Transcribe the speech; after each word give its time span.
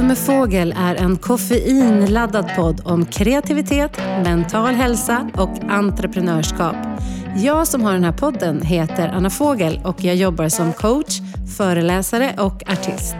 Kaffe 0.00 0.08
med 0.08 0.18
fågel 0.18 0.74
är 0.76 0.94
en 0.94 1.16
koffeinladdad 1.16 2.50
podd 2.56 2.80
om 2.84 3.06
kreativitet, 3.06 3.98
mental 3.98 4.74
hälsa 4.74 5.30
och 5.34 5.64
entreprenörskap. 5.68 6.76
Jag 7.36 7.66
som 7.66 7.82
har 7.82 7.92
den 7.92 8.04
här 8.04 8.12
podden 8.12 8.62
heter 8.62 9.08
Anna 9.08 9.30
Fågel 9.30 9.80
och 9.84 10.04
jag 10.04 10.16
jobbar 10.16 10.48
som 10.48 10.72
coach, 10.72 11.20
föreläsare 11.56 12.34
och 12.38 12.62
artist. 12.70 13.16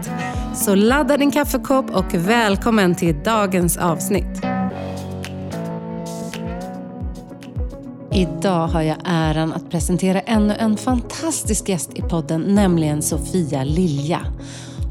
Så 0.55 0.75
ladda 0.75 1.17
din 1.17 1.31
kaffekopp 1.31 1.89
och 1.89 2.13
välkommen 2.13 2.95
till 2.95 3.15
dagens 3.23 3.77
avsnitt. 3.77 4.41
Idag 8.13 8.67
har 8.67 8.81
jag 8.81 8.97
äran 9.05 9.53
att 9.53 9.69
presentera 9.71 10.19
ännu 10.21 10.53
en 10.53 10.77
fantastisk 10.77 11.69
gäst 11.69 11.91
i 11.95 12.01
podden, 12.01 12.41
nämligen 12.41 13.01
Sofia 13.01 13.63
Lilja. 13.63 14.21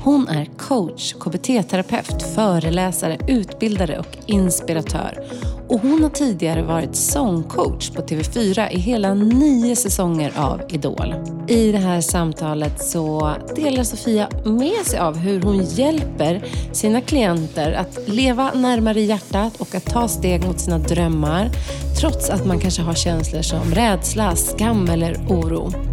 Hon 0.02 0.28
är 0.28 0.44
coach, 0.44 1.14
KBT-terapeut, 1.14 2.22
föreläsare, 2.34 3.18
utbildare 3.28 3.98
och 3.98 4.18
inspiratör. 4.26 5.24
Och 5.68 5.80
hon 5.80 6.02
har 6.02 6.10
tidigare 6.10 6.62
varit 6.62 6.96
sångcoach 6.96 7.90
på 7.90 8.02
TV4 8.02 8.70
i 8.70 8.78
hela 8.78 9.14
nio 9.14 9.76
säsonger 9.76 10.32
av 10.36 10.62
Idol. 10.68 11.14
I 11.48 11.72
det 11.72 11.78
här 11.78 12.00
samtalet 12.00 12.84
så 12.84 13.32
delar 13.56 13.82
Sofia 13.82 14.28
med 14.44 14.86
sig 14.86 14.98
av 14.98 15.16
hur 15.16 15.42
hon 15.42 15.64
hjälper 15.64 16.44
sina 16.72 17.00
klienter 17.00 17.72
att 17.72 18.08
leva 18.08 18.50
närmare 18.54 19.00
hjärtat 19.00 19.60
och 19.60 19.74
att 19.74 19.86
ta 19.86 20.08
steg 20.08 20.44
mot 20.44 20.60
sina 20.60 20.78
drömmar 20.78 21.50
trots 22.00 22.30
att 22.30 22.46
man 22.46 22.58
kanske 22.58 22.82
har 22.82 22.94
känslor 22.94 23.42
som 23.42 23.74
rädsla, 23.74 24.36
skam 24.36 24.88
eller 24.88 25.16
oro. 25.28 25.89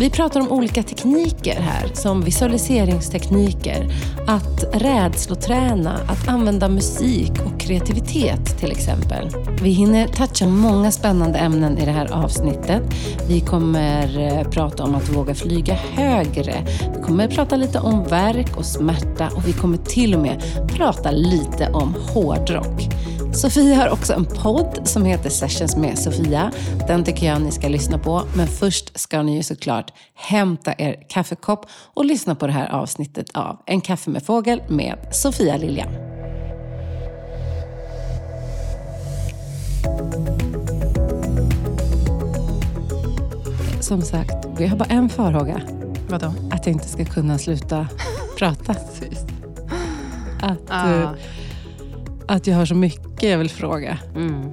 Vi 0.00 0.10
pratar 0.10 0.40
om 0.40 0.52
olika 0.52 0.82
tekniker 0.82 1.60
här, 1.60 1.90
som 1.94 2.22
visualiseringstekniker, 2.22 3.92
att 4.26 4.64
rädsloträna, 4.72 6.00
att 6.08 6.28
använda 6.28 6.68
musik 6.68 7.32
och 7.46 7.60
kreativitet 7.60 8.58
till 8.58 8.72
exempel. 8.72 9.30
Vi 9.62 9.70
hinner 9.70 10.08
toucha 10.08 10.46
många 10.46 10.90
spännande 10.90 11.38
ämnen 11.38 11.78
i 11.78 11.84
det 11.84 11.90
här 11.90 12.12
avsnittet. 12.12 12.82
Vi 13.28 13.40
kommer 13.40 14.18
eh, 14.18 14.50
prata 14.50 14.84
om 14.84 14.94
att 14.94 15.08
våga 15.08 15.34
flyga 15.34 15.74
högre. 15.74 16.54
Vi 16.96 17.02
kommer 17.02 17.28
prata 17.28 17.56
lite 17.56 17.78
om 17.78 18.04
verk 18.04 18.56
och 18.56 18.66
smärta 18.66 19.28
och 19.36 19.48
vi 19.48 19.52
kommer 19.52 19.78
till 19.78 20.14
och 20.14 20.20
med 20.20 20.42
prata 20.68 21.10
lite 21.10 21.70
om 21.72 21.94
hårdrock. 22.14 22.88
Sofia 23.32 23.74
har 23.76 23.88
också 23.88 24.12
en 24.12 24.24
podd 24.24 24.80
som 24.84 25.04
heter 25.04 25.30
Sessions 25.30 25.76
med 25.76 25.98
Sofia. 25.98 26.52
Den 26.88 27.04
tycker 27.04 27.26
jag 27.26 27.42
ni 27.42 27.50
ska 27.52 27.68
lyssna 27.68 27.98
på. 27.98 28.22
Men 28.36 28.46
först 28.46 28.98
ska 28.98 29.22
ni 29.22 29.36
ju 29.36 29.42
såklart 29.42 29.92
hämta 30.14 30.74
er 30.78 30.96
kaffekopp 31.08 31.66
och 31.94 32.04
lyssna 32.04 32.34
på 32.34 32.46
det 32.46 32.52
här 32.52 32.68
avsnittet 32.68 33.30
av 33.34 33.62
En 33.66 33.80
kaffe 33.80 34.10
med 34.10 34.22
fågel 34.22 34.62
med 34.68 34.98
Sofia 35.12 35.56
Lilja. 35.56 35.86
Som 43.80 44.02
sagt, 44.02 44.46
jag 44.58 44.68
har 44.68 44.76
bara 44.76 44.88
en 44.88 45.08
farhåga. 45.08 45.60
Vadå? 46.08 46.34
Att 46.50 46.66
jag 46.66 46.72
inte 46.72 46.88
ska 46.88 47.04
kunna 47.04 47.38
sluta 47.38 47.86
prata. 48.38 48.72
Att, 50.42 50.58
Ah. 50.70 51.14
Att 52.30 52.46
jag 52.46 52.56
har 52.56 52.66
så 52.66 52.74
mycket 52.74 53.22
jag 53.30 53.38
vill 53.38 53.50
fråga. 53.50 53.98
Mm. 54.16 54.50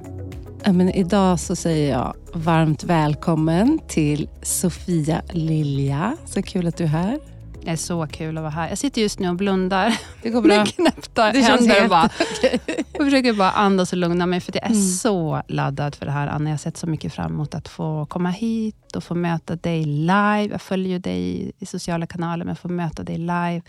Men 0.64 0.90
idag 0.90 1.40
så 1.40 1.56
säger 1.56 1.92
jag 1.92 2.14
varmt 2.32 2.84
välkommen 2.84 3.78
till 3.88 4.28
Sofia 4.42 5.22
Lilja. 5.32 6.16
Så 6.26 6.42
kul 6.42 6.66
att 6.66 6.76
du 6.76 6.84
är 6.84 6.88
här. 6.88 7.18
Det 7.62 7.70
är 7.70 7.76
så 7.76 8.06
kul 8.06 8.38
att 8.38 8.42
vara 8.42 8.50
här. 8.50 8.68
Jag 8.68 8.78
sitter 8.78 9.02
just 9.02 9.18
nu 9.18 9.28
och 9.28 9.36
blundar 9.36 9.98
Det 10.22 10.30
går 10.30 10.42
bra. 10.42 10.56
med 10.56 10.68
knäppta 10.74 11.32
Det 11.32 11.42
känns 11.42 11.60
händer 11.60 11.82
och 11.84 11.90
bara, 11.90 12.04
och 12.98 13.04
försöker 13.04 13.32
bara 13.32 13.50
andas 13.50 13.92
och 13.92 13.98
lugna 13.98 14.26
mig, 14.26 14.40
för 14.40 14.52
jag 14.56 14.64
är 14.64 14.68
Mm. 14.70 14.82
så 14.82 15.42
laddad 15.48 15.94
för 15.94 16.06
det 16.06 16.12
här, 16.12 16.26
Anna. 16.26 16.44
Jag 16.44 16.52
har 16.52 16.58
sett 16.58 16.76
så 16.76 16.86
mycket 16.86 17.12
fram 17.12 17.32
emot 17.32 17.54
att 17.54 17.68
få 17.68 18.06
komma 18.06 18.30
hit 18.30 18.96
och 18.96 19.04
få 19.04 19.14
möta 19.14 19.56
dig 19.56 19.84
live. 19.84 20.48
Jag 20.50 20.62
följer 20.62 20.92
ju 20.92 20.98
dig 20.98 21.52
i 21.58 21.66
sociala 21.66 22.06
kanaler, 22.06 22.44
men 22.44 22.56
få 22.56 22.68
möta 22.68 23.02
dig 23.02 23.18
live 23.18 23.62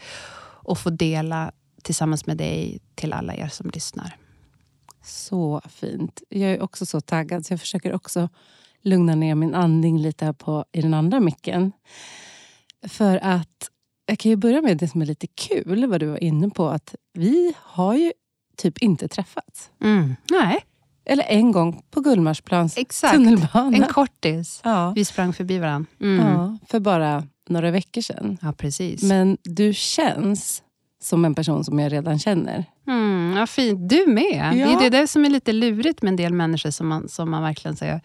och 0.64 0.78
få 0.78 0.90
dela 0.90 1.52
tillsammans 1.84 2.26
med 2.26 2.38
dig 2.38 2.80
till 2.96 3.14
alla 3.14 3.36
er 3.36 3.48
som 3.48 3.70
lyssnar. 3.74 4.18
Så 5.04 5.62
fint. 5.70 6.22
Jag 6.30 6.52
är 6.52 6.62
också 6.62 6.86
så 6.86 7.02
taggad 7.02 7.46
så 7.46 7.54
jag 7.54 7.60
försöker 7.60 7.94
också 7.94 8.30
lugna 8.82 9.16
ner 9.16 9.36
min 9.36 9.56
andning 9.56 10.00
lite 10.02 10.26
här 10.26 10.34
på, 10.34 10.66
i 10.72 10.82
den 10.82 10.94
andra 10.94 11.20
micken. 11.20 11.72
För 12.88 13.20
att 13.24 13.70
jag 14.06 14.20
kan 14.20 14.30
ju 14.30 14.36
börja 14.36 14.62
med 14.62 14.78
det 14.78 14.88
som 14.88 15.02
är 15.02 15.06
lite 15.06 15.28
kul, 15.28 15.86
vad 15.86 16.00
du 16.00 16.06
var 16.06 16.24
inne 16.24 16.50
på. 16.50 16.70
Att 16.70 16.96
vi 17.14 17.54
har 17.58 17.96
ju 17.96 18.14
typ 18.58 18.78
inte 18.78 19.08
träffats. 19.08 19.72
Mm. 19.84 20.16
Nej, 20.32 20.60
Eller 21.06 21.24
en 21.24 21.52
gång 21.52 21.84
på 21.92 22.02
Gullmarsplans 22.02 22.78
exakt. 22.78 23.14
tunnelbana. 23.14 23.78
En 23.78 23.84
kortis. 23.94 24.62
ja. 24.64 24.94
Vi 24.96 25.06
sprang 25.06 25.34
förbi 25.34 25.58
varandra. 25.58 25.90
Mm. 26.02 26.26
Ja. 26.26 26.32
ja, 26.34 26.58
för 26.68 26.80
bara 26.80 27.24
några 27.50 27.72
veckor 27.72 28.02
sedan. 28.02 28.38
precis. 28.58 29.04
Men 29.04 29.38
du 29.44 29.74
känns 29.74 30.64
som 31.02 31.26
en 31.26 31.36
person 31.36 31.64
som 31.64 31.80
jag 31.80 31.92
redan 31.92 32.20
känner. 32.20 32.66
Mm, 32.88 33.38
ja, 33.38 33.48
fint. 33.48 33.90
Du 33.90 34.08
med. 34.08 34.54
Ja. 34.56 34.68
Det 34.68 34.74
är 34.74 34.80
det 34.80 34.90
där 34.90 35.08
som 35.08 35.26
är 35.26 35.30
lite 35.30 35.54
lurigt 35.54 36.02
med 36.02 36.10
en 36.10 36.16
del 36.16 36.34
människor 36.34 36.72
som 36.72 36.88
man, 36.88 37.10
som 37.10 37.32
man 37.32 37.44
verkligen 37.44 37.76
säger 37.76 38.02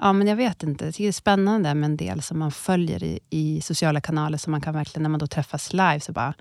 Ja, 0.00 0.12
men 0.12 0.26
jag 0.26 0.36
vet 0.36 0.62
inte. 0.62 0.84
Jag 0.84 0.94
tycker 0.94 1.04
det 1.04 1.10
är 1.10 1.12
spännande 1.12 1.74
med 1.74 1.86
en 1.86 1.96
del 1.96 2.22
som 2.22 2.38
man 2.38 2.52
följer 2.52 3.04
i, 3.04 3.20
i 3.30 3.60
sociala 3.60 4.00
kanaler, 4.00 4.38
som 4.38 4.50
man 4.50 4.60
kan 4.60 4.74
verkligen, 4.74 5.02
när 5.02 5.10
man 5.10 5.20
då 5.20 5.26
träffas 5.26 5.72
live, 5.72 6.00
så 6.00 6.12
bara 6.12 6.34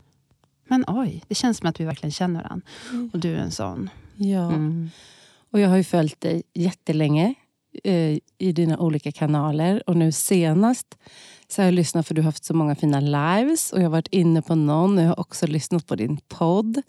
Men 0.67 0.85
oj, 0.87 1.23
det 1.27 1.35
känns 1.35 1.57
som 1.57 1.69
att 1.69 1.79
vi 1.79 1.85
verkligen 1.85 2.11
känner 2.11 2.43
varandra. 2.43 2.67
Och 3.13 3.19
du 3.19 3.35
är 3.35 3.39
en 3.39 3.51
sån. 3.51 3.89
Ja. 4.15 4.47
Mm. 4.47 4.89
Och 5.51 5.59
jag 5.59 5.69
har 5.69 5.77
ju 5.77 5.83
följt 5.83 6.21
dig 6.21 6.43
jättelänge 6.53 7.33
eh, 7.83 8.17
i 8.37 8.51
dina 8.51 8.79
olika 8.79 9.11
kanaler. 9.11 9.89
Och 9.89 9.95
nu 9.95 10.11
senast 10.11 10.97
så 11.47 11.61
har 11.61 11.65
jag 11.65 11.73
lyssnat 11.73 12.07
för 12.07 12.15
du 12.15 12.21
har 12.21 12.25
haft 12.25 12.45
så 12.45 12.53
många 12.53 12.75
fina 12.75 12.99
lives. 12.99 13.73
Och 13.73 13.79
jag 13.79 13.83
har 13.83 13.89
varit 13.89 14.07
inne 14.11 14.41
på 14.41 14.55
någon 14.55 14.97
och 14.97 15.03
jag 15.03 15.09
har 15.09 15.19
också 15.19 15.47
lyssnat 15.47 15.87
på 15.87 15.95
din 15.95 16.17
podd 16.27 16.81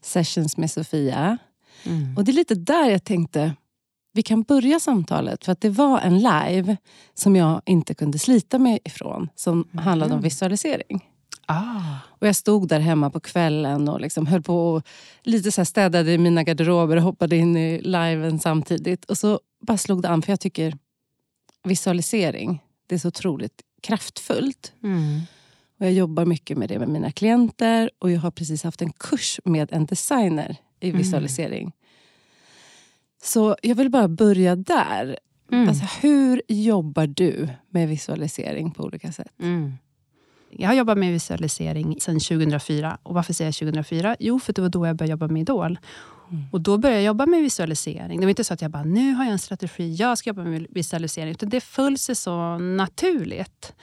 Sessions 0.00 0.56
med 0.56 0.70
Sofia. 0.70 1.38
Mm. 1.84 2.16
Och 2.16 2.24
det 2.24 2.30
är 2.30 2.34
lite 2.34 2.54
där 2.54 2.90
jag 2.90 3.04
tänkte 3.04 3.52
vi 4.12 4.22
kan 4.22 4.42
börja 4.42 4.80
samtalet. 4.80 5.44
För 5.44 5.52
att 5.52 5.60
det 5.60 5.70
var 5.70 6.00
en 6.00 6.18
live 6.18 6.76
som 7.14 7.36
jag 7.36 7.62
inte 7.66 7.94
kunde 7.94 8.18
slita 8.18 8.58
mig 8.58 8.78
ifrån. 8.84 9.28
Som 9.34 9.68
handlade 9.72 10.14
om 10.14 10.20
visualisering. 10.20 11.11
Ah. 11.46 11.98
Och 12.08 12.26
jag 12.26 12.36
stod 12.36 12.68
där 12.68 12.80
hemma 12.80 13.10
på 13.10 13.20
kvällen 13.20 13.88
och 13.88 14.00
liksom 14.00 14.26
höll 14.26 14.42
på 14.42 14.72
och 14.74 14.82
lite 15.22 15.52
så 15.52 15.60
här 15.60 15.64
städade 15.64 16.12
i 16.12 16.18
mina 16.18 16.42
garderober 16.42 16.96
och 16.96 17.02
hoppade 17.02 17.36
in 17.36 17.56
i 17.56 17.80
liven 17.82 18.38
samtidigt. 18.38 19.04
Och 19.04 19.18
så 19.18 19.40
bara 19.60 19.78
slog 19.78 20.02
det 20.02 20.08
an, 20.08 20.22
för 20.22 20.32
jag 20.32 20.40
tycker 20.40 20.76
visualisering, 21.64 22.62
det 22.86 22.94
är 22.94 22.98
så 22.98 23.08
otroligt 23.08 23.62
kraftfullt. 23.82 24.72
Mm. 24.82 25.20
Och 25.78 25.86
jag 25.86 25.92
jobbar 25.92 26.24
mycket 26.24 26.58
med 26.58 26.68
det 26.68 26.78
med 26.78 26.88
mina 26.88 27.12
klienter 27.12 27.90
och 27.98 28.10
jag 28.10 28.20
har 28.20 28.30
precis 28.30 28.62
haft 28.62 28.82
en 28.82 28.92
kurs 28.92 29.40
med 29.44 29.72
en 29.72 29.86
designer 29.86 30.56
i 30.80 30.88
Mm. 30.88 30.98
visualisering. 30.98 31.72
Så 33.22 33.56
jag 33.62 33.74
vill 33.74 33.90
bara 33.90 34.08
börja 34.08 34.56
där. 34.56 35.18
Mm. 35.52 35.68
Alltså, 35.68 35.84
hur 36.00 36.42
jobbar 36.48 37.06
du 37.06 37.48
med 37.70 37.88
visualisering 37.88 38.70
på 38.70 38.82
olika 38.84 39.12
sätt? 39.12 39.32
Mm. 39.40 39.72
Jag 40.52 40.68
har 40.68 40.74
jobbat 40.74 40.98
med 40.98 41.12
visualisering 41.12 41.96
sedan 42.00 42.20
2004. 42.20 42.98
Och 43.02 43.14
Varför 43.14 43.32
säger 43.32 43.48
jag 43.48 43.54
2004? 43.54 44.16
Jo, 44.20 44.40
för 44.40 44.52
det 44.52 44.62
var 44.62 44.68
då 44.68 44.86
jag 44.86 44.96
började 44.96 45.10
jobba 45.10 45.28
med 45.28 45.40
Idol. 45.40 45.78
Och 46.50 46.60
Då 46.60 46.78
började 46.78 47.00
jag 47.00 47.06
jobba 47.06 47.26
med 47.26 47.42
visualisering. 47.42 48.20
Det 48.20 48.26
var 48.26 48.30
inte 48.30 48.44
så 48.44 48.54
att 48.54 48.62
jag 48.62 48.70
bara, 48.70 48.84
nu 48.84 49.12
har 49.12 49.24
jag 49.24 49.32
en 49.32 49.38
strategi, 49.38 49.94
jag 49.94 50.18
ska 50.18 50.30
jobba 50.30 50.44
med 50.44 50.66
visualisering. 50.70 51.30
Utan 51.30 51.48
det 51.48 51.60
föll 51.60 51.98
sig 51.98 52.14
så 52.14 52.58
naturligt. 52.58 53.74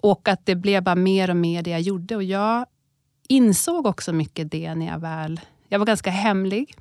Och 0.00 0.28
att 0.28 0.46
det 0.46 0.54
blev 0.54 0.82
bara 0.82 0.94
mer 0.94 1.30
och 1.30 1.36
mer 1.36 1.62
det 1.62 1.70
jag 1.70 1.80
gjorde. 1.80 2.16
Och 2.16 2.24
Jag 2.24 2.66
insåg 3.28 3.86
också 3.86 4.12
mycket 4.12 4.50
det 4.50 4.74
när 4.74 4.86
jag 4.86 4.98
väl... 4.98 5.40
Jag 5.68 5.78
var 5.78 5.86
ganska 5.86 6.10
hemlig 6.10 6.74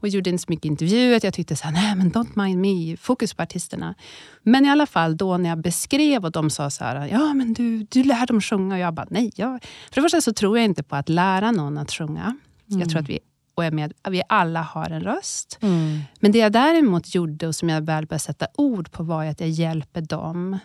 och 0.00 0.08
gjorde 0.08 0.30
inte 0.30 0.42
så 0.42 0.46
mycket 0.48 0.64
intervjuer. 0.64 1.20
Jag 1.22 1.34
tyckte 1.34 1.56
så 1.56 1.64
här, 1.64 1.72
nej 1.72 1.94
men 1.94 2.12
don't 2.12 2.44
mind 2.44 2.60
me, 2.60 2.96
fokus 2.96 3.34
på 3.34 3.42
artisterna. 3.42 3.94
Men 4.42 4.64
i 4.64 4.70
alla 4.70 4.86
fall 4.86 5.16
då 5.16 5.36
när 5.36 5.48
jag 5.48 5.58
beskrev 5.58 6.24
och 6.24 6.32
de 6.32 6.50
sa 6.50 6.70
så 6.70 6.84
här, 6.84 7.06
ja 7.06 7.34
men 7.34 7.52
du, 7.54 7.82
du 7.82 8.04
lär 8.04 8.26
dem 8.26 8.40
sjunga. 8.40 8.74
Och 8.74 8.80
jag 8.80 8.94
bara, 8.94 9.06
nej. 9.10 9.32
Jag, 9.34 9.62
för 9.62 9.94
det 9.94 10.02
första 10.02 10.20
så 10.20 10.32
tror 10.32 10.58
jag 10.58 10.64
inte 10.64 10.82
på 10.82 10.96
att 10.96 11.08
lära 11.08 11.50
någon 11.50 11.78
att 11.78 11.92
sjunga. 11.92 12.36
Jag 12.66 12.90
tror 12.90 13.00
att 13.00 13.08
vi, 13.08 13.18
och 13.54 13.64
är 13.64 13.70
med, 13.70 13.92
vi 14.08 14.22
alla 14.28 14.62
har 14.62 14.90
en 14.90 15.00
röst. 15.00 15.58
Mm. 15.60 16.00
Men 16.20 16.32
det 16.32 16.38
jag 16.38 16.52
däremot 16.52 17.14
gjorde 17.14 17.46
och 17.46 17.54
som 17.54 17.68
jag 17.68 17.80
väl 17.80 18.06
började 18.06 18.18
sätta 18.18 18.46
ord 18.56 18.92
på 18.92 19.02
var 19.02 19.24
att 19.24 19.40
jag 19.40 19.48
hjälper 19.48 20.00
dem 20.00 20.58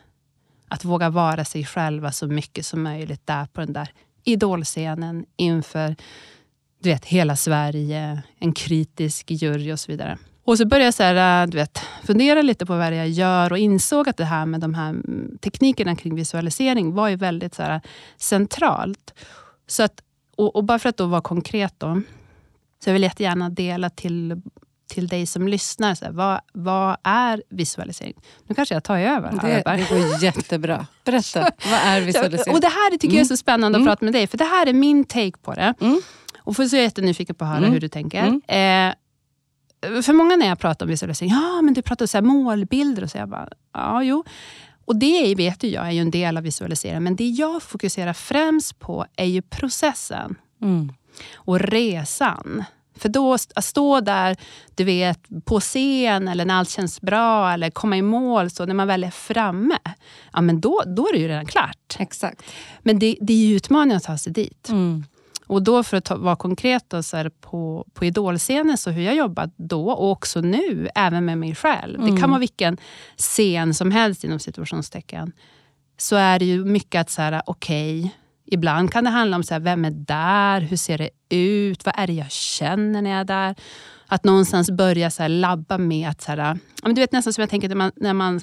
att 0.67 0.85
våga 0.85 1.09
vara 1.09 1.45
sig 1.45 1.65
själva 1.65 2.11
så 2.11 2.27
mycket 2.27 2.65
som 2.65 2.83
möjligt 2.83 3.27
där 3.27 3.45
på 3.45 3.61
den 3.61 3.73
där 3.73 3.89
idolscenen 4.23 5.25
inför 5.35 5.95
du 6.83 6.89
vet, 6.89 7.05
hela 7.05 7.35
Sverige, 7.35 8.23
en 8.39 8.53
kritisk 8.53 9.31
jury 9.31 9.73
och 9.73 9.79
så 9.79 9.91
vidare. 9.91 10.17
Och 10.43 10.57
så 10.57 10.65
började 10.65 10.85
jag 10.85 10.93
så 10.93 11.03
här, 11.03 11.47
du 11.47 11.57
vet, 11.57 11.79
fundera 12.03 12.41
lite 12.41 12.65
på 12.65 12.77
vad 12.77 12.95
jag 12.95 13.09
gör 13.09 13.51
och 13.51 13.57
insåg 13.57 14.09
att 14.09 14.17
det 14.17 14.25
här 14.25 14.45
med 14.45 14.61
de 14.61 14.73
här 14.73 14.89
mm, 14.89 15.37
teknikerna 15.41 15.95
kring 15.95 16.15
visualisering 16.15 16.93
var 16.93 17.09
ju 17.09 17.15
väldigt 17.15 17.55
så 17.55 17.63
här, 17.63 17.81
centralt. 18.17 19.13
Så 19.67 19.83
att 19.83 20.01
och, 20.35 20.55
och, 20.55 20.63
bara 20.63 20.79
för 20.79 20.89
att 20.89 20.97
då 20.97 21.05
vara 21.05 21.21
konkret 21.21 21.73
då, 21.77 22.01
så 22.83 22.89
jag 22.89 22.93
vill 22.93 23.03
jättegärna 23.03 23.49
dela 23.49 23.89
till, 23.89 24.41
till 24.87 25.07
dig 25.07 25.25
som 25.25 25.47
lyssnar. 25.47 25.95
Så 25.95 26.05
här, 26.05 26.11
vad, 26.11 26.41
vad 26.53 26.97
är 27.03 27.43
visualisering? 27.49 28.15
Nu 28.47 28.55
kanske 28.55 28.75
jag 28.75 28.83
tar 28.83 28.97
över. 28.97 29.31
Det, 29.41 29.63
det 29.65 29.89
går 29.89 30.23
jättebra. 30.23 30.87
Berätta, 31.05 31.41
vad 31.41 31.79
är 31.79 32.01
visualisering? 32.05 32.55
Och 32.55 32.61
Det 32.61 32.67
här 32.67 32.91
tycker 32.91 33.07
mm. 33.07 33.17
jag 33.17 33.23
är 33.23 33.27
så 33.27 33.37
spännande 33.37 33.77
mm. 33.77 33.87
att 33.87 33.91
prata 33.91 34.05
med 34.05 34.13
dig, 34.13 34.27
för 34.27 34.37
det 34.37 34.45
här 34.45 34.67
är 34.67 34.73
min 34.73 35.03
take 35.03 35.37
på 35.41 35.53
det. 35.53 35.73
Mm. 35.81 36.01
Och 36.43 36.55
för 36.55 36.65
så 36.65 36.75
är 36.75 36.79
jag 36.79 36.83
jättenyfiken 36.83 37.35
på 37.35 37.45
att 37.45 37.49
höra 37.49 37.57
mm. 37.57 37.71
hur 37.71 37.79
du 37.79 37.87
tänker. 37.87 38.23
Mm. 38.23 38.41
Eh, 38.47 40.01
för 40.01 40.13
många 40.13 40.35
när 40.35 40.47
jag 40.47 40.59
pratar 40.59 40.85
om 40.85 40.89
visualisering, 40.89 41.31
ja 41.31 41.61
men 41.61 41.73
du 41.73 41.81
pratar 41.81 42.05
så 42.05 42.21
målbilder 42.21 43.03
och 43.03 43.11
så. 43.11 43.17
Jag 43.17 43.29
bara, 43.29 43.49
ja 43.73 44.03
jo. 44.03 44.23
Och 44.85 44.95
det 44.95 45.35
vet 45.35 45.63
ju 45.63 45.69
jag 45.69 45.87
är 45.87 45.91
ju 45.91 45.99
en 45.99 46.11
del 46.11 46.37
av 46.37 46.43
visualiseringen. 46.43 47.03
Men 47.03 47.15
det 47.15 47.27
jag 47.27 47.63
fokuserar 47.63 48.13
främst 48.13 48.79
på 48.79 49.05
är 49.15 49.25
ju 49.25 49.41
processen. 49.41 50.35
Mm. 50.61 50.93
Och 51.35 51.59
resan. 51.59 52.63
För 52.95 53.09
då, 53.09 53.33
att 53.33 53.65
stå 53.65 53.99
där 53.99 54.37
du 54.75 54.83
vet, 54.83 55.19
på 55.45 55.59
scen 55.59 56.27
eller 56.27 56.45
när 56.45 56.55
allt 56.55 56.69
känns 56.69 57.01
bra 57.01 57.51
eller 57.51 57.69
komma 57.69 57.97
i 57.97 58.01
mål, 58.01 58.49
så 58.49 58.65
när 58.65 58.73
man 58.73 58.87
väl 58.87 59.03
är 59.03 59.11
framme, 59.11 59.77
ja, 60.33 60.41
men 60.41 60.61
då, 60.61 60.83
då 60.87 61.07
är 61.07 61.13
det 61.13 61.19
ju 61.19 61.27
redan 61.27 61.45
klart. 61.45 61.95
Exakt. 61.99 62.43
Men 62.79 62.99
det, 62.99 63.17
det 63.21 63.33
är 63.33 63.37
ju 63.37 63.55
utmaningen 63.55 63.97
att 63.97 64.03
ta 64.03 64.17
sig 64.17 64.33
dit. 64.33 64.69
Mm. 64.69 65.05
Och 65.53 65.63
då 65.63 65.83
för 65.83 65.97
att 65.97 66.05
ta, 66.05 66.15
vara 66.15 66.35
konkret 66.35 66.85
då, 66.87 67.03
så 67.03 67.29
på, 67.41 67.85
på 67.93 68.05
idolscenen, 68.05 68.77
så 68.77 68.89
hur 68.89 69.03
jag 69.03 69.15
jobbat 69.15 69.53
då 69.55 69.91
och 69.91 70.11
också 70.11 70.41
nu, 70.41 70.89
även 70.95 71.25
med 71.25 71.37
mig 71.37 71.55
själv. 71.55 71.99
Mm. 71.99 72.15
Det 72.15 72.21
kan 72.21 72.29
vara 72.29 72.39
vilken 72.39 72.77
scen 73.17 73.73
som 73.73 73.91
helst 73.91 74.23
inom 74.23 74.39
situationstecken. 74.39 75.31
Så 75.97 76.15
är 76.15 76.39
det 76.39 76.45
ju 76.45 76.65
mycket 76.65 77.01
att, 77.01 77.09
så 77.09 77.21
här, 77.21 77.41
okej, 77.45 77.99
okay, 77.99 78.11
ibland 78.45 78.91
kan 78.91 79.03
det 79.03 79.09
handla 79.09 79.37
om 79.37 79.43
så 79.43 79.53
här, 79.53 79.61
vem 79.61 79.85
är 79.85 79.91
där, 79.91 80.61
hur 80.61 80.77
ser 80.77 80.97
det 80.97 81.09
ut, 81.29 81.85
vad 81.85 81.95
är 81.97 82.07
det 82.07 82.13
jag 82.13 82.31
känner 82.31 83.01
när 83.01 83.09
jag 83.09 83.19
är 83.19 83.25
där? 83.25 83.55
Att 84.07 84.23
någonstans 84.23 84.71
börja 84.71 85.11
så 85.11 85.21
här, 85.21 85.29
labba 85.29 85.77
med 85.77 86.09
att, 86.09 86.21
så 86.21 86.31
här, 86.31 86.57
du 86.83 86.93
vet 86.93 87.11
nästan 87.11 87.33
som 87.33 87.41
jag 87.41 87.49
tänker 87.49 87.69
när 87.69 87.75
man, 87.75 87.91
när 87.95 88.13
man 88.13 88.41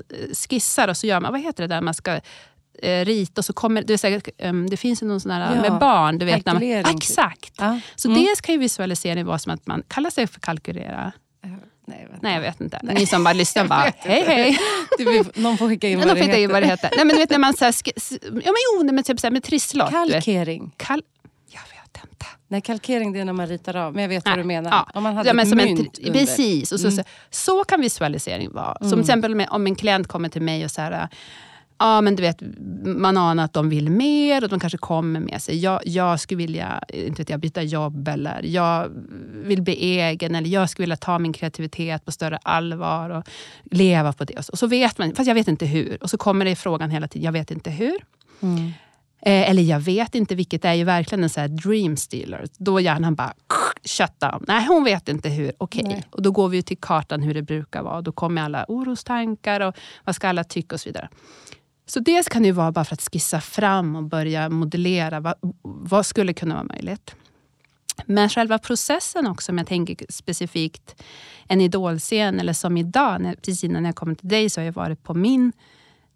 skissar 0.49 0.89
och 0.89 0.97
så 0.97 1.07
gör 1.07 1.21
man, 1.21 1.33
vad 1.33 1.41
heter 1.41 1.69
det 1.69 1.75
där 1.75 1.81
man 1.81 1.95
ska 1.95 2.21
eh, 2.83 3.05
rita 3.05 3.41
och 3.41 3.45
så 3.45 3.53
kommer 3.53 3.83
det, 3.83 3.99
säkert, 3.99 4.29
um, 4.43 4.71
det 4.71 4.77
finns 4.77 5.03
ju 5.03 5.07
någon 5.07 5.21
sån 5.21 5.31
här 5.31 5.55
ja, 5.55 5.71
med 5.71 5.81
barn. 5.81 6.19
Du 6.19 6.27
vet, 6.27 6.47
man, 6.47 6.63
exakt! 6.63 7.55
Ja. 7.59 7.81
Så 7.97 8.09
mm. 8.09 8.23
dels 8.23 8.41
kan 8.41 8.53
ju 8.53 8.59
visualisering 8.59 9.27
vara 9.27 9.39
som 9.39 9.53
att 9.53 9.67
man 9.67 9.83
kallar 9.89 10.11
sig 10.11 10.27
för 10.27 10.41
kalkulera. 10.41 11.13
Nej, 11.87 12.03
jag 12.03 12.13
vet, 12.13 12.23
Nej, 12.23 12.35
jag 12.35 12.41
vet 12.41 12.61
inte. 12.61 12.81
Nej. 12.83 12.95
Ni 12.95 13.07
som 13.07 13.25
bara 13.25 13.35
lyssnar 13.35 13.65
bara, 13.65 13.81
hej 13.99 14.25
hej. 14.27 14.59
någon 15.35 15.59
får 15.59 15.69
skicka 15.69 15.89
in 15.89 15.99
vad, 15.99 16.17
det, 16.17 16.23
heter. 16.25 16.49
vad 16.49 16.63
det 16.63 16.67
heter. 16.67 16.91
Nej, 16.97 17.05
men 17.05 17.17
du 17.17 17.21
vet 17.21 17.31
när 17.31 17.39
man 17.39 17.55
så 17.55 17.65
här, 17.65 17.75
ja, 18.23 18.31
men 18.33 18.55
jo, 18.75 18.93
men 18.93 19.05
typ 19.05 19.21
så 19.21 19.27
här, 19.27 19.33
med 19.33 19.43
trisslott. 19.43 19.91
Kalkering. 19.91 20.73
Kal 20.77 21.03
jag 21.47 21.61
vet 21.61 22.05
inte. 22.11 22.27
Nej, 22.49 22.61
kalkering 22.61 23.13
det 23.13 23.21
är 23.21 23.25
när 23.25 23.33
man 23.33 23.47
ritar 23.47 23.77
av. 23.77 23.95
Men 23.95 24.03
jag 24.03 24.09
vet 24.09 24.25
Nej. 24.25 24.33
vad 24.33 24.39
du 24.39 24.45
menar. 24.45 24.71
Ja. 24.71 24.89
Om 24.95 25.03
man 25.03 25.17
hade 25.17 25.29
ja, 25.29 25.33
men 25.33 25.47
ett 25.47 25.55
mynt 25.55 25.99
en, 26.03 26.13
Precis. 26.13 26.73
Och 26.73 26.81
så, 26.81 26.87
mm. 26.87 26.97
så, 26.97 27.03
så, 27.31 27.65
kan 27.65 27.81
visualisering 27.81 28.53
vara. 28.53 28.77
Mm. 28.81 28.91
Som 28.91 28.99
till 28.99 29.01
exempel 29.01 29.47
om 29.51 29.67
en 29.67 29.75
klient 29.75 30.09
kommer 30.09 30.29
till 30.29 30.43
mig 30.43 30.65
och 30.65 30.71
så 30.71 30.81
här, 30.81 31.09
ja, 31.81 32.01
men 32.01 32.17
du 32.17 32.23
vet, 32.23 32.43
man 32.85 33.17
anar 33.17 33.45
att 33.45 33.53
de 33.53 33.69
vill 33.69 33.91
mer 33.91 34.45
och 34.45 34.49
de 34.51 34.61
kanske 34.61 34.79
kommer 34.79 35.21
med 35.21 35.43
sig. 35.43 35.59
Jag, 35.59 35.81
jag 35.85 36.21
skulle 36.21 36.39
vilja 36.39 36.83
inte 36.89 37.23
vet 37.23 37.31
jag, 37.31 37.41
byta 37.41 37.63
jobb 37.63 38.09
eller 38.09 38.43
jag 38.43 38.91
vill 39.45 39.63
bli 39.63 39.75
egen 39.75 40.35
eller 40.35 40.49
jag 40.49 40.71
skulle 40.71 40.85
vilja 40.85 40.97
ta 40.97 41.19
min 41.19 41.33
kreativitet 41.33 42.05
på 42.05 42.13
större 42.13 42.39
allvar 42.43 43.11
och 43.11 43.25
leva 43.65 44.13
på 44.13 44.25
det. 44.25 44.49
Och 44.51 44.59
så 44.59 44.67
vet 44.67 44.99
man, 44.99 45.15
fast 45.15 45.29
jag 45.29 45.35
vet 45.35 45.49
inte 45.49 45.67
hur. 45.67 46.03
Och 46.03 46.11
så 46.11 46.19
kommer 46.19 46.45
det 46.45 46.57
frågan 46.57 46.91
hela 46.91 47.09
tiden, 47.09 47.25
jag 47.25 47.33
vet 47.33 47.51
inte 47.51 47.71
hur. 47.71 47.97
Mm. 48.41 48.73
Eh, 49.23 49.51
eller 49.51 49.63
jag 49.63 49.81
vet 49.81 50.15
inte, 50.15 50.35
vilket 50.35 50.65
är 50.65 50.75
ju 50.75 50.85
verkligen 50.85 51.25
en 51.25 51.31
så 51.31 51.41
här 51.41 51.49
dream 51.49 51.97
stealer. 51.97 52.47
Då 52.59 52.81
hjärnan 52.81 53.15
bara 53.15 53.33
shut 53.85 54.21
down. 54.21 54.45
Nej, 54.49 54.67
hon 54.69 54.85
vet 54.85 55.09
inte 55.09 55.29
hur. 55.29 55.53
Okej. 55.59 55.85
Okay. 55.85 56.03
Och 56.11 56.23
då 56.23 56.31
går 56.31 56.49
vi 56.49 56.63
till 56.63 56.79
kartan 56.79 57.23
hur 57.23 57.35
det 57.35 57.43
brukar 57.43 57.83
vara. 57.83 58.03
Då 58.03 58.13
kommer 58.13 58.43
alla 58.43 58.65
orostankar 58.69 59.61
och 59.61 59.75
vad 60.05 60.15
ska 60.15 60.29
alla 60.29 60.45
tycka 60.45 60.75
och 60.77 60.81
så 60.81 60.89
vidare. 60.89 61.09
Så 61.91 62.01
dels 62.01 62.29
kan 62.29 62.43
det 62.43 62.53
vara 62.53 62.73
bara 62.73 62.85
för 62.85 62.95
att 62.95 63.09
skissa 63.13 63.41
fram 63.41 63.97
och 63.97 64.03
börja 64.03 64.49
modellera. 64.49 65.21
Vad, 65.21 65.35
vad 65.63 66.07
skulle 66.07 66.33
kunna 66.33 66.55
vara 66.55 66.65
möjligt? 66.65 67.15
Men 68.07 68.29
själva 68.29 68.59
processen 68.59 69.27
också, 69.27 69.53
om 69.53 69.59
jag 69.59 69.67
tänker 69.67 70.07
specifikt 70.09 71.03
en 71.49 71.61
idolscen 71.61 72.41
eller 72.41 72.53
som 72.53 72.77
idag, 72.77 73.21
när, 73.21 73.35
precis 73.35 73.65
innan 73.65 73.85
jag 73.85 73.95
kom 73.95 74.17
till 74.17 74.29
dig 74.29 74.51
så 74.51 74.61
har 74.61 74.65
jag 74.65 74.73
varit 74.73 75.03
på 75.03 75.15
min 75.15 75.53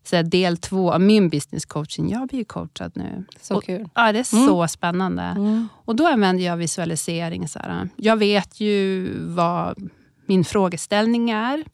så 0.04 0.22
del 0.22 0.56
två 0.56 0.92
av 0.92 1.00
min 1.00 1.28
business 1.28 1.64
coaching. 1.64 2.10
Jag 2.10 2.28
blir 2.28 2.38
ju 2.38 2.44
coachad 2.44 2.92
nu. 2.94 3.24
Så 3.40 3.56
och, 3.56 3.64
kul. 3.64 3.88
Ja, 3.94 4.12
det 4.12 4.18
är 4.18 4.34
mm. 4.34 4.46
så 4.46 4.68
spännande. 4.68 5.22
Mm. 5.22 5.68
Och 5.84 5.96
då 5.96 6.06
använder 6.06 6.44
jag 6.44 6.56
visualisering. 6.56 7.48
Så 7.48 7.58
här. 7.58 7.88
Jag 7.96 8.16
vet 8.16 8.60
ju 8.60 9.10
vad 9.20 9.90
min 10.26 10.44
frågeställning 10.44 11.30
är 11.30 11.64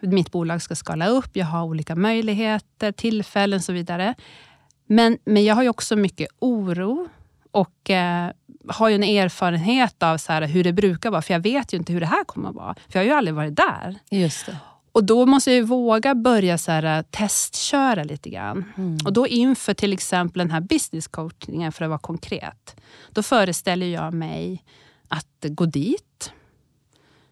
mitt 0.00 0.32
bolag 0.32 0.62
ska 0.62 0.74
skala 0.74 1.08
upp, 1.08 1.30
jag 1.32 1.46
har 1.46 1.64
olika 1.64 1.96
möjligheter, 1.96 2.92
tillfällen 2.92 3.56
och 3.56 3.64
så 3.64 3.72
vidare. 3.72 4.14
Men, 4.86 5.18
men 5.24 5.44
jag 5.44 5.54
har 5.54 5.68
också 5.68 5.96
mycket 5.96 6.28
oro 6.38 7.08
och 7.50 7.90
eh, 7.90 8.30
har 8.68 8.88
ju 8.88 8.94
en 8.94 9.02
erfarenhet 9.02 10.02
av 10.02 10.18
så 10.18 10.32
här, 10.32 10.42
hur 10.42 10.64
det 10.64 10.72
brukar 10.72 11.10
vara. 11.10 11.22
För 11.22 11.34
jag 11.34 11.40
vet 11.40 11.72
ju 11.72 11.78
inte 11.78 11.92
hur 11.92 12.00
det 12.00 12.06
här 12.06 12.24
kommer 12.24 12.48
att 12.48 12.54
vara. 12.54 12.74
För 12.88 12.98
jag 12.98 13.00
har 13.00 13.04
ju 13.04 13.12
aldrig 13.12 13.34
varit 13.34 13.56
där. 13.56 13.98
Just 14.10 14.46
det. 14.46 14.56
Och 14.92 15.04
då 15.04 15.26
måste 15.26 15.52
jag 15.52 15.64
våga 15.64 16.14
börja 16.14 16.58
så 16.58 16.72
här, 16.72 16.98
eh, 16.98 17.02
testköra 17.10 18.04
lite 18.04 18.30
grann. 18.30 18.64
Mm. 18.76 18.98
Och 19.04 19.12
då 19.12 19.26
inför 19.26 19.74
till 19.74 19.92
exempel 19.92 20.38
den 20.38 20.50
här 20.50 20.60
business 20.60 21.08
coachingen, 21.08 21.72
för 21.72 21.84
att 21.84 21.88
vara 21.88 21.98
konkret. 21.98 22.76
Då 23.10 23.22
föreställer 23.22 23.86
jag 23.86 24.14
mig 24.14 24.64
att 25.08 25.44
gå 25.48 25.66
dit 25.66 26.32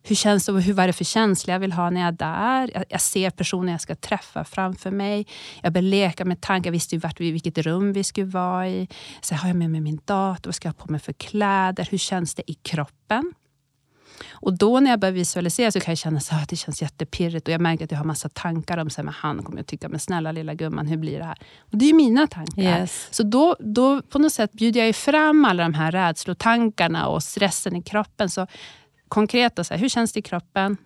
hur 0.06 0.16
känns 0.16 0.46
det 0.46 0.52
hur, 0.52 0.72
vad 0.72 0.82
är 0.82 0.86
det 0.86 0.92
för 0.92 1.04
känsla 1.04 1.52
jag 1.52 1.60
vill 1.60 1.72
ha 1.72 1.90
när 1.90 2.00
jag 2.00 2.08
är 2.08 2.12
där? 2.12 2.70
Jag, 2.74 2.84
jag 2.88 3.00
ser 3.00 3.30
personen 3.30 3.72
jag 3.72 3.80
ska 3.80 3.94
träffa 3.94 4.44
framför 4.44 4.90
mig. 4.90 5.26
Jag 5.62 5.72
börjar 5.72 5.82
leka 5.82 6.24
med 6.24 6.40
tankar. 6.40 6.68
Jag 6.68 6.72
visste 6.72 6.94
ju 6.94 6.98
vart, 6.98 7.20
vilket 7.20 7.58
rum 7.58 7.92
vi 7.92 8.04
skulle 8.04 8.26
vara 8.26 8.68
i. 8.68 8.88
Så 9.20 9.34
har 9.34 9.48
jag 9.48 9.56
med 9.56 9.70
mig 9.70 9.80
min 9.80 10.00
dator? 10.04 10.48
Vad 10.48 10.54
ska 10.54 10.68
jag 10.68 10.74
ha 10.74 10.84
på 10.86 10.92
mig 10.92 11.00
för 11.00 11.12
kläder? 11.12 11.88
Hur 11.90 11.98
känns 11.98 12.34
det 12.34 12.50
i 12.50 12.54
kroppen? 12.54 13.32
Och 14.30 14.58
då 14.58 14.80
när 14.80 14.90
jag 14.90 15.00
börjar 15.00 15.12
visualisera 15.12 15.70
så 15.70 15.80
kan 15.80 15.92
jag 15.92 15.98
känna 15.98 16.20
att 16.30 16.48
det 16.48 16.56
känns 16.56 16.82
jättepirrigt. 16.82 17.48
Och 17.48 17.54
jag 17.54 17.60
märker 17.60 17.84
att 17.84 17.90
jag 17.90 17.98
har 17.98 18.04
massa 18.04 18.28
tankar 18.28 18.78
om 18.78 18.86
att 18.86 19.14
han 19.14 19.42
kommer 19.42 19.60
att 19.60 19.66
tycka, 19.66 19.88
men 19.88 20.00
snälla 20.00 20.32
lilla 20.32 20.54
gumman, 20.54 20.86
hur 20.86 20.96
blir 20.96 21.18
det 21.18 21.24
här? 21.24 21.38
Och 21.58 21.78
det 21.78 21.84
är 21.84 21.88
ju 21.88 21.94
mina 21.94 22.26
tankar. 22.26 22.62
Yes. 22.62 23.08
Så 23.10 23.22
då, 23.22 23.56
då 23.60 24.02
på 24.02 24.18
något 24.18 24.32
sätt 24.32 24.52
bjuder 24.52 24.86
jag 24.86 24.96
fram 24.96 25.44
alla 25.44 25.62
de 25.62 25.74
här 25.74 25.92
rädslotankarna 25.92 27.06
och 27.08 27.22
stressen 27.22 27.76
i 27.76 27.82
kroppen. 27.82 28.30
Så 28.30 28.46
konkreta, 29.14 29.64
så 29.64 29.74
här, 29.74 29.80
hur 29.80 29.88
känns 29.88 30.12
det 30.12 30.18
i 30.18 30.22
kroppen? 30.22 30.76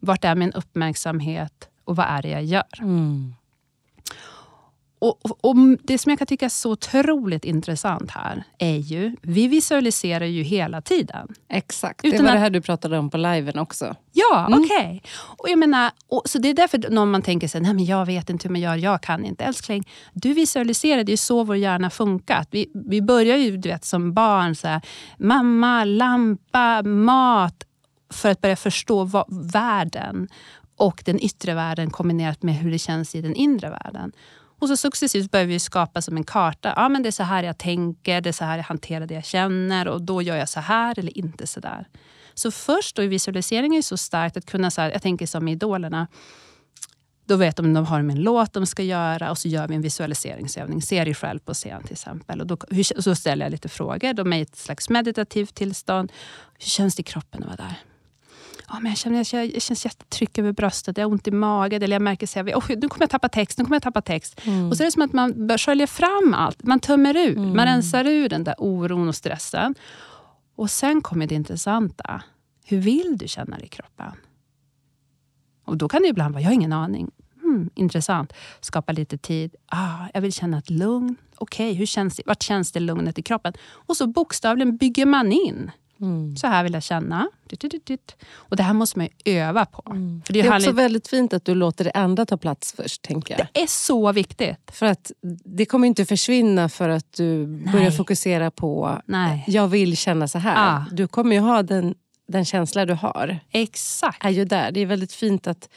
Vart 0.00 0.24
är 0.24 0.34
min 0.34 0.52
uppmärksamhet? 0.52 1.68
Och 1.84 1.96
vad 1.96 2.06
är 2.06 2.22
det 2.22 2.28
jag 2.28 2.44
gör? 2.44 2.80
Mm. 2.80 3.34
Och, 5.02 5.18
och, 5.22 5.38
och, 5.44 5.56
Det 5.82 5.98
som 5.98 6.10
jag 6.10 6.18
kan 6.18 6.26
tycka 6.26 6.44
är 6.44 6.48
så 6.48 6.70
otroligt 6.70 7.44
intressant 7.44 8.10
här 8.10 8.44
är 8.58 8.76
ju, 8.76 9.16
vi 9.22 9.48
visualiserar 9.48 10.24
ju 10.24 10.42
hela 10.42 10.80
tiden. 10.80 11.28
Exakt, 11.48 12.04
Utan 12.04 12.16
det 12.16 12.22
var 12.22 12.30
att, 12.30 12.36
det 12.36 12.40
här 12.40 12.50
du 12.50 12.60
pratade 12.60 12.98
om 12.98 13.10
på 13.10 13.16
liven 13.16 13.58
också. 13.58 13.94
Ja, 14.12 14.46
mm. 14.46 14.60
okej. 14.60 14.76
Okay. 14.76 15.00
Och 15.38 15.48
jag 15.48 15.58
menar, 15.58 15.90
och, 16.08 16.22
så 16.24 16.38
det 16.38 16.48
är 16.48 16.54
därför 16.54 16.90
när 16.90 17.04
man 17.04 17.22
tänker 17.22 17.48
sig, 17.48 17.60
nej 17.60 17.74
men 17.74 17.84
jag 17.84 18.06
vet 18.06 18.30
inte 18.30 18.48
hur 18.48 18.52
man 18.52 18.60
gör, 18.60 18.76
jag 18.76 19.02
kan 19.02 19.24
inte. 19.24 19.44
Älskling, 19.44 19.88
du 20.12 20.32
visualiserar, 20.32 21.04
det 21.04 21.12
är 21.12 21.16
så 21.16 21.44
vår 21.44 21.56
hjärna 21.56 21.90
funkar. 21.90 22.46
Vi, 22.50 22.70
vi 22.74 23.02
börjar 23.02 23.36
ju 23.36 23.56
du 23.56 23.68
vet, 23.68 23.84
som 23.84 24.14
barn, 24.14 24.54
så 24.54 24.68
här, 24.68 24.80
mamma, 25.18 25.84
lampa, 25.84 26.82
mat, 26.82 27.64
för 28.12 28.30
att 28.30 28.40
börja 28.40 28.56
förstå 28.56 29.04
vad, 29.04 29.52
världen 29.52 30.28
och 30.76 31.02
den 31.04 31.24
yttre 31.24 31.54
världen 31.54 31.90
kombinerat 31.90 32.42
med 32.42 32.54
hur 32.54 32.70
det 32.70 32.78
känns 32.78 33.14
i 33.14 33.20
den 33.20 33.34
inre 33.34 33.70
världen. 33.70 34.12
Och 34.62 34.68
så 34.68 34.76
successivt 34.76 35.30
börjar 35.30 35.46
vi 35.46 35.58
skapa 35.58 36.02
som 36.02 36.16
en 36.16 36.24
karta. 36.24 36.72
Ja, 36.76 36.88
men 36.88 37.02
det 37.02 37.08
är 37.08 37.10
så 37.10 37.22
här 37.22 37.42
jag 37.42 37.58
tänker, 37.58 38.20
det 38.20 38.30
är 38.30 38.32
så 38.32 38.44
här 38.44 38.56
jag 38.56 38.64
hanterar 38.64 39.06
det 39.06 39.14
jag 39.14 39.24
känner 39.24 39.88
och 39.88 40.02
då 40.02 40.22
gör 40.22 40.36
jag 40.36 40.48
så 40.48 40.60
här 40.60 40.98
eller 40.98 41.18
inte 41.18 41.46
så 41.46 41.60
där. 41.60 41.88
Så 42.34 42.50
först 42.50 42.96
då 42.96 43.02
i 43.02 43.06
visualiseringen 43.06 43.78
är 43.78 43.82
så 43.82 43.96
starkt 43.96 44.36
att 44.36 44.46
kunna, 44.46 44.70
så 44.70 44.80
här, 44.80 44.90
jag 44.90 45.02
tänker 45.02 45.26
som 45.26 45.48
i 45.48 45.52
Idolerna, 45.52 46.06
då 47.24 47.36
vet 47.36 47.56
de 47.56 47.74
de 47.74 47.86
har 47.86 47.98
en 47.98 48.14
låt 48.14 48.52
de 48.52 48.66
ska 48.66 48.82
göra 48.82 49.30
och 49.30 49.38
så 49.38 49.48
gör 49.48 49.68
vi 49.68 49.74
en 49.74 49.82
visualiseringsövning. 49.82 50.82
Ser 50.82 51.04
dig 51.04 51.14
själv 51.14 51.38
på 51.38 51.54
scen 51.54 51.82
till 51.82 51.92
exempel. 51.92 52.40
Och, 52.40 52.46
då, 52.46 52.56
och 52.96 53.04
så 53.04 53.14
ställer 53.14 53.44
jag 53.44 53.50
lite 53.50 53.68
frågor. 53.68 54.12
De 54.12 54.32
är 54.32 54.38
i 54.38 54.42
ett 54.42 54.56
slags 54.56 54.88
meditativt 54.88 55.54
tillstånd. 55.54 56.12
Hur 56.58 56.66
känns 56.66 56.94
det 56.94 57.00
i 57.00 57.04
kroppen 57.04 57.42
att 57.42 57.48
vara 57.48 57.68
där? 57.68 57.91
Oh, 58.72 58.80
men 58.80 58.90
jag, 58.90 58.98
känner, 58.98 59.34
jag, 59.34 59.54
jag 59.54 59.62
känns 59.62 59.84
jättetryck 59.84 60.38
över 60.38 60.52
bröstet, 60.52 60.96
jag 60.96 61.04
har 61.04 61.12
ont 61.12 61.28
i 61.28 61.30
magen. 61.30 61.82
Eller 61.82 61.94
jag 61.94 62.02
märker 62.02 62.40
att 62.40 62.54
oh, 62.54 62.64
nu 62.68 62.88
kommer 62.88 63.02
jag 63.02 63.10
tappa 63.10 63.28
text, 63.28 63.58
nu 63.58 63.64
kommer 63.64 63.76
jag 63.76 63.82
tappa 63.82 64.02
text. 64.02 64.40
Mm. 64.44 64.70
Och 64.70 64.76
så 64.76 64.82
är 64.82 64.84
det 64.84 64.92
som 64.92 65.02
att 65.02 65.12
man 65.12 65.58
sköljer 65.58 65.86
fram 65.86 66.34
allt. 66.34 66.62
Man 66.62 66.80
tömmer 66.80 67.16
ut, 67.16 67.36
mm. 67.36 67.56
man 67.56 67.66
rensar 67.66 68.04
ur 68.04 68.28
den 68.28 68.44
där 68.44 68.54
oron 68.58 69.08
och 69.08 69.14
stressen. 69.14 69.74
Och 70.56 70.70
sen 70.70 71.00
kommer 71.00 71.26
det 71.26 71.34
intressanta. 71.34 72.22
Hur 72.64 72.78
vill 72.78 73.18
du 73.18 73.28
känna 73.28 73.56
dig 73.56 73.66
i 73.66 73.68
kroppen? 73.68 74.12
Och 75.64 75.76
då 75.76 75.88
kan 75.88 76.02
det 76.02 76.08
ibland 76.08 76.34
vara, 76.34 76.42
jag 76.42 76.48
har 76.48 76.54
ingen 76.54 76.72
aning. 76.72 77.10
hmm, 77.42 77.70
intressant. 77.74 78.32
Skapa 78.60 78.92
lite 78.92 79.18
tid. 79.18 79.54
Ah, 79.66 80.06
jag 80.14 80.20
vill 80.20 80.32
känna 80.32 80.58
ett 80.58 80.70
lugn. 80.70 81.16
Okej, 81.36 81.66
okay, 81.66 81.78
hur 81.78 81.86
känns 81.86 82.16
det? 82.16 82.22
vart 82.26 82.42
känns 82.42 82.72
det 82.72 82.80
lugnet 82.80 83.18
i 83.18 83.22
kroppen? 83.22 83.52
Och 83.70 83.96
så 83.96 84.06
bokstavligen 84.06 84.76
bygger 84.76 85.06
man 85.06 85.32
in. 85.32 85.70
Mm. 86.02 86.36
Så 86.36 86.46
här 86.46 86.62
vill 86.62 86.72
jag 86.72 86.82
känna. 86.82 87.28
Och 88.34 88.56
det 88.56 88.62
här 88.62 88.72
måste 88.72 88.98
man 88.98 89.08
ju 89.24 89.32
öva 89.38 89.66
på. 89.66 89.82
Mm. 89.90 90.22
För 90.26 90.32
det 90.32 90.38
är, 90.40 90.42
det 90.42 90.48
är 90.48 90.52
också 90.56 90.66
härligt. 90.66 90.78
väldigt 90.78 91.08
fint 91.08 91.32
att 91.32 91.44
du 91.44 91.54
låter 91.54 91.84
det 91.84 91.90
andra 91.90 92.26
ta 92.26 92.36
plats 92.36 92.72
först. 92.76 93.02
tänker 93.02 93.38
jag. 93.38 93.46
Det 93.52 93.62
är 93.62 93.66
så 93.66 94.12
viktigt. 94.12 94.70
För 94.72 94.86
att 94.86 95.12
Det 95.44 95.66
kommer 95.66 95.86
inte 95.88 96.04
försvinna 96.04 96.68
för 96.68 96.88
att 96.88 97.12
du 97.12 97.46
Nej. 97.46 97.72
börjar 97.72 97.90
fokusera 97.90 98.50
på 98.50 99.02
Nej. 99.06 99.44
jag 99.46 99.68
vill 99.68 99.96
känna 99.96 100.28
så 100.28 100.38
här. 100.38 100.76
Ah. 100.76 100.84
Du 100.92 101.08
kommer 101.08 101.36
ju 101.36 101.40
ha 101.42 101.62
den, 101.62 101.94
den 102.28 102.44
känsla 102.44 102.86
du 102.86 102.94
har. 102.94 103.38
Exakt. 103.50 104.24
är 104.24 104.30
ju 104.30 104.44
där. 104.44 104.72
Det 104.72 104.80
är 104.80 104.86
väldigt 104.86 105.12
fint 105.12 105.46
att 105.46 105.68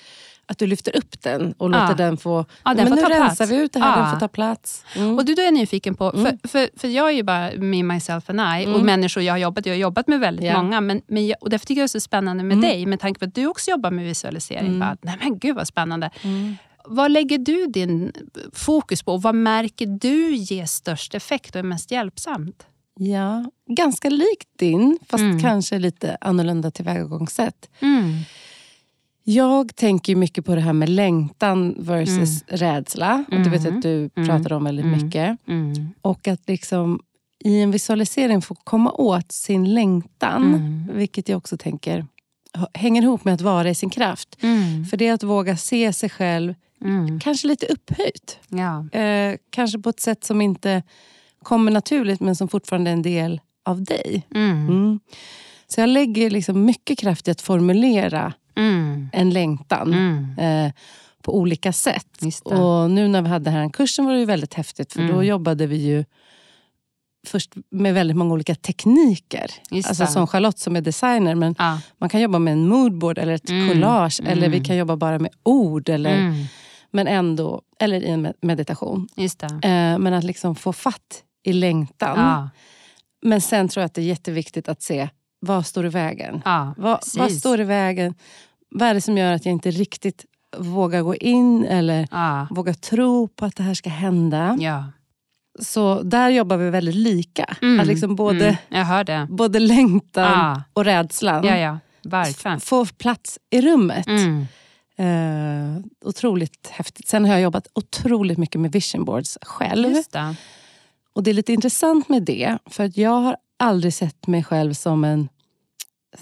att 0.48 0.58
du 0.58 0.68
lyfter 0.68 0.98
upp 0.98 1.22
den 1.22 1.54
och 1.58 1.70
låter 1.70 1.88
ja. 1.88 1.94
den 1.94 2.18
få... 2.18 2.46
Ja, 2.64 2.74
den 2.74 2.78
men 2.78 2.88
får 2.88 2.96
nu 2.96 3.02
ta 3.02 3.10
rensar 3.10 3.46
vi 3.46 3.56
ut 3.56 3.74
det 3.74 3.80
här, 3.80 3.98
ja. 3.98 4.02
den 4.02 4.12
får 4.12 4.20
ta 4.20 4.28
plats. 4.28 4.86
Mm. 4.96 5.18
Och 5.18 5.26
du, 5.26 5.36
då 5.36 5.42
är 5.42 5.46
jag 5.46 5.54
nyfiken 5.54 5.96
på, 5.96 6.12
mm. 6.12 6.38
för, 6.44 6.80
för, 6.80 6.88
jag 6.88 7.10
är 7.10 7.14
ju 7.14 7.24
bara 7.24 7.52
me, 7.58 7.84
myself 7.84 8.30
and 8.30 8.40
I 8.40 8.64
mm. 8.64 8.76
och 8.76 8.82
människor 8.82 9.24
jag 9.24 9.34
har 9.34 9.38
jobbat, 9.38 9.66
jag 9.66 9.74
har 9.74 9.80
jobbat 9.80 10.08
med 10.08 10.20
väldigt 10.20 10.46
yeah. 10.46 10.64
många. 10.64 10.82
Men, 10.82 11.02
men 11.08 11.28
jag, 11.28 11.38
och 11.42 11.50
därför 11.50 11.66
tycker 11.66 11.82
jag 11.82 11.86
det 11.86 11.98
är 11.98 12.00
så 12.00 12.00
spännande 12.00 12.44
med 12.44 12.58
mm. 12.58 12.70
dig, 12.70 12.86
med 12.86 13.00
tanke 13.00 13.20
på 13.20 13.26
att 13.26 13.36
du 13.36 13.48
också 13.48 13.72
jobbar 13.72 13.92
med 13.92 14.06
visualisering. 14.06 14.68
Mm. 14.68 14.80
Bara, 14.80 14.98
Nej 15.02 15.18
men 15.20 15.40
gud 15.40 15.56
vad 15.56 15.68
spännande. 15.68 16.10
Mm. 16.22 16.56
Vad 16.88 17.12
lägger 17.12 17.38
du 17.38 17.68
din 17.68 18.12
fokus 18.54 19.04
på 19.04 19.14
och 19.14 19.22
vad 19.22 19.36
märker 19.36 19.86
du 19.86 20.36
ger 20.36 20.66
störst 20.66 21.16
effekt 21.16 21.56
och 21.56 21.60
är 21.60 21.64
mest 21.64 21.92
hjälpsamt? 21.92 22.66
Ja, 23.00 23.52
ganska 23.70 24.10
likt 24.10 24.50
din, 24.60 25.00
fast 25.10 25.24
kanske 25.42 25.80
lite 25.80 26.18
annorlunda 26.22 26.72
tillvägagångssätt. 26.72 27.70
Mm. 29.28 29.36
Jag 29.36 29.76
tänker 29.76 30.16
mycket 30.16 30.46
på 30.46 30.56
det 30.56 30.62
här 30.62 30.74
med 30.74 30.90
längtan 30.90 31.76
versus 31.78 32.44
mm. 32.48 32.60
rädsla. 32.60 33.26
Och 33.32 33.38
det 33.40 33.50
vet 33.50 33.64
jag 33.64 33.76
att 33.76 33.82
du 33.82 34.10
mm. 34.16 34.28
pratar 34.28 34.54
om 34.54 34.64
väldigt 34.64 34.86
mm. 34.86 35.06
mycket. 35.06 35.38
Mm. 35.48 35.90
Och 36.02 36.28
att 36.28 36.42
liksom 36.48 37.00
i 37.44 37.62
en 37.62 37.72
visualisering 37.72 38.42
få 38.42 38.56
komma 38.56 38.92
åt 38.92 39.32
sin 39.32 39.74
längtan. 39.74 40.44
Mm. 40.44 40.90
Vilket 40.94 41.30
jag 41.30 41.38
också 41.38 41.58
tänker 41.58 42.06
hänger 42.74 43.02
ihop 43.02 43.26
med 43.26 43.34
att 43.34 43.42
vara 43.42 43.70
i 43.70 43.76
sin 43.76 43.90
kraft. 43.90 44.38
Mm. 44.44 44.86
För 44.86 44.98
det 44.98 45.08
är 45.08 45.14
att 45.14 45.24
våga 45.24 45.58
se 45.58 45.94
sig 45.94 46.10
själv, 46.10 46.54
kanske 47.22 47.48
lite 47.48 47.66
upphöjt. 47.66 48.40
Ja. 48.48 49.00
Eh, 49.00 49.38
kanske 49.50 49.80
på 49.80 49.90
ett 49.90 50.00
sätt 50.00 50.24
som 50.24 50.42
inte 50.42 50.84
kommer 51.44 51.72
naturligt 51.72 52.20
men 52.20 52.36
som 52.36 52.48
fortfarande 52.48 52.90
är 52.90 52.94
en 52.94 53.02
del 53.02 53.42
av 53.66 53.84
dig. 53.84 54.28
Så 55.68 55.82
jag 55.82 55.90
lägger 55.90 56.30
liksom 56.30 56.66
mycket 56.66 57.00
kraft 57.00 57.28
i 57.28 57.32
att 57.32 57.42
formulera 57.42 58.34
mm. 58.56 59.10
en 59.14 59.30
längtan. 59.30 59.94
Mm. 59.94 60.40
Eh, 60.40 60.74
på 61.22 61.38
olika 61.38 61.74
sätt. 61.74 62.22
Och 62.44 62.92
nu 62.92 63.08
när 63.08 63.22
vi 63.22 63.30
hade 63.30 63.46
den 63.46 63.54
här 63.54 63.70
kursen 63.70 64.06
var 64.06 64.14
det 64.14 64.26
väldigt 64.26 64.54
häftigt 64.54 64.94
för 64.94 65.02
då 65.02 65.14
mm. 65.14 65.26
jobbade 65.26 65.68
vi 65.68 65.76
ju 65.76 66.06
först 67.28 67.54
med 67.72 67.94
väldigt 67.94 68.18
många 68.18 68.34
olika 68.34 68.56
tekniker. 68.56 69.52
Alltså 69.72 70.06
som 70.06 70.28
Charlotte 70.28 70.60
som 70.60 70.76
är 70.76 70.82
designer. 70.82 71.36
Men 71.36 71.56
ja. 71.58 71.80
Man 71.98 72.10
kan 72.10 72.22
jobba 72.22 72.40
med 72.40 72.54
en 72.54 72.68
moodboard 72.68 73.18
eller 73.18 73.34
ett 73.34 73.50
mm. 73.50 73.70
collage. 73.70 74.20
Mm. 74.20 74.32
Eller 74.32 74.50
vi 74.50 74.64
kan 74.64 74.78
jobba 74.78 74.96
bara 74.96 75.20
med 75.20 75.32
ord. 75.44 75.90
Eller, 75.90 76.18
mm. 76.18 76.46
men 76.92 77.08
ändå, 77.08 77.62
eller 77.80 78.04
i 78.04 78.08
en 78.08 78.34
meditation. 78.42 79.08
Eh, 79.18 79.98
men 79.98 80.14
att 80.14 80.24
liksom 80.24 80.56
få 80.56 80.74
fatt 80.74 81.24
i 81.44 81.54
längtan. 81.54 82.20
Ja. 82.20 82.50
Men 83.22 83.42
sen 83.42 83.70
tror 83.70 83.82
jag 83.82 83.86
att 83.86 83.94
det 83.94 84.02
är 84.02 84.06
jätteviktigt 84.06 84.70
att 84.70 84.82
se 84.82 85.10
vad 85.46 85.66
står 85.66 85.86
i 85.86 85.90
vägen? 85.90 86.42
Ja, 86.46 86.74
vad, 86.78 87.00
vad, 87.18 87.32
står 87.32 87.60
i 87.60 87.64
vägen? 87.64 88.16
Vad 88.70 88.90
är 88.90 88.94
det 88.94 89.02
som 89.02 89.18
gör 89.18 89.34
att 89.34 89.46
jag 89.46 89.52
inte 89.52 89.72
riktigt 89.72 90.26
vågar 90.58 91.02
gå 91.02 91.16
in 91.16 91.66
eller 91.66 92.08
ja. 92.12 92.48
vågar 92.52 92.74
tro 92.74 93.28
på 93.28 93.46
att 93.46 93.56
det 93.56 93.64
här 93.64 93.74
ska 93.74 93.90
hända? 93.90 94.58
Ja. 94.60 94.84
Så 95.60 96.02
där 96.02 96.30
jobbar 96.30 96.58
vi 96.58 96.70
väldigt 96.70 96.96
lika. 96.96 97.56
Mm. 97.62 97.80
Att 97.80 97.88
liksom 97.88 98.16
både, 98.16 98.58
mm. 98.70 99.36
både 99.36 99.60
längtan 99.60 100.32
ja. 100.32 100.64
och 100.74 100.86
rädslan 100.86 101.44
ja, 101.44 101.58
ja. 101.58 101.80
Verkligen. 102.04 102.60
får 102.60 102.86
plats 102.86 103.40
i 103.50 103.62
rummet. 103.62 104.08
Mm. 104.08 104.46
Uh, 105.00 105.82
otroligt 106.06 106.68
häftigt. 106.72 107.08
Sen 107.08 107.26
har 107.26 107.32
jag 107.32 107.42
jobbat 107.42 107.68
otroligt 107.74 108.38
mycket 108.38 108.62
med 108.62 108.72
vision 108.72 109.06
boards 109.06 109.38
själv. 109.42 109.94
Det. 110.12 110.36
Och 111.14 111.24
det 111.24 111.32
är 111.32 111.34
lite 111.34 111.54
intressant 111.54 112.10
med 112.10 112.24
det, 112.24 112.58
för 112.66 112.84
att 112.84 112.98
jag 112.98 113.20
har 113.20 113.38
aldrig 113.60 113.94
sett 113.94 114.28
mig 114.28 114.44
själv 114.44 114.74
som 114.74 115.04
en 115.04 115.30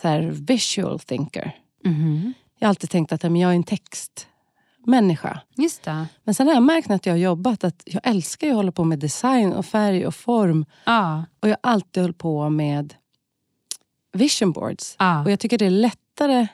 så 0.01 0.07
här, 0.07 0.21
visual 0.21 0.99
thinker. 0.99 1.55
Mm. 1.85 2.33
Jag 2.59 2.67
har 2.67 2.69
alltid 2.69 2.89
tänkt 2.89 3.11
att 3.11 3.23
jag 3.23 3.35
är 3.35 3.47
en 3.47 3.63
textmänniska. 3.63 5.41
Just 5.57 5.83
det. 5.83 6.05
Men 6.23 6.35
sen 6.35 6.47
har 6.47 6.53
jag 6.53 6.63
märkt 6.63 6.89
när 6.89 6.99
jag 7.03 7.13
har 7.13 7.17
jobbat 7.17 7.63
att 7.63 7.83
jag 7.85 8.01
älskar 8.07 8.49
att 8.49 8.55
hålla 8.55 8.71
på 8.71 8.83
med 8.83 8.99
design 8.99 9.53
och 9.53 9.65
färg 9.65 10.07
och 10.07 10.15
form. 10.15 10.65
Ah. 10.83 11.17
Och 11.39 11.49
jag 11.49 11.57
har 11.61 11.71
alltid 11.71 12.03
hållit 12.03 12.17
på 12.17 12.49
med 12.49 12.93
vision 14.13 14.51
boards. 14.51 14.95
Ah. 14.97 15.23
Och 15.23 15.31
jag 15.31 15.39
tycker 15.39 15.57
det 15.57 15.65
är 15.65 15.69
lättare 15.69 16.47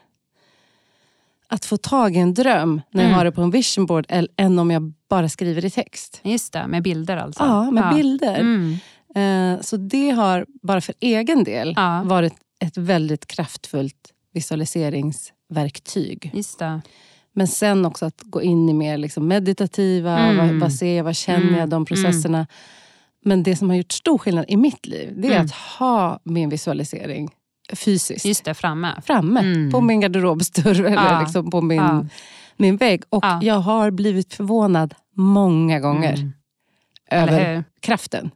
att 1.48 1.65
få 1.65 1.77
tag 1.77 2.15
i 2.15 2.19
en 2.19 2.34
dröm 2.34 2.81
när 2.91 3.03
jag 3.03 3.10
mm. 3.10 3.17
har 3.17 3.25
det 3.25 3.31
på 3.31 3.41
en 3.41 3.51
vision 3.51 3.86
board 3.86 4.05
än 4.38 4.60
om 4.60 4.72
jag 4.72 4.93
bara 5.10 5.29
skriver 5.29 5.65
i 5.65 5.69
text. 5.69 6.22
Just 6.24 6.53
det, 6.53 6.67
med 6.67 6.84
bilder 6.84 7.17
alltså? 7.17 7.43
Ja, 7.43 7.72
med 7.72 7.84
ja. 7.84 7.93
bilder. 7.96 8.39
Mm. 8.39 8.77
Uh, 9.17 9.62
så 9.62 9.77
det 9.77 10.10
har, 10.10 10.46
bara 10.62 10.81
för 10.81 10.96
egen 11.00 11.43
del, 11.43 11.74
ja. 11.75 12.01
varit 12.05 12.34
ett 12.59 12.77
väldigt 12.77 13.25
kraftfullt 13.25 14.13
visualiseringsverktyg. 14.33 16.31
Just 16.33 16.59
det. 16.59 16.81
Men 17.33 17.47
sen 17.47 17.85
också 17.85 18.05
att 18.05 18.21
gå 18.21 18.41
in 18.41 18.69
i 18.69 18.73
mer 18.73 18.97
liksom 18.97 19.27
meditativa, 19.27 20.19
mm. 20.19 20.37
vad, 20.37 20.59
vad 20.59 20.73
ser 20.73 20.97
jag, 20.97 21.03
vad 21.03 21.15
känner 21.15 21.47
mm. 21.47 21.59
jag, 21.59 21.69
de 21.69 21.85
processerna. 21.85 22.37
Mm. 22.37 22.47
Men 23.25 23.43
det 23.43 23.55
som 23.55 23.69
har 23.69 23.77
gjort 23.77 23.91
stor 23.91 24.17
skillnad 24.17 24.45
i 24.47 24.57
mitt 24.57 24.85
liv, 24.85 25.13
det 25.17 25.27
är 25.27 25.31
mm. 25.31 25.45
att 25.45 25.51
ha 25.51 26.19
min 26.23 26.49
visualisering 26.49 27.29
fysiskt. 27.73 28.25
Just 28.25 28.45
det, 28.45 28.53
framme. 28.53 29.01
Framme, 29.05 29.39
mm. 29.39 29.71
på 29.71 29.81
min 29.81 29.99
garderobsdörr 29.99 30.79
eller 30.85 31.11
ja. 31.11 31.21
liksom 31.21 31.51
på 31.51 31.61
min, 31.61 31.77
ja. 31.77 32.05
min 32.57 32.77
vägg. 32.77 33.03
Och 33.09 33.25
ja. 33.25 33.39
jag 33.43 33.59
har 33.59 33.91
blivit 33.91 34.33
förvånad 34.33 34.95
många 35.15 35.79
gånger 35.79 36.13
mm. 36.13 36.33
över 37.11 37.63
kraften. 37.79 38.31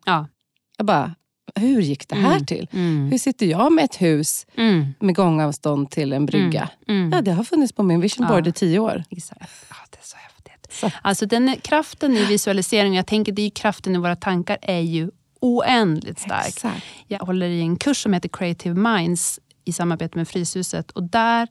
Jag 0.78 0.86
bara, 0.86 1.16
hur 1.56 1.82
gick 1.82 2.08
det 2.08 2.16
här 2.16 2.32
mm. 2.32 2.46
till? 2.46 2.68
Mm. 2.72 3.08
Hur 3.12 3.18
sitter 3.18 3.46
jag 3.46 3.72
med 3.72 3.86
ett 3.86 4.02
hus 4.02 4.46
mm. 4.56 4.94
med 5.00 5.16
gångavstånd 5.16 5.92
till 5.92 6.14
en 6.14 6.26
brygga? 6.26 6.70
Ja, 7.12 7.22
det 7.22 7.32
har 7.32 7.44
funnits 7.44 7.74
på 7.74 7.84
min 7.84 8.00
vision 8.00 8.28
board 8.28 8.48
ja. 8.48 8.50
i 8.50 8.54
tio 8.54 8.80
år. 8.80 9.04
Exakt. 9.10 9.42
Ja, 9.70 9.76
det 9.90 9.98
är 9.98 10.06
så 10.06 10.18
häftigt. 10.18 10.74
Så. 10.74 10.92
Alltså 11.02 11.26
den 11.26 11.56
kraften 11.62 12.18
i 12.18 12.26
visualisering, 12.26 12.96
jag 12.96 13.08
tänker 13.08 13.32
det 13.32 13.42
är 13.42 13.50
kraften 13.50 13.96
i 13.96 13.98
våra 13.98 14.16
tankar, 14.16 14.58
är 14.62 14.80
ju 14.80 15.12
oändligt 15.40 16.20
stark. 16.20 16.48
Exakt. 16.48 16.86
Jag 17.08 17.20
håller 17.20 17.48
i 17.48 17.62
en 17.62 17.76
kurs 17.76 18.04
som 18.04 18.14
heter 18.14 18.30
Creative 18.30 18.76
Minds 18.76 19.40
i 19.66 19.74
samarbete 19.74 20.18
med 20.18 20.28
Fryshuset. 20.28 20.92
Och 20.92 21.04
där 21.04 21.48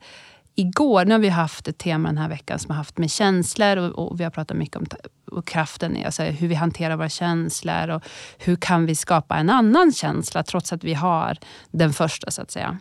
igår, 0.55 1.05
nu 1.05 1.15
har 1.15 1.19
vi 1.19 1.29
haft 1.29 1.69
ett 1.69 1.79
tema 1.79 2.09
den 2.09 2.19
här 2.19 2.29
veckan 2.29 2.59
som 2.59 2.71
har 2.71 2.77
haft 2.77 2.99
med 2.99 3.11
känslor 3.11 3.77
och, 3.77 4.09
och 4.09 4.21
vi 4.21 4.25
har 4.25 4.31
pratat 4.31 4.57
mycket 4.57 4.77
om 4.77 4.87
och 5.31 5.47
kraften, 5.47 5.99
alltså 6.07 6.23
hur 6.23 6.49
vi 6.49 6.55
hanterar 6.55 6.97
våra 6.97 7.09
känslor 7.09 7.89
och 7.89 8.03
hur 8.39 8.57
kan 8.57 8.87
vi 8.87 8.95
skapa 8.95 9.37
en 9.37 9.51
annan 9.51 9.93
känsla 9.93 10.43
trots 10.43 10.73
att 10.73 10.85
vi 10.85 10.95
har 10.95 11.39
den 11.71 11.93
första 11.93 12.31
så 12.31 12.43
att 12.43 12.51
säga. 12.51 12.79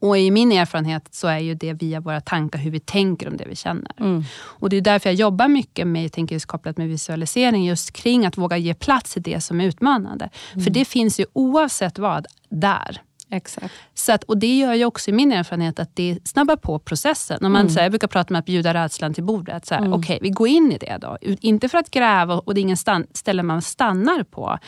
Och 0.00 0.18
i 0.18 0.30
min 0.30 0.52
erfarenhet 0.52 1.08
så 1.10 1.28
är 1.28 1.38
ju 1.38 1.54
det 1.54 1.72
via 1.72 2.00
våra 2.00 2.20
tankar, 2.20 2.58
hur 2.58 2.70
vi 2.70 2.80
tänker 2.80 3.28
om 3.28 3.36
det 3.36 3.44
vi 3.48 3.56
känner. 3.56 3.92
Mm. 4.00 4.24
Och 4.34 4.70
Det 4.70 4.76
är 4.76 4.80
därför 4.80 5.08
jag 5.08 5.14
jobbar 5.14 5.48
mycket 5.48 5.86
med, 5.86 6.04
jag 6.04 6.12
tänker 6.12 6.34
just 6.34 6.46
kopplat 6.46 6.76
med 6.76 6.88
visualisering, 6.88 7.64
just 7.64 7.92
kring 7.92 8.26
att 8.26 8.38
våga 8.38 8.56
ge 8.56 8.74
plats 8.74 9.16
i 9.16 9.20
det 9.20 9.40
som 9.40 9.60
är 9.60 9.64
utmanande. 9.64 10.30
Mm. 10.52 10.64
För 10.64 10.70
det 10.70 10.84
finns 10.84 11.20
ju 11.20 11.26
oavsett 11.32 11.98
vad 11.98 12.26
där. 12.48 13.00
Exakt. 13.30 13.74
Så 13.94 14.12
att, 14.12 14.24
och 14.24 14.38
det 14.38 14.58
gör 14.58 14.74
ju 14.74 14.84
också 14.84 15.10
i 15.10 15.12
min 15.12 15.32
erfarenhet 15.32 15.78
att 15.78 15.96
det 15.96 16.18
snabbar 16.24 16.56
på 16.56 16.78
processen. 16.78 17.44
Om 17.44 17.52
man, 17.52 17.60
mm. 17.60 17.72
så 17.72 17.78
här, 17.78 17.84
jag 17.84 17.92
brukar 17.92 18.08
prata 18.08 18.34
om 18.34 18.38
att 18.38 18.46
bjuda 18.46 18.74
rädslan 18.74 19.14
till 19.14 19.24
bordet. 19.24 19.66
Så 19.66 19.74
mm. 19.74 19.92
Okej, 19.92 20.16
okay, 20.16 20.18
vi 20.22 20.30
går 20.30 20.48
in 20.48 20.72
i 20.72 20.78
det 20.78 20.98
då. 21.00 21.18
Inte 21.20 21.68
för 21.68 21.78
att 21.78 21.90
gräva 21.90 22.34
och 22.34 22.54
det 22.54 22.60
är 22.60 22.62
ingen 22.62 22.76
stan, 22.76 23.06
ställe 23.12 23.42
man 23.42 23.62
stannar 23.62 24.22
på. 24.22 24.58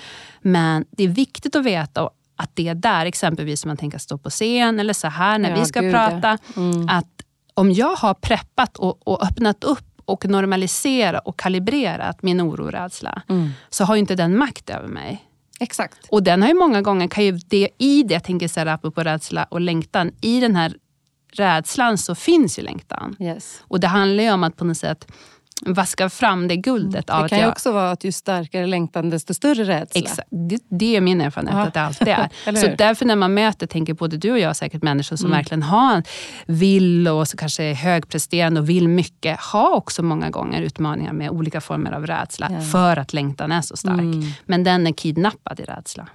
Men 0.40 0.84
det 0.90 1.04
är 1.04 1.08
viktigt 1.08 1.56
att 1.56 1.64
veta 1.64 2.10
att 2.36 2.50
det 2.54 2.68
är 2.68 2.74
där, 2.74 3.06
exempelvis 3.06 3.64
om 3.64 3.68
man 3.68 3.76
tänker 3.76 3.98
stå 3.98 4.18
på 4.18 4.30
scen 4.30 4.80
eller 4.80 4.92
så 4.92 5.08
här 5.08 5.38
när 5.38 5.50
ja, 5.50 5.56
vi 5.56 5.66
ska 5.66 5.80
prata. 5.80 6.38
Mm. 6.56 6.88
Att 6.88 7.22
om 7.54 7.72
jag 7.72 7.96
har 7.96 8.14
preppat 8.14 8.76
och, 8.76 9.08
och 9.08 9.24
öppnat 9.24 9.64
upp 9.64 9.86
och 10.04 10.26
normaliserat 10.26 11.26
och 11.26 11.38
kalibrerat 11.38 12.22
min 12.22 12.40
oro 12.40 12.64
och 12.64 12.72
rädsla, 12.72 13.22
mm. 13.28 13.50
så 13.70 13.84
har 13.84 13.96
inte 13.96 14.14
den 14.14 14.36
makt 14.38 14.70
över 14.70 14.88
mig. 14.88 15.29
Exakt. 15.60 15.98
Och 16.10 16.22
den 16.22 16.42
har 16.42 16.48
ju 16.48 16.54
många 16.54 16.82
gånger, 16.82 17.08
kan 17.08 17.24
ju 17.24 17.32
det, 17.32 17.68
i 17.78 18.02
det, 18.02 18.14
jag 18.14 18.24
tänker 18.24 18.48
så 18.48 18.60
här, 18.60 18.66
apropå 18.66 19.02
rädsla 19.02 19.44
och 19.44 19.60
längtan, 19.60 20.12
i 20.20 20.40
den 20.40 20.56
här 20.56 20.74
rädslan 21.32 21.98
så 21.98 22.14
finns 22.14 22.58
ju 22.58 22.62
längtan. 22.62 23.16
Yes. 23.20 23.62
Och 23.68 23.80
det 23.80 23.86
handlar 23.86 24.24
ju 24.24 24.32
om 24.32 24.44
att 24.44 24.56
på 24.56 24.64
något 24.64 24.76
sätt 24.76 25.12
vaska 25.66 26.10
fram 26.10 26.48
det 26.48 26.56
guldet. 26.56 27.10
av 27.10 27.22
Det 27.22 27.28
kan 27.28 27.38
ju 27.38 27.44
jag, 27.44 27.50
också 27.52 27.72
vara 27.72 27.90
att 27.90 28.04
ju 28.04 28.12
starkare 28.12 28.66
längtan 28.66 29.10
desto 29.10 29.34
större 29.34 29.64
rädsla. 29.64 30.00
Exakt. 30.00 30.28
Det, 30.30 30.58
det 30.68 30.96
är 30.96 31.00
min 31.00 31.20
erfarenhet 31.20 31.54
Ja. 31.56 31.62
att 31.66 31.74
det 31.74 31.80
alltid 31.82 32.08
är. 32.08 32.28
Så 32.60 32.74
därför 32.78 33.06
när 33.06 33.16
man 33.16 33.34
möter, 33.34 33.66
tänker 33.66 33.94
både 33.94 34.16
du 34.16 34.32
och 34.32 34.38
jag 34.38 34.56
säkert 34.56 34.82
människor 34.82 35.16
som 35.16 35.26
Mm. 35.26 35.38
verkligen 35.38 35.62
har, 35.62 36.02
vill 36.46 37.08
och 37.08 37.28
så 37.28 37.36
kanske 37.36 37.64
är 37.64 37.74
högpresterande 37.74 38.60
och 38.60 38.68
vill 38.68 38.88
mycket, 38.88 39.40
har 39.40 39.70
också 39.74 40.02
många 40.02 40.30
gånger 40.30 40.62
utmaningar 40.62 41.12
med 41.12 41.30
olika 41.30 41.60
former 41.60 41.92
av 41.92 42.06
rädsla 42.06 42.48
Ja. 42.52 42.60
för 42.60 42.96
att 42.96 43.12
längtan 43.12 43.52
är 43.52 43.62
så 43.62 43.76
stark. 43.76 44.00
Mm. 44.00 44.22
Men 44.46 44.64
den 44.64 44.86
är 44.86 44.92
kidnappad 44.92 45.60
i 45.60 45.64
rädsla. 45.64 46.08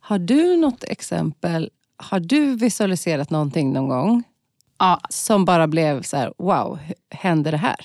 Har 0.00 0.18
du 0.18 0.56
något 0.56 0.84
exempel? 0.84 1.70
Har 1.96 2.20
du 2.20 2.54
visualiserat 2.54 3.30
någonting 3.30 3.72
någon 3.72 3.88
gång 3.88 4.22
Ja, 4.78 5.00
som 5.10 5.44
bara 5.44 5.66
blev 5.66 6.02
så 6.02 6.16
här, 6.16 6.32
wow, 6.38 6.78
hände 7.10 7.50
det 7.50 7.56
här? 7.56 7.76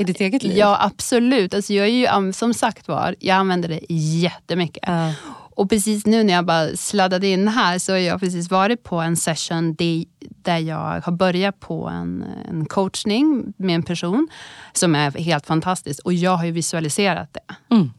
I 0.00 0.04
ditt 0.04 0.20
eget 0.20 0.42
liv? 0.42 0.56
ja 0.56 0.78
absolut. 0.80 1.54
Alltså 1.54 1.72
jag 1.72 1.86
är 1.86 2.22
ju, 2.22 2.32
som 2.32 2.54
sagt 2.54 2.88
var, 2.88 3.14
jag 3.20 3.34
använder 3.34 3.68
det 3.68 3.80
jättemycket. 3.94 4.84
Ja. 4.86 5.12
Och 5.58 5.70
precis 5.70 6.06
nu 6.06 6.24
när 6.24 6.34
jag 6.34 6.46
bara 6.46 6.76
sladdade 6.76 7.26
in 7.26 7.48
här 7.48 7.78
så 7.78 7.92
har 7.92 7.98
jag 7.98 8.20
precis 8.20 8.50
varit 8.50 8.82
på 8.82 8.96
en 8.96 9.16
session 9.16 9.76
där 10.42 10.58
jag 10.58 11.00
har 11.04 11.12
börjat 11.12 11.60
på 11.60 11.88
en, 11.88 12.24
en 12.48 12.66
coachning 12.66 13.52
med 13.56 13.74
en 13.74 13.82
person 13.82 14.28
som 14.72 14.94
är 14.94 15.10
helt 15.10 15.46
fantastisk. 15.46 16.00
Och 16.04 16.12
jag 16.12 16.36
har 16.36 16.44
ju 16.44 16.50
visualiserat 16.50 17.34
det. 17.34 17.74
Mm. 17.74 17.92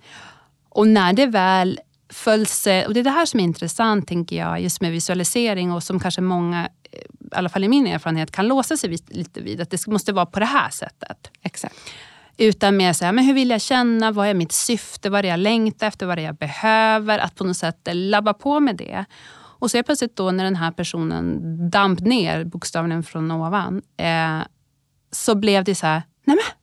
Och 0.69 0.87
när 0.87 1.13
det 1.13 1.25
väl 1.25 1.79
föll 2.09 2.45
sig, 2.45 2.85
och 2.85 2.93
det 2.93 2.99
är 2.99 3.03
det 3.03 3.09
här 3.09 3.25
som 3.25 3.39
är 3.39 3.43
intressant 3.43 4.07
tänker 4.07 4.35
jag, 4.35 4.61
just 4.61 4.81
med 4.81 4.91
visualisering 4.91 5.71
och 5.71 5.83
som 5.83 5.99
kanske 5.99 6.21
många, 6.21 6.69
i 6.91 7.35
alla 7.35 7.49
fall 7.49 7.63
i 7.63 7.67
min 7.67 7.87
erfarenhet, 7.87 8.31
kan 8.31 8.47
låsa 8.47 8.77
sig 8.77 8.89
vid, 8.89 9.01
lite 9.07 9.41
vid. 9.41 9.61
Att 9.61 9.69
det 9.69 9.87
måste 9.87 10.13
vara 10.13 10.25
på 10.25 10.39
det 10.39 10.45
här 10.45 10.69
sättet. 10.69 11.31
Exakt. 11.41 11.75
Utan 12.37 12.77
mer 12.77 12.93
så 12.93 13.05
här, 13.05 13.11
men 13.11 13.25
hur 13.25 13.33
vill 13.33 13.49
jag 13.49 13.61
känna? 13.61 14.11
Vad 14.11 14.27
är 14.27 14.33
mitt 14.33 14.51
syfte? 14.51 15.09
Vad 15.09 15.19
är 15.19 15.23
det 15.23 15.29
jag 15.29 15.39
längtar 15.39 15.87
efter? 15.87 16.05
Vad 16.05 16.11
är 16.11 16.15
det 16.15 16.21
jag 16.21 16.35
behöver? 16.35 17.19
Att 17.19 17.35
på 17.35 17.43
något 17.43 17.57
sätt 17.57 17.87
labba 17.91 18.33
på 18.33 18.59
med 18.59 18.75
det. 18.75 19.05
Och 19.31 19.71
så 19.71 19.77
är 19.77 19.83
plötsligt 19.83 20.15
då 20.15 20.31
när 20.31 20.43
den 20.43 20.55
här 20.55 20.71
personen 20.71 21.39
damp 21.69 21.99
ner, 21.99 22.43
bokstavligen 22.43 23.03
från 23.03 23.31
ovan, 23.31 23.81
eh, 23.97 24.39
så 25.11 25.35
blev 25.35 25.63
det 25.63 25.75
så 25.75 25.87
här, 25.87 26.01
nej 26.23 26.35
men, 26.35 26.58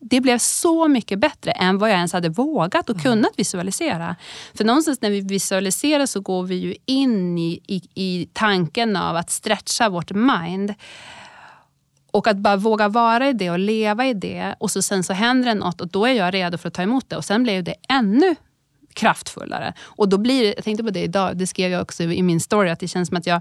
det 0.00 0.20
blev 0.20 0.38
så 0.38 0.88
mycket 0.88 1.18
bättre 1.18 1.50
än 1.50 1.78
vad 1.78 1.90
jag 1.90 1.96
ens 1.96 2.12
hade 2.12 2.28
vågat 2.28 2.90
och 2.90 3.02
kunnat 3.02 3.32
visualisera. 3.36 4.16
För 4.54 4.64
någonstans 4.64 5.00
när 5.00 5.10
vi 5.10 5.20
visualiserar 5.20 6.06
så 6.06 6.20
går 6.20 6.42
vi 6.42 6.54
ju 6.54 6.74
in 6.86 7.38
i, 7.38 7.60
i, 7.66 7.82
i 7.94 8.28
tanken 8.32 8.96
av 8.96 9.16
att 9.16 9.30
stretcha 9.30 9.88
vårt 9.88 10.10
mind. 10.10 10.74
Och 12.10 12.26
att 12.26 12.36
bara 12.36 12.56
våga 12.56 12.88
vara 12.88 13.28
i 13.28 13.32
det 13.32 13.50
och 13.50 13.58
leva 13.58 14.06
i 14.06 14.14
det. 14.14 14.54
Och 14.60 14.70
så 14.70 14.82
sen 14.82 15.04
så 15.04 15.12
händer 15.12 15.48
det 15.48 15.54
något 15.54 15.80
och 15.80 15.88
då 15.88 16.06
är 16.06 16.12
jag 16.12 16.34
redo 16.34 16.58
för 16.58 16.68
att 16.68 16.74
ta 16.74 16.82
emot 16.82 17.10
det. 17.10 17.16
Och 17.16 17.24
sen 17.24 17.42
blir 17.42 17.62
det 17.62 17.74
ännu 17.88 18.36
kraftfullare. 18.94 19.74
Och 19.80 20.08
då 20.08 20.18
blir 20.18 20.42
det, 20.42 20.54
jag 20.54 20.64
tänkte 20.64 20.84
på 20.84 20.90
det 20.90 21.02
idag, 21.02 21.36
det 21.36 21.46
skrev 21.46 21.70
jag 21.70 21.82
också 21.82 22.02
i 22.02 22.22
min 22.22 22.40
story, 22.40 22.70
att 22.70 22.80
det 22.80 22.88
känns 22.88 23.08
som 23.08 23.16
att 23.16 23.26
jag 23.26 23.40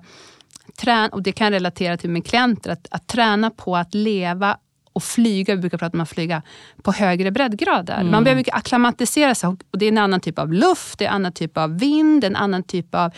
och 1.11 1.23
det 1.23 1.31
kan 1.31 1.51
relatera 1.51 1.97
till 1.97 2.09
med 2.09 2.25
klienter, 2.25 2.71
att, 2.71 2.87
att 2.91 3.07
träna 3.07 3.49
på 3.49 3.77
att 3.77 3.93
leva 3.93 4.57
och 4.97 5.03
flyga, 5.03 5.55
vi 5.55 5.61
brukar 5.61 5.77
prata 5.77 5.97
om 5.97 6.01
att 6.01 6.09
flyga, 6.09 6.41
på 6.83 6.91
högre 6.91 7.31
breddgrader. 7.31 8.03
Man 8.03 8.23
behöver 8.23 8.43
ju 8.43 8.51
acklimatisera 8.51 9.35
sig 9.35 9.49
och 9.49 9.57
det 9.71 9.85
är 9.85 9.89
en 9.89 9.97
annan 9.97 10.19
typ 10.19 10.39
av 10.39 10.53
luft, 10.53 10.99
det 10.99 11.05
är 11.05 11.09
en 11.09 11.15
annan 11.15 11.31
typ 11.31 11.57
av 11.57 11.79
vind, 11.79 12.23
en 12.23 12.35
annan 12.35 12.63
typ 12.63 12.95
av 12.95 13.11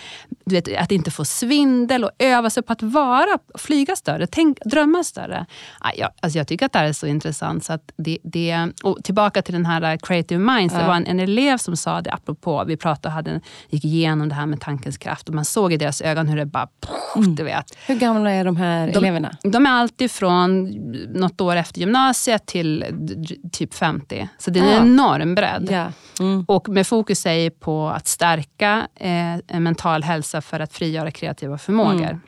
du 0.45 0.55
vet, 0.55 0.77
att 0.77 0.91
inte 0.91 1.12
få 1.12 1.25
svindel 1.25 2.03
och 2.03 2.12
öva 2.19 2.50
sig 2.50 2.63
på 2.63 2.74
att 2.74 2.81
vara, 2.81 3.39
flyga 3.57 3.95
större, 3.95 4.27
tänk, 4.27 4.57
drömma 4.65 5.03
större. 5.03 5.45
Ja, 5.83 5.91
jag, 5.98 6.09
alltså 6.21 6.38
jag 6.38 6.48
tycker 6.48 6.65
att 6.65 6.71
det 6.74 6.79
här 6.79 6.86
är 6.86 6.93
så 6.93 7.07
intressant. 7.07 7.63
Så 7.65 7.74
att 7.74 7.91
det, 7.98 8.17
det, 8.24 8.67
och 8.83 9.03
tillbaka 9.03 9.41
till 9.41 9.53
den 9.53 9.65
här 9.65 9.98
creative 9.98 10.39
minds, 10.53 10.74
det 10.74 10.81
Ja. 10.81 10.88
var 10.88 10.95
en, 10.95 11.05
en 11.05 11.19
elev 11.19 11.57
som 11.57 11.75
sa 11.77 12.01
det 12.01 12.12
apropå, 12.13 12.63
vi 12.67 12.77
pratade 12.77 13.13
hade, 13.13 13.41
gick 13.69 13.86
igenom 13.86 14.29
det 14.29 14.36
här 14.36 14.45
med 14.45 14.62
tankens 14.62 14.98
kraft 14.98 15.29
och 15.29 15.36
man 15.36 15.45
såg 15.45 15.74
i 15.74 15.77
deras 15.77 16.01
ögon 16.01 16.27
hur 16.27 16.38
det 16.38 16.45
bara, 16.45 16.67
du 17.36 17.43
vet, 17.43 17.77
Hur 17.88 17.95
gamla 17.95 18.31
är 18.31 18.45
de 18.45 18.57
här 18.57 18.88
De- 18.88 18.98
eleverna? 18.98 19.38
de 19.43 19.65
är 19.65 19.69
alltid 19.71 20.12
från 20.12 20.63
något 21.13 21.41
år 21.41 21.55
efter 21.55 21.68
gymnasiet 21.77 22.45
till 22.45 22.85
typ 23.51 23.73
50. 23.73 24.29
Så 24.38 24.51
det 24.51 24.59
är 24.59 24.63
en 24.63 24.88
enorm 24.88 25.35
bredd. 25.35 25.67
Ja. 25.71 25.91
Mm. 26.19 26.45
Och 26.47 26.69
med 26.69 26.88
fokus 26.88 27.25
är 27.25 27.49
på 27.49 27.88
att 27.89 28.07
stärka 28.07 28.88
eh, 28.95 29.33
en 29.47 29.63
mental 29.63 30.03
hälsa 30.03 30.41
för 30.41 30.59
att 30.59 30.73
frigöra 30.73 31.11
kreativa 31.11 31.57
förmågor. 31.57 32.03
Mm. 32.03 32.19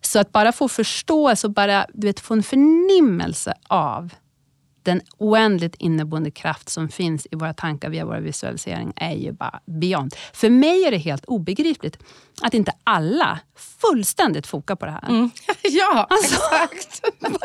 Så 0.00 0.18
att 0.18 0.32
bara 0.32 0.52
få 0.52 0.68
förståelse 0.68 1.46
och 1.46 1.52
bara 1.52 1.86
du 1.94 2.06
vet, 2.06 2.20
få 2.20 2.34
en 2.34 2.42
förnimmelse 2.42 3.54
av 3.68 4.14
den 4.82 5.00
oändligt 5.18 5.74
inneboende 5.74 6.30
kraft 6.30 6.68
som 6.68 6.88
finns 6.88 7.26
i 7.30 7.36
våra 7.36 7.54
tankar 7.54 7.90
via 7.90 8.04
vår 8.04 8.16
visualisering 8.16 8.92
är 8.96 9.14
ju 9.14 9.32
bara 9.32 9.60
beyond. 9.64 10.14
För 10.32 10.50
mig 10.50 10.84
är 10.84 10.90
det 10.90 10.96
helt 10.96 11.24
obegripligt 11.24 11.98
att 12.42 12.54
inte 12.54 12.72
alla 12.84 13.38
fullständigt 13.80 14.46
fokar 14.46 14.74
på 14.76 14.86
det 14.86 14.92
här. 14.92 15.08
Mm. 15.08 15.30
ja, 15.62 16.06
Alltså. 16.10 16.34
exakt. 16.72 17.06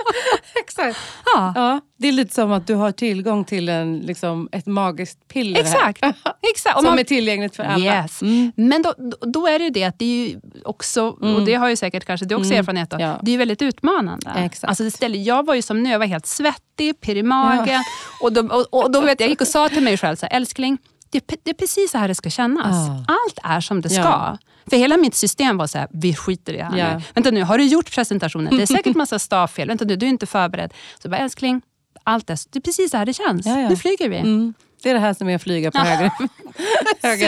exakt. 0.64 0.98
Ja, 1.36 1.54
Ja, 1.56 1.82
det 1.98 2.08
är 2.08 2.12
lite 2.12 2.34
som 2.34 2.52
att 2.52 2.68
du 2.68 2.74
har 2.76 2.92
tillgång 2.92 3.44
till 3.46 3.70
en, 3.70 3.98
liksom, 4.00 4.50
ett 4.52 4.66
magiskt 4.66 5.28
piller 5.28 5.60
exakt. 5.60 6.02
här. 6.02 6.14
exakt. 6.52 6.76
Som 6.76 6.86
man- 6.86 7.00
är 7.00 7.04
tillgängligt 7.04 7.56
för 7.56 7.64
alla. 7.64 7.86
Yes. 8.02 8.22
Mm. 8.22 8.52
Men 8.56 8.82
då, 8.82 8.94
då- 9.22 9.48
är 9.48 9.60
det 9.60 9.66
ju 9.66 9.72
det 9.72 9.84
att 9.84 10.00
det 10.00 10.06
är 10.06 10.28
ju 10.30 10.40
också, 10.66 11.04
och 11.08 11.46
det 11.46 11.54
har 11.56 11.70
ju 11.70 11.76
säkert 11.76 12.06
kanske 12.06 12.26
du 12.26 12.36
också 12.36 12.46
Mm. 12.50 12.60
erfarenhet 12.60 12.94
av, 12.94 13.02
Ja. 13.02 13.20
det 13.22 13.30
är 13.30 13.34
ju 13.34 13.38
väldigt 13.38 13.62
utmanande. 13.62 14.32
Exakt. 14.38 14.70
Alltså 14.70 14.84
det 14.84 14.92
ställer, 14.92 15.20
jag 15.20 15.46
var 15.46 15.54
ju 15.56 15.62
som 15.62 15.84
nu, 15.84 15.90
jag 15.90 16.00
var 16.00 16.06
helt 16.06 16.26
svettig, 16.26 17.02
pirr 17.02 17.16
i 17.16 17.24
magen. 17.24 17.84
Och, 18.22 18.34
då, 18.34 18.42
och, 18.56 18.84
och 18.84 18.92
då 18.92 19.02
vet 19.02 19.20
jag, 19.20 19.26
jag 19.26 19.30
gick 19.30 19.42
och 19.42 19.48
sa 19.48 19.70
till 19.70 19.84
mig 19.84 19.98
själv, 19.98 20.16
så 20.16 20.26
här, 20.26 20.34
älskling, 20.38 20.78
det, 21.10 21.28
det 21.44 21.50
är 21.50 21.54
precis 21.54 21.92
så 21.92 21.98
här 21.98 22.08
det 22.08 22.16
ska 22.16 22.30
kännas. 22.30 22.88
Ja. 22.88 23.06
Allt 23.08 23.40
är 23.56 23.62
som 23.62 23.82
det 23.82 23.90
ska. 23.90 24.02
Ja. 24.02 24.38
För 24.70 24.78
hela 24.78 24.98
mitt 24.98 25.16
system 25.16 25.58
var 25.58 25.68
så 25.68 25.78
här, 25.78 25.88
vi 25.92 26.16
skiter 26.16 26.54
i 26.54 26.58
det 26.58 26.64
här 26.64 26.78
Ja. 26.78 26.98
nu. 26.98 27.04
Vänta 27.14 27.32
nu, 27.32 27.44
har 27.44 27.58
du 27.58 27.64
gjort 27.64 27.92
presentationen? 27.96 28.58
Det 28.58 28.62
är 28.64 28.66
säkert 28.68 28.96
massa 28.96 29.20
stavfel. 29.20 29.68
Vänta 29.68 29.86
nu, 29.86 29.96
du 29.96 30.06
är 30.06 30.10
inte 30.10 30.26
förberedd. 30.26 30.74
Så 31.04 31.10
bara, 31.10 31.18
älskling, 31.18 31.62
allt 32.04 32.30
är, 32.30 32.40
det 32.52 32.60
är 32.60 32.62
precis 32.62 32.92
så 32.92 32.98
här 32.98 33.06
det 33.06 33.14
känns. 33.14 33.46
Ja, 33.46 33.60
ja. 33.62 33.70
Nu 33.70 33.76
flyger 33.78 34.10
vi. 34.10 34.18
Mm. 34.18 34.54
Det 34.84 34.90
är 34.90 34.94
det 34.94 35.00
här 35.00 35.14
som 35.14 35.30
är 35.30 35.36
att 35.36 35.44
flyga 35.44 35.72
på 35.72 35.78
högre, 35.78 36.12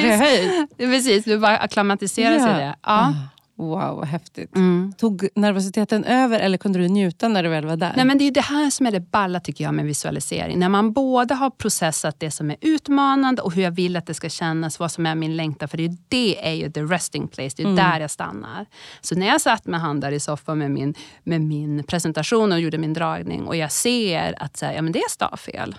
höjd. 0.15 0.67
Precis, 0.77 1.23
du 1.25 1.37
bara 1.39 1.57
acklimatisera 1.57 2.39
sig 2.39 2.49
i 2.49 2.53
det. 2.53 2.75
Ja. 2.83 3.13
Wow, 3.59 3.95
vad 3.97 4.07
häftigt. 4.07 4.55
Mm. 4.55 4.93
Tog 4.97 5.27
nervositeten 5.35 6.03
över 6.03 6.39
eller 6.39 6.57
kunde 6.57 6.79
du 6.79 6.87
njuta 6.87 7.27
när 7.27 7.43
du 7.43 7.49
väl 7.49 7.65
var 7.65 7.77
där? 7.77 7.93
Nej, 7.95 8.05
men 8.05 8.17
det 8.17 8.23
är 8.27 8.31
det 8.31 8.41
här 8.41 8.69
som 8.69 8.85
är 8.85 8.91
det 8.91 8.99
balla 8.99 9.39
tycker 9.39 9.63
jag 9.63 9.73
med 9.73 9.85
visualisering. 9.85 10.59
När 10.59 10.69
man 10.69 10.93
både 10.93 11.33
har 11.33 11.49
processat 11.49 12.19
det 12.19 12.31
som 12.31 12.51
är 12.51 12.57
utmanande 12.61 13.41
och 13.41 13.53
hur 13.53 13.61
jag 13.63 13.71
vill 13.71 13.95
att 13.95 14.05
det 14.05 14.13
ska 14.13 14.29
kännas, 14.29 14.79
vad 14.79 14.91
som 14.91 15.05
är 15.05 15.15
min 15.15 15.35
längtan. 15.37 15.69
För 15.69 15.77
det 15.77 15.85
är, 15.85 15.97
det 16.07 16.47
är 16.47 16.53
ju 16.53 16.71
the 16.71 16.81
resting 16.81 17.27
place, 17.27 17.55
det 17.57 17.63
är 17.63 17.75
där 17.75 17.99
jag 17.99 18.11
stannar. 18.11 18.65
Så 19.01 19.15
när 19.15 19.27
jag 19.27 19.41
satt 19.41 19.65
med 19.65 19.79
han 19.81 19.99
där 19.99 20.11
i 20.11 20.19
soffan 20.19 20.57
med 20.57 20.71
min, 20.71 20.93
med 21.23 21.41
min 21.41 21.83
presentation 21.83 22.51
och 22.51 22.59
gjorde 22.59 22.77
min 22.77 22.93
dragning 22.93 23.45
och 23.47 23.55
jag 23.55 23.71
ser 23.71 24.43
att 24.43 24.57
så 24.57 24.65
här, 24.65 24.73
ja, 24.73 24.81
men 24.81 24.91
det 24.91 24.99
är 24.99 25.09
stavfel. 25.09 25.75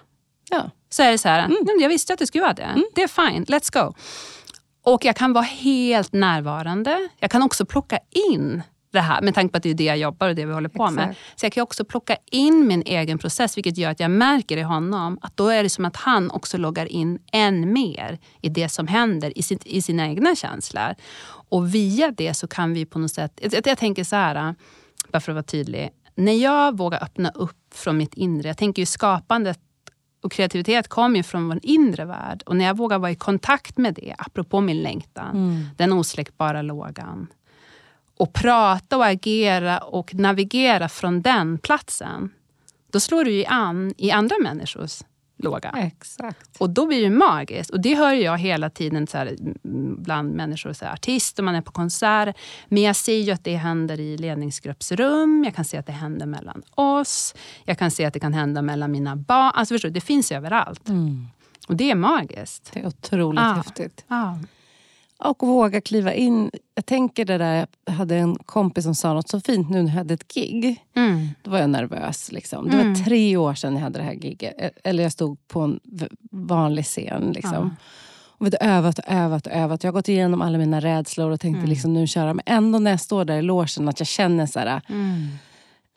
ja. 0.50 0.70
Så 0.92 1.02
är 1.02 1.10
det 1.10 1.18
så 1.18 1.28
här, 1.28 1.48
"Nej, 1.48 1.58
men 1.66 1.80
jag 1.80 1.88
visste 1.88 2.12
att 2.12 2.18
det 2.18 2.26
skulle 2.26 2.42
vara 2.42 2.52
det. 2.54 2.82
Det 2.94 3.02
är 3.02 3.08
fine, 3.30 3.44
let's 3.44 3.72
go. 3.84 3.94
Och 4.82 5.04
jag 5.04 5.16
kan 5.16 5.32
vara 5.32 5.44
helt 5.44 6.12
närvarande. 6.12 7.08
Jag 7.18 7.30
kan 7.30 7.42
också 7.42 7.64
plocka 7.64 7.98
in 8.30 8.62
det 8.92 9.00
här, 9.00 9.22
med 9.22 9.34
tanke 9.34 9.52
på 9.52 9.56
att 9.56 9.62
det 9.62 9.70
är 9.70 9.74
det 9.74 9.84
jag 9.84 9.98
jobbar 9.98 10.28
och 10.28 10.34
det 10.34 10.46
vi 10.46 10.52
håller 10.52 10.68
på 10.68 10.90
med. 10.90 11.04
Exakt. 11.10 11.40
Så 11.40 11.46
jag 11.46 11.52
kan 11.52 11.62
också 11.62 11.84
plocka 11.84 12.16
in 12.30 12.66
min 12.66 12.82
egen 12.86 13.18
process, 13.18 13.56
vilket 13.56 13.78
gör 13.78 13.90
att 13.90 14.00
jag 14.00 14.10
märker 14.10 14.56
i 14.56 14.62
honom 14.62 15.18
att 15.22 15.36
då 15.36 15.48
är 15.48 15.62
det 15.62 15.68
som 15.68 15.84
att 15.84 15.96
han 15.96 16.30
också 16.30 16.58
loggar 16.58 16.86
in 16.86 17.18
än 17.32 17.72
mer 17.72 18.18
i 18.42 18.48
det 18.48 18.68
som 18.68 18.86
händer 18.86 19.38
i, 19.38 19.42
sitt, 19.42 19.66
i 19.66 19.82
sina 19.82 20.08
egna 20.08 20.36
känslor. 20.36 20.94
Och 21.26 21.74
via 21.74 22.10
det 22.10 22.34
så 22.34 22.48
kan 22.48 22.74
vi 22.74 22.86
på 22.86 22.98
något 22.98 23.10
sätt... 23.10 23.40
Jag, 23.42 23.66
jag 23.66 23.78
tänker 23.78 24.04
så 24.04 24.16
här, 24.16 24.54
bara 25.12 25.20
för 25.20 25.32
att 25.32 25.36
vara 25.36 25.42
tydlig. 25.42 25.90
När 26.14 26.32
jag 26.32 26.76
vågar 26.76 27.04
öppna 27.04 27.30
upp 27.34 27.74
från 27.74 27.96
mitt 27.96 28.14
inre, 28.14 28.48
jag 28.48 28.58
tänker 28.58 28.82
ju 28.82 28.86
skapandet 28.86 29.58
och 30.20 30.32
kreativitet 30.32 30.88
kommer 30.88 31.16
ju 31.16 31.22
från 31.22 31.48
vår 31.48 31.58
inre 31.62 32.04
värld. 32.04 32.42
Och 32.46 32.56
när 32.56 32.64
jag 32.64 32.76
vågar 32.76 32.98
vara 32.98 33.10
i 33.10 33.14
kontakt 33.14 33.78
med 33.78 33.94
det, 33.94 34.14
apropå 34.18 34.60
min 34.60 34.82
längtan, 34.82 35.30
den 35.76 35.92
osläckbara 35.92 36.62
lågan. 36.62 37.26
Och 38.16 38.32
prata 38.32 38.96
och 38.96 39.06
agera 39.06 39.78
och 39.78 40.14
navigera 40.14 40.88
från 40.88 41.22
den 41.22 41.58
platsen. 41.58 42.30
Då 42.92 43.00
slår 43.00 43.24
du 43.24 43.30
ju 43.32 43.44
an 43.44 43.94
i 43.96 44.10
andra 44.10 44.36
människors 44.42 45.02
låga. 45.42 45.70
Exakt. 45.70 46.56
Och 46.58 46.70
då 46.70 46.86
blir 46.86 47.02
det 47.02 47.10
magiskt. 47.10 47.70
Och 47.70 47.80
det 47.80 47.94
hör 47.94 48.12
jag 48.12 48.38
hela 48.38 48.70
tiden 48.70 49.06
så 49.06 49.18
här, 49.18 49.36
bland 50.02 50.34
människor, 50.34 50.72
så 50.72 50.84
här, 50.84 50.92
artister, 50.92 51.42
man 51.42 51.54
är 51.54 51.60
på 51.62 51.72
konserter. 51.72 52.34
Men 52.68 52.82
jag 52.82 52.96
ser 52.96 53.16
ju 53.18 53.32
att 53.32 53.44
det 53.44 53.56
händer 53.56 54.00
i 54.00 54.16
ledningsgruppsrum, 54.16 55.44
jag 55.44 55.54
kan 55.54 55.64
se 55.64 55.76
att 55.76 55.86
det 55.86 55.92
händer 55.92 56.26
mellan 56.26 56.62
oss. 56.74 57.34
Jag 57.64 57.78
kan 57.78 57.90
se 57.90 58.04
att 58.04 58.14
det 58.14 58.20
kan 58.20 58.34
hända 58.34 58.62
mellan 58.62 58.90
mina 58.90 59.16
barn. 59.16 59.52
Alltså 59.54 59.74
förstår 59.74 59.88
du, 59.88 59.92
det 59.92 60.00
finns 60.00 60.32
överallt. 60.32 60.88
Mm. 60.88 61.26
Och 61.68 61.76
det 61.76 61.90
är 61.90 61.94
magiskt. 61.94 62.70
Det 62.72 62.80
är 62.80 62.86
otroligt 62.86 63.40
Ah. 63.40 63.52
häftigt. 63.52 64.04
Ja. 64.08 64.38
Och 65.24 65.46
våga 65.46 65.80
kliva 65.80 66.14
in. 66.14 66.50
Jag 66.74 66.86
tänker 66.86 67.24
det 67.24 67.38
där, 67.38 67.66
jag 67.84 67.92
hade 67.92 68.16
en 68.16 68.36
kompis 68.36 68.84
som 68.84 68.94
sa 68.94 69.12
något 69.14 69.28
så 69.28 69.40
fint 69.40 69.70
nu 69.70 69.82
när 69.82 69.88
jag 69.90 69.96
hade 69.96 70.14
ett 70.14 70.34
gig. 70.34 70.84
Mm. 70.96 71.28
Då 71.42 71.50
var 71.50 71.58
jag 71.58 71.70
nervös. 71.70 72.32
Liksom. 72.32 72.68
Det 72.70 72.76
var 72.76 72.84
Mm. 72.84 73.04
tre 73.04 73.36
år 73.36 73.54
sedan 73.54 73.74
jag 73.74 73.80
hade 73.82 73.98
det 73.98 74.04
här 74.04 74.12
giget. 74.12 74.54
Eh, 74.58 74.70
Eller 74.84 75.02
jag 75.02 75.12
stod 75.12 75.48
på 75.48 75.60
en 75.60 75.80
vanlig 76.30 76.84
scen. 76.84 77.32
Liksom. 77.34 77.76
Och 78.38 78.46
vet, 78.46 78.54
övat 78.60 78.98
och 78.98 79.04
övat 79.08 79.46
och 79.46 79.52
övat. 79.52 79.84
Jag 79.84 79.88
har 79.88 79.92
gått 79.94 80.08
igenom 80.08 80.42
alla 80.42 80.58
mina 80.58 80.80
rädslor 80.80 81.30
och 81.30 81.40
tänkte 81.40 81.58
Mm. 81.58 81.70
liksom, 81.70 81.94
nu 81.94 82.06
köra. 82.06 82.34
Men 82.34 82.42
ändå 82.46 82.78
när 82.78 82.90
jag 82.90 83.00
står 83.00 83.24
där 83.24 83.36
i 83.38 83.42
logen 83.42 83.88
att 83.88 84.00
jag 84.00 84.06
känner 84.06 84.46
så 84.46 84.58
här, 84.58 84.80
Mm. 84.88 85.26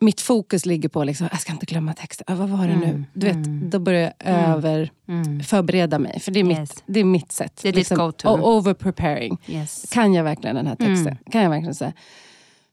Mitt 0.00 0.20
fokus 0.20 0.66
ligger 0.66 0.88
på 0.88 1.04
liksom, 1.04 1.28
jag 1.32 1.40
ska 1.40 1.52
inte 1.52 1.66
glömma 1.66 1.94
texten. 1.94 2.24
Ah, 2.28 2.34
vad 2.34 2.48
var 2.48 2.68
det 2.68 2.76
nu? 2.76 2.84
Mm. 2.84 3.06
Du 3.12 3.26
vet, 3.26 3.34
Mm. 3.36 3.70
Då 3.70 3.78
börjar 3.78 4.00
jag 4.18 4.28
över 4.28 4.90
Mm. 5.08 5.40
förbereda 5.42 5.98
mig. 5.98 6.20
För 6.20 6.30
det 6.32 6.40
är 6.40 6.44
mitt, 6.44 6.58
Yes. 6.58 6.74
det 6.86 7.00
är 7.00 7.04
mitt 7.04 7.32
sätt. 7.32 7.58
Det 7.62 7.68
är 7.68 7.72
ditt 7.72 7.88
go-to. 7.88 8.28
o- 8.28 8.56
Over 8.58 8.74
preparing. 8.74 9.38
Yes. 9.46 9.86
Kan 9.90 10.14
jag 10.14 10.24
verkligen 10.24 10.56
den 10.56 10.66
här 10.66 10.76
texten? 10.76 11.06
Mm. 11.06 11.18
Kan 11.30 11.42
jag 11.42 11.50
verkligen 11.50 11.74
säga? 11.74 11.92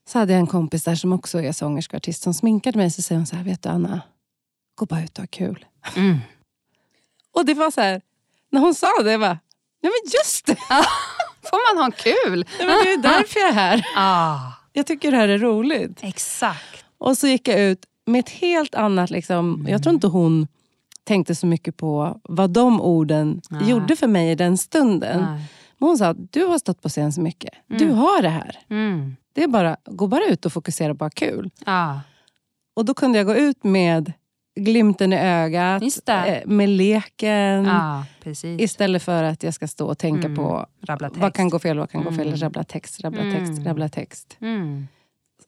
Så 0.08 0.20
hade 0.20 0.34
jag 0.34 0.40
en 0.40 0.48
kompis 0.48 0.84
där 0.84 0.96
som 0.96 1.14
också 1.14 1.42
är 1.42 1.52
sångerska 1.52 1.98
och 1.98 2.02
artist 2.02 2.24
som 2.24 2.34
sminkade 2.34 2.78
mig. 2.78 2.92
Så 2.92 3.02
säger 3.02 3.20
hon 3.20 3.26
så 3.26 3.36
här, 3.36 3.44
vet 3.44 3.62
du 3.64 3.70
Anna, 3.70 4.02
gå 4.76 4.86
bara 4.86 5.04
ut 5.04 5.18
och 5.18 5.22
ha 5.22 5.28
kul. 5.28 5.66
Mm. 5.96 6.18
Och 7.36 7.46
det 7.46 7.54
var 7.54 7.72
så 7.72 7.82
här, 7.82 8.02
när 8.52 8.62
hon 8.62 8.76
sa 8.76 8.88
det, 9.04 9.12
jag 9.12 9.20
bara, 9.22 9.40
nej 9.84 9.92
men 10.04 10.12
just 10.20 10.46
det! 10.46 10.56
Får 11.50 11.76
man 11.76 11.84
ha 11.84 11.92
kul? 11.92 12.46
Nej, 12.60 12.68
men 12.68 12.84
det 12.84 12.92
är 12.94 12.98
därför 13.18 13.40
jag 13.40 13.50
är 13.50 13.54
här. 13.54 13.86
Ah, 13.96 14.40
Jag 14.74 14.88
tycker 14.88 15.12
det 15.12 15.18
här 15.18 15.28
är 15.28 15.38
roligt. 15.38 16.00
exakt. 16.02 16.81
Och 17.02 17.18
så 17.18 17.28
gick 17.28 17.48
jag 17.48 17.60
ut 17.60 17.86
med 18.06 18.20
ett 18.20 18.30
helt 18.30 18.76
annat... 18.76 19.10
Liksom, 19.10 19.66
Jag 19.70 19.84
tror 19.84 19.94
inte 19.96 20.08
hon 20.08 20.48
tänkte 21.04 21.36
så 21.36 21.48
mycket 21.48 21.78
på 21.78 22.20
vad 22.24 22.50
de 22.50 22.82
orden 22.82 23.42
Nej. 23.50 23.70
gjorde 23.70 23.96
för 23.96 24.08
mig 24.08 24.32
i 24.32 24.36
den 24.36 24.58
stunden. 24.58 25.22
Nej. 25.22 25.42
Men 25.78 25.88
hon 25.90 25.98
sa, 25.98 26.14
du 26.14 26.46
har 26.46 26.60
stått 26.60 26.82
på 26.82 26.90
scen 26.90 27.14
så 27.14 27.22
mycket. 27.22 27.54
Du 27.68 27.92
har 27.92 28.22
det 28.22 28.30
här. 28.30 28.60
Mm. 28.70 29.16
Det 29.34 29.44
är 29.44 29.48
bara, 29.48 29.78
gå 29.86 30.08
bara 30.08 30.24
ut 30.26 30.46
och 30.46 30.54
fokusera 30.54 30.96
på 30.96 31.10
kul. 31.10 31.50
Ah. 31.66 31.96
Och 32.74 32.86
då 32.86 32.94
kunde 32.94 33.18
jag 33.18 33.28
gå 33.28 33.36
ut 33.36 33.64
med 33.64 34.14
glimten 34.56 35.14
i 35.14 35.18
ögat, 35.20 35.84
eh, 36.10 36.38
med 36.46 36.70
leken. 36.70 37.68
Ah. 37.68 38.04
Istället 38.44 39.04
för 39.04 39.24
att 39.24 39.44
jag 39.44 39.54
ska 39.54 39.68
stå 39.68 39.88
och 39.88 39.98
tänka 39.98 40.26
Mm. 40.28 40.36
på 40.38 40.66
vad 41.22 41.34
kan 41.34 41.50
gå 41.50 41.60
fel, 41.60 41.80
vad 41.80 41.90
kan 41.92 42.04
gå 42.04 42.12
fel. 42.12 42.28
Mm. 42.28 42.40
Rabbla 42.40 42.64
text, 42.64 43.02
rabbla 43.04 43.22
text, 43.22 43.52
Mm. 43.52 43.66
rabbla 43.66 43.90
text. 43.90 44.38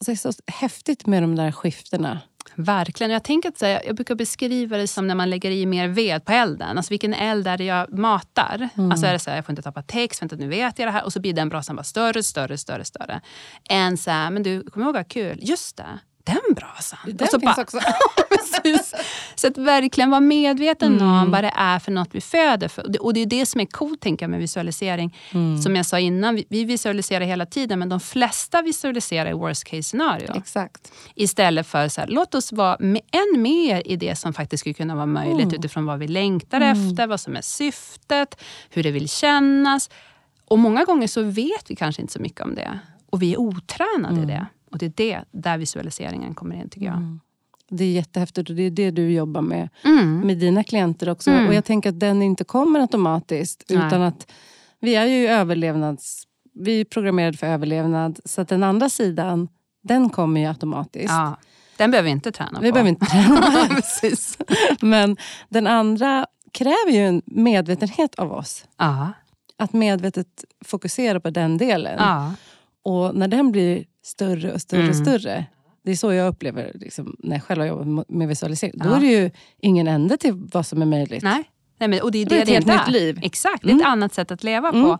Det 0.06 0.12
är 0.12 0.16
så 0.16 0.32
häftigt 0.48 1.06
med 1.06 1.24
de 1.24 1.36
där 1.36 1.52
skiftena. 1.52 2.22
Verkligen. 2.56 3.12
Jag, 3.12 3.24
tänker 3.24 3.50
att, 3.50 3.62
här, 3.62 3.82
jag 3.86 3.96
brukar 3.96 4.16
beskriva 4.16 4.78
det 4.78 4.88
som 4.88 5.08
när 5.08 5.16
man 5.16 5.30
lägger 5.30 5.52
i 5.52 5.66
mer 5.66 5.88
ved 5.88 6.26
på 6.26 6.32
elden. 6.32 6.78
Alltså 6.78 6.90
vilken 6.90 7.14
eld 7.14 7.48
är 7.48 7.58
det 7.58 7.64
jag 7.64 8.00
matar? 8.00 8.70
Mm. 8.78 8.92
Alltså 8.92 9.06
är 9.06 9.14
det 9.14 9.20
så 9.20 9.30
här, 9.30 9.38
jag 9.38 9.46
får 9.46 9.52
inte 9.54 9.62
tappa 9.62 9.82
text, 9.82 10.22
vänta 10.22 10.36
nu 10.36 10.48
vet 10.48 10.80
jag 10.80 10.88
det 10.88 10.92
här. 10.92 11.04
Och 11.06 11.14
så 11.14 11.20
blir 11.20 11.34
den 11.34 11.50
brasan 11.50 11.76
bara 11.76 11.84
större, 11.84 12.24
större, 12.24 12.58
större, 12.58 12.86
större. 12.86 13.22
Än 13.70 13.98
så 13.98 14.12
här, 14.12 14.32
men 14.32 14.44
du, 14.44 14.64
kommer 14.64 14.86
ihåg 14.86 14.96
vad 14.96 15.08
kul? 15.08 15.40
Just 15.42 15.78
det, 15.78 16.00
den 16.24 16.56
brasan. 16.56 17.00
Den 17.06 17.16
och 17.22 17.28
så 17.28 17.40
finns 17.40 17.56
bara, 17.56 17.62
också. 17.62 17.80
Så 19.36 19.48
att 19.48 19.58
verkligen 19.58 20.10
vara 20.10 20.22
medveten 20.22 20.94
Mm. 20.98 21.08
om 21.14 21.32
vad 21.32 21.44
det 21.44 21.54
är 21.56 21.80
för 21.80 21.92
något 21.92 22.10
vi 22.12 22.22
föder 22.22 22.68
för. 22.68 22.84
Och 22.84 22.92
det- 22.92 23.00
Och 23.00 23.14
det 23.14 23.20
är 23.22 23.26
det 23.26 23.46
som 23.46 23.62
är 23.62 23.66
coolt 23.66 24.02
tänker 24.02 24.24
jag, 24.26 24.30
med 24.30 24.40
visualisering. 24.40 25.18
Mm. 25.34 25.62
Som 25.62 25.76
jag 25.76 25.86
sa 25.86 26.00
innan, 26.00 26.36
vi, 26.36 26.46
vi 26.50 26.64
visualiserar 26.66 27.26
hela 27.26 27.46
tiden 27.46 27.80
men 27.80 27.90
de 27.90 28.00
flesta 28.00 28.62
visualiserar 28.62 29.30
i 29.30 29.34
worst 29.34 29.64
case 29.64 29.84
scenario. 29.84 30.38
Exakt. 30.38 30.92
Istället 31.16 31.68
för 31.68 31.88
så 31.88 32.02
här, 32.02 32.08
låt 32.08 32.36
oss 32.36 32.52
vara 32.52 32.78
med, 32.80 33.02
än 33.12 33.42
mer 33.42 33.82
i 33.88 33.96
det 33.96 34.16
som 34.16 34.34
faktiskt 34.34 34.60
skulle 34.62 34.74
kunna 34.74 34.96
vara 34.96 35.06
möjligt 35.06 35.44
Mm. 35.44 35.56
utifrån 35.56 35.86
vad 35.86 36.00
vi 36.00 36.08
längtar 36.08 36.62
efter, 36.62 37.08
vad 37.08 37.20
som 37.20 37.36
är 37.36 37.42
syftet, 37.42 38.42
hur 38.70 38.84
det 38.84 38.92
vill 38.92 39.10
kännas. 39.10 39.90
Och 40.46 40.60
många 40.60 40.84
gånger 40.86 41.08
så 41.08 41.22
vet 41.22 41.70
vi 41.72 41.76
kanske 41.76 42.02
inte 42.02 42.14
så 42.14 42.20
mycket 42.20 42.42
om 42.42 42.56
det. 42.56 42.80
Och 43.10 43.22
vi 43.22 43.34
är 43.34 43.38
otränade 43.40 44.14
Mm. 44.16 44.24
i 44.24 44.34
det. 44.34 44.46
Och 44.74 44.80
det 44.80 44.86
är 44.86 44.94
det 44.96 45.24
där 45.32 45.58
visualiseringen 45.58 46.34
kommer 46.34 46.56
in 46.56 46.70
tycker 46.70 46.88
jag. 46.88 47.20
Det 47.70 47.84
är 47.84 47.92
jättehäftigt 47.92 48.50
och 48.50 48.56
det 48.56 48.64
är 48.64 48.72
det 48.72 48.92
du 48.92 49.12
jobbar 49.12 49.42
med 49.42 49.70
Mm. 49.84 50.20
med 50.20 50.38
dina 50.38 50.64
klienter 50.64 51.10
också. 51.10 51.32
Mm. 51.32 51.48
Och 51.48 51.54
jag 51.54 51.66
tänker 51.66 51.90
att 51.90 52.00
den 52.00 52.22
inte 52.22 52.44
kommer 52.44 52.80
automatiskt. 52.80 53.64
Nej. 53.70 53.88
Utan 53.88 54.02
att 54.02 54.32
vi 54.80 54.96
är 54.96 55.06
ju 55.06 55.28
överlevnads... 55.28 56.24
Vi 56.56 56.82
är 56.82 56.86
programmerade 56.86 57.38
för 57.38 57.48
överlevnad. 57.48 58.20
Så 58.26 58.42
att 58.42 58.48
den 58.48 58.64
andra 58.64 58.90
sidan, 58.90 59.48
den 59.84 60.10
kommer 60.10 60.42
ju 60.42 60.48
automatiskt. 60.48 61.10
Ja, 61.10 61.38
den 61.78 61.92
behöver 61.92 62.06
vi 62.06 62.12
inte 62.12 62.32
träna 62.32 62.60
Vi 62.60 62.70
på. 62.70 62.74
behöver 62.74 62.90
inte 62.90 63.06
träna. 63.06 63.68
Precis. 63.70 64.38
Men 64.82 65.18
den 65.50 65.68
andra 65.68 66.26
kräver 66.52 66.92
ju 66.92 67.00
en 67.08 67.22
medvetenhet 67.26 68.16
av 68.16 68.32
oss. 68.34 68.66
Ja. 68.78 69.12
Att 69.58 69.74
medvetet 69.74 70.44
fokusera 70.66 71.20
på 71.20 71.30
den 71.30 71.58
delen. 71.58 71.96
ja. 72.00 72.34
Och 72.86 73.16
när 73.16 73.28
den 73.28 73.52
blir 73.52 73.84
större 74.04 74.54
och 74.54 74.62
större 74.62 74.80
och 74.90 74.96
Mm. 74.96 75.06
större. 75.06 75.46
Det 75.86 75.92
är 75.92 75.96
så 75.96 76.14
jag 76.14 76.28
upplever 76.28 76.72
liksom, 76.76 77.16
när 77.20 77.36
jag 77.36 77.44
själv 77.44 77.60
har 77.62 77.68
jobbat 77.68 78.10
med 78.10 78.28
visualisering. 78.28 78.74
Då 78.78 78.90
Ja. 78.90 78.96
är 78.96 79.00
det 79.00 79.08
ju 79.08 79.32
ingen 79.60 79.88
ände 79.88 80.18
till 80.18 80.34
vad 80.34 80.66
som 80.66 80.82
är 80.82 80.86
möjligt. 80.86 81.24
Nej. 81.24 81.44
Nej 81.80 81.90
men, 81.90 82.02
och 82.02 82.12
det 82.12 82.18
är 82.22 82.26
Det 82.26 82.30
det 82.30 82.38
är 82.38 82.42
ett 82.42 82.66
det 82.66 82.72
helt 82.72 82.88
är. 82.88 82.92
nytt 82.92 83.02
liv. 83.02 83.20
Exakt, 83.24 83.64
det 83.64 83.68
är 83.70 83.76
ett 83.76 83.82
Mm. 83.82 83.92
annat 83.92 84.14
sätt 84.14 84.32
att 84.32 84.44
leva 84.44 84.70
Mm. 84.70 84.84
på. 84.84 84.98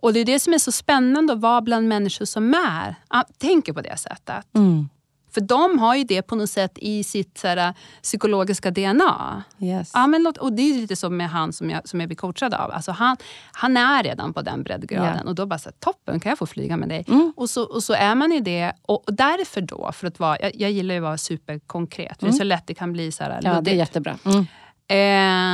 Och 0.00 0.12
det 0.12 0.20
är 0.20 0.24
det 0.24 0.40
som 0.40 0.52
är 0.54 0.58
så 0.58 0.72
spännande 0.72 1.32
att 1.32 1.40
vara 1.40 1.60
bland 1.60 1.88
människor 1.88 2.24
som 2.24 2.54
är, 2.54 2.94
ah, 3.08 3.22
tänker 3.38 3.72
på 3.72 3.80
det 3.80 3.96
sättet. 3.96 4.44
Mm. 4.56 4.88
För 5.34 5.40
de 5.40 5.78
har 5.78 5.94
ju 5.94 6.04
det 6.04 6.22
på 6.22 6.36
något 6.36 6.50
sätt 6.50 6.72
i 6.76 7.04
sitt 7.04 7.38
så 7.38 7.48
här, 7.48 7.74
psykologiska 8.02 8.70
DNA. 8.70 9.42
Yes. 9.60 9.90
Ja, 9.94 10.06
men 10.06 10.26
och 10.40 10.52
det 10.52 10.62
är 10.62 10.74
lite 10.74 10.96
så 10.96 11.10
med 11.10 11.30
han 11.30 11.52
som 11.52 11.70
jag, 11.70 11.88
som 11.88 12.00
jag 12.00 12.08
blir 12.08 12.16
coachad 12.16 12.54
av. 12.54 12.70
Alltså 12.70 12.92
han, 12.92 13.16
han 13.52 13.76
är 13.76 14.02
redan 14.02 14.32
på 14.32 14.42
den 14.42 14.62
breddgraden. 14.62 15.20
Ja. 15.22 15.28
Och 15.28 15.34
då 15.34 15.46
bara 15.46 15.58
så 15.58 15.68
här, 15.68 15.76
toppen, 15.78 16.20
kan 16.20 16.30
jag 16.30 16.38
få 16.38 16.46
flyga 16.46 16.76
med 16.76 16.88
dig? 16.88 17.04
Mm. 17.08 17.32
Och, 17.36 17.50
så, 17.50 17.62
och 17.62 17.82
så 17.82 17.92
är 17.94 18.14
man 18.14 18.32
i 18.32 18.40
det. 18.40 18.72
Och, 18.82 19.08
och 19.08 19.14
därför 19.14 19.60
då, 19.60 19.92
för 19.92 20.06
att 20.06 20.18
vara, 20.18 20.40
jag, 20.40 20.54
jag 20.54 20.70
gillar 20.70 20.94
ju 20.94 20.98
att 20.98 21.02
vara 21.02 21.18
superkonkret. 21.18 22.18
För 22.18 22.26
det 22.26 22.32
är 22.32 22.36
så 22.36 22.44
lätt 22.44 22.66
det 22.66 22.74
kan 22.74 22.92
bli 22.92 23.12
så 23.12 23.24
här 23.24 23.30
Mm. 23.30 23.42
ja, 23.44 23.50
det 23.50 23.56
är 23.56 23.56
luddigt. 23.56 23.76
jättebra. 23.78 24.18
Mm. 24.24 24.46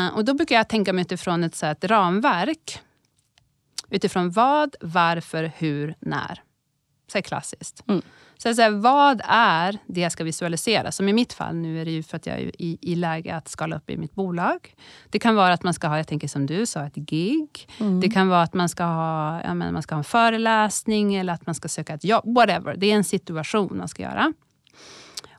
Eh, 0.09 0.16
och 0.16 0.25
då 0.25 0.35
brukar 0.35 0.57
jag 0.57 0.69
tänka 0.69 0.93
mig 0.93 1.03
utifrån 1.03 1.45
ett, 1.45 1.55
så 1.55 1.66
här, 1.66 1.73
ett 1.73 1.85
ramverk. 1.85 2.81
Utifrån 3.90 4.31
vad, 4.31 4.77
varför, 4.81 5.53
hur, 5.57 5.95
när. 6.01 6.43
Så 7.12 7.19
här 7.19 7.23
klassiskt. 7.23 7.85
Mm. 7.88 8.03
Så, 8.42 8.55
så 8.55 8.62
här, 8.62 8.70
vad 8.70 9.20
är 9.24 9.79
det 9.87 10.00
jag 10.00 10.12
ska 10.12 10.24
visualisera? 10.24 10.92
Som 10.92 11.09
i 11.09 11.12
mitt 11.12 11.33
fall, 11.33 11.55
nu 11.55 11.81
är 11.81 11.85
det 11.85 11.90
ju 11.90 12.03
för 12.03 12.16
att 12.16 12.26
jag 12.26 12.37
är 12.37 12.62
i, 12.62 12.79
i 12.81 12.94
läge 12.94 13.37
att 13.37 13.48
skala 13.48 13.76
upp 13.76 13.90
i 13.90 13.96
mitt 13.96 14.14
bolag. 14.14 14.74
Det 15.11 15.18
kan 15.18 15.35
vara 15.35 15.53
att 15.53 15.62
man 15.62 15.74
ska 15.74 15.88
ha, 15.88 15.96
jag 15.96 16.07
tänker 16.07 16.29
som 16.29 16.46
du 16.46 16.66
sa, 16.66 16.87
ett 16.87 16.94
gig. 16.94 17.68
Mm. 17.81 18.00
Det 18.00 18.11
kan 18.11 18.29
vara 18.29 18.42
att 18.42 18.55
man 18.55 18.68
ska, 18.68 18.85
ha, 18.85 19.42
ja, 19.42 19.55
men 19.55 19.72
man 19.72 19.83
ska 19.83 19.94
ha 19.94 19.98
en 19.98 20.05
föreläsning 20.05 21.14
eller 21.14 21.33
att 21.33 21.46
man 21.46 21.55
ska 21.55 21.68
söka 21.68 21.94
ett 21.94 22.05
jobb. 22.05 22.35
Whatever. 22.35 22.76
Det 22.76 22.90
är 22.90 22.94
en 22.94 23.05
situation 23.05 23.79
man 23.79 23.88
ska 23.88 24.03
göra. 24.03 24.33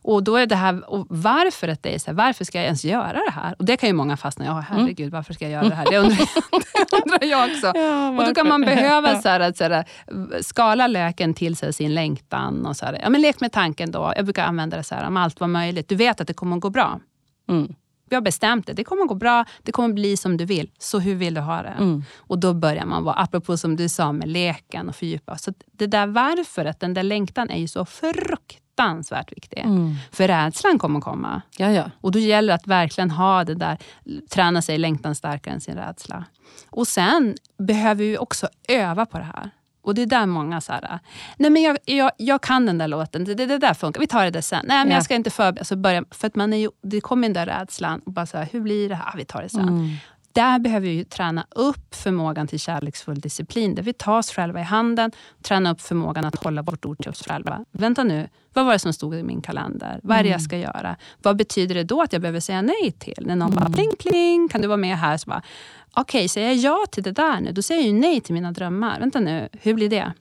Och 0.04 0.24
då 0.24 0.36
är 0.36 0.46
det 0.46 0.56
här, 0.56 0.90
och 0.90 1.06
varför 1.10 1.68
att 1.68 1.84
det 1.84 1.96
är 1.96 2.00
så 2.00 2.06
här, 2.06 2.14
varför 2.14 2.46
ska 2.46 2.58
jag 2.58 2.66
ens 2.66 2.86
göra 2.86 3.14
det 3.26 3.32
här? 3.32 3.56
Och 3.60 3.66
det 3.66 3.78
kan 3.78 3.90
ju 3.90 3.94
många 3.94 4.18
fastna 4.18 4.46
i, 4.46 4.48
ja 4.48 4.60
herregud, 4.70 5.12
varför 5.12 5.34
ska 5.34 5.46
jag 5.46 5.52
göra 5.52 5.70
det 5.70 5.76
här? 5.76 5.86
Det 5.92 5.98
undrar, 5.98 6.18
det 6.90 7.04
undrar 7.04 7.24
jag 7.24 7.52
också. 7.52 7.72
Ja, 7.76 8.10
och 8.10 8.26
då 8.26 8.34
kan 8.34 8.48
man 8.48 8.62
behöva 8.62 9.22
så 9.22 9.30
här, 9.30 9.40
att, 9.40 9.58
så 9.58 9.64
här, 9.64 9.86
skala 10.42 10.88
löken 10.88 11.34
till 11.34 11.56
sig 11.56 11.74
sin 11.74 11.94
längtan. 11.94 12.66
Och 12.66 12.78
så 12.78 12.86
här, 12.86 13.00
ja, 13.04 13.10
men 13.10 13.22
lek 13.22 13.42
med 13.42 13.52
tanken 13.52 13.92
då. 13.92 14.14
Jag 14.16 14.26
brukar 14.26 14.46
använda 14.46 14.78
det 14.78 14.84
så 14.84 14.96
här, 14.96 15.08
om 15.08 15.18
allt 15.18 15.40
var 15.40 15.48
möjligt. 15.48 15.90
Du 15.90 15.96
vet 15.96 16.22
att 16.22 16.28
det 16.28 16.34
kommer 16.34 16.56
att 16.56 16.62
gå 16.62 16.70
bra. 16.70 17.00
Mm. 17.50 17.76
Vi 18.10 18.16
har 18.16 18.22
bestämt 18.22 18.68
det. 18.68 18.74
Det 18.74 18.84
kommer 18.84 19.02
att 19.02 19.08
gå 19.08 19.16
bra. 19.16 19.46
Det 19.64 19.72
kommer 19.72 19.90
att 19.90 19.96
bli 19.96 20.18
som 20.18 20.38
du 20.38 20.46
vill. 20.46 20.72
Så 20.80 21.00
hur 21.00 21.16
vill 21.16 21.34
du 21.34 21.42
ha 21.42 21.62
det? 21.62 21.76
Mm. 21.80 22.04
Och 22.18 22.40
då 22.40 22.54
börjar 22.54 22.86
man 22.86 23.04
vara, 23.04 23.16
apropå 23.16 23.58
som 23.58 23.76
du 23.76 23.90
sa 23.90 24.12
med 24.12 24.28
leken 24.28 24.90
och 24.90 24.96
fördjupa. 24.96 25.38
Så 25.38 25.54
det 25.72 25.88
där 25.88 26.08
varföret, 26.08 26.80
den 26.80 26.94
där 26.94 27.04
längtan 27.04 27.50
är 27.50 27.58
ju 27.58 27.68
så 27.68 27.86
fruktansvärt 28.82 29.32
viktig. 29.32 29.60
Mm. 29.60 29.96
För 30.12 30.28
rädslan 30.28 30.80
kommer 30.80 31.02
komma. 31.02 31.42
Ja, 31.58 31.72
ja. 31.72 31.84
Och 32.02 32.12
då 32.12 32.20
gäller 32.20 32.48
det 32.48 32.56
att 32.56 32.68
verkligen 32.68 33.12
ha 33.12 33.44
det 33.44 33.56
där, 33.56 33.78
träna 34.30 34.62
sig 34.62 34.78
längtan 34.78 35.16
starkare 35.16 35.54
än 35.54 35.62
sin 35.62 35.76
rädsla. 35.76 36.26
Och 36.70 36.88
sen 36.88 37.36
behöver 37.58 38.04
vi 38.04 38.18
också 38.18 38.48
öva 38.68 39.06
på 39.06 39.18
det 39.18 39.24
här. 39.24 39.50
Och 39.84 39.96
det 39.96 40.02
är 40.02 40.06
där 40.06 40.26
många 40.26 40.62
så 40.62 40.72
här, 40.74 41.00
nej 41.38 41.50
men 41.52 41.62
jag, 41.62 41.78
jag, 41.86 42.12
jag 42.18 42.42
kan 42.42 42.66
den 42.66 42.78
där 42.78 42.88
låten, 42.88 43.24
det, 43.24 43.34
det, 43.36 43.46
det 43.46 43.58
där 43.58 43.74
funkar, 43.74 44.00
vi 44.02 44.08
tar 44.08 44.24
det 44.24 44.32
där 44.32 44.42
sen. 44.42 44.66
Nej 44.68 44.78
men 44.78 44.88
Ja. 44.90 44.94
jag 44.94 45.04
ska 45.04 45.16
inte 45.16 45.30
förbereda. 45.30 45.60
Alltså 45.62 45.76
börja, 45.76 46.04
för 46.12 46.28
att 46.28 46.36
man 46.36 46.54
är 46.54 46.58
ju, 46.58 46.70
det 46.84 47.02
kommer 47.02 47.28
den 47.28 47.34
där 47.34 47.46
rädslan. 47.46 48.00
Och 48.06 48.12
bara 48.12 48.26
så 48.26 48.38
här, 48.38 48.48
hur 48.52 48.62
blir 48.62 48.90
det 48.90 48.96
här? 48.96 49.06
Ah, 49.08 49.14
Vi 49.18 49.26
tar 49.26 49.42
det 49.42 49.50
sen. 49.50 49.60
Mm. 49.70 49.90
Där 50.34 50.60
behöver 50.60 50.88
vi 50.88 51.06
träna 51.06 51.46
upp 51.50 51.96
förmågan 51.96 52.48
till 52.48 52.60
kärleksfull 52.60 53.20
disciplin. 53.20 53.76
Där 53.76 53.84
vi 53.84 53.94
tar 53.94 54.18
oss 54.18 54.32
själva 54.32 54.60
i 54.60 54.64
handen, 54.64 55.12
träna 55.42 55.72
upp 55.72 55.82
förmågan 55.82 56.26
att 56.26 56.36
hålla 56.36 56.62
vårt 56.62 56.86
ord 56.86 56.98
till 56.98 57.10
oss 57.10 57.24
själva. 57.24 57.66
Vänta 57.72 58.04
nu, 58.04 58.30
vad 58.54 58.66
var 58.66 58.74
det 58.74 58.80
som 58.80 58.94
stod 58.94 59.16
i 59.16 59.24
min 59.24 59.42
kalender? 59.42 60.00
Vad 60.04 60.18
är 60.18 60.24
det 60.24 60.30
jag 60.30 60.42
ska 60.42 60.58
göra? 60.58 60.96
Vad 61.22 61.38
betyder 61.38 61.76
det 61.76 61.84
då 61.84 62.02
att 62.02 62.14
jag 62.14 62.22
behöver 62.22 62.40
säga 62.40 62.62
nej 62.62 62.92
till? 63.00 63.24
När 63.26 63.36
någon 63.36 63.56
bara 63.56 63.70
pling 63.70 63.92
pling, 64.00 64.48
kan 64.48 64.62
du 64.62 64.68
vara 64.68 64.78
med 64.78 64.98
här? 64.98 65.18
Så 65.18 65.30
bara, 65.30 65.42
Okej, 65.94 66.28
säger 66.28 66.48
jag 66.48 66.58
ja 66.58 66.86
till 66.92 67.04
det 67.04 67.12
där 67.12 67.42
nu, 67.42 67.52
då 67.52 67.62
säger 67.62 67.82
jag 67.82 67.88
ju 67.88 67.94
nej 67.94 68.22
till 68.22 68.34
mina 68.34 68.52
drömmar. 68.52 69.00
Vänta 69.00 69.20
nu, 69.20 69.50
hur 69.52 69.74
blir 69.74 69.90
det? 69.90 70.14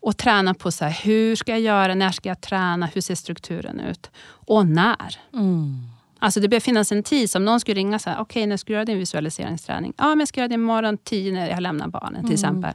Och 0.00 0.16
träna 0.16 0.54
på 0.54 0.72
så 0.72 0.84
här, 0.84 1.04
hur 1.04 1.36
ska 1.36 1.52
jag 1.52 1.60
göra, 1.60 1.94
när 1.94 2.10
ska 2.10 2.28
jag 2.28 2.40
träna, 2.40 2.86
hur 2.86 3.00
ser 3.00 3.14
strukturen 3.14 3.80
ut? 3.80 4.10
Och 4.24 4.66
när? 4.66 5.18
Mm. 5.34 5.91
Alltså 6.22 6.40
det 6.40 6.48
behöver 6.48 6.64
finnas 6.64 6.92
en 6.92 7.02
tid. 7.02 7.30
Som 7.30 7.44
någon 7.44 7.60
skulle 7.60 7.74
ringa 7.74 7.98
så 7.98 8.10
här, 8.10 8.20
okej 8.20 8.46
när 8.46 8.56
ska 8.56 8.66
du 8.66 8.72
göra 8.72 8.84
din 8.84 8.98
visualiseringsträning? 8.98 9.92
Ja, 9.96 10.08
men 10.08 10.18
jag 10.18 10.28
ska 10.28 10.40
göra 10.40 10.48
det 10.48 10.54
imorgon 10.54 10.98
tio 10.98 11.32
när 11.32 11.50
jag 11.50 11.60
lämnar 11.60 11.88
barnen 11.88 12.24
till 12.24 12.32
exempel. 12.32 12.74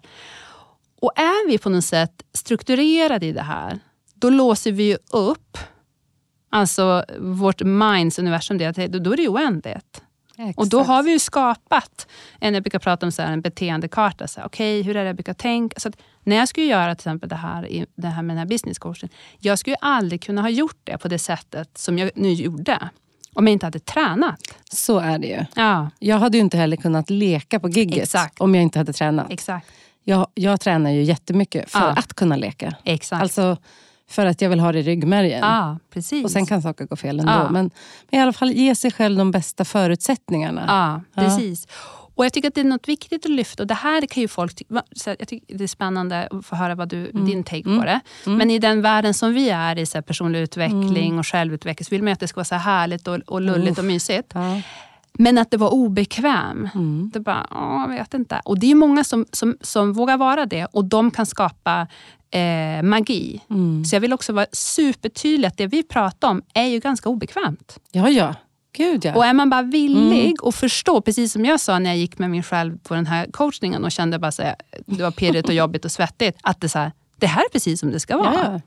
Och 1.02 1.12
är 1.16 1.48
vi 1.48 1.58
på 1.58 1.70
något 1.70 1.86
sätt 1.86 2.24
strukturerade 2.34 3.26
i 3.26 3.32
det 3.32 3.42
här, 3.42 3.80
då 4.14 4.30
låser 4.30 4.72
vi 4.72 4.84
ju 4.84 4.98
upp 5.12 5.58
alltså 6.50 7.06
vårt 7.20 7.62
minds 7.62 8.20
universum. 8.20 8.58
Det, 8.58 8.88
då 8.88 9.14
är 9.14 9.18
det 9.18 9.28
oändligt. 9.28 10.04
Exakt. 10.38 10.60
Och 10.60 10.68
då 10.70 10.84
har 10.84 11.04
vi 11.04 11.12
ju 11.12 11.20
skapat, 11.20 12.08
en, 12.40 12.54
jag 12.54 12.64
brukar 12.64 12.80
prata 12.80 13.06
om 13.06 13.12
så 13.12 13.22
här, 13.22 13.34
en 13.34 13.42
beteendekarta. 13.42 14.26
Okej, 14.26 14.46
okay, 14.46 14.82
hur 14.82 14.96
är 14.96 15.04
det 15.04 15.08
jag 15.08 15.16
brukar 15.16 15.34
tänka? 15.34 15.80
Så 15.80 15.92
när 16.24 16.36
jag 16.36 16.48
skulle 16.48 16.66
göra 16.66 16.96
till 16.96 17.02
exempel 17.02 17.30
det 17.30 17.36
här, 17.36 17.86
det 17.96 18.08
här 18.08 18.24
med 18.24 18.36
den 18.36 18.38
här 18.38 18.46
business 18.46 18.80
coachen. 18.80 19.10
Jag 19.40 19.60
skulle 19.60 19.76
aldrig 19.76 20.22
kunna 20.22 20.42
ha 20.42 20.50
gjort 20.50 20.80
det 20.84 20.98
på 20.98 21.08
det 21.08 21.20
sättet 21.20 21.78
som 21.78 21.98
jag 21.98 22.12
nu 22.16 22.34
gjorde. 22.34 22.90
Om 23.38 23.48
jag 23.48 23.54
inte 23.54 23.66
hade 23.66 23.80
tränat. 23.80 24.40
Så 24.72 25.00
är 25.00 25.20
det 25.20 25.28
ju. 25.28 25.46
Ja. 25.56 25.90
Jag 26.00 26.18
hade 26.18 26.38
ju 26.38 26.42
inte 26.42 26.58
heller 26.58 26.78
kunnat 26.78 27.10
leka 27.10 27.60
på 27.60 27.70
gigget 27.70 28.04
Exakt. 28.04 28.42
om 28.42 28.56
jag 28.56 28.62
inte 28.62 28.80
hade 28.80 28.94
tränat. 28.94 29.32
Exakt. 29.32 29.68
Jag, 30.04 30.28
jag 30.34 30.62
tränar 30.62 30.92
ju 30.92 31.04
jättemycket 31.04 31.72
för 31.72 31.80
ja. 31.80 31.86
att 31.88 32.14
kunna 32.14 32.36
leka. 32.36 32.76
Exakt. 32.84 33.22
Alltså, 33.22 33.58
för 34.10 34.26
att 34.26 34.42
jag 34.42 34.50
vill 34.50 34.60
ha 34.60 34.72
det 34.72 34.80
i 34.80 34.82
ryggmärgen. 34.82 35.40
Ja, 35.40 35.78
precis. 35.94 36.26
Och 36.26 36.32
sen 36.32 36.46
kan 36.46 36.62
saker 36.62 36.86
gå 36.86 36.96
fel 36.96 37.20
ändå. 37.20 37.32
Ja. 37.32 37.50
Men, 37.50 37.72
men 38.10 38.20
i 38.20 38.24
alla 38.24 38.34
fall 38.34 38.52
ge 38.52 38.76
sig 38.76 38.92
själv 38.92 39.18
de 39.18 39.32
bästa 39.32 39.66
förutsättningarna. 39.66 40.66
Ja, 40.68 41.22
precis. 41.24 41.68
Och 42.18 42.26
Jag 42.26 42.34
tycker 42.34 42.48
att 42.48 42.56
det 42.56 42.62
är 42.62 42.66
något 42.66 42.88
viktigt 42.88 43.26
att 43.26 43.32
lyfta. 43.32 43.64
Och 43.64 43.68
det 43.68 43.74
här 43.74 44.06
kan 44.06 44.22
ju 44.22 44.28
folk 44.28 44.62
jag 45.06 45.28
tycker 45.28 45.58
Det 45.58 45.64
är 45.64 45.68
spännande 45.68 46.28
att 46.32 46.46
få 46.46 46.56
höra 46.56 46.76
vad 46.76 46.90
du, 46.90 47.10
mm. 47.10 47.26
din 47.26 47.44
take 47.44 47.70
mm. 47.70 47.80
på 47.80 47.86
det. 47.86 48.00
Mm. 48.26 48.38
Men 48.38 48.52
i 48.52 48.60
den 48.60 48.82
världen 48.82 49.14
som 49.14 49.34
vi 49.34 49.50
är 49.50 49.78
i, 49.78 49.86
så 49.86 50.02
personlig 50.02 50.40
utveckling 50.40 51.08
mm. 51.08 51.20
och 51.20 51.28
självutveckling, 51.28 51.86
så 51.86 51.90
vill 51.90 52.04
man 52.04 52.14
att 52.14 52.20
det 52.20 52.28
ska 52.28 52.38
vara 52.38 52.46
så 52.46 52.56
härligt 52.56 53.08
och, 53.08 53.16
och 53.16 53.42
lulligt 53.42 53.80
och 53.80 53.86
mysigt. 53.86 54.32
Ja. 54.34 54.62
Men 55.14 55.38
att 55.38 55.52
det 55.52 55.58
var 55.58 55.74
obekväm. 55.74 56.70
Mm. 56.76 57.12
Det 57.14 57.20
bara, 57.20 57.48
åh, 57.52 57.82
jag 57.82 57.88
vet 57.88 58.14
inte. 58.14 58.42
Och 58.46 58.60
det 58.60 58.72
är 58.72 58.76
många 58.76 59.04
som, 59.04 59.26
som, 59.32 59.58
som 59.62 59.94
vågar 59.94 60.18
vara 60.18 60.46
det 60.46 60.66
och 60.66 60.86
de 60.86 61.12
kan 61.12 61.26
skapa 61.26 61.88
eh, 62.32 62.84
magi. 62.84 63.42
Mm. 63.50 63.86
Så 63.86 63.96
jag 63.96 64.02
vill 64.02 64.14
också 64.14 64.34
vara 64.34 64.46
supertydlig 64.52 65.48
att 65.48 65.58
det 65.58 65.68
vi 65.68 65.84
pratar 65.84 66.30
om 66.30 66.42
är 66.54 66.66
ju 66.66 66.80
ganska 66.80 67.10
obekvämt. 67.10 67.80
Ja, 67.92 68.10
ja. 68.10 68.36
Gud, 68.78 69.06
ja. 69.06 69.16
Och 69.16 69.26
är 69.26 69.34
man 69.34 69.50
bara 69.50 69.62
villig 69.62 70.26
mm. 70.26 70.36
att 70.44 70.56
förstå, 70.56 71.02
precis 71.02 71.34
som 71.34 71.46
jag 71.46 71.60
sa 71.60 71.80
när 71.80 71.90
jag 71.90 71.98
gick 71.98 72.18
med 72.18 72.30
mig 72.30 72.44
själv 72.44 72.78
på 72.78 72.96
den 72.96 73.06
här 73.06 73.28
coachningen 73.32 73.84
och 73.84 73.92
kände 73.92 74.20
bara 74.20 74.28
att 74.28 74.40
det 74.86 75.04
var 75.04 75.12
pirrigt 75.12 75.48
och 75.48 75.54
jobbigt 75.64 75.86
och 75.86 75.92
svettigt. 75.92 76.38
Att 76.42 76.62
det, 76.62 76.70
så 76.70 76.80
här, 76.80 76.92
det 77.18 77.28
här 77.28 77.42
är 77.42 77.50
precis 77.50 77.80
som 77.80 77.92
det 77.92 78.00
ska 78.00 78.18
vara. 78.18 78.34
Ja. 78.34 78.62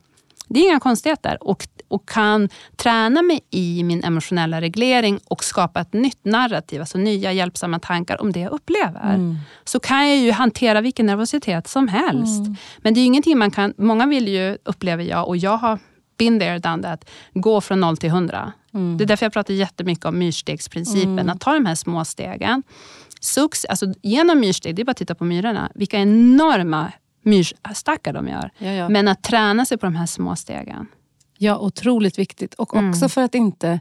Det 0.52 0.60
är 0.60 0.70
inga 0.70 0.80
konstigheter. 0.80 1.38
Och, 1.40 1.68
och 1.88 2.08
kan 2.08 2.48
träna 2.76 3.22
mig 3.22 3.40
i 3.50 3.82
min 3.84 4.04
emotionella 4.04 4.60
reglering 4.60 5.20
och 5.28 5.44
skapa 5.44 5.80
ett 5.80 5.92
nytt 5.92 6.24
narrativ, 6.24 6.80
alltså 6.80 6.98
nya 6.98 7.32
hjälpsamma 7.32 7.78
tankar 7.78 8.20
om 8.20 8.32
det 8.32 8.40
jag 8.40 8.52
upplever. 8.52 9.14
Mm. 9.14 9.38
Så 9.64 9.80
kan 9.80 10.08
jag 10.08 10.18
ju 10.18 10.32
hantera 10.32 10.80
vilken 10.80 11.06
nervositet 11.06 11.68
som 11.68 11.88
helst. 11.88 12.40
Mm. 12.40 12.56
Men 12.78 12.94
det 12.94 13.00
är 13.00 13.04
ingenting 13.04 13.38
man 13.38 13.50
kan... 13.50 13.74
Många 13.76 14.06
vill 14.06 14.28
ju, 14.28 14.58
upplever 14.64 15.04
jag, 15.04 15.28
och 15.28 15.36
jag 15.36 15.56
har 15.56 15.78
been 16.20 16.40
there, 16.40 16.58
done 16.58 16.82
that, 16.82 17.10
gå 17.34 17.60
från 17.60 17.80
noll 17.80 17.96
till 17.96 18.10
hundra. 18.10 18.52
Mm. 18.74 18.96
Det 18.96 19.04
är 19.04 19.06
därför 19.06 19.26
jag 19.26 19.32
pratar 19.32 19.54
jättemycket 19.54 20.04
om 20.04 20.18
myrstegsprincipen. 20.18 21.18
Mm. 21.18 21.30
Att 21.30 21.40
ta 21.40 21.52
de 21.52 21.66
här 21.66 21.74
små 21.74 22.04
stegen. 22.04 22.62
Sux, 23.20 23.64
alltså 23.64 23.86
genom 24.02 24.40
myrsteg, 24.40 24.74
det 24.74 24.82
är 24.82 24.84
bara 24.84 24.90
att 24.90 24.96
titta 24.96 25.14
på 25.14 25.24
myrorna. 25.24 25.70
Vilka 25.74 25.98
enorma 25.98 26.92
myrstackar 27.22 28.12
de 28.12 28.28
gör. 28.28 28.50
Ja, 28.58 28.70
ja. 28.70 28.88
Men 28.88 29.08
att 29.08 29.22
träna 29.22 29.64
sig 29.64 29.78
på 29.78 29.86
de 29.86 29.94
här 29.94 30.06
små 30.06 30.36
stegen. 30.36 30.86
Ja, 31.38 31.58
otroligt 31.58 32.18
viktigt. 32.18 32.54
Och 32.54 32.74
mm. 32.74 32.90
också 32.90 33.08
för 33.08 33.22
att 33.22 33.34
inte 33.34 33.80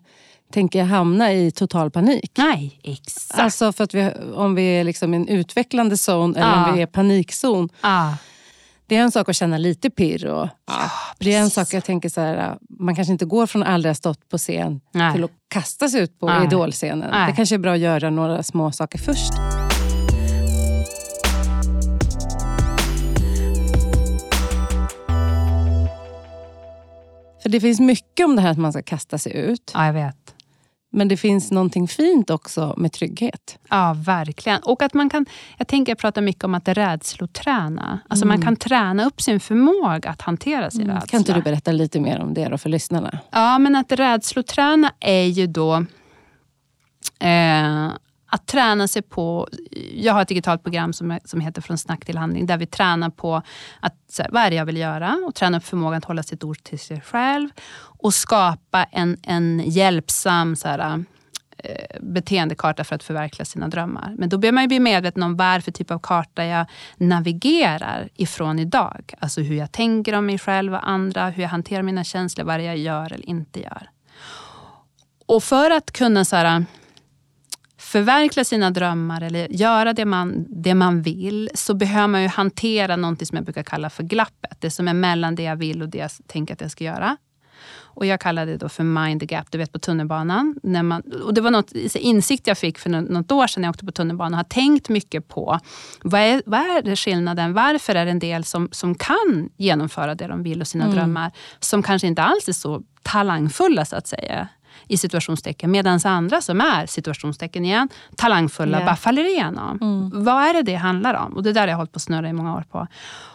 tänker 0.53 0.83
hamna 0.83 1.33
i 1.33 1.51
total 1.51 1.91
panik. 1.91 2.31
Nej, 2.37 2.79
exakt. 2.83 3.39
Alltså 3.39 3.73
för 3.73 3.83
att 3.83 3.93
vi, 3.93 4.11
om 4.35 4.55
vi 4.55 4.63
är 4.63 4.83
liksom 4.83 5.13
i 5.13 5.17
en 5.17 5.27
utvecklande 5.27 5.97
zon 5.97 6.35
eller 6.35 6.47
ja. 6.47 6.69
om 6.69 6.75
vi 6.75 6.81
är 6.81 6.85
panikzon. 6.85 7.69
Ja. 7.81 8.17
Det 8.89 8.95
är 8.95 9.01
en 9.01 9.11
sak 9.11 9.29
att 9.29 9.35
känna 9.35 9.57
lite 9.57 9.89
pirr. 9.89 10.25
Och, 10.25 10.49
ja, 10.67 10.91
det 11.19 11.35
är 11.35 11.39
en 11.39 11.49
sak 11.49 11.73
jag 11.73 11.83
tänker 11.83 12.09
så 12.09 12.21
här, 12.21 12.57
man 12.79 12.95
kanske 12.95 13.11
inte 13.11 13.25
går 13.25 13.45
från 13.45 13.63
aldrig 13.63 13.89
ha 13.89 13.95
stått 13.95 14.29
på 14.29 14.37
scen 14.37 14.81
Nej. 14.91 15.13
till 15.13 15.23
att 15.23 15.31
kasta 15.47 15.89
sig 15.89 16.01
ut 16.01 16.19
på 16.19 16.25
Nej. 16.25 16.45
idolscenen. 16.45 17.09
Nej. 17.11 17.29
Det 17.29 17.35
kanske 17.35 17.55
är 17.55 17.59
bra 17.59 17.73
att 17.73 17.79
göra 17.79 18.09
några 18.09 18.43
små 18.43 18.71
saker 18.71 18.99
först. 18.99 19.33
För 27.41 27.49
det 27.49 27.59
finns 27.59 27.79
mycket 27.79 28.25
om 28.25 28.35
det 28.35 28.41
här 28.41 28.51
att 28.51 28.57
man 28.57 28.73
ska 28.73 28.81
kasta 28.81 29.17
sig 29.17 29.35
ut. 29.35 29.71
Ja, 29.73 29.85
jag 29.85 29.93
vet. 29.93 30.35
Men 30.91 31.07
det 31.07 31.17
finns 31.17 31.51
någonting 31.51 31.87
fint 31.87 32.29
också 32.29 32.73
med 32.77 32.91
trygghet. 32.91 33.59
Ja, 33.69 33.95
verkligen. 33.97 34.61
Och 34.63 34.81
att 34.81 34.93
man 34.93 35.09
kan, 35.09 35.25
jag 35.57 35.67
tänker 35.67 35.91
jag 35.91 35.97
pratar 35.97 36.21
mycket 36.21 36.43
om 36.43 36.55
att 36.55 36.67
rädsloträna. 36.67 37.99
Alltså 38.07 38.25
mm. 38.25 38.35
man 38.37 38.45
kan 38.45 38.55
träna 38.55 39.05
upp 39.05 39.21
sin 39.21 39.39
förmåga 39.39 40.09
att 40.09 40.21
hantera 40.21 40.71
sin 40.71 40.81
mm. 40.81 40.95
rädsla. 40.95 41.07
Kan 41.07 41.19
inte 41.19 41.33
du 41.33 41.41
berätta 41.41 41.71
lite 41.71 41.99
mer 41.99 42.19
om 42.19 42.33
det 42.33 42.57
för 42.57 42.69
lyssnarna? 42.69 43.19
Ja, 43.31 43.59
men 43.59 43.75
att 43.75 43.91
rädsloträna 43.91 44.93
är 44.99 45.25
ju 45.25 45.47
då 45.47 45.75
eh, 47.19 47.89
att 48.29 48.47
träna 48.47 48.87
sig 48.87 49.01
på... 49.01 49.47
Jag 49.93 50.13
har 50.13 50.21
ett 50.21 50.27
digitalt 50.27 50.63
program 50.63 50.93
som, 50.93 51.19
som 51.25 51.41
heter 51.41 51.61
Från 51.61 51.77
snack 51.77 52.05
till 52.05 52.17
handling, 52.17 52.45
där 52.45 52.57
vi 52.57 52.65
tränar 52.65 53.09
på 53.09 53.41
att, 53.79 53.95
så 54.09 54.23
här, 54.23 54.31
vad 54.31 54.43
är 54.43 54.49
det 54.49 54.55
jag 54.55 54.65
vill 54.65 54.77
göra 54.77 55.17
och 55.27 55.35
träna 55.35 55.57
upp 55.57 55.65
förmågan 55.65 55.97
att 55.97 56.05
hålla 56.05 56.23
sitt 56.23 56.43
ord 56.43 56.63
till 56.63 56.79
sig 56.79 57.01
själv 57.01 57.49
och 57.81 58.13
skapa 58.13 58.83
en, 58.83 59.17
en 59.23 59.63
hjälpsam 59.65 60.55
så 60.55 60.67
här, 60.67 61.03
eh, 61.57 62.01
beteendekarta 62.01 62.83
för 62.83 62.95
att 62.95 63.03
förverkliga 63.03 63.45
sina 63.45 63.67
drömmar. 63.67 64.15
Men 64.17 64.29
då 64.29 64.37
behöver 64.37 64.55
man 64.55 64.67
bli 64.67 64.79
medveten 64.79 65.23
om 65.23 65.37
vad 65.37 65.63
för 65.63 65.71
typ 65.71 65.91
av 65.91 65.99
karta 65.99 66.45
jag 66.45 66.65
navigerar 66.97 68.09
ifrån 68.15 68.59
idag. 68.59 69.13
Alltså 69.19 69.41
hur 69.41 69.55
jag 69.55 69.71
tänker 69.71 70.13
om 70.13 70.25
mig 70.25 70.39
själv 70.39 70.73
och 70.73 70.89
andra, 70.89 71.29
hur 71.29 71.43
jag 71.43 71.49
hanterar 71.49 71.83
mina 71.83 72.03
känslor, 72.03 72.45
vad 72.45 72.61
jag 72.61 72.77
gör 72.77 73.13
eller 73.13 73.29
inte 73.29 73.59
gör. 73.59 73.89
Och 75.25 75.43
för 75.43 75.71
att 75.71 75.91
kunna 75.91 76.25
så 76.25 76.35
här, 76.35 76.65
förverkliga 77.89 78.43
sina 78.43 78.71
drömmar 78.71 79.21
eller 79.21 79.47
göra 79.51 79.93
det 79.93 80.05
man, 80.05 80.45
det 80.49 80.75
man 80.75 81.01
vill 81.01 81.49
så 81.53 81.73
behöver 81.73 82.07
man 82.07 82.21
ju 82.21 82.27
hantera 82.27 82.95
något 82.95 83.27
som 83.27 83.35
jag 83.35 83.45
brukar 83.45 83.63
kalla 83.63 83.89
för 83.89 84.03
glappet. 84.03 84.57
Det 84.61 84.71
som 84.71 84.87
är 84.87 84.93
mellan 84.93 85.35
det 85.35 85.43
jag 85.43 85.55
vill 85.55 85.81
och 85.81 85.89
det 85.89 85.97
jag 85.97 86.11
tänker 86.27 86.53
att 86.53 86.61
jag 86.61 86.71
ska 86.71 86.83
göra. 86.83 87.17
Och 87.99 88.05
Jag 88.05 88.19
kallar 88.19 88.45
det 88.45 88.57
då 88.57 88.69
för 88.69 88.83
mind 88.83 89.31
gap, 89.31 89.51
du 89.51 89.57
vet 89.57 89.71
på 89.71 89.79
tunnelbanan. 89.79 90.59
När 90.63 90.83
man, 90.83 91.01
och 91.23 91.33
det 91.33 91.41
var 91.41 91.51
något 91.51 91.71
insikt 91.95 92.47
jag 92.47 92.57
fick 92.57 92.77
för 92.77 92.89
något 92.89 93.31
år 93.31 93.47
sedan 93.47 93.61
när 93.61 93.67
jag 93.67 93.73
åkte 93.73 93.85
på 93.85 93.91
tunnelbanan 93.91 94.33
och 94.33 94.37
har 94.37 94.43
tänkt 94.43 94.89
mycket 94.89 95.27
på 95.27 95.59
vad 96.03 96.21
är, 96.21 96.41
vad 96.45 96.59
är 96.59 96.95
skillnaden? 96.95 97.53
Varför 97.53 97.95
är 97.95 98.05
det 98.05 98.11
en 98.11 98.19
del 98.19 98.43
som, 98.43 98.69
som 98.71 98.95
kan 98.95 99.49
genomföra 99.57 100.15
det 100.15 100.27
de 100.27 100.43
vill 100.43 100.61
och 100.61 100.67
sina 100.67 100.83
mm. 100.83 100.95
drömmar 100.95 101.31
som 101.59 101.83
kanske 101.83 102.07
inte 102.07 102.21
alls 102.21 102.47
är 102.47 102.53
så 102.53 102.83
talangfulla 103.03 103.85
så 103.85 103.95
att 103.95 104.07
säga 104.07 104.47
i 104.89 104.97
situationstecken. 104.97 105.71
Medan 105.71 105.99
andra 106.03 106.41
som 106.41 106.61
är, 106.61 106.85
situationstecken 106.85 107.65
igen, 107.65 107.89
talangfulla 108.15 108.77
yeah. 108.77 108.85
bara 108.85 108.95
faller 108.95 109.25
igenom. 109.25 109.77
Mm. 109.81 110.23
Vad 110.23 110.43
är 110.43 110.53
det 110.53 110.61
det 110.61 110.75
handlar 110.75 111.13
om? 111.13 111.33
Och 111.33 111.43
det 111.43 111.53
där 111.53 111.61
har 111.61 111.67
jag 111.67 111.77
hållit 111.77 111.91
på 111.91 111.97
att 111.97 112.01
snurra 112.01 112.29
i 112.29 112.33
många 112.33 112.55
år 112.55 112.65
på. 112.71 112.87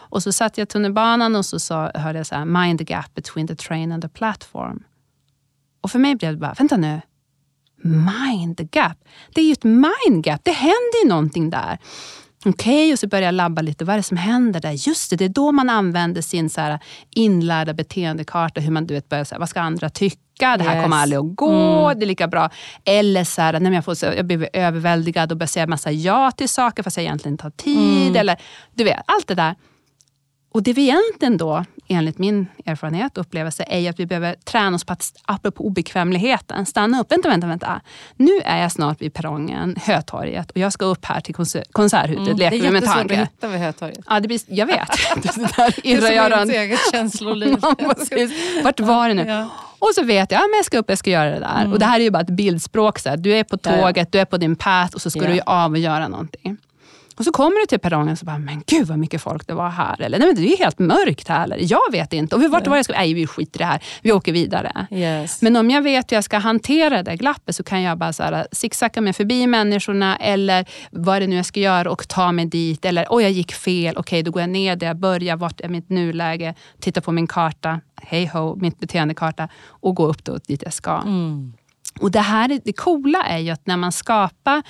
Och 0.09 0.23
så 0.23 0.31
satt 0.31 0.57
jag 0.57 0.65
i 0.65 0.67
tunnelbanan 0.67 1.35
och 1.35 1.45
så 1.45 1.59
sa, 1.59 1.91
hörde 1.95 2.19
jag 2.19 2.25
så 2.25 2.35
här, 2.35 2.45
mind 2.45 2.79
the 2.79 2.85
gap 2.93 3.13
between 3.13 3.47
the 3.47 3.55
train 3.55 3.91
and 3.91 4.01
the 4.01 4.09
platform. 4.09 4.83
Och 5.81 5.91
för 5.91 5.99
mig 5.99 6.15
blev 6.15 6.31
det 6.33 6.39
bara, 6.39 6.53
vänta 6.53 6.77
nu. 6.77 7.01
Mind 7.83 8.69
gap. 8.71 8.97
Det 9.33 9.41
är 9.41 9.45
ju 9.45 9.51
ett 9.51 9.63
mind 9.63 10.25
gap. 10.25 10.41
Det 10.43 10.51
händer 10.51 11.03
ju 11.03 11.09
någonting 11.09 11.49
där. 11.49 11.77
Okej, 12.45 12.73
okay, 12.73 12.93
och 12.93 12.99
så 12.99 13.07
börjar 13.07 13.25
jag 13.25 13.33
labba 13.33 13.61
lite. 13.61 13.85
Vad 13.85 13.93
är 13.93 13.97
det 13.97 14.03
som 14.03 14.17
händer 14.17 14.59
där? 14.59 14.87
Just 14.87 15.09
det, 15.09 15.15
det 15.15 15.25
är 15.25 15.29
då 15.29 15.51
man 15.51 15.69
använder 15.69 16.21
sin 16.21 16.49
så 16.49 16.61
här 16.61 16.79
inlärda 17.15 17.73
beteendekarta. 17.73 18.61
Hur 18.61 18.71
man 18.71 18.87
du 18.87 18.93
vet, 18.93 19.09
börjar 19.09 19.23
säga, 19.23 19.39
vad 19.39 19.49
ska 19.49 19.61
andra 19.61 19.89
tycka? 19.89 20.57
Det 20.57 20.63
här 20.63 20.75
yes. 20.75 20.83
kommer 20.83 20.97
aldrig 20.97 21.19
att 21.19 21.35
gå. 21.35 21.85
Mm. 21.85 21.99
Det 21.99 22.05
är 22.05 22.07
lika 22.07 22.27
bra. 22.27 22.49
Eller 22.83 23.23
så 23.23 23.41
här, 23.41 23.59
när 23.59 23.71
jag, 23.71 23.85
får, 23.85 23.95
jag 24.03 24.25
blir 24.25 24.49
överväldigad 24.53 25.31
och 25.31 25.37
börjar 25.37 25.47
säga 25.47 25.67
massa 25.67 25.91
ja 25.91 26.31
till 26.31 26.49
saker 26.49 26.83
fast 26.83 26.97
jag 26.97 27.03
egentligen 27.03 27.33
inte 27.33 27.43
har 27.43 27.51
tid. 27.51 28.07
Mm. 28.07 28.15
Eller, 28.15 28.37
du 28.73 28.83
vet, 28.83 28.99
allt 29.05 29.27
det 29.27 29.35
där. 29.35 29.55
Och 30.55 30.63
det 30.63 30.73
vi 30.73 30.81
egentligen 30.81 31.37
då, 31.37 31.65
enligt 31.87 32.17
min 32.17 32.47
erfarenhet 32.65 33.17
och 33.17 33.21
upplevelse, 33.21 33.65
är 33.69 33.89
att 33.89 33.99
vi 33.99 34.05
behöver 34.05 34.35
träna 34.43 34.75
oss 34.75 34.83
på 34.83 34.93
att, 34.93 35.13
apropå 35.25 35.63
obekvämligheten, 35.63 36.65
stanna 36.65 37.01
upp. 37.01 37.11
Vänta, 37.11 37.29
vänta, 37.29 37.47
vänta. 37.47 37.81
Nu 38.15 38.31
är 38.45 38.61
jag 38.61 38.71
snart 38.71 39.01
vid 39.01 39.13
perrongen, 39.13 39.75
Hötorget, 39.81 40.51
och 40.51 40.57
jag 40.57 40.73
ska 40.73 40.85
upp 40.85 41.05
här 41.05 41.21
till 41.21 41.35
Konserthuset. 41.71 42.27
Mm, 42.27 42.37
leker 42.37 42.57
det 42.57 42.67
är 42.67 42.73
jättesvårt 42.73 43.11
att 43.11 43.17
hitta 43.17 43.47
vid 43.47 43.59
Hötorget. 43.59 43.99
Ja, 44.09 44.19
det 44.19 44.27
blir, 44.27 44.39
jag 44.47 44.65
vet. 44.65 44.87
det, 45.15 45.35
där 45.35 45.75
det 45.83 45.93
är 45.93 46.01
som 46.01 46.33
ens 46.33 46.49
eget 46.49 46.79
känsloliv. 46.91 47.57
Vart 48.63 48.79
var 48.79 49.07
det 49.07 49.13
nu? 49.13 49.23
Ja. 49.27 49.49
Och 49.79 49.91
så 49.95 50.03
vet 50.03 50.31
jag 50.31 50.37
att 50.37 50.49
ja, 50.51 50.57
jag 50.57 50.65
ska 50.65 50.77
upp, 50.77 50.89
jag 50.89 50.97
ska 50.97 51.09
göra 51.09 51.29
det 51.29 51.39
där. 51.39 51.59
Mm. 51.61 51.73
Och 51.73 51.79
Det 51.79 51.85
här 51.85 51.99
är 51.99 52.03
ju 52.03 52.11
bara 52.11 52.21
ett 52.23 52.29
bildspråk. 52.29 52.99
Så 52.99 53.09
här. 53.09 53.17
Du 53.17 53.33
är 53.33 53.43
på 53.43 53.57
tåget, 53.57 54.11
du 54.11 54.19
är 54.19 54.25
på 54.25 54.37
din 54.37 54.55
path 54.55 54.95
och 54.95 55.01
så 55.01 55.09
ska 55.09 55.23
ja. 55.23 55.27
du 55.27 55.41
av 55.45 55.71
och 55.71 55.77
göra 55.77 56.07
någonting. 56.07 56.57
Och 57.17 57.25
så 57.25 57.31
kommer 57.31 57.59
du 57.59 57.65
till 57.65 57.79
perrongen 57.79 58.11
och 58.11 58.17
så 58.17 58.25
bara, 58.25 58.37
men 58.37 58.63
gud 58.67 58.87
vad 58.87 58.99
mycket 58.99 59.21
folk 59.21 59.47
det 59.47 59.53
var 59.53 59.69
här. 59.69 60.01
Eller, 60.01 60.19
nej 60.19 60.27
men 60.27 60.35
det 60.35 60.41
är 60.41 60.49
ju 60.49 60.55
helt 60.55 60.79
mörkt 60.79 61.27
här. 61.27 61.43
Eller, 61.43 61.57
jag 61.61 61.91
vet 61.91 62.13
inte. 62.13 62.35
Och 62.35 62.41
vi, 62.41 62.47
vart 62.47 62.67
var 62.67 62.75
jag 62.75 62.85
ska, 62.85 62.93
nej 62.93 63.13
vi 63.13 63.27
skiter 63.27 63.59
i 63.59 63.63
det 63.63 63.65
här. 63.65 63.83
Vi 64.01 64.11
åker 64.11 64.33
vidare. 64.33 64.87
Yes. 64.91 65.41
Men 65.41 65.55
om 65.55 65.69
jag 65.69 65.81
vet 65.81 66.11
hur 66.11 66.17
jag 66.17 66.23
ska 66.23 66.37
hantera 66.37 67.03
det 67.03 67.15
glappet 67.15 67.55
så 67.55 67.63
kan 67.63 67.81
jag 67.81 67.97
bara 67.97 68.13
så 68.13 68.23
här, 68.23 68.47
zigzacka 68.51 69.01
mig 69.01 69.13
förbi 69.13 69.47
människorna 69.47 70.15
eller 70.17 70.65
vad 70.91 71.21
det 71.21 71.27
nu 71.27 71.35
jag 71.35 71.45
ska 71.45 71.59
göra 71.59 71.91
och 71.91 72.07
ta 72.07 72.31
mig 72.31 72.45
dit. 72.45 72.85
Eller, 72.85 73.05
oj 73.09 73.23
jag 73.23 73.31
gick 73.31 73.53
fel. 73.53 73.97
Okej, 73.97 74.23
då 74.23 74.31
går 74.31 74.41
jag 74.41 74.49
ner 74.49 74.75
där 74.75 74.87
jag 74.87 74.97
börjar. 74.97 75.35
Vart 75.35 75.61
är 75.61 75.69
mitt 75.69 75.89
nuläge? 75.89 76.55
Titta 76.79 77.01
på 77.01 77.11
min 77.11 77.27
karta. 77.27 77.79
Hej 78.01 78.25
ho, 78.25 78.55
mitt 78.55 78.79
beteendekarta. 78.79 79.49
Och 79.67 79.95
gå 79.95 80.05
upp 80.05 80.23
då 80.23 80.37
dit 80.47 80.63
jag 80.63 80.73
ska. 80.73 81.01
Mm. 81.01 81.53
Och 81.99 82.11
det 82.11 82.19
här 82.19 82.59
det 82.65 82.73
coola 82.73 83.23
är 83.23 83.37
ju 83.37 83.49
att 83.49 83.67
när 83.67 83.77
man 83.77 83.91
skapar 83.91 84.63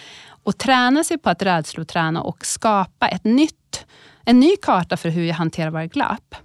och 0.45 0.57
träna 0.57 1.03
sig 1.03 1.17
på 1.17 1.29
att 1.29 1.41
rädsloträna 1.41 2.21
och 2.21 2.45
skapa 2.45 3.07
ett 3.07 3.23
nytt, 3.23 3.85
en 4.25 4.39
ny 4.39 4.55
karta 4.61 4.97
för 4.97 5.09
hur 5.09 5.25
jag 5.25 5.35
hanterar 5.35 5.71
varje 5.71 5.87
glapp. 5.87 6.35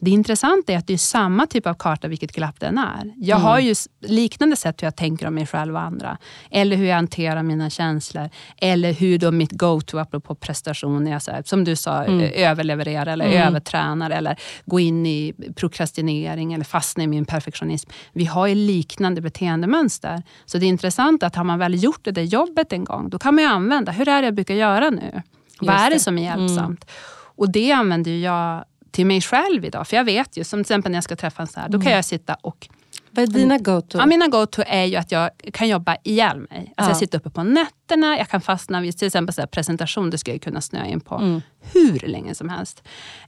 Det 0.00 0.10
intressanta 0.10 0.72
är 0.72 0.78
att 0.78 0.86
det 0.86 0.92
är 0.92 0.98
samma 0.98 1.46
typ 1.46 1.66
av 1.66 1.74
karta 1.74 2.08
vilket 2.08 2.32
glapp 2.32 2.60
den 2.60 2.78
är. 2.78 3.12
Jag 3.16 3.36
har 3.36 3.58
ju 3.58 3.74
liknande 4.00 4.56
sätt 4.56 4.82
hur 4.82 4.86
jag 4.86 4.96
tänker 4.96 5.26
om 5.26 5.34
mig 5.34 5.46
själv 5.46 5.74
och 5.74 5.80
andra. 5.82 6.18
Eller 6.50 6.76
hur 6.76 6.86
jag 6.86 6.94
hanterar 6.94 7.42
mina 7.42 7.70
känslor. 7.70 8.30
Eller 8.56 8.92
hur 8.92 9.18
då 9.18 9.30
mitt 9.30 9.52
go-to, 9.52 9.98
apropå 9.98 10.34
prestation, 10.34 11.06
är 11.06 11.18
så 11.18 11.30
här, 11.30 11.42
som 11.46 11.64
du 11.64 11.76
sa, 11.76 12.04
mm. 12.04 12.20
överleverera 12.34 13.12
eller 13.12 13.24
mm. 13.26 13.48
övertränar 13.48 14.10
eller 14.10 14.36
gå 14.64 14.80
in 14.80 15.06
i 15.06 15.34
prokrastinering 15.56 16.52
eller 16.52 16.64
fastna 16.64 17.02
i 17.02 17.06
min 17.06 17.24
perfektionism. 17.24 17.90
Vi 18.12 18.24
har 18.24 18.46
ju 18.46 18.54
liknande 18.54 19.20
beteendemönster. 19.20 20.22
Så 20.44 20.58
det 20.58 20.66
är 20.66 20.68
intressant 20.68 21.22
att 21.22 21.36
har 21.36 21.44
man 21.44 21.58
väl 21.58 21.82
gjort 21.82 22.04
det 22.04 22.10
där 22.10 22.22
jobbet 22.22 22.72
en 22.72 22.84
gång, 22.84 23.08
då 23.10 23.18
kan 23.18 23.34
man 23.34 23.44
ju 23.44 23.50
använda, 23.50 23.92
hur 23.92 24.08
är 24.08 24.22
det 24.22 24.26
jag 24.26 24.34
brukar 24.34 24.54
göra 24.54 24.90
nu? 24.90 25.12
Just 25.12 25.22
Vad 25.60 25.76
är 25.76 25.90
det 25.90 25.98
som 25.98 26.18
är 26.18 26.22
hjälpsamt? 26.22 26.84
Mm. 26.84 26.94
Och 27.36 27.50
det 27.50 27.72
använder 27.72 28.10
jag 28.10 28.64
till 28.94 29.06
mig 29.06 29.20
själv 29.20 29.64
idag. 29.64 29.88
För 29.88 29.96
jag 29.96 30.04
vet 30.04 30.36
ju, 30.36 30.44
som 30.44 30.58
till 30.58 30.60
exempel 30.60 30.92
när 30.92 30.96
jag 30.96 31.04
ska 31.04 31.16
träffa 31.16 31.42
en 31.42 31.48
så 31.48 31.60
här, 31.60 31.68
då 31.68 31.78
kan 31.78 31.86
mm. 31.86 31.94
jag 31.94 32.04
sitta 32.04 32.34
och 32.34 32.68
vad 33.10 33.22
är 33.22 33.26
dina 33.26 33.58
go-to? 33.58 33.98
Ja, 33.98 34.06
mina 34.06 34.28
go-to 34.28 34.62
är 34.66 34.84
ju 34.84 34.96
att 34.96 35.12
jag 35.12 35.30
kan 35.52 35.68
jobba 35.68 35.96
ihjäl 36.02 36.38
mig. 36.38 36.58
Alltså 36.58 36.72
ja. 36.76 36.88
Jag 36.88 36.96
sitter 36.96 37.18
uppe 37.18 37.30
på 37.30 37.42
nätterna, 37.42 38.18
jag 38.18 38.28
kan 38.28 38.40
fastna 38.40 38.80
vid 38.80 38.98
till 38.98 39.06
exempel 39.06 39.34
så 39.34 39.40
här 39.40 39.46
presentation, 39.46 40.10
det 40.10 40.18
skulle 40.18 40.34
jag 40.34 40.42
kunna 40.42 40.60
snöa 40.60 40.86
in 40.86 41.00
på 41.00 41.14
mm. 41.14 41.42
hur 41.72 42.08
länge 42.08 42.34
som 42.34 42.48
helst. 42.48 42.82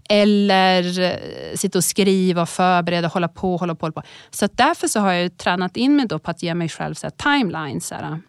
Eller 0.09 1.00
eh, 1.00 1.55
sitta 1.55 1.79
och 1.79 1.85
skriva 1.85 2.42
och 2.42 2.48
förbereda, 2.48 3.09
hålla 3.09 3.29
på, 3.29 3.57
hålla 3.57 3.74
på. 3.74 3.87
Hålla 3.87 3.92
på. 3.92 4.02
Så 4.31 4.48
därför 4.52 4.88
så 4.88 5.00
har 5.00 5.12
jag 5.12 5.37
tränat 5.37 5.76
in 5.76 5.96
mig 5.96 6.07
då 6.07 6.18
på 6.18 6.31
att 6.31 6.42
ge 6.42 6.55
mig 6.55 6.68
själv 6.68 6.94
så 6.94 7.07
här 7.07 7.38
timelines. 7.38 7.92
Okej, 7.92 8.20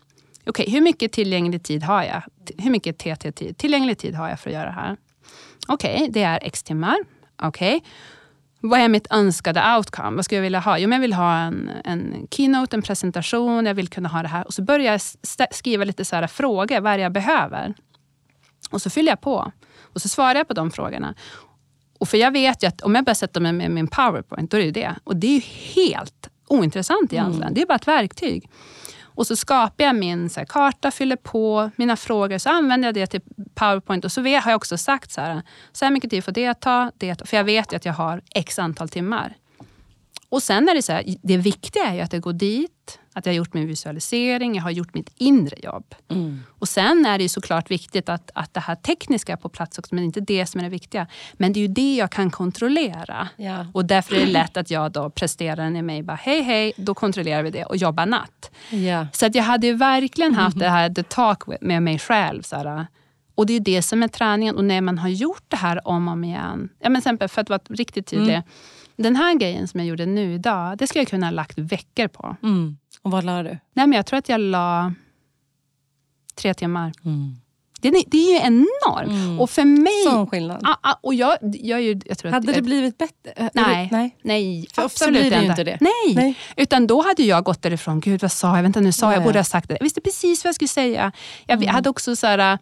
okay, 0.45 0.69
hur 0.69 0.81
mycket 0.81 1.11
tillgänglig 1.11 1.63
tid 1.63 1.83
har 1.83 2.03
jag? 2.03 2.21
Hur 2.57 2.71
mycket 2.71 2.97
TT-tid? 2.97 3.57
Tillgänglig 3.57 3.97
tid 3.97 4.15
har 4.15 4.29
jag 4.29 4.39
för 4.39 4.49
att 4.49 4.53
göra 4.53 4.65
det 4.65 4.71
här? 4.71 4.97
Okej, 5.67 5.95
okay, 5.95 6.07
det 6.09 6.23
är 6.23 6.39
x 6.43 6.63
timmar. 6.63 6.97
Okej. 7.41 7.77
Okay. 7.77 7.89
Vad 8.59 8.79
är 8.79 8.89
mitt 8.89 9.07
önskade 9.11 9.75
outcome? 9.75 10.15
Vad 10.15 10.25
skulle 10.25 10.37
jag 10.37 10.43
vilja 10.43 10.59
ha? 10.59 10.79
Jo, 10.79 10.89
men 10.89 10.95
jag 10.95 11.01
vill 11.01 11.13
ha 11.13 11.37
en, 11.37 11.71
en 11.83 12.27
keynote, 12.31 12.75
en 12.75 12.81
presentation. 12.81 13.65
Jag 13.65 13.73
vill 13.73 13.87
kunna 13.87 14.09
ha 14.09 14.21
det 14.21 14.27
här. 14.27 14.47
Och 14.47 14.53
så 14.53 14.61
börjar 14.61 14.91
jag 14.91 15.01
skriva 15.55 15.83
lite 15.83 16.05
så 16.05 16.15
här 16.15 16.27
frågor. 16.27 16.81
Vad 16.81 16.93
är 16.93 16.97
det 16.97 17.03
jag 17.03 17.11
behöver? 17.11 17.73
Och 18.69 18.81
så 18.81 18.89
fyller 18.89 19.11
jag 19.11 19.21
på. 19.21 19.51
Och 19.81 20.01
så 20.01 20.09
svarar 20.09 20.35
jag 20.35 20.47
på 20.47 20.53
de 20.53 20.71
frågorna. 20.71 21.15
Och 21.99 22.09
för 22.09 22.17
jag 22.17 22.31
vet 22.31 22.63
ju 22.63 22.67
att 22.67 22.81
om 22.81 22.95
jag 22.95 23.05
börjar 23.05 23.15
sätta 23.15 23.39
mig 23.39 23.53
med 23.53 23.71
min 23.71 23.87
powerpoint, 23.87 24.51
då 24.51 24.57
är 24.57 24.61
det 24.61 24.71
det. 24.71 24.95
Och 25.03 25.15
det 25.15 25.27
är 25.27 25.35
ju 25.35 25.41
helt 25.83 26.29
ointressant 26.47 27.13
egentligen. 27.13 27.43
Mm. 27.43 27.53
Det 27.53 27.61
är 27.61 27.65
bara 27.65 27.75
ett 27.75 27.87
verktyg. 27.87 28.49
Och 29.17 29.27
så 29.27 29.35
skapar 29.35 29.83
jag 29.83 29.95
min 29.95 30.29
så 30.29 30.39
här, 30.39 30.45
karta, 30.45 30.91
fyller 30.91 31.15
på 31.15 31.71
mina 31.75 31.95
frågor, 31.95 32.37
så 32.37 32.49
använder 32.49 32.87
jag 32.87 32.95
det 32.95 33.07
till 33.07 33.21
powerpoint. 33.55 34.05
Och 34.05 34.11
så 34.11 34.21
har 34.21 34.27
jag 34.27 34.55
också 34.55 34.77
sagt 34.77 35.11
så 35.11 35.21
här, 35.21 35.41
så 35.71 35.85
här 35.85 35.91
mycket 35.91 36.09
tid 36.09 36.23
får 36.23 36.31
det 36.31 36.53
ta, 36.53 36.91
det 36.97 37.15
ta. 37.15 37.25
För 37.25 37.37
jag 37.37 37.43
vet 37.43 37.73
ju 37.73 37.77
att 37.77 37.85
jag 37.85 37.93
har 37.93 38.21
x 38.35 38.59
antal 38.59 38.89
timmar. 38.89 39.35
Och 40.29 40.43
sen 40.43 40.69
är 40.69 40.75
det 40.75 40.81
så 40.81 40.91
här, 40.91 41.15
det 41.21 41.37
viktiga 41.37 41.83
är 41.83 41.95
ju 41.95 42.01
att 42.01 42.13
jag 42.13 42.21
går 42.21 42.33
dit, 42.33 42.99
att 43.13 43.25
jag 43.25 43.33
har 43.33 43.37
gjort 43.37 43.53
min 43.53 43.67
visualisering, 43.67 44.55
jag 44.55 44.63
har 44.63 44.71
gjort 44.71 44.93
mitt 44.93 45.11
inre 45.15 45.55
jobb. 45.63 45.95
Mm. 46.09 46.43
Och 46.49 46.69
sen 46.69 47.05
är 47.05 47.17
det 47.17 47.29
såklart 47.29 47.71
viktigt 47.71 48.09
att, 48.09 48.31
att 48.33 48.53
det 48.53 48.59
här 48.59 48.75
tekniska 48.75 49.33
är 49.33 49.37
på 49.37 49.49
plats 49.49 49.79
också, 49.79 49.95
men 49.95 50.03
inte 50.03 50.21
det 50.21 50.45
som 50.45 50.59
är 50.59 50.63
det 50.63 50.69
viktiga. 50.69 51.07
Men 51.33 51.53
det 51.53 51.59
är 51.59 51.61
ju 51.61 51.67
det 51.67 51.95
jag 51.95 52.11
kan 52.11 52.31
kontrollera. 52.31 53.27
Ja. 53.35 53.65
Och 53.73 53.85
därför 53.85 54.15
är 54.15 54.19
det 54.19 54.31
lätt 54.31 54.57
att 54.57 54.71
jag 54.71 54.91
då 54.91 55.09
presterar 55.09 55.75
i 55.75 55.81
mig, 55.81 56.03
bara 56.03 56.19
hej 56.21 56.41
hej, 56.41 56.73
då 56.77 56.93
kontrollerar 56.93 57.43
vi 57.43 57.51
det 57.51 57.65
och 57.65 57.77
jobbar 57.77 58.05
natt. 58.05 58.51
Ja. 58.69 59.07
Så 59.13 59.25
att 59.25 59.35
jag 59.35 59.43
hade 59.43 59.67
ju 59.67 59.73
verkligen 59.73 60.33
haft 60.35 60.59
det 60.59 60.69
här 60.69 60.89
the 60.89 61.03
talk 61.03 61.43
med 61.61 61.83
mig 61.83 61.99
själv. 61.99 62.41
Så 62.41 62.55
här, 62.55 62.87
och 63.35 63.45
det 63.45 63.53
är 63.53 63.59
det 63.59 63.81
som 63.81 64.03
är 64.03 64.07
träningen. 64.07 64.55
Och 64.55 64.65
när 64.65 64.81
man 64.81 64.97
har 64.97 65.09
gjort 65.09 65.43
det 65.47 65.57
här 65.57 65.87
om 65.87 66.07
och 66.07 66.13
om 66.13 66.23
igen. 66.23 66.69
Ja, 66.79 66.89
men 66.89 66.95
exempel, 66.95 67.29
för 67.29 67.41
att 67.41 67.49
vara 67.49 67.59
riktigt 67.69 68.07
tydlig. 68.07 68.33
Mm. 68.33 68.43
Den 68.97 69.15
här 69.15 69.35
grejen 69.35 69.67
som 69.67 69.79
jag 69.79 69.87
gjorde 69.87 70.05
nu 70.05 70.33
idag, 70.33 70.77
det 70.77 70.87
skulle 70.87 71.01
jag 71.01 71.09
kunna 71.09 71.25
ha 71.25 71.31
lagt 71.31 71.57
veckor 71.57 72.07
på. 72.07 72.35
Mm. 72.43 72.77
Och 73.01 73.11
vad 73.11 73.23
la 73.23 73.43
du? 73.43 73.49
Nej, 73.49 73.87
men 73.87 73.93
jag 73.93 74.05
tror 74.05 74.19
att 74.19 74.29
jag 74.29 74.39
la 74.39 74.93
tre 76.35 76.53
timmar. 76.53 76.91
Mm. 77.05 77.35
Det, 77.81 78.03
det, 78.07 78.17
är 78.17 78.33
ju 78.33 78.39
enormt. 78.45 79.09
Mm. 79.09 79.39
Och 79.39 79.49
för 79.49 79.65
mig... 79.65 80.03
Sån 80.05 80.27
skillnad. 80.27 80.61
Ah, 80.63 80.75
ah, 80.81 80.99
och 81.01 81.13
jag, 81.13 81.37
jag, 81.41 81.81
jag, 81.81 82.03
jag 82.05 82.17
tror 82.17 82.31
hade 82.31 82.49
att, 82.49 82.55
det 82.55 82.61
blivit 82.61 82.97
bättre? 82.97 83.49
Nej, 83.53 83.89
nej. 83.91 84.17
nej 84.21 84.67
för 84.73 84.85
ofta 84.85 85.07
blir 85.07 85.31
det 85.31 85.41
ju 85.41 85.45
inte 85.45 85.63
det. 85.63 85.77
Nej. 85.81 86.15
nej. 86.15 86.37
utan 86.55 86.87
då 86.87 87.01
hade 87.01 87.23
jag 87.23 87.43
gått 87.43 87.61
därifrån. 87.61 87.99
Gud, 87.99 88.21
vad 88.21 88.31
sa 88.31 88.55
jag? 88.55 88.63
Vänta, 88.63 88.79
nu 88.79 88.91
sa 88.91 89.05
jag. 89.05 89.15
Jag 89.15 89.23
borde 89.23 89.39
ha 89.39 89.43
sagt 89.43 89.69
det. 89.69 89.73
Jag 89.79 89.83
visste 89.83 90.01
precis 90.01 90.43
vad 90.43 90.49
jag 90.49 90.55
skulle 90.55 90.67
säga. 90.67 91.11
Jag 91.45 91.57
mm. 91.57 91.75
hade 91.75 91.89
också 91.89 92.15
så 92.15 92.27
här, 92.27 92.57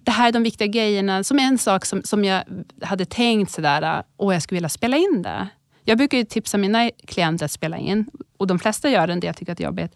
det 0.00 0.10
här 0.10 0.28
är 0.28 0.32
de 0.32 0.42
viktiga 0.42 0.68
grejerna. 0.68 1.24
Som 1.24 1.38
en 1.38 1.58
sak 1.58 1.86
som, 1.86 2.02
som 2.02 2.24
jag 2.24 2.44
hade 2.82 3.04
tänkt 3.04 3.52
sådär, 3.52 4.02
och 4.16 4.34
jag 4.34 4.42
skulle 4.42 4.56
vilja 4.56 4.68
spela 4.68 4.96
in 4.96 5.22
det. 5.22 5.48
Jag 5.84 5.98
brukar 5.98 6.24
tipsa 6.24 6.58
mina 6.58 6.90
klienter 6.90 7.44
att 7.44 7.50
spela 7.50 7.78
in 7.78 8.10
och 8.36 8.46
de 8.46 8.58
flesta 8.58 8.90
gör 8.90 9.06
det, 9.06 9.12
en 9.12 9.20
del 9.20 9.34
tycker 9.34 9.52
att 9.52 9.58
det 9.58 9.64
är 9.64 9.66
jobbigt. 9.66 9.94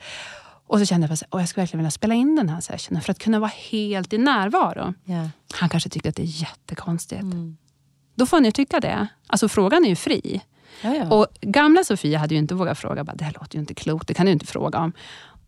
Och 0.66 0.78
så 0.78 0.86
kände 0.86 1.06
jag 1.06 1.12
att 1.12 1.22
jag 1.30 1.48
skulle 1.48 1.62
verkligen 1.62 1.78
vilja 1.78 1.90
spela 1.90 2.14
in 2.14 2.36
den 2.36 2.48
här 2.48 2.60
sessionen 2.60 3.02
för 3.02 3.12
att 3.12 3.18
kunna 3.18 3.40
vara 3.40 3.50
helt 3.70 4.12
i 4.12 4.18
närvaro. 4.18 4.94
Yeah. 5.06 5.28
Han 5.54 5.68
kanske 5.68 5.90
tyckte 5.90 6.08
att 6.08 6.16
det 6.16 6.22
är 6.22 6.42
jättekonstigt. 6.42 7.22
Mm. 7.22 7.56
Då 8.14 8.26
får 8.26 8.40
ni 8.40 8.52
tycka 8.52 8.80
det. 8.80 9.08
Alltså 9.26 9.48
frågan 9.48 9.84
är 9.84 9.88
ju 9.88 9.96
fri. 9.96 10.42
Jaja. 10.82 11.10
Och 11.10 11.26
gamla 11.40 11.84
Sofia 11.84 12.18
hade 12.18 12.34
ju 12.34 12.38
inte 12.38 12.54
vågat 12.54 12.78
fråga. 12.78 13.04
Bara, 13.04 13.16
det 13.16 13.24
här 13.24 13.36
låter 13.40 13.54
ju 13.54 13.60
inte 13.60 13.74
klokt, 13.74 14.08
det 14.08 14.14
kan 14.14 14.26
du 14.26 14.32
inte 14.32 14.46
fråga 14.46 14.78
om. 14.78 14.92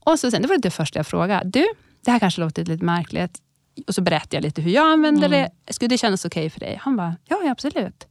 Och 0.01 0.19
så 0.19 0.31
sen, 0.31 0.43
det 0.43 0.49
var 0.49 0.59
det 0.59 0.71
första 0.71 0.99
jag 0.99 1.07
frågade. 1.07 1.51
Du, 1.51 1.67
det 2.05 2.11
här 2.11 2.19
kanske 2.19 2.41
låter 2.41 2.65
lite 2.65 2.85
märkligt. 2.85 3.43
Och 3.87 3.95
så 3.95 4.03
berättade 4.03 4.37
jag 4.37 4.43
lite 4.43 4.63
hur 4.63 4.71
jag 4.71 4.93
använder 4.93 5.27
mm. 5.27 5.49
det. 5.67 5.73
Skulle 5.73 5.89
det 5.89 5.99
kännas 5.99 6.25
okej 6.25 6.41
okay 6.41 6.51
för 6.51 6.61
dig? 6.61 6.79
Han 6.83 6.97
bara, 6.97 7.17
ja 7.25 7.51
absolut. 7.51 8.07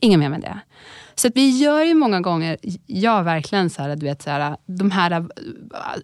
Inget 0.00 0.18
mer 0.18 0.28
med 0.28 0.40
det. 0.40 0.60
Så 1.14 1.28
att 1.28 1.36
vi 1.36 1.50
gör 1.50 1.84
ju 1.84 1.94
många 1.94 2.20
gånger, 2.20 2.56
ja 2.86 3.22
verkligen 3.22 3.70
så 3.70 3.82
här, 3.82 3.96
du 3.96 4.06
vet, 4.06 4.22
så 4.22 4.30
här, 4.30 4.56
de 4.66 4.90
här 4.90 5.26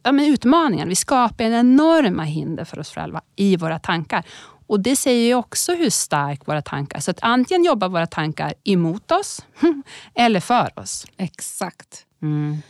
ja, 0.03 0.13
men 0.13 0.25
utmaningarna. 0.25 0.89
Vi 0.89 0.97
skapar 0.97 1.45
en 1.45 1.55
enorma 1.55 2.23
hinder 2.23 2.65
för 2.65 2.79
oss 2.79 2.95
själva 2.95 3.21
i 3.37 3.57
våra 3.57 3.79
tankar. 3.79 4.25
Och 4.67 4.81
det 4.81 4.97
säger 4.97 5.27
ju 5.27 5.35
också 5.35 5.75
hur 5.75 5.91
stark 5.91 6.47
våra 6.49 6.63
tankar 6.63 7.01
Så 7.01 7.11
att 7.11 7.19
antingen 7.23 7.65
jobbar 7.65 7.89
våra 7.89 8.07
tankar 8.07 8.55
emot 8.65 9.11
oss 9.11 9.45
eller 10.15 10.41
för 10.41 10.79
oss. 10.79 11.07
Exakt. 11.17 12.07
Mm. 12.23 12.63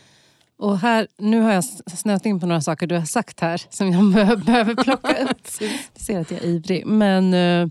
Och 0.57 0.79
här, 0.79 1.07
nu 1.17 1.41
har 1.41 1.53
jag 1.53 1.63
snöat 1.97 2.25
in 2.25 2.39
på 2.39 2.45
några 2.45 2.61
saker 2.61 2.87
du 2.87 2.95
har 2.95 3.05
sagt 3.05 3.39
här 3.39 3.61
som 3.69 3.91
jag 3.91 4.39
behöver 4.45 4.75
plocka 4.75 5.23
upp. 5.23 5.37
Du 5.93 6.03
ser 6.03 6.19
att 6.19 6.31
jag 6.31 6.39
är 6.41 6.45
ivrig. 6.45 6.85
Men 6.85 7.33
uh, 7.33 7.69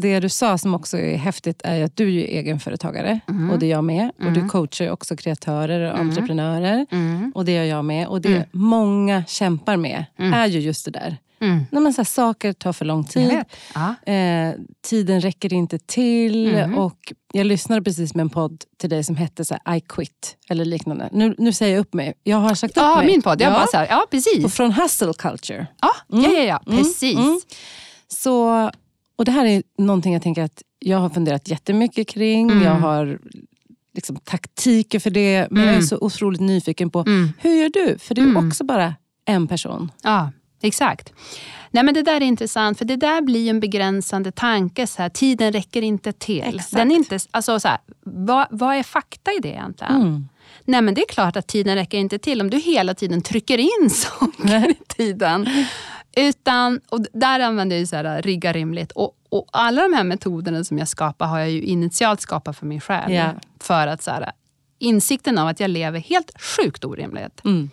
det 0.00 0.20
du 0.20 0.28
sa 0.28 0.58
som 0.58 0.74
också 0.74 0.98
är 0.98 1.16
häftigt 1.16 1.60
är 1.64 1.84
att 1.84 1.96
du 1.96 2.20
är 2.20 2.24
egenföretagare 2.24 3.20
mm. 3.28 3.50
och 3.50 3.58
det 3.58 3.66
är 3.66 3.70
jag 3.70 3.84
med. 3.84 4.10
Mm. 4.18 4.26
Och 4.26 4.32
du 4.32 4.40
mm. 4.40 4.48
coachar 4.48 4.90
också 4.90 5.16
kreatörer 5.16 5.80
och 5.80 5.98
mm. 5.98 6.08
entreprenörer 6.08 6.86
mm. 6.90 7.32
och 7.34 7.44
det 7.44 7.52
gör 7.52 7.64
jag 7.64 7.84
med. 7.84 8.06
Och 8.08 8.20
det 8.20 8.36
mm. 8.36 8.48
många 8.52 9.24
kämpar 9.24 9.76
med 9.76 10.04
är 10.16 10.46
ju 10.46 10.60
just 10.60 10.84
det 10.84 10.90
där. 10.90 11.16
Mm. 11.40 11.66
Nej, 11.70 11.82
men 11.82 11.92
så 11.92 12.00
här, 12.00 12.04
saker 12.04 12.52
tar 12.52 12.72
för 12.72 12.84
lång 12.84 13.04
tid. 13.04 13.42
Ja. 13.74 14.12
Eh, 14.12 14.54
tiden 14.82 15.20
räcker 15.20 15.52
inte 15.52 15.78
till. 15.78 16.64
Och 16.76 17.12
jag 17.32 17.46
lyssnade 17.46 17.82
precis 17.82 18.14
med 18.14 18.22
en 18.22 18.30
podd 18.30 18.64
till 18.76 18.90
dig 18.90 19.04
som 19.04 19.16
hette 19.16 19.44
så 19.44 19.56
här, 19.64 19.76
I 19.76 19.80
quit 19.80 20.36
eller 20.48 20.64
liknande. 20.64 21.08
Nu, 21.12 21.34
nu 21.38 21.52
säger 21.52 21.74
jag 21.74 21.80
upp 21.80 21.94
mig. 21.94 22.14
Jag 22.22 22.36
har 22.36 22.54
sagt 22.54 22.76
upp 22.76 22.82
ja, 22.82 22.96
mig. 22.96 23.06
Min 23.06 23.22
podd. 23.22 23.40
Jag 23.40 23.50
ja. 23.50 23.54
bara 23.54 23.66
så 23.66 23.76
här, 23.76 23.86
ja, 23.90 24.06
precis. 24.10 24.44
Och 24.44 24.52
från 24.52 24.72
hustle 24.72 25.12
culture. 25.18 25.66
Ja, 25.80 25.90
ja, 26.06 26.30
ja, 26.32 26.42
ja. 26.42 26.62
precis. 26.66 27.46
Så 28.08 28.70
och 29.16 29.24
det 29.24 29.32
här 29.32 29.46
är 29.46 29.62
någonting 29.78 30.12
jag 30.12 30.22
tänker 30.22 30.42
att 30.42 30.62
jag 30.78 30.98
har 30.98 31.10
funderat 31.10 31.48
jättemycket 31.48 32.08
kring. 32.08 32.50
Mm. 32.50 32.64
Jag 32.64 32.74
har 32.74 33.18
liksom 33.94 34.16
taktiker 34.16 34.98
för 34.98 35.10
det. 35.10 35.46
Men 35.50 35.56
mm. 35.56 35.66
jag 35.66 35.68
är 35.68 35.78
mm. 35.78 35.86
så 35.86 35.98
otroligt 36.00 36.40
nyfiken 36.40 36.90
på, 36.90 37.00
mm. 37.00 37.32
hur 37.38 37.54
gör 37.54 37.68
du? 37.68 37.98
För 37.98 38.14
det 38.14 38.20
är 38.20 38.26
mm. 38.26 38.48
också 38.48 38.64
bara 38.64 38.94
en 39.24 39.46
person. 39.46 39.92
Ja, 40.02 40.32
exakt. 40.62 41.12
Nej, 41.70 41.84
men 41.84 41.94
det 41.94 42.02
där 42.02 42.16
är 42.16 42.20
intressant, 42.20 42.78
för 42.78 42.84
det 42.84 42.96
där 42.96 43.22
blir 43.22 43.50
en 43.50 43.60
begränsande 43.60 44.32
tanke. 44.32 44.86
Så 44.86 45.02
här, 45.02 45.08
tiden 45.08 45.52
räcker 45.52 45.82
inte 45.82 46.12
till. 46.12 46.62
Den 46.72 46.90
är 46.90 46.96
inte, 46.96 47.18
alltså, 47.30 47.60
så 47.60 47.68
här, 47.68 47.78
vad, 48.04 48.46
vad 48.50 48.76
är 48.76 48.82
fakta 48.82 49.32
i 49.32 49.38
det 49.42 49.48
egentligen? 49.48 49.96
Mm. 49.96 50.28
Nej 50.64 50.82
men 50.82 50.94
det 50.94 51.00
är 51.00 51.06
klart 51.08 51.36
att 51.36 51.46
tiden 51.46 51.74
räcker 51.74 51.98
inte 51.98 52.18
till 52.18 52.40
om 52.40 52.50
du 52.50 52.58
hela 52.58 52.94
tiden 52.94 53.22
trycker 53.22 53.58
in 53.58 53.90
saker 53.94 54.70
i 54.70 54.74
tiden 54.86 55.48
Utan, 56.16 56.80
och 56.88 57.00
där 57.12 57.40
använder 57.40 57.76
jag 57.78 57.88
så 57.88 57.96
här, 57.96 58.22
rigga 58.22 58.52
rimligt. 58.52 58.92
Och, 58.92 59.12
och 59.28 59.48
alla 59.52 59.82
de 59.82 59.92
här 59.92 60.04
metoderna 60.04 60.64
som 60.64 60.78
jag 60.78 60.88
skapar 60.88 61.26
har 61.26 61.38
jag 61.38 61.50
ju 61.50 61.62
initialt 61.62 62.20
skapat 62.20 62.56
för 62.58 62.66
mig 62.66 62.80
själv. 62.80 63.12
Ja. 63.12 63.30
För 63.60 63.86
att 63.86 64.02
så 64.02 64.10
här, 64.10 64.32
insikten 64.78 65.38
av 65.38 65.48
att 65.48 65.60
jag 65.60 65.70
lever 65.70 66.00
helt 66.00 66.30
sjukt 66.42 66.84
orimligt. 66.84 67.44
Mm. 67.44 67.70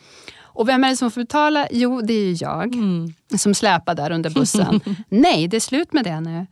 Och 0.56 0.70
vem 0.70 0.84
är 0.84 0.90
det 0.90 0.98
som 0.98 1.12
får 1.12 1.22
betala? 1.22 1.68
Jo, 1.72 2.02
det 2.02 2.14
är 2.14 2.26
ju 2.26 2.34
jag 2.34 2.76
Mm. 2.76 3.14
som 3.38 3.54
släpar 3.56 3.96
där 3.96 4.12
under 4.12 4.30
bussen. 4.30 4.82
Nej, 5.10 5.48
det 5.48 5.58
är 5.58 5.62
slut 5.62 5.94
med 5.94 6.04
det 6.04 6.20
nu. 6.22 6.46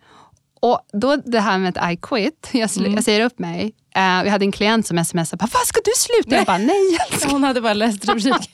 Och 0.60 0.82
då 0.94 1.16
det 1.16 1.40
här 1.40 1.58
med 1.58 1.78
att 1.78 1.92
I 1.94 1.98
quit, 1.98 2.50
jag, 2.52 2.70
Mm. 2.78 2.94
jag 2.94 3.04
säger 3.04 3.26
upp 3.26 3.40
mig. 3.40 3.64
Uh, 3.98 4.24
vi 4.24 4.30
hade 4.30 4.46
en 4.46 4.52
klient 4.52 4.88
som 4.88 5.06
smsade, 5.06 5.48
vad 5.54 5.62
ska 5.68 5.80
du 5.86 5.92
sluta? 5.96 6.36
Jag 6.36 6.46
bara, 6.46 6.58
nej. 6.58 6.98
Hon 7.32 7.44
hade 7.44 7.62
bara 7.62 7.74
läst 7.74 8.06
rubriken. 8.06 8.40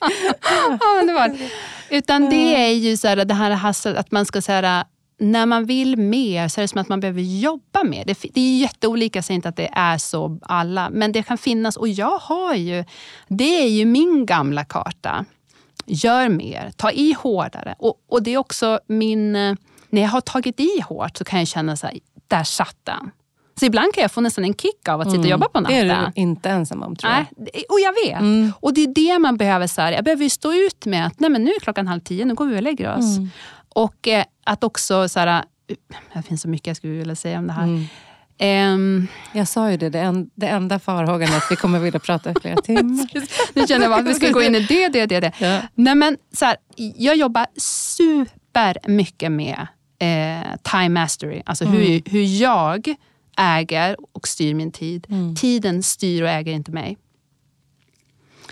ja, 0.80 0.94
men 0.96 1.06
det 1.06 1.12
var. 1.12 1.36
Utan 1.90 2.30
det 2.30 2.56
är 2.56 2.72
ju 2.72 2.96
så 2.96 3.08
här, 3.08 3.16
det 3.24 3.34
här 3.34 3.96
att 3.96 4.10
man 4.10 4.26
ska 4.26 4.42
säga 4.42 4.84
när 5.18 5.46
man 5.46 5.64
vill 5.64 5.96
mer 5.96 6.48
så 6.48 6.60
är 6.60 6.62
det 6.62 6.68
som 6.68 6.80
att 6.80 6.88
man 6.88 7.00
behöver 7.00 7.20
jobba 7.22 7.84
mer. 7.84 8.04
Det, 8.04 8.18
det 8.34 8.40
är 8.40 8.58
jätteolika, 8.58 9.16
jag 9.16 9.24
säger 9.24 9.36
inte 9.36 9.48
att 9.48 9.56
det 9.56 9.70
är 9.72 9.98
så 9.98 10.38
alla, 10.42 10.90
men 10.90 11.12
det 11.12 11.22
kan 11.22 11.38
finnas. 11.38 11.76
Och 11.76 11.88
jag 11.88 12.18
har 12.18 12.54
ju, 12.54 12.84
det 13.28 13.62
är 13.62 13.68
ju 13.68 13.84
min 13.84 14.26
gamla 14.26 14.64
karta. 14.64 15.24
Gör 15.86 16.28
mer, 16.28 16.72
ta 16.76 16.90
i 16.90 17.12
hårdare. 17.12 17.74
Och, 17.78 17.94
och 18.08 18.22
det 18.22 18.30
är 18.30 18.38
också 18.38 18.80
min, 18.86 19.36
eh, 19.36 19.54
när 19.90 20.02
jag 20.02 20.08
har 20.08 20.20
tagit 20.20 20.60
i 20.60 20.80
hårt 20.88 21.16
så 21.16 21.24
kan 21.24 21.38
jag 21.38 21.48
känna 21.48 21.76
så 21.76 21.86
här, 21.86 21.98
där 22.28 22.44
satt 22.44 22.76
den. 22.84 23.10
Så 23.58 23.66
ibland 23.66 23.94
kan 23.94 24.02
jag 24.02 24.10
få 24.12 24.20
nästan 24.20 24.44
en 24.44 24.54
kick 24.54 24.88
av 24.88 25.00
att 25.00 25.10
sitta 25.10 25.20
och 25.22 25.26
jobba 25.28 25.48
på 25.48 25.58
Mm. 25.58 25.70
Det 25.70 25.84
natten. 25.84 26.04
är 26.04 26.12
du 26.14 26.20
inte 26.20 26.50
ensam 26.50 26.82
om 26.82 26.96
tror 26.96 27.12
jag. 27.12 27.24
Nej, 27.36 27.64
och 27.68 27.80
jag 27.80 27.92
vet. 27.92 28.54
Och 28.60 28.74
det 28.74 28.80
är 28.82 28.94
det 28.94 29.18
man 29.18 29.36
behöver. 29.36 29.66
Så 29.66 29.80
här, 29.80 29.92
jag 29.92 30.04
behöver 30.04 30.22
ju 30.24 30.30
stå 30.30 30.52
ut 30.54 30.86
med 30.86 31.06
att 31.06 31.20
nej, 31.20 31.30
men 31.30 31.44
nu 31.44 31.50
är 31.50 31.60
klockan 31.60 31.86
halv 31.86 32.00
tio, 32.00 32.24
nu 32.24 32.34
går 32.34 32.46
vi 32.46 32.58
och 32.58 32.62
lägger 32.62 32.96
oss. 32.98 33.18
Och 33.74 34.08
eh, 34.08 34.24
att 34.44 34.64
också, 34.64 35.08
så 35.08 35.18
här, 35.20 35.38
uh, 35.70 35.76
det 36.14 36.22
finns 36.22 36.42
så 36.42 36.48
mycket 36.48 36.66
jag 36.66 36.76
skulle 36.76 36.92
vilja 36.92 37.16
säga 37.16 37.38
om 37.38 37.46
det 37.46 37.52
här. 37.52 37.84
Ehm, 38.40 39.06
Jag 39.32 39.48
sa 39.48 39.70
ju 39.70 39.76
det, 39.76 39.88
det, 39.90 39.98
en, 40.00 40.30
det 40.34 40.46
enda 40.46 40.78
farhågan 40.78 41.32
är 41.32 41.36
att 41.36 41.46
vi 41.50 41.56
kommer 41.56 41.78
vilja 41.78 42.00
prata 42.00 42.30
i 42.30 42.34
flera 42.42 42.56
timmar. 42.62 43.06
nu 43.54 43.66
känner 43.66 43.80
jag 43.84 43.90
bara 43.90 44.00
att 44.00 44.06
vi 44.06 44.14
ska 44.14 44.30
gå 44.30 44.42
in 44.42 44.54
i 44.54 44.60
det, 44.60 44.88
det, 44.88 45.06
det. 45.06 45.20
det. 45.20 45.32
Ja. 45.38 45.60
Nej, 45.74 45.94
men, 45.94 46.16
så 46.32 46.44
här, 46.44 46.56
jag 46.76 47.16
jobbar 47.16 47.46
super 47.60 48.78
mycket 48.88 49.32
med 49.32 49.66
eh, 49.98 50.56
time 50.62 50.88
mastery. 51.00 51.42
Alltså 51.46 51.64
hur, 51.64 52.02
hur 52.10 52.42
jag 52.42 52.94
äger 53.38 53.96
och 54.12 54.28
styr 54.28 54.54
min 54.54 54.72
tid. 54.72 55.06
Tiden 55.36 55.82
styr 55.82 56.22
och 56.22 56.28
äger 56.28 56.52
inte 56.52 56.72
mig. 56.72 56.98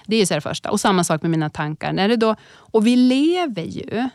Det 0.07 0.17
är 0.17 0.27
så 0.27 0.35
det 0.35 0.41
första. 0.41 0.71
Och 0.71 0.81
samma 0.81 1.05
sak 1.05 1.23
med 1.23 1.31
mina 1.31 1.51
tankar. 1.51 1.93
När 1.93 2.09
det 2.09 2.17
då, 2.17 2.37
och 2.49 2.87
vi 2.87 2.97
lever 2.97 3.63
ju... 3.63 4.09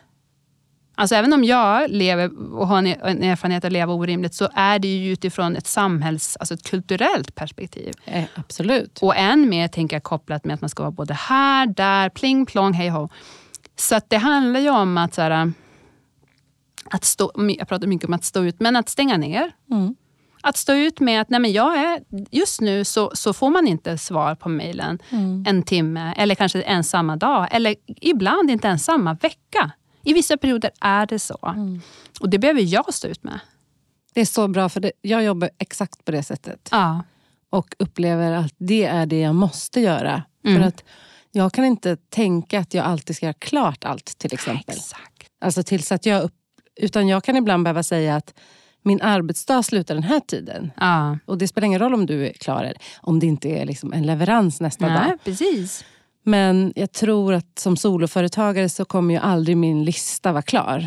Alltså 0.94 1.14
även 1.14 1.32
om 1.32 1.44
jag 1.44 1.90
lever 1.90 2.54
och 2.54 2.66
har 2.68 2.78
en 2.78 2.86
en 2.86 3.22
erfarenhet 3.22 3.64
av 3.64 3.68
att 3.68 3.72
leva 3.72 3.92
orimligt 3.92 4.34
så 4.34 4.48
är 4.54 4.78
det 4.78 4.88
ju 4.88 5.12
utifrån 5.12 5.56
ett 5.56 5.66
samhälls, 5.66 6.36
alltså 6.40 6.54
ett 6.54 6.62
kulturellt 6.62 7.34
perspektiv. 7.34 7.94
Eh, 8.04 8.24
absolut. 8.34 8.98
Och 9.02 9.16
än 9.16 9.48
mer 9.48 9.68
tänker 9.68 9.96
jag 9.96 10.02
kopplat 10.02 10.44
med 10.44 10.54
att 10.54 10.60
man 10.60 10.70
ska 10.70 10.82
vara 10.82 10.90
både 10.90 11.14
här, 11.14 11.66
där, 11.66 12.08
pling 12.08 12.46
plong, 12.46 12.72
hej 12.72 12.88
ho. 12.88 13.08
Så 13.76 13.94
att 13.96 14.10
det 14.10 14.16
handlar 14.16 14.60
ju 14.60 14.70
om 14.70 14.98
att, 14.98 15.14
så 15.14 15.22
här, 15.22 15.52
att 16.84 17.04
stå, 17.04 17.32
jag 17.58 17.68
pratar 17.68 17.86
mycket 17.86 18.08
om 18.08 18.14
att 18.14 18.24
stå 18.24 18.44
ut, 18.44 18.60
men 18.60 18.76
att 18.76 18.88
stänga 18.88 19.16
ner. 19.16 19.52
Mm. 19.70 19.94
Att 20.42 20.56
stå 20.56 20.72
ut 20.72 21.00
med 21.00 21.20
att 21.20 21.30
nej 21.30 21.40
men 21.40 21.52
jag 21.52 21.76
är, 21.76 22.00
just 22.30 22.60
nu 22.60 22.84
så, 22.84 23.10
så 23.14 23.32
får 23.32 23.50
man 23.50 23.66
inte 23.66 23.98
svar 23.98 24.34
på 24.34 24.48
mejlen 24.48 24.98
en 25.46 25.62
timme 25.62 26.14
eller 26.16 26.34
kanske 26.34 26.62
en 26.62 26.84
samma 26.84 27.16
dag. 27.16 27.48
Eller 27.50 27.74
ibland 27.86 28.50
inte 28.50 28.68
ens 28.68 28.84
samma 28.84 29.14
vecka. 29.14 29.70
I 30.04 30.12
vissa 30.12 30.36
perioder 30.36 30.70
är 30.80 31.06
det 31.06 31.18
så. 31.18 31.54
Och 32.20 32.30
det 32.30 32.38
behöver 32.38 32.60
jag 32.60 32.94
stå 32.94 33.08
ut 33.08 33.24
med. 33.24 33.40
Det 34.14 34.20
är 34.20 34.24
så 34.24 34.48
bra, 34.48 34.68
för 34.68 34.80
det, 34.80 34.92
jag 35.00 35.24
jobbar 35.24 35.50
exakt 35.58 36.04
på 36.04 36.12
det 36.12 36.22
sättet. 36.22 36.68
Ja. 36.70 37.04
Och 37.50 37.74
upplever 37.78 38.32
att 38.32 38.54
det 38.58 38.84
är 38.84 39.06
det 39.06 39.20
jag 39.20 39.34
måste 39.34 39.80
göra. 39.80 40.22
Mm. 40.44 40.60
För 40.60 40.68
att 40.68 40.84
jag 41.30 41.52
kan 41.52 41.64
inte 41.64 41.96
tänka 41.96 42.58
att 42.58 42.74
jag 42.74 42.84
alltid 42.86 43.16
ska 43.16 43.26
göra 43.26 43.36
klart 43.38 43.84
allt 43.84 44.18
till 44.18 44.34
exempel. 44.34 44.76
Exakt. 44.76 45.28
Alltså 45.40 45.62
tills 45.62 45.92
att 45.92 46.06
jag 46.06 46.22
upp, 46.22 46.34
utan 46.76 47.08
jag 47.08 47.24
kan 47.24 47.36
ibland 47.36 47.64
behöva 47.64 47.82
säga 47.82 48.16
att 48.16 48.34
min 48.82 49.00
arbetsdag 49.02 49.62
slutar 49.62 49.94
den 49.94 50.02
här 50.04 50.20
tiden. 50.20 50.70
Ja. 50.76 51.18
Och 51.26 51.38
det 51.38 51.48
spelar 51.48 51.66
ingen 51.66 51.80
roll 51.80 51.94
om 51.94 52.06
du 52.06 52.26
är 52.26 52.32
klar, 52.32 52.72
om 53.00 53.18
det 53.20 53.26
inte 53.26 53.48
är 53.48 53.66
liksom 53.66 53.92
en 53.92 54.06
leverans 54.06 54.60
nästa 54.60 54.88
dag. 54.88 55.02
Nej, 55.06 55.16
precis. 55.24 55.84
Men 56.24 56.72
jag 56.76 56.92
tror 56.92 57.32
att 57.34 57.58
som 57.58 57.76
soloföretagare 57.76 58.68
så 58.68 58.84
kommer 58.84 59.14
ju 59.14 59.20
aldrig 59.20 59.56
min 59.56 59.84
lista 59.84 60.32
vara 60.32 60.42
klar. 60.42 60.86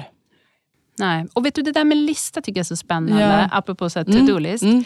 Nej. 1.00 1.28
Och 1.34 1.46
vet 1.46 1.56
du, 1.56 1.62
det 1.62 1.72
där 1.72 1.84
med 1.84 1.98
lista 1.98 2.42
tycker 2.42 2.60
jag 2.60 2.64
är 2.64 2.68
så 2.68 2.76
spännande. 2.76 3.24
Ja. 3.24 3.50
Apropå 3.52 3.90
Mm. 3.96 4.06
to-do-list. 4.06 4.64
Mm. 4.64 4.84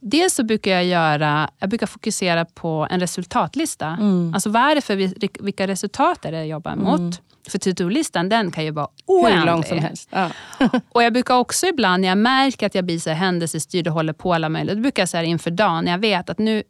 Dels 0.00 0.34
så 0.34 0.44
brukar 0.44 0.70
jag 0.70 0.84
göra, 0.84 1.50
jag 1.58 1.68
brukar 1.68 1.86
fokusera 1.86 2.44
på 2.44 2.86
en 2.90 3.00
resultatlista. 3.00 3.86
Mm. 3.86 4.34
Alltså 4.34 4.50
vad 4.50 4.62
är 4.62 4.74
det 4.74 4.80
för 4.80 4.96
vi- 4.96 5.14
vilka 5.40 5.66
resultat 5.66 6.24
är 6.24 6.32
det 6.32 6.38
jag 6.38 6.46
jobbar 6.46 6.76
mot? 6.76 7.22
För 7.48 7.58
to-do-listan 7.58 8.28
den 8.28 8.50
kan 8.50 8.64
ju 8.64 8.70
vara 8.70 8.88
Hur 9.06 9.14
oändlig. 9.14 9.46
lång 9.46 9.64
som 9.64 9.78
helst. 9.78 10.08
Ja. 10.12 10.30
Och 10.88 11.02
jag 11.02 11.12
brukar 11.12 11.34
också 11.34 11.66
ibland 11.66 12.00
när 12.00 12.08
jag 12.08 12.18
märker 12.18 12.66
att 12.66 12.74
jag 12.74 12.84
blir 12.84 12.98
så 12.98 13.10
här 13.10 13.16
händelsestyrd 13.16 13.88
och 13.88 13.94
håller 13.94 14.12
på 14.12 14.34
alla 14.34 14.48
möjliga, 14.48 14.74
då 14.74 14.80
brukar 14.80 15.02
jag 15.02 15.08
så 15.08 15.16
här 15.16 15.24
inför 15.24 15.50
dagen, 15.50 15.84
när 15.84 15.92
jag 15.92 15.98
vet 15.98 16.30
att 16.30 16.38
nu, 16.38 16.62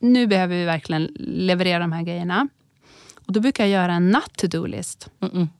nu, 0.00 0.26
behöver 0.26 0.56
vi 0.56 0.64
verkligen 0.64 1.08
leverera 1.18 1.78
de 1.78 1.92
här 1.92 2.02
grejerna. 2.02 2.48
Och 3.26 3.32
då 3.32 3.40
brukar 3.40 3.64
jag 3.64 3.70
göra 3.82 3.92
en 3.92 4.10
natt 4.10 4.36
to-do-list. 4.36 5.08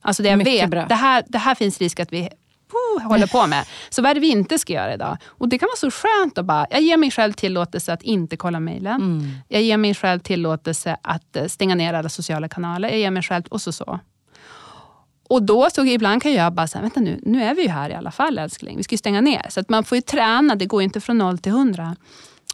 Alltså 0.00 0.22
det 0.22 0.28
jag 0.28 0.38
Mycket 0.38 0.62
vet, 0.62 0.70
bra. 0.70 0.86
det 0.88 0.94
här, 0.94 1.24
det 1.28 1.38
här 1.38 1.54
finns 1.54 1.78
risk 1.78 2.00
att 2.00 2.12
vi 2.12 2.28
oh, 2.72 3.02
håller 3.02 3.26
på 3.26 3.46
med. 3.46 3.66
Så 3.90 4.02
vad 4.02 4.10
är 4.10 4.14
det 4.14 4.20
vi 4.20 4.30
inte 4.30 4.58
ska 4.58 4.72
göra 4.72 4.94
idag? 4.94 5.16
Och 5.26 5.48
det 5.48 5.58
kan 5.58 5.66
vara 5.66 5.76
så 5.76 5.90
skönt 5.90 6.38
att 6.38 6.44
bara, 6.44 6.66
jag 6.70 6.80
ger 6.80 6.96
mig 6.96 7.10
själv 7.10 7.32
tillåtelse 7.32 7.92
att 7.92 8.02
inte 8.02 8.36
kolla 8.36 8.60
mejlen. 8.60 9.00
Mm. 9.00 9.30
Jag 9.48 9.62
ger 9.62 9.76
mig 9.76 9.94
själv 9.94 10.20
tillåtelse 10.20 10.96
att 11.02 11.36
eh, 11.36 11.46
stänga 11.46 11.74
ner 11.74 11.94
alla 11.94 12.08
sociala 12.08 12.48
kanaler. 12.48 12.88
Jag 12.88 12.98
ger 12.98 13.10
mig 13.10 13.22
själv, 13.22 13.44
och 13.48 13.60
så 13.60 13.72
så. 13.72 14.00
Och 15.30 15.42
då 15.42 15.70
så 15.70 15.84
ibland 15.84 16.22
kan 16.22 16.32
jag 16.32 16.52
bara 16.52 16.66
säga, 16.66 16.82
vänta 16.82 17.00
nu, 17.00 17.20
nu 17.22 17.42
är 17.42 17.54
vi 17.54 17.62
ju 17.62 17.68
här 17.68 17.90
i 17.90 17.94
alla 17.94 18.10
fall 18.10 18.38
älskling. 18.38 18.76
Vi 18.76 18.82
ska 18.82 18.94
ju 18.94 18.98
stänga 18.98 19.20
ner. 19.20 19.46
Så 19.48 19.60
att 19.60 19.68
man 19.68 19.84
får 19.84 19.96
ju 19.96 20.02
träna, 20.02 20.54
det 20.54 20.66
går 20.66 20.82
inte 20.82 21.00
från 21.00 21.18
noll 21.18 21.38
till 21.38 21.52
hundra. 21.52 21.96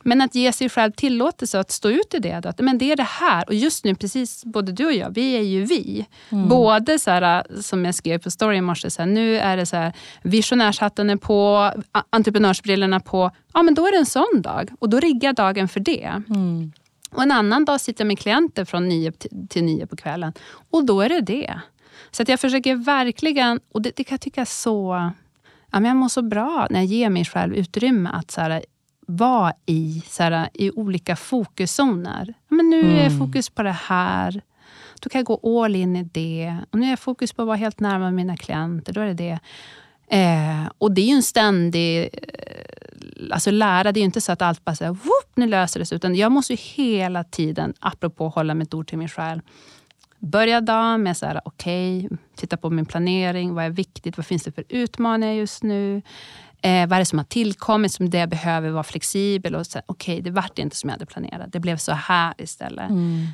Men 0.02 0.20
att 0.20 0.34
ge 0.34 0.52
sig 0.52 0.68
själv 0.68 0.92
tillåtelse 0.92 1.60
att 1.60 1.70
stå 1.70 1.90
ut 1.90 2.14
i 2.14 2.18
det. 2.18 2.44
Att, 2.44 2.60
men 2.60 2.78
det 2.78 2.92
är 2.92 2.96
det 2.96 3.02
här. 3.02 3.44
Och 3.48 3.54
just 3.54 3.84
nu, 3.84 3.94
precis 3.94 4.44
både 4.44 4.72
du 4.72 4.86
och 4.86 4.92
jag, 4.92 5.14
vi 5.14 5.36
är 5.36 5.42
ju 5.42 5.64
vi. 5.64 6.06
Både 6.48 6.98
så 6.98 7.10
här, 7.10 7.46
som 7.62 7.84
jag 7.84 7.94
skrev 7.94 8.18
på 8.18 8.30
story 8.30 8.56
i 8.56 8.60
morse, 8.60 8.90
så 8.90 9.02
här, 9.02 9.08
nu 9.08 9.38
är 9.38 9.56
det 9.56 9.66
så 9.66 9.76
här, 9.76 9.92
visionärshatten 10.22 11.10
är 11.10 11.16
på, 11.16 11.70
entreprenörsbrillorna 12.10 13.00
på. 13.00 13.30
Ja, 13.54 13.62
men 13.62 13.74
då 13.74 13.86
är 13.86 13.92
det 13.92 13.98
en 13.98 14.06
sån 14.06 14.42
dag. 14.42 14.70
Och 14.78 14.88
då 14.88 15.00
riggar 15.00 15.32
dagen 15.32 15.68
för 15.68 15.80
det. 15.80 16.22
Mm. 16.28 16.72
Och 17.10 17.22
en 17.22 17.32
annan 17.32 17.64
dag 17.64 17.80
sitter 17.80 18.04
jag 18.04 18.08
med 18.08 18.18
klienter 18.18 18.64
från 18.64 18.88
nio 18.88 19.12
till 19.12 19.48
till 19.48 19.64
nio 19.64 19.86
på 19.86 19.96
kvällen. 19.96 20.32
Och 20.70 20.84
då 20.84 21.00
är 21.00 21.08
det 21.08 21.20
det. 21.20 21.60
Så 22.16 22.22
att 22.22 22.28
jag 22.28 22.40
försöker 22.40 22.74
verkligen, 22.74 23.60
och 23.72 23.82
det, 23.82 23.92
det 23.96 24.04
kan 24.04 24.14
jag 24.14 24.20
tycka 24.20 24.40
är 24.40 24.44
så... 24.44 25.10
Ja, 25.70 25.80
men 25.80 25.84
jag 25.84 25.96
mår 25.96 26.08
så 26.08 26.22
bra 26.22 26.66
när 26.70 26.80
jag 26.80 26.86
ger 26.86 27.10
mig 27.10 27.24
själv 27.24 27.54
utrymme 27.54 28.10
att 28.12 28.30
så 28.30 28.40
här, 28.40 28.64
vara 29.06 29.52
i, 29.66 30.02
så 30.08 30.22
här, 30.22 30.48
i 30.54 30.70
olika 30.70 31.16
fokuszoner. 31.16 32.34
Ja, 32.48 32.56
men 32.56 32.70
nu 32.70 32.98
är 32.98 33.02
jag 33.02 33.18
fokus 33.18 33.50
på 33.50 33.62
det 33.62 33.76
här. 33.88 34.42
Då 35.00 35.08
kan 35.08 35.18
jag 35.18 35.26
gå 35.26 35.64
all 35.64 35.76
in 35.76 35.96
i 35.96 36.02
det. 36.02 36.56
Och 36.70 36.78
nu 36.78 36.86
är 36.86 36.90
jag 36.90 36.98
fokus 36.98 37.32
på 37.32 37.42
att 37.42 37.46
vara 37.46 37.56
helt 37.56 37.80
närmare 37.80 38.12
mina 38.12 38.36
klienter. 38.36 38.92
Då 38.92 39.00
är 39.00 39.06
det 39.06 39.14
det. 39.14 39.38
Eh, 40.08 40.70
och 40.78 40.92
det 40.92 41.00
är 41.00 41.06
ju 41.06 41.14
en 41.14 41.22
ständig 41.22 42.02
eh, 42.02 43.32
alltså 43.32 43.50
lära. 43.50 43.92
Det 43.92 43.98
är 43.98 44.02
ju 44.02 44.06
inte 44.06 44.20
så 44.20 44.32
att 44.32 44.42
allt 44.42 44.64
bara 44.64 44.90
whoop, 44.92 45.30
nu 45.34 45.46
löser 45.46 45.80
det 45.80 45.86
sig. 45.86 45.96
Utan 45.96 46.14
jag 46.14 46.32
måste 46.32 46.52
ju 46.52 46.58
hela 46.62 47.24
tiden, 47.24 47.74
apropå 47.80 48.28
hålla 48.28 48.54
mitt 48.54 48.74
ord 48.74 48.88
till 48.88 48.98
min 48.98 49.08
själ, 49.08 49.40
börja 50.26 50.60
dagen 50.60 51.02
med 51.02 51.16
så 51.16 51.26
här, 51.26 51.40
okej, 51.44 52.08
titta 52.36 52.56
på 52.56 52.70
min 52.70 52.86
planering. 52.86 53.54
Vad 53.54 53.64
är 53.64 53.70
viktigt? 53.70 54.16
Vad 54.16 54.26
finns 54.26 54.42
det 54.42 54.52
för 54.52 54.64
utmaningar 54.68 55.32
just 55.34 55.62
nu? 55.62 56.02
Eh, 56.62 56.86
vad 56.86 56.92
är 56.92 56.98
det 56.98 57.04
som 57.04 57.18
har 57.18 57.24
tillkommit 57.24 57.92
som 57.92 58.10
det 58.10 58.18
jag 58.18 58.28
behöver 58.28 58.70
vara 58.70 58.82
flexibel? 58.82 59.54
och 59.54 59.66
Okej, 59.86 60.20
det 60.20 60.30
vart 60.30 60.58
inte 60.58 60.76
som 60.76 60.88
jag 60.88 60.94
hade 60.94 61.06
planerat. 61.06 61.52
Det 61.52 61.60
blev 61.60 61.76
så 61.76 61.92
här 61.92 62.34
istället. 62.38 62.90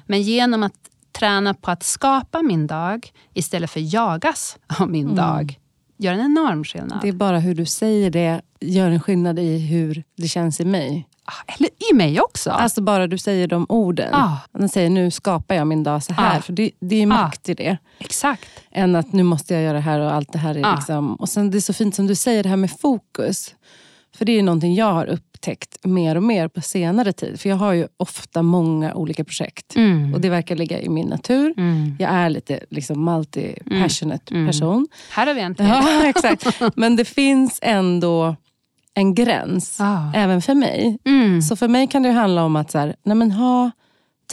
Men 0.06 0.22
genom 0.22 0.62
att 0.62 0.74
träna 1.12 1.54
på 1.54 1.70
att 1.70 1.82
skapa 1.82 2.42
min 2.42 2.66
dag 2.66 3.12
istället 3.34 3.70
för 3.70 3.94
jagas 3.94 4.58
av 4.78 4.90
min 4.90 5.14
dag, 5.14 5.58
gör 5.98 6.12
en 6.12 6.20
enorm 6.20 6.64
skillnad. 6.64 6.98
Det 7.02 7.08
är 7.08 7.12
bara 7.12 7.38
hur 7.38 7.54
du 7.54 7.66
säger 7.66 8.10
det 8.10 8.40
gör 8.60 8.90
en 8.90 9.00
skillnad 9.00 9.38
i 9.38 9.58
hur 9.58 10.04
det 10.16 10.28
känns 10.28 10.60
i 10.60 10.64
mig. 10.64 11.08
Ah, 11.24 11.52
Eller 11.58 11.68
i 11.90 11.94
mig 11.94 12.20
också. 12.20 12.50
Alltså 12.50 12.82
bara 12.82 13.06
du 13.06 13.18
säger 13.18 13.46
de 13.48 13.66
orden. 13.68 14.14
Ah. 14.14 14.36
Den 14.52 14.68
säger 14.68 14.90
nu 14.90 15.10
skapar 15.10 15.54
jag 15.54 15.66
min 15.66 15.82
dag 15.82 16.02
så 16.02 16.12
här. 16.12 16.38
Ah. 16.38 16.42
För 16.42 16.52
det, 16.52 16.70
det 16.80 17.02
är 17.02 17.06
makt 17.06 17.48
i 17.48 17.54
det. 17.54 17.76
Exakt. 17.98 18.48
Än 18.72 18.96
att 18.96 19.12
nu 19.12 19.22
måste 19.22 19.54
jag 19.54 19.62
göra 19.62 19.72
det 19.72 19.80
här 19.80 20.00
och 20.00 20.12
allt 20.14 20.32
det 20.32 20.38
här 20.38 20.54
är 20.54 20.64
Ah. 20.66 20.74
liksom... 20.74 21.14
Och 21.14 21.28
sen 21.28 21.50
det 21.50 21.58
är 21.58 21.60
så 21.60 21.72
fint 21.72 21.94
som 21.94 22.06
du 22.06 22.14
säger 22.14 22.42
det 22.42 22.48
här 22.48 22.56
med 22.56 22.70
fokus. 22.70 23.54
För 24.16 24.24
det 24.24 24.38
är 24.38 24.42
någonting 24.42 24.74
jag 24.74 24.92
har 24.92 25.06
upptäckt 25.06 25.84
mer 25.84 26.16
och 26.16 26.22
mer 26.22 26.48
på 26.48 26.60
senare 26.60 27.12
tid. 27.12 27.40
För 27.40 27.48
jag 27.48 27.56
har 27.56 27.72
ju 27.72 27.86
ofta 27.96 28.42
många 28.42 28.94
olika 28.94 29.24
projekt. 29.24 29.76
Mm. 29.76 30.14
Och 30.14 30.20
det 30.20 30.28
verkar 30.28 30.56
ligga 30.56 30.80
i 30.80 30.88
min 30.88 31.06
natur. 31.08 31.54
Mm. 31.56 31.96
Jag 31.98 32.10
är 32.10 32.30
lite 32.30 32.60
liksom 32.70 33.08
multi-passionate 33.08 34.30
Mm. 34.32 34.46
person. 34.46 34.88
Här 35.10 35.26
har 35.26 35.34
vi 35.34 35.40
en 35.40 35.54
till. 35.54 35.66
Ja, 35.66 36.04
exakt. 36.08 36.60
Men 36.76 36.96
det 36.96 37.04
finns 37.04 37.58
ändå 37.62 38.36
en 38.94 39.14
gräns, 39.14 39.80
Ah. 39.80 40.12
även 40.14 40.42
för 40.42 40.54
mig. 40.54 40.98
Mm. 41.04 41.42
Så 41.42 41.56
för 41.56 41.68
mig 41.68 41.86
kan 41.86 42.02
det 42.02 42.10
handla 42.10 42.44
om 42.44 42.56
att 42.56 42.70
så 42.70 42.78
här, 42.78 42.96
nej 43.02 43.16
men 43.16 43.30
ha 43.32 43.70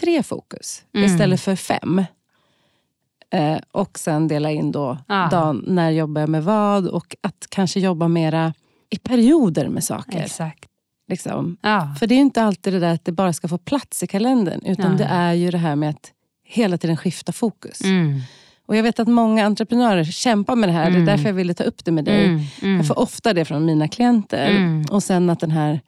tre 0.02 0.24
fokus 0.24 0.84
Mm. 0.96 1.06
istället 1.12 1.42
för 1.42 1.56
fem. 1.56 2.04
Eh, 3.34 3.58
och 3.72 4.00
sen 4.00 4.28
dela 4.28 4.52
in 4.52 4.72
då 4.72 4.98
Ah. 5.08 5.30
dagen, 5.30 5.64
när 5.68 5.90
jobbar 5.90 6.22
jag 6.22 6.30
med 6.30 6.44
vad 6.44 6.88
och 6.88 7.16
att 7.22 7.46
kanske 7.50 7.80
jobba 7.80 8.08
mera 8.08 8.54
i 8.90 8.98
perioder 8.98 9.68
med 9.70 9.84
saker. 9.84 10.20
Exakt. 10.20 10.66
Liksom. 11.08 11.58
Ja. 11.62 11.96
För 12.00 12.08
det 12.08 12.16
är 12.16 12.20
inte 12.20 12.44
alltid 12.44 12.74
det 12.74 12.80
där 12.80 12.94
att 12.94 13.06
det 13.06 13.12
bara 13.12 13.34
ska 13.34 13.48
få 13.48 13.58
plats 13.58 14.04
i 14.04 14.08
kalendern. 14.08 14.62
Utan 14.66 14.98
det 14.98 15.04
är 15.04 15.34
ju 15.34 15.52
det 15.52 15.58
här 15.58 15.76
med 15.76 15.90
att 15.90 16.12
hela 16.46 16.78
tiden 16.78 16.98
skifta 16.98 17.32
fokus. 17.32 17.82
Mm. 17.84 18.20
Och 18.70 18.76
Jag 18.76 18.84
vet 18.84 19.00
att 19.00 19.08
många 19.08 19.46
entreprenörer 19.46 20.04
kämpar 20.04 20.56
med 20.56 20.70
det 20.70 20.74
här. 20.74 20.84
Det 20.84 20.90
Mm. 20.98 21.02
är 21.02 21.06
därför 21.06 21.26
jag 21.26 21.34
ville 21.34 21.54
ta 21.54 21.64
upp 21.64 21.86
det 21.86 21.92
med 21.92 22.06
dig. 22.06 22.26
Mm. 22.26 22.42
Mm. 22.62 22.78
Jag 22.78 22.88
får 22.88 23.00
ofta 23.00 23.34
det 23.34 23.46
från 23.46 23.66
mina 23.66 23.88
klienter. 23.88 24.50
Mm. 24.50 24.86
Och 24.92 25.04
sen 25.04 25.30
att 25.30 25.40
den 25.40 25.52
här... 25.52 25.82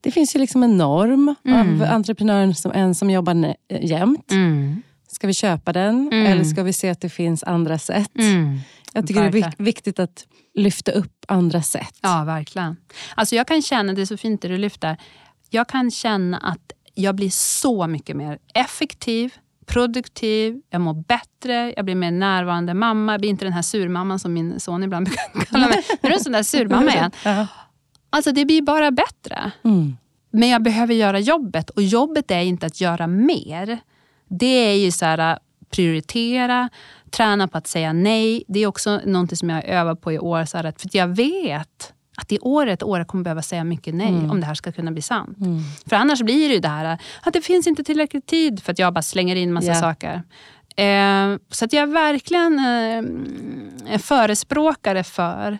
Det 0.00 0.10
finns 0.10 0.36
ju 0.36 0.40
liksom 0.40 0.62
en 0.62 0.76
norm 0.78 1.34
Mm. 1.44 1.82
av 1.82 1.88
entreprenören 1.88 2.54
som 2.54 2.72
en 2.72 2.94
som 2.94 3.10
jobbar 3.10 3.54
eh, 3.68 3.84
jämt. 3.84 4.30
Mm. 4.30 4.82
Ska 5.08 5.26
vi 5.26 5.34
köpa 5.34 5.72
den? 5.72 6.08
Mm. 6.12 6.26
Eller 6.26 6.44
ska 6.44 6.62
vi 6.62 6.72
se 6.72 6.88
att 6.90 7.00
det 7.00 7.08
finns 7.08 7.42
andra 7.44 7.78
sätt? 7.78 8.10
Mm. 8.18 8.58
Jag 8.92 9.06
tycker 9.06 9.20
det 9.20 9.26
är 9.26 9.30
Verkligen. 9.32 9.50
vik- 9.50 9.66
viktigt 9.66 9.98
att 9.98 10.26
lyfta 10.54 10.92
upp 10.92 11.24
andra 11.28 11.62
sätt. 11.62 11.94
Ja, 12.02 12.24
verkligen. 12.24 12.76
Alltså 13.14 13.34
jag 13.36 13.46
kan 13.46 13.62
känna, 13.62 13.92
det 13.92 14.02
är 14.02 14.06
så 14.06 14.16
fint 14.16 14.42
det 14.42 14.48
du 14.48 14.58
lyfter. 14.58 14.96
Jag 15.50 15.68
kan 15.68 15.90
känna 15.90 16.36
att 16.38 16.72
jag 16.94 17.14
blir 17.14 17.30
så 17.30 17.86
mycket 17.86 18.16
mer 18.16 18.38
effektiv, 18.54 19.34
produktiv, 19.68 20.60
jag 20.70 20.80
mår 20.80 20.94
bättre, 20.94 21.72
jag 21.76 21.84
blir 21.84 21.94
mer 21.94 22.10
närvarande 22.10 22.74
mamma. 22.74 23.12
Jag 23.12 23.20
blir 23.20 23.30
inte 23.30 23.44
den 23.44 23.52
här 23.52 23.62
surmamman 23.62 24.18
som 24.18 24.32
min 24.32 24.60
son 24.60 24.82
ibland 24.82 25.06
brukar 25.06 25.44
kalla 25.50 25.66
mig. 25.68 25.84
Nu 26.02 26.06
är 26.06 26.08
du 26.10 26.14
en 26.14 26.20
sån 26.24 26.32
där 26.32 26.42
surmamma 26.42 26.90
igen. 26.94 27.10
Alltså 28.10 28.32
det 28.32 28.44
blir 28.44 28.62
bara 28.62 28.90
bättre. 28.90 29.50
Mm. 29.64 29.96
Men 30.30 30.48
jag 30.48 30.62
behöver 30.62 30.94
göra 30.94 31.18
jobbet 31.18 31.70
och 31.70 31.82
jobbet 31.82 32.30
är 32.30 32.40
inte 32.40 32.66
att 32.66 32.80
göra 32.80 33.06
mer. 33.06 33.78
Det 34.28 34.46
är 34.46 34.74
ju 34.74 34.90
så 34.90 35.04
här, 35.04 35.18
äh, 35.32 35.36
prioritera, 35.70 36.68
träna 37.10 37.48
på 37.48 37.58
att 37.58 37.66
säga 37.66 37.92
nej. 37.92 38.44
Det 38.48 38.60
är 38.60 38.66
också 38.66 39.00
något 39.06 39.38
som 39.38 39.50
jag 39.50 39.64
övar 39.64 39.94
på 39.94 40.12
i 40.12 40.18
år. 40.18 40.44
Så 40.44 40.56
här, 40.56 40.64
att- 40.64 40.80
för 40.80 40.90
jag 40.92 41.06
vet 41.16 41.92
att 42.20 42.32
i 42.32 42.38
år 42.38 42.66
är 42.66 42.72
ett 42.72 42.82
år 42.82 42.98
jag 42.98 43.06
kommer 43.08 43.24
behöva 43.24 43.42
säga 43.42 43.64
mycket 43.64 43.94
nej 43.94 44.08
om 44.30 44.40
det 44.40 44.46
här 44.46 44.54
ska 44.54 44.72
kunna 44.72 44.90
bli 44.92 45.02
sant. 45.02 45.38
Mm. 45.40 45.60
För 45.86 45.96
annars 45.96 46.22
blir 46.22 46.48
det 46.48 46.54
ju 46.54 46.60
det 46.60 46.68
här 46.68 46.84
äh, 46.92 46.98
att 47.22 47.32
det 47.32 47.40
finns 47.40 47.66
inte 47.66 47.84
tillräckligt 47.84 48.26
tid 48.26 48.62
för 48.62 48.72
att 48.72 48.78
jag 48.78 48.94
bara 48.94 49.02
slänger 49.02 49.36
in 49.36 49.52
massa 49.52 49.66
Ja. 49.68 49.74
saker. 49.74 50.22
Eh, 50.76 51.38
så 51.50 51.64
att 51.64 51.72
jag 51.72 51.82
är 51.82 51.86
verkligen 51.86 52.58
eh, 52.58 53.92
en 53.92 53.98
förespråkare 53.98 55.04
för 55.04 55.58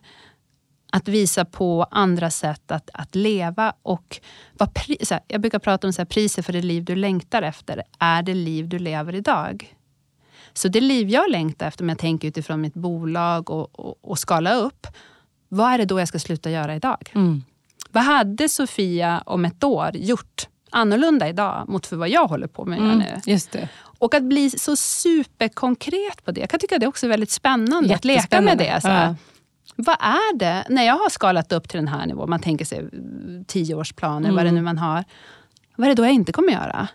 att 0.92 1.08
visa 1.08 1.44
på 1.44 1.86
andra 1.90 2.30
sätt 2.30 2.70
att, 2.70 2.90
att 2.94 3.14
leva. 3.14 3.72
och 3.82 4.20
vad 4.52 4.74
pri, 4.74 4.96
här, 5.10 5.20
Jag 5.28 5.40
brukar 5.40 5.58
prata 5.58 5.86
om 5.86 5.92
så 5.92 6.00
här, 6.00 6.06
priset 6.06 6.46
för 6.46 6.52
det 6.52 6.62
liv 6.62 6.84
du 6.84 6.94
längtar 6.96 7.42
efter. 7.42 7.82
Är 7.98 8.22
det 8.22 8.34
liv 8.34 8.68
du 8.68 8.78
lever 8.78 9.14
idag? 9.14 9.74
Så 10.52 10.68
det 10.68 10.80
liv 10.80 11.08
jag 11.08 11.30
längtar 11.30 11.66
efter, 11.68 11.84
om 11.84 11.88
jag 11.88 11.98
tänker 11.98 12.28
utifrån 12.28 12.60
mitt 12.60 12.74
bolag 12.74 13.50
och, 13.50 13.80
och, 13.80 13.98
och 14.10 14.18
skala 14.18 14.54
upp. 14.54 14.86
Vad 15.48 15.72
är 15.72 15.78
det 15.78 15.84
då 15.84 16.00
jag 16.00 16.08
ska 16.08 16.18
sluta 16.18 16.50
göra 16.50 16.74
idag? 16.76 17.12
Mm. 17.14 17.42
Vad 17.92 18.04
hade 18.04 18.48
Sofia 18.48 19.22
om 19.26 19.44
ett 19.44 19.64
år 19.64 19.90
gjort 19.94 20.48
annorlunda 20.70 21.28
idag 21.28 21.64
mot 21.68 21.86
för 21.86 21.96
vad 21.96 22.08
jag 22.08 22.26
håller 22.28 22.46
på 22.46 22.64
med 22.64 22.78
Mm. 22.78 22.98
nu? 22.98 23.20
Just 23.32 23.50
det. 23.52 23.68
Och 23.98 24.14
att 24.14 24.22
bli 24.22 24.50
så 24.50 24.76
superkonkret 24.76 26.24
på 26.24 26.30
det. 26.32 26.40
Jag 26.40 26.50
kan 26.50 26.60
tycka 26.60 26.78
det 26.78 26.86
är 26.86 26.88
också 26.88 27.08
väldigt 27.08 27.30
spännande 27.30 27.94
att 27.94 28.04
leka 28.04 28.40
med 28.40 28.58
det. 28.58 28.80
Så. 28.80 28.88
Ja. 28.88 29.14
Vad 29.76 29.96
är 30.00 30.36
det, 30.36 30.64
när 30.68 30.82
jag 30.86 30.94
har 30.98 31.08
skalat 31.10 31.52
upp 31.52 31.68
till 31.68 31.78
den 31.78 31.88
här 31.88 32.06
nivån, 32.06 32.30
man 32.30 32.40
tänker 32.40 32.64
sig 32.64 32.78
mm, 32.78 33.44
tioårsplaner, 33.44 34.30
vad 34.30 34.38
det 34.38 34.48
Mm. 34.48 34.54
nu 34.54 34.60
man 34.62 34.78
har. 34.78 35.04
Vad 35.76 35.84
är 35.84 35.88
det 35.88 35.94
då 35.94 36.04
jag 36.04 36.12
inte 36.12 36.32
kommer 36.32 36.52
göra? 36.52 36.88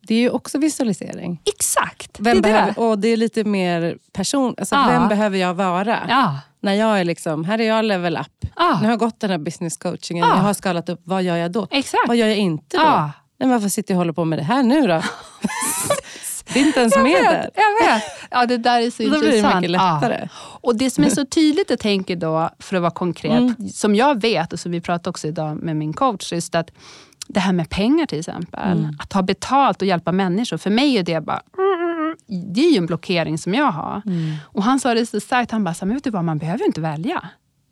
Det 0.00 0.14
är 0.14 0.18
ju 0.18 0.30
också 0.30 0.58
visualisering. 0.58 1.40
Exakt! 1.44 2.20
Vem 2.20 2.36
det 2.36 2.42
behöver, 2.42 2.74
det. 2.74 2.80
och 2.80 2.98
det 2.98 3.08
är 3.08 3.16
lite 3.16 3.44
mer 3.44 3.98
person. 4.12 4.54
Alltså, 4.58 4.74
Ja. 4.74 4.86
Vem 4.90 5.08
behöver 5.08 5.38
jag 5.38 5.54
vara? 5.54 5.98
Ja. 6.08 6.38
När 6.64 6.74
jag 6.74 7.00
är 7.00 7.04
liksom, 7.04 7.44
här 7.44 7.60
är 7.60 7.64
jag 7.68 7.84
level 7.84 8.16
up. 8.16 8.50
Ja. 8.56 8.78
Nu 8.80 8.84
har 8.86 8.92
jag 8.92 8.98
gått 8.98 9.20
den 9.20 9.30
här 9.30 9.38
business 9.38 9.76
coachingen. 9.76 10.28
Ja. 10.28 10.36
Jag 10.36 10.42
har 10.42 10.54
skalat 10.54 10.88
upp. 10.88 11.00
Vad 11.04 11.22
gör 11.22 11.36
jag 11.36 11.52
då? 11.52 11.66
Exakt. 11.70 12.02
Vad 12.08 12.16
gör 12.16 12.26
jag 12.26 12.36
inte 12.36 12.76
då? 12.76 12.82
Ja. 12.82 13.10
Nej, 13.40 13.48
varför 13.48 13.68
sitter 13.68 13.94
jag 13.94 13.96
och 13.96 14.00
håller 14.00 14.12
på 14.12 14.24
med 14.24 14.38
det 14.38 14.42
här 14.42 14.62
nu 14.62 14.80
då? 14.86 14.86
det 16.52 16.60
är 16.60 16.66
inte 16.66 16.80
ens 16.80 16.96
med 16.96 17.24
där. 17.24 17.50
jag 17.54 17.86
vet. 17.94 18.02
Ja, 18.30 18.46
det 18.46 18.58
där 18.58 18.80
är 18.80 18.90
så 18.90 19.02
Då 19.02 19.08
blir 19.08 19.20
det 19.20 19.26
intressant. 19.36 19.54
mycket 19.56 19.70
lättare. 19.70 20.18
Ja. 20.22 20.28
Och 20.60 20.76
det 20.76 20.90
som 20.90 21.04
är 21.04 21.08
så 21.08 21.24
tydligt, 21.26 21.70
jag 21.70 21.78
tänker 21.78 22.16
då, 22.16 22.50
för 22.58 22.76
att 22.76 22.82
vara 22.82 22.90
konkret, 22.92 23.32
Mm. 23.38 23.68
som 23.68 23.94
jag 23.94 24.20
vet 24.20 24.52
och 24.52 24.60
som 24.60 24.72
vi 24.72 24.80
pratade 24.80 25.10
också 25.10 25.28
idag 25.28 25.56
med 25.62 25.76
min 25.76 25.92
coach, 25.92 26.32
just 26.32 26.54
att 26.54 26.70
det 27.28 27.40
här 27.40 27.52
med 27.52 27.70
pengar 27.70 28.06
till 28.06 28.18
exempel. 28.18 28.78
Mm. 28.78 28.96
Att 29.00 29.12
ha 29.12 29.22
betalt 29.22 29.82
och 29.82 29.88
hjälpa 29.88 30.12
människor. 30.12 30.56
För 30.56 30.70
mig 30.70 30.98
är 30.98 31.02
det 31.02 31.20
bara... 31.20 31.42
Det 32.26 32.60
är 32.60 32.70
ju 32.70 32.78
en 32.78 32.86
blockering 32.86 33.38
som 33.38 33.54
jag 33.54 33.72
har. 33.72 34.02
Mm. 34.06 34.34
Och 34.44 34.62
han 34.62 34.80
sa 34.80 34.94
det 34.94 35.06
så 35.06 35.20
starkt, 35.20 35.50
han 35.50 35.64
bara, 35.64 35.74
men 35.80 35.94
vet 35.94 36.04
du 36.04 36.10
vad, 36.10 36.24
man 36.24 36.38
behöver 36.38 36.58
ju 36.58 36.66
inte 36.66 36.80
välja. 36.80 37.28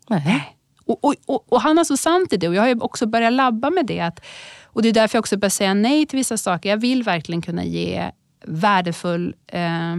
Nej. 0.08 0.56
Och, 0.86 1.04
och, 1.04 1.14
och, 1.26 1.52
och 1.52 1.60
han 1.60 1.76
har 1.76 1.84
så 1.84 1.96
sant 1.96 2.32
i 2.32 2.36
det 2.36 2.48
och 2.48 2.54
jag 2.54 2.62
har 2.62 2.84
också 2.84 3.06
börjat 3.06 3.32
labba 3.32 3.70
med 3.70 3.86
det. 3.86 4.00
Att, 4.00 4.20
och 4.64 4.82
det 4.82 4.88
är 4.88 4.92
därför 4.92 5.16
jag 5.16 5.20
också 5.20 5.36
börjar 5.36 5.50
säga 5.50 5.74
nej 5.74 6.06
till 6.06 6.16
vissa 6.16 6.36
saker. 6.36 6.70
Jag 6.70 6.76
vill 6.76 7.02
verkligen 7.02 7.42
kunna 7.42 7.64
ge 7.64 8.10
värdefull 8.44 9.34
eh, 9.46 9.96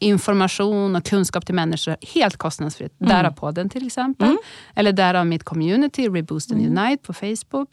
information 0.00 0.96
och 0.96 1.04
kunskap 1.04 1.46
till 1.46 1.54
människor 1.54 1.96
helt 2.14 2.36
kostnadsfritt. 2.36 2.94
Därav 2.98 3.30
podden 3.30 3.68
till 3.68 3.86
exempel. 3.86 4.36
Eller 4.74 4.92
därav 4.92 5.26
mitt 5.26 5.44
community, 5.44 6.08
Reboost 6.08 6.52
and 6.52 6.66
Unite 6.66 7.02
på 7.02 7.12
Facebook. 7.12 7.68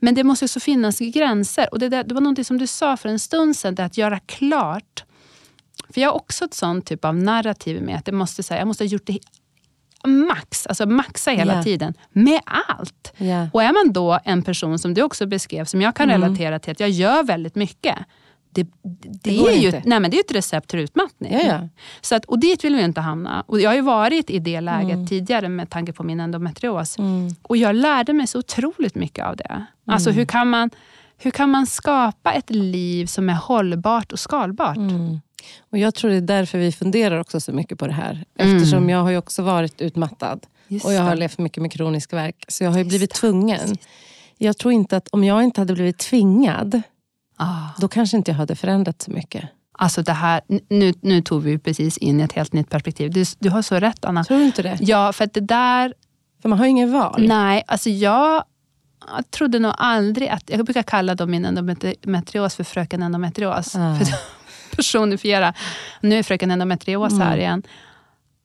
Men 0.00 0.14
det 0.14 0.24
måste 0.24 0.44
också 0.44 0.60
finnas 0.60 0.98
gränser. 0.98 1.68
Och 1.72 1.78
det, 1.78 1.88
där, 1.88 2.04
det 2.04 2.14
var 2.14 2.20
något 2.20 2.46
som 2.46 2.58
du 2.58 2.66
sa 2.66 2.96
för 2.96 3.08
en 3.08 3.18
stund 3.18 3.56
sedan, 3.56 3.84
att 3.86 3.96
göra 3.98 4.18
klart. 4.18 5.04
För 5.94 6.00
jag 6.00 6.08
har 6.08 6.16
också 6.16 6.44
ett 6.44 6.54
sånt 6.54 6.86
typ 6.86 7.04
av 7.04 7.16
narrativ 7.16 7.82
med 7.82 7.96
att 7.96 8.04
det 8.04 8.12
måste, 8.12 8.42
säga, 8.42 8.58
jag 8.60 8.66
måste 8.66 8.84
ha 8.84 8.88
gjort 8.88 9.06
det 9.06 9.18
max, 10.06 10.66
alltså 10.66 10.86
maxa 10.86 11.30
hela 11.30 11.54
Ja. 11.56 11.62
tiden. 11.62 11.94
Med 12.12 12.40
allt. 12.44 13.12
Ja. 13.16 13.48
Och 13.52 13.62
är 13.62 13.72
man 13.72 13.92
då 13.92 14.18
en 14.24 14.42
person 14.42 14.78
som 14.78 14.94
du 14.94 15.02
också 15.02 15.26
beskrev, 15.26 15.64
som 15.64 15.82
jag 15.82 15.96
kan 15.96 16.10
Mm. 16.10 16.22
relatera 16.22 16.58
till, 16.58 16.72
att 16.72 16.80
jag 16.80 16.90
gör 16.90 17.22
väldigt 17.22 17.54
mycket. 17.54 17.96
Det, 18.52 18.66
det, 19.22 19.36
går 19.36 19.48
är 19.50 19.54
ju 19.56 19.66
inte. 19.66 19.82
nej, 19.84 20.00
men 20.00 20.10
det 20.10 20.16
är 20.16 20.20
ett 20.20 20.32
recept 20.34 20.68
till 20.70 20.78
utmattning. 20.78 21.32
Ja, 21.32 21.40
ja. 21.40 21.68
Så 22.00 22.14
att, 22.14 22.24
och 22.24 22.38
dit 22.38 22.64
vill 22.64 22.76
vi 22.76 22.82
inte 22.82 23.00
hamna. 23.00 23.44
Och 23.46 23.60
jag 23.60 23.70
har 23.70 23.74
ju 23.74 23.80
varit 23.80 24.30
i 24.30 24.38
det 24.38 24.60
läget 24.60 24.94
Mm. 24.94 25.06
tidigare 25.06 25.48
med 25.48 25.70
tanke 25.70 25.92
på 25.92 26.02
min 26.02 26.20
endometrios. 26.20 26.98
Mm. 26.98 27.28
Och 27.42 27.56
jag 27.56 27.74
lärde 27.76 28.12
mig 28.12 28.26
så 28.26 28.38
otroligt 28.38 28.94
mycket 28.94 29.24
av 29.24 29.36
det. 29.36 29.66
Alltså 29.86 30.10
hur 30.10 30.24
kan, 30.24 30.50
man, 30.50 30.70
hur 31.18 31.30
kan 31.30 31.50
man 31.50 31.66
skapa 31.66 32.32
ett 32.32 32.50
liv 32.50 33.06
som 33.06 33.28
är 33.28 33.34
hållbart 33.34 34.12
och 34.12 34.18
skalbart? 34.20 34.76
Mm. 34.76 35.20
Och 35.70 35.78
Jag 35.78 35.94
tror 35.94 36.10
det 36.10 36.16
är 36.16 36.20
därför 36.20 36.58
vi 36.58 36.72
funderar 36.72 37.20
också 37.20 37.40
så 37.40 37.52
mycket 37.52 37.78
på 37.78 37.86
det 37.86 37.92
här. 37.92 38.24
Mm. 38.38 38.56
Eftersom 38.56 38.90
jag 38.90 39.02
har 39.02 39.16
också 39.16 39.42
varit 39.42 39.80
utmattad. 39.80 40.46
Just 40.68 40.84
och 40.86 40.92
jag 40.92 41.02
har 41.02 41.10
det. 41.10 41.16
levt 41.16 41.38
mycket 41.38 41.62
med 41.62 41.72
kronisk 41.72 42.12
värk. 42.12 42.44
Så 42.48 42.64
jag 42.64 42.70
har 42.70 42.84
blivit 42.84 43.10
det. 43.10 43.16
tvungen. 43.16 43.76
Jag 44.38 44.58
tror 44.58 44.72
inte 44.72 44.96
att 44.96 45.08
om 45.08 45.24
jag 45.24 45.42
inte 45.42 45.60
hade 45.60 45.74
blivit 45.74 45.98
tvingad, 45.98 46.82
Ah. 47.42 47.68
då 47.78 47.88
kanske 47.88 48.16
inte 48.16 48.30
jag 48.30 48.36
hade 48.38 48.56
förändrat 48.56 49.02
så 49.02 49.10
mycket. 49.10 49.44
Alltså 49.72 50.02
det 50.02 50.12
här, 50.12 50.40
nu, 50.68 50.92
nu 51.02 51.22
tog 51.22 51.42
vi 51.42 51.58
precis 51.58 51.98
in 51.98 52.20
i 52.20 52.22
ett 52.22 52.32
helt 52.32 52.52
nytt 52.52 52.70
perspektiv. 52.70 53.10
Du, 53.10 53.24
du 53.38 53.50
har 53.50 53.62
så 53.62 53.76
rätt 53.76 54.04
Anna. 54.04 54.24
Tror 54.24 54.38
du 54.38 54.44
inte 54.44 54.62
det? 54.62 54.78
Ja, 54.80 55.12
för 55.12 55.24
att 55.24 55.34
det 55.34 55.40
där... 55.40 55.94
För 56.42 56.48
man 56.48 56.58
har 56.58 56.66
ju 56.66 56.70
ingen 56.70 56.92
val. 56.92 57.24
Nej, 57.28 57.62
alltså 57.66 57.90
jag, 57.90 58.44
jag 59.16 59.30
trodde 59.30 59.58
nog 59.58 59.72
aldrig 59.78 60.28
att... 60.28 60.50
Jag 60.50 60.64
brukar 60.64 60.82
kalla 60.82 61.14
då 61.14 61.26
min 61.26 61.44
endometrios 61.44 62.54
för 62.54 62.64
fröken 62.64 63.02
endometrios. 63.02 63.76
Ah. 63.76 63.94
För 63.94 64.02
att 64.14 64.76
personifiera. 64.76 65.54
Nu 66.00 66.18
är 66.18 66.22
fröken 66.22 66.50
endometrios 66.50 67.12
Mm. 67.12 67.26
här 67.26 67.36
igen. 67.36 67.62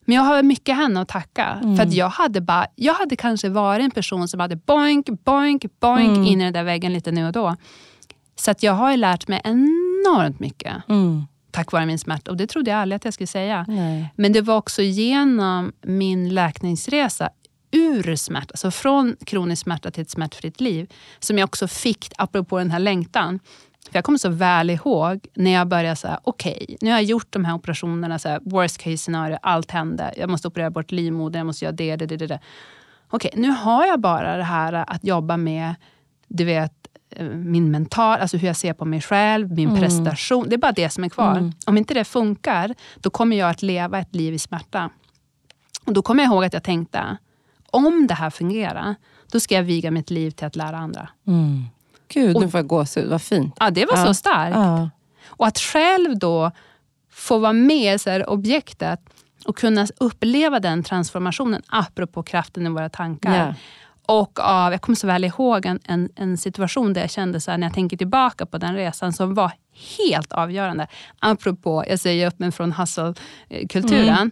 Men 0.05 0.15
jag 0.15 0.23
har 0.23 0.43
mycket 0.43 0.75
henne 0.75 1.01
att 1.01 1.07
tacka. 1.07 1.45
Mm. 1.63 1.77
För 1.77 1.83
att 1.83 1.93
jag 1.93 2.09
hade, 2.09 2.41
bara, 2.41 2.67
jag 2.75 2.93
hade 2.93 3.15
kanske 3.15 3.49
varit 3.49 3.83
en 3.83 3.91
person 3.91 4.27
som 4.27 4.39
hade 4.39 4.55
boink, 4.55 5.09
boink, 5.09 5.65
boink 5.79 6.17
Mm. 6.17 6.23
in 6.23 6.41
i 6.41 6.43
den 6.43 6.53
där 6.53 6.63
väggen 6.63 6.93
lite 6.93 7.11
nu 7.11 7.25
och 7.27 7.31
då. 7.31 7.55
Så 8.35 8.51
att 8.51 8.63
jag 8.63 8.73
har 8.73 8.91
ju 8.91 8.97
lärt 8.97 9.27
mig 9.27 9.41
enormt 9.43 10.39
mycket 10.39 10.75
Mm. 10.89 11.25
tack 11.51 11.71
vare 11.71 11.85
min 11.85 11.99
smärta. 11.99 12.31
Och 12.31 12.37
det 12.37 12.47
trodde 12.47 12.71
jag 12.71 12.79
aldrig 12.79 12.95
att 12.95 13.05
jag 13.05 13.13
skulle 13.13 13.27
säga. 13.27 13.65
Nej. 13.67 14.13
Men 14.15 14.33
det 14.33 14.41
var 14.41 14.57
också 14.57 14.81
genom 14.81 15.73
min 15.81 16.33
läkningsresa 16.33 17.29
ur 17.71 18.15
smärta, 18.15 18.47
alltså 18.51 18.71
från 18.71 19.15
kronisk 19.25 19.63
smärta 19.63 19.91
till 19.91 20.01
ett 20.01 20.09
smärtfritt 20.09 20.61
liv, 20.61 20.93
som 21.19 21.37
jag 21.37 21.47
också 21.47 21.67
fick, 21.67 22.11
apropå 22.17 22.57
den 22.57 22.71
här 22.71 22.79
längtan. 22.79 23.39
För 23.89 23.97
jag 23.97 24.03
kommer 24.03 24.19
så 24.19 24.29
väl 24.29 24.69
ihåg 24.69 25.27
när 25.35 25.51
jag 25.51 25.67
började 25.67 25.95
säga, 25.95 26.19
okej, 26.23 26.77
nu 26.81 26.89
har 26.89 26.97
jag 26.97 27.03
gjort 27.03 27.33
de 27.33 27.45
här 27.45 27.53
operationerna, 27.55 28.19
så 28.19 28.29
här, 28.29 28.39
worst 28.45 28.77
case 28.77 28.97
scenario, 28.97 29.37
allt 29.41 29.71
hände. 29.71 30.13
Jag 30.17 30.29
måste 30.29 30.47
operera 30.47 30.69
bort 30.69 30.91
livmodern, 30.91 31.39
jag 31.39 31.45
måste 31.45 31.65
göra 31.65 31.75
det, 31.75 31.95
det, 31.95 32.05
det, 32.05 32.17
det. 32.17 32.39
okej, 33.09 33.29
okay, 33.33 33.41
nu 33.41 33.49
har 33.49 33.85
jag 33.85 33.99
bara 33.99 34.37
det 34.37 34.43
här 34.43 34.73
att 34.73 35.03
jobba 35.03 35.37
med, 35.37 35.75
du 36.27 36.43
vet, 36.45 36.84
min 37.23 37.71
mental, 37.71 38.19
alltså 38.19 38.37
hur 38.37 38.47
jag 38.47 38.55
ser 38.55 38.73
på 38.73 38.85
mig 38.85 39.01
själv, 39.01 39.51
min 39.51 39.69
mm. 39.69 39.81
prestation. 39.81 40.49
Det 40.49 40.55
är 40.55 40.57
bara 40.57 40.71
det 40.71 40.89
som 40.89 41.03
är 41.03 41.09
kvar. 41.09 41.31
Mm. 41.31 41.51
Om 41.65 41.77
inte 41.77 41.93
det 41.93 42.03
funkar, 42.03 42.75
då 42.95 43.09
kommer 43.09 43.37
jag 43.37 43.49
att 43.49 43.61
leva 43.61 43.99
ett 43.99 44.15
liv 44.15 44.33
i 44.33 44.39
smärta. 44.39 44.89
Och 45.85 45.93
Då 45.93 46.01
kommer 46.01 46.23
jag 46.23 46.31
ihåg 46.31 46.45
att 46.45 46.53
jag 46.53 46.63
tänkte, 46.63 47.17
om 47.71 48.07
det 48.07 48.13
här 48.13 48.29
fungerar, 48.29 48.95
då 49.31 49.39
ska 49.39 49.55
jag 49.55 49.63
viga 49.63 49.91
mitt 49.91 50.09
liv 50.09 50.31
till 50.31 50.47
att 50.47 50.55
lära 50.55 50.77
andra. 50.77 51.09
Mm. 51.27 51.65
Gud, 52.07 52.39
nu 52.39 52.49
får 52.49 52.57
jag 52.57 52.67
gåshud. 52.67 53.09
Vad 53.09 53.21
fint. 53.21 53.55
Ja, 53.59 53.69
det 53.69 53.85
var 53.85 53.97
ja. 53.97 54.05
så 54.05 54.13
starkt. 54.13 54.55
Ja. 54.55 54.89
Och 55.27 55.47
att 55.47 55.59
själv 55.59 56.19
då 56.19 56.51
få 57.11 57.37
vara 57.37 57.53
med 57.53 58.07
i 58.07 58.23
objektet 58.27 58.99
och 59.45 59.57
kunna 59.57 59.87
uppleva 59.97 60.59
den 60.59 60.83
transformationen, 60.83 61.61
apropå 61.67 62.23
kraften 62.23 62.65
i 62.65 62.69
våra 62.69 62.89
tankar. 62.89 63.35
Yeah. 63.35 63.53
Och 64.05 64.39
av, 64.39 64.71
jag 64.71 64.81
kommer 64.81 64.95
så 64.95 65.07
väl 65.07 65.23
ihåg 65.23 65.65
en, 65.65 65.79
en, 65.83 66.09
en 66.15 66.37
situation 66.37 66.93
där 66.93 67.01
jag 67.01 67.11
kände, 67.11 67.41
så 67.41 67.51
här, 67.51 67.57
när 67.57 67.67
jag 67.67 67.73
tänker 67.73 67.97
tillbaka 67.97 68.45
på 68.45 68.57
den 68.57 68.75
resan, 68.75 69.13
som 69.13 69.33
var 69.33 69.51
helt 69.97 70.33
avgörande. 70.33 70.87
Apropå, 71.19 71.83
jag 71.87 71.99
säger 71.99 72.27
upp 72.27 72.39
mig 72.39 72.51
från 72.51 72.71
hustle-kulturen. 72.71 74.09
Mm. 74.09 74.31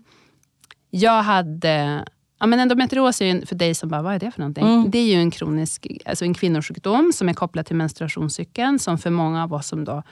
Jag 0.90 1.24
hade 1.24 2.06
Ja, 2.40 2.48
men 2.48 2.60
endometrios 2.60 3.22
är 3.22 3.26
ju, 3.26 3.46
för 3.46 3.56
dig 3.56 3.76
som 3.76 3.90
bara, 3.90 4.02
vad 4.02 4.14
är 4.14 4.20
det 4.20 4.32
för 4.32 4.40
någonting? 4.40 4.68
Mm. 4.68 4.92
Det 4.92 4.98
är 4.98 5.06
ju 5.06 5.20
en 5.20 5.32
kronisk 5.32 5.88
alltså 6.06 6.26
en 6.26 6.34
kvinnosjukdom 6.34 7.12
som 7.14 7.30
är 7.30 7.34
kopplad 7.34 7.66
till 7.66 7.76
menstruationscykeln, 7.76 8.80
som 8.80 8.98
för 8.98 9.10
många 9.10 9.44
av 9.44 9.54
oss 9.54 9.68
som 9.68 9.86
då 9.86 10.04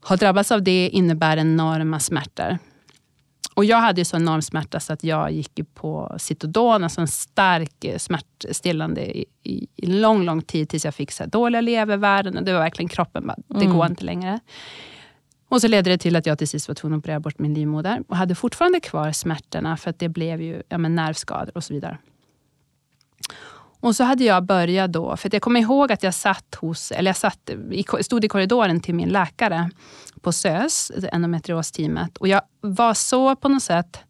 har 0.00 0.16
drabbats 0.16 0.52
av 0.52 0.62
det 0.62 0.88
innebär 0.88 1.36
enorma 1.36 2.00
smärtor. 2.00 2.58
Och 3.58 3.64
jag 3.64 3.76
hade 3.76 4.00
ju 4.00 4.04
så 4.04 4.16
enorm 4.16 4.42
smärta 4.42 4.80
så 4.80 4.92
att 4.92 5.04
jag 5.04 5.32
gick 5.32 5.60
på 5.74 6.16
Citodon, 6.18 6.84
alltså 6.84 7.00
en 7.00 7.08
stark 7.08 7.86
smärtstillande 7.96 9.18
i, 9.18 9.24
i, 9.42 9.66
i 9.76 9.86
lång, 9.86 10.24
lång 10.24 10.42
tid 10.42 10.68
tills 10.68 10.84
jag 10.84 10.94
fick 10.94 11.12
så 11.12 11.26
dåliga 11.26 11.60
levervärden. 11.60 12.44
det 12.44 12.52
var 12.52 12.60
verkligen 12.60 12.88
kroppen 12.88 13.26
bara, 13.26 13.36
det 13.46 13.64
mm. 13.64 13.76
går 13.76 13.86
inte 13.86 14.04
längre. 14.04 14.40
Och 15.48 15.60
så 15.60 15.68
ledde 15.68 15.90
det 15.90 15.98
till 15.98 16.16
att 16.16 16.26
jag 16.26 16.38
till 16.38 16.48
sist 16.48 16.68
var 16.68 16.74
tvungen 16.74 16.98
att 16.98 17.02
operera 17.02 17.20
bort 17.20 17.38
min 17.38 17.54
livmoder. 17.54 18.02
Och 18.08 18.16
hade 18.16 18.34
fortfarande 18.34 18.80
kvar 18.80 19.12
smärtorna 19.12 19.76
för 19.76 19.90
att 19.90 19.98
det 19.98 20.08
blev 20.08 20.42
ju 20.42 20.62
ja, 20.68 20.78
men 20.78 20.94
nervskador 20.94 21.56
och 21.56 21.64
så 21.64 21.74
vidare. 21.74 21.98
Och 23.80 23.96
så 23.96 24.04
hade 24.04 24.24
jag 24.24 24.44
börjat 24.44 24.92
då, 24.92 25.16
för 25.16 25.30
jag 25.32 25.42
kommer 25.42 25.60
ihåg 25.60 25.92
att 25.92 26.02
jag 26.02 26.14
satt 26.14 26.54
hos, 26.54 26.92
eller 26.92 27.08
jag 27.08 27.16
satt, 27.16 27.50
stod 28.00 28.24
i 28.24 28.28
korridoren 28.28 28.80
till 28.80 28.94
min 28.94 29.08
läkare 29.08 29.70
på 30.20 30.32
SÖS, 30.32 30.92
endometriosteamet. 31.12 32.16
Och 32.16 32.28
jag 32.28 32.42
var 32.60 32.94
så 32.94 33.36
på 33.36 33.48
något 33.48 33.62
sätt 33.62 34.00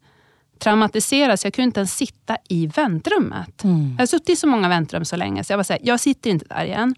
traumatiserad 0.59 1.39
så 1.39 1.47
jag 1.47 1.53
kunde 1.53 1.65
inte 1.65 1.79
ens 1.79 1.93
sitta 1.93 2.37
i 2.49 2.67
väntrummet. 2.67 3.63
Mm. 3.63 3.91
Jag 3.91 4.01
har 4.01 4.05
suttit 4.05 4.29
i 4.29 4.35
så 4.35 4.47
många 4.47 4.69
väntrum 4.69 5.05
så 5.05 5.15
länge 5.15 5.43
så 5.43 5.53
jag 5.53 5.57
var 5.57 5.63
så 5.63 5.73
här, 5.73 5.81
jag 5.83 5.99
sitter 5.99 6.29
inte 6.29 6.45
där 6.45 6.65
igen. 6.65 6.95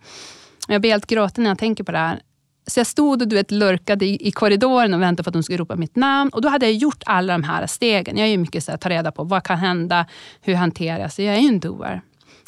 Jag 0.67 0.81
blir 0.81 0.91
helt 0.91 1.07
gråten 1.07 1.43
när 1.43 1.51
jag 1.51 1.59
tänker 1.59 1.83
på 1.83 1.91
det 1.91 1.97
här. 1.97 2.19
Så 2.67 2.79
jag 2.79 2.87
stod 2.87 3.21
och 3.21 3.27
du 3.27 3.35
vet, 3.35 3.51
lurkade 3.51 4.05
i, 4.05 4.27
i 4.27 4.31
korridoren 4.31 4.93
och 4.93 5.01
väntade 5.01 5.23
på 5.23 5.29
att 5.29 5.33
de 5.33 5.43
skulle 5.43 5.57
ropa 5.57 5.75
mitt 5.75 5.95
namn. 5.95 6.29
Och 6.33 6.41
Då 6.41 6.49
hade 6.49 6.65
jag 6.65 6.73
gjort 6.73 7.03
alla 7.05 7.33
de 7.33 7.43
här 7.43 7.67
stegen. 7.67 8.17
Jag 8.17 8.27
är 8.27 8.31
ju 8.31 8.37
mycket 8.37 8.63
så 8.63 8.71
här, 8.71 8.77
ta 8.77 8.89
reda 8.89 9.11
på 9.11 9.23
vad 9.23 9.43
kan 9.43 9.57
hända, 9.57 10.05
hur 10.41 10.55
hanterar 10.55 10.99
jag? 10.99 11.13
Så 11.13 11.21
jag 11.21 11.35
är 11.35 11.39
ju 11.39 11.47
en 11.47 11.59
doer. 11.59 12.01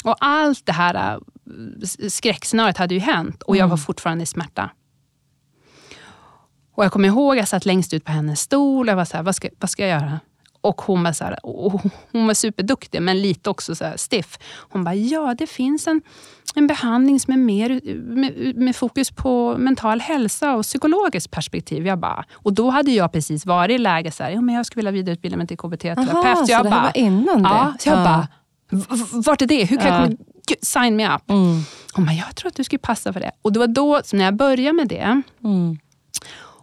Och 0.04 0.16
allt 0.20 0.66
det 0.66 0.72
här 0.72 0.94
äh, 0.94 1.18
skräckscenariot 2.08 2.76
hade 2.76 2.94
ju 2.94 3.00
hänt 3.00 3.42
och 3.42 3.56
jag 3.56 3.64
var 3.64 3.76
mm. 3.76 3.78
fortfarande 3.78 4.22
i 4.22 4.26
smärta. 4.26 4.70
Och 6.74 6.84
jag 6.84 6.92
kommer 6.92 7.08
ihåg, 7.08 7.36
jag 7.36 7.48
satt 7.48 7.66
längst 7.66 7.94
ut 7.94 8.04
på 8.04 8.12
hennes 8.12 8.40
stol 8.40 8.88
och 8.88 8.92
jag 8.92 8.96
var 8.96 9.04
så 9.04 9.16
här, 9.16 9.24
vad 9.24 9.36
ska, 9.36 9.48
vad 9.60 9.70
ska 9.70 9.86
jag 9.86 10.00
göra? 10.00 10.20
Och 10.60 10.82
hon 10.82 11.02
var, 11.02 11.12
så 11.12 11.24
här, 11.24 11.38
hon 12.12 12.26
var 12.26 12.34
superduktig, 12.34 13.02
men 13.02 13.22
lite 13.22 13.50
också 13.50 13.74
så 13.74 13.92
stiff. 13.96 14.38
Hon 14.70 14.84
bara, 14.84 14.94
ja 14.94 15.34
det 15.38 15.46
finns 15.46 15.86
en, 15.86 16.02
en 16.54 16.66
behandling 16.66 17.20
som 17.20 17.32
är 17.32 17.38
mer 17.38 17.80
med, 18.14 18.56
med, 18.56 18.76
fokus 18.76 19.10
på 19.10 19.56
mental 19.58 20.00
hälsa 20.00 20.54
och 20.54 20.62
psykologiskt 20.62 21.30
perspektiv. 21.30 21.86
Jag 21.86 21.98
bara, 21.98 22.24
och 22.32 22.52
då 22.52 22.70
hade 22.70 22.90
jag 22.90 23.12
precis 23.12 23.46
varit 23.46 23.74
i 23.74 23.78
läge 23.78 24.10
så 24.10 24.22
här, 24.22 24.30
ja, 24.30 24.40
men 24.40 24.54
jag 24.54 24.66
skulle 24.66 24.78
vilja 24.78 24.92
vidareutbilda 24.92 25.36
mig 25.36 25.46
till 25.46 25.56
KBT-terapeut. 25.56 26.38
Så, 26.38 26.46
så 26.46 26.62
det 26.62 26.70
här 26.70 26.82
var 26.82 26.96
innan 26.96 27.42
det? 27.42 27.48
Ja, 27.48 27.74
så 27.78 27.88
jag 27.88 27.98
ja. 27.98 28.04
bara, 28.04 28.28
vart 29.12 29.42
är 29.42 29.46
det? 29.46 29.64
Hur 29.64 29.76
kan 29.76 29.86
ja. 29.86 30.00
jag 30.00 30.04
komma? 30.04 30.16
Sign 30.62 30.96
me 30.96 31.14
up. 31.14 31.30
Mm. 31.30 31.60
Hon 31.92 32.06
bara, 32.06 32.12
jag 32.12 32.36
tror 32.36 32.48
att 32.48 32.56
du 32.56 32.64
skulle 32.64 32.78
passa 32.78 33.12
för 33.12 33.20
det. 33.20 33.30
Och 33.42 33.52
det 33.52 33.58
var 33.58 33.66
då, 33.66 34.02
när 34.12 34.24
jag 34.24 34.36
började 34.36 34.72
med 34.72 34.88
det, 34.88 35.22
mm. 35.44 35.78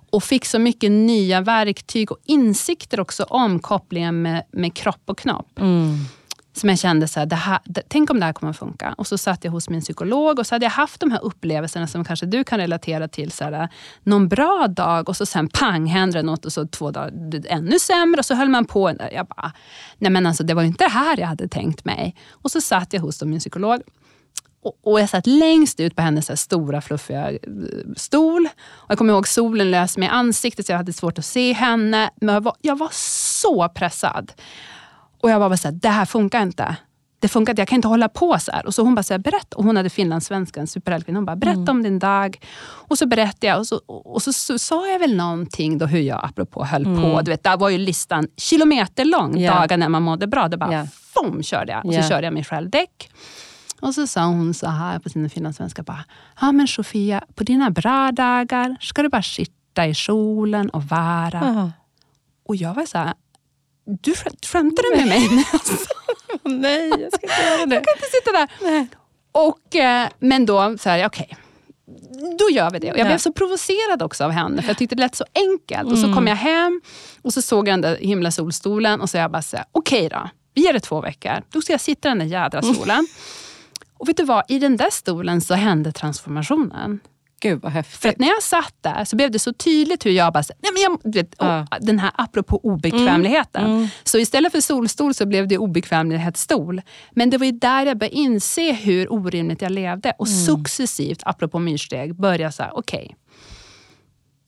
och 0.10 0.24
fick 0.24 0.46
så 0.46 0.60
mycket 0.60 0.92
nya 0.92 1.42
verktyg 1.42 2.12
och 2.12 2.18
insikter 2.26 3.00
också 3.00 3.24
om 3.24 3.60
kopplingen 3.60 4.22
med, 4.22 4.44
med 4.52 4.74
kropp 4.74 5.02
och 5.06 5.18
knopp. 5.18 5.60
Mm 5.60 6.06
som 6.54 6.70
jag 6.70 6.80
kände, 6.80 7.08
så 7.08 7.20
här, 7.20 7.26
det 7.26 7.36
här, 7.36 7.60
tänk 7.88 8.10
om 8.10 8.20
det 8.20 8.26
här 8.26 8.34
kommer 8.34 8.50
att 8.50 8.58
funka. 8.58 8.96
Och 8.98 9.08
så 9.08 9.18
satt 9.18 9.44
jag 9.44 9.52
hos 9.52 9.70
min 9.70 9.82
psykolog 9.82 10.40
och 10.40 10.48
så 10.48 10.56
hade 10.56 10.66
jag 10.66 10.72
haft 10.72 11.00
de 11.00 11.12
här 11.12 11.24
upplevelserna 11.24 11.88
som 11.88 12.04
kanske 12.04 12.26
du 12.26 12.44
kan 12.44 12.60
relatera 12.60 13.08
till. 13.08 13.32
Så 13.32 13.44
här, 13.44 13.70
någon 14.04 14.28
bra 14.28 14.68
dag 14.68 15.10
och 15.10 15.18
så 15.18 15.26
sen 15.26 15.48
pang 15.48 15.86
händer 15.86 16.20
det 16.20 16.26
något 16.26 16.46
och 16.46 16.54
så 16.54 16.68
två 16.68 16.92
dagar 16.92 17.12
ännu 17.48 17.80
sämre. 17.80 18.20
Och 18.20 18.26
så 18.26 18.36
höll 18.36 18.50
man 18.50 18.66
på. 18.66 18.96
Jag 19.12 19.28
bara, 19.28 19.52
nej 19.98 20.12
men 20.12 20.26
alltså 20.26 20.44
det 20.44 20.54
var 20.54 20.62
ju 20.62 20.68
inte 20.68 20.84
det 20.84 20.90
här 20.90 21.20
jag 21.20 21.28
hade 21.28 21.48
tänkt 21.48 21.86
mig. 21.86 22.16
Och 22.32 22.52
så 22.52 22.62
satt 22.62 22.94
jag 22.94 23.02
hos 23.02 23.24
min 23.24 23.40
psykolog 23.40 23.82
och, 24.84 25.00
jag 25.00 25.10
satt 25.10 25.28
längst 25.28 25.80
ut 25.80 25.96
på 25.96 26.02
hennes 26.02 26.42
stora 26.42 26.82
fluffiga 26.82 27.32
eh, 27.32 27.40
stol. 27.98 28.50
Och 28.70 28.92
jag 28.92 28.98
kommer 28.98 29.14
ihåg 29.14 29.28
solen 29.28 29.72
lös 29.72 29.98
mig 29.98 30.08
i 30.08 30.12
ansiktet 30.12 30.66
så 30.66 30.72
jag 30.72 30.78
hade 30.78 30.94
svårt 30.94 31.20
att 31.20 31.26
se 31.26 31.54
henne. 31.54 32.10
Men 32.22 32.34
jag 32.36 32.42
var, 32.42 32.56
jag 32.62 32.78
var 32.78 32.90
så 32.94 33.70
pressad. 33.70 34.32
Och 35.22 35.30
jag 35.30 35.40
var 35.40 35.50
bara 35.50 35.58
så 35.58 35.68
här, 35.68 35.76
det 35.76 35.90
här 35.90 36.06
funkar 36.06 36.42
inte. 36.42 36.76
Det 37.20 37.28
funkar 37.28 37.52
inte, 37.54 37.62
jag 37.62 37.68
kan 37.68 37.76
inte 37.76 37.88
hålla 37.88 38.10
på 38.10 38.40
så 38.40 38.52
här. 38.52 38.66
Och 38.66 38.74
så 38.74 38.84
hon 38.84 38.96
bara, 38.96 39.04
så 39.04 39.14
här, 39.14 39.20
berätta. 39.20 39.58
Och 39.58 39.64
hon 39.64 39.78
hade 39.78 39.90
finlandssvenska, 39.90 40.60
en 40.60 40.68
superhjälkvinna. 40.68 41.18
Hon 41.18 41.26
bara, 41.26 41.36
berätta 41.36 41.60
mm. 41.60 41.70
om 41.70 41.84
din 41.84 42.00
dag. 42.00 42.40
Och 42.64 42.98
så 42.98 43.06
berättade 43.06 43.48
jag 43.48 43.60
och 43.60 43.68
så, 43.68 43.82
och 43.86 44.22
så, 44.22 44.34
så, 44.34 44.60
sa 44.60 44.88
jag 44.88 45.00
väl 45.00 45.16
någonting 45.16 45.78
då 45.78 45.86
hur 45.86 46.00
jag 46.00 46.20
apropå 46.24 46.66
höll 46.66 46.86
mm. 46.86 47.02
på. 47.02 47.22
Du 47.22 47.32
vet, 47.32 47.44
där 47.44 47.58
var 47.58 47.70
ju 47.70 47.78
listan 47.78 48.28
kilometerlång, 48.38 49.38
yeah. 49.38 49.62
dagar 49.62 49.78
när 49.78 49.90
man 49.90 50.04
mådde 50.04 50.28
bra. 50.28 50.48
Det 50.48 50.58
bara, 50.58 50.72
yeah. 50.72 50.88
fom 51.14 51.44
körde 51.44 51.72
jag. 51.72 51.86
Och 51.86 51.94
så 51.94 52.02
körde 52.02 52.28
jag 52.28 52.34
mig 52.34 52.44
själv 52.44 52.70
däck. 52.70 53.10
Och 53.82 53.96
så 53.96 54.08
sa 54.08 54.26
hon 54.26 54.54
så 54.54 54.68
här 54.68 55.00
på 55.00 55.10
sin 55.10 55.30
finlandssvenska. 55.30 55.84
Ja 55.88 56.04
ah, 56.36 56.52
men 56.52 56.68
Sofia, 56.68 57.24
på 57.36 57.44
dina 57.44 57.70
bra 57.70 58.12
dagar 58.12 58.76
ska 58.80 59.04
du 59.04 59.10
bara 59.10 59.22
sitta 59.24 59.88
i 59.88 59.96
solen 59.96 60.70
och 60.70 60.84
vara. 60.84 61.28
Uh 61.28 61.58
-huh. 61.58 61.72
Och 62.48 62.56
jag 62.56 62.74
var 62.74 62.86
så 62.86 62.98
här, 62.98 63.14
du 64.02 64.14
skämtar 64.48 64.84
du 64.84 64.98
med 64.98 65.08
mig? 65.08 65.30
Nej, 66.44 66.90
jag 66.90 67.14
ska 67.14 67.22
inte 67.22 67.44
göra 67.44 67.66
det. 67.66 67.76
Jag 67.76 67.86
kan 67.86 67.94
inte 67.96 68.08
sitta 68.12 68.32
där. 68.32 68.52
Nej. 68.62 68.88
Och, 69.32 69.76
eh, 69.76 70.10
men 70.20 70.46
då, 70.46 70.78
så 70.78 70.90
här, 70.90 71.06
okej. 71.06 71.28
Okay 71.32 71.38
då 72.40 72.50
gör 72.50 72.72
vi 72.72 72.80
det. 72.80 72.92
Och 72.92 72.98
jag 72.98 73.08
blev 73.08 73.18
så 73.18 73.34
provocerad 73.34 74.02
också 74.02 74.24
av 74.24 74.32
henne, 74.32 74.62
för 74.62 74.70
jag 74.70 74.78
tyckte 74.78 74.96
det 74.96 75.02
lät 75.02 75.16
så 75.16 75.26
enkelt. 75.34 75.82
Mm. 75.82 75.94
Och 75.94 75.98
så 75.98 76.06
kom 76.06 76.14
mm. 76.14 76.28
jag 76.28 76.36
hem 76.36 76.82
och 77.22 77.34
så 77.34 77.42
såg 77.42 77.68
jag 77.68 77.74
den 77.74 77.82
där 77.82 77.98
himla 77.98 78.32
solstolen 78.32 79.02
och 79.02 79.10
så 79.10 79.18
jag 79.18 79.32
bara, 79.32 79.42
okej 79.72 80.06
okay 80.06 80.10
då, 80.10 80.30
vi 80.54 80.62
ger 80.62 80.74
det 80.74 80.80
två 80.80 81.02
veckor. 81.02 81.42
Då 81.50 81.62
ska 81.62 81.74
jag 81.74 81.82
sitta 81.82 82.08
i 82.08 82.12
den 82.12 82.20
där 82.20 82.26
jädra 82.26 82.62
solen. 82.74 82.90
Mm. 82.90 83.08
Och 83.98 84.10
vet 84.10 84.18
du 84.18 84.24
vad, 84.24 84.44
i 84.48 84.60
den 84.60 84.78
där 84.78 84.90
stolen 84.90 85.42
så 85.42 85.54
hände 85.54 85.92
transformationen. 85.92 87.00
Gud 87.42 87.62
vad 87.62 87.72
häftigt. 87.72 88.02
För 88.02 88.10
att 88.10 88.20
när 88.20 88.28
jag 88.28 88.44
satt 88.44 88.76
där 88.82 89.06
så 89.06 89.16
blev 89.16 89.32
det 89.32 89.40
så 89.40 89.54
tydligt 89.54 90.06
hur 90.06 90.12
jag 90.12 90.34
bara, 90.34 90.44
nej 90.60 90.72
men 90.74 90.82
jag, 90.82 91.14
vet, 91.14 91.36
ja. 91.38 91.68
den 91.82 92.00
här 92.00 92.12
apropå 92.16 92.60
obekvämligheten. 92.64 93.66
Mm. 93.66 93.78
Mm. 93.78 93.88
Så 94.04 94.18
istället 94.18 94.52
för 94.52 94.62
solstol 94.62 95.14
så 95.14 95.26
blev 95.26 95.48
det 95.48 95.58
obekvämlighetsstol. 95.58 96.82
Men 97.12 97.30
det 97.30 97.38
var 97.38 97.46
ju 97.46 97.52
där 97.52 97.86
jag 97.86 97.98
började 97.98 98.16
inse 98.16 98.72
hur 98.72 99.14
orimligt 99.14 99.62
jag 99.62 99.72
levde 99.72 100.14
och 100.18 100.28
mm. 100.28 100.40
successivt, 100.40 101.22
apropå 101.26 101.60
myrsteg, 101.60 102.16
började 102.16 102.52
säga 102.52 102.72
okej. 102.74 103.04
Okay, 103.04 103.16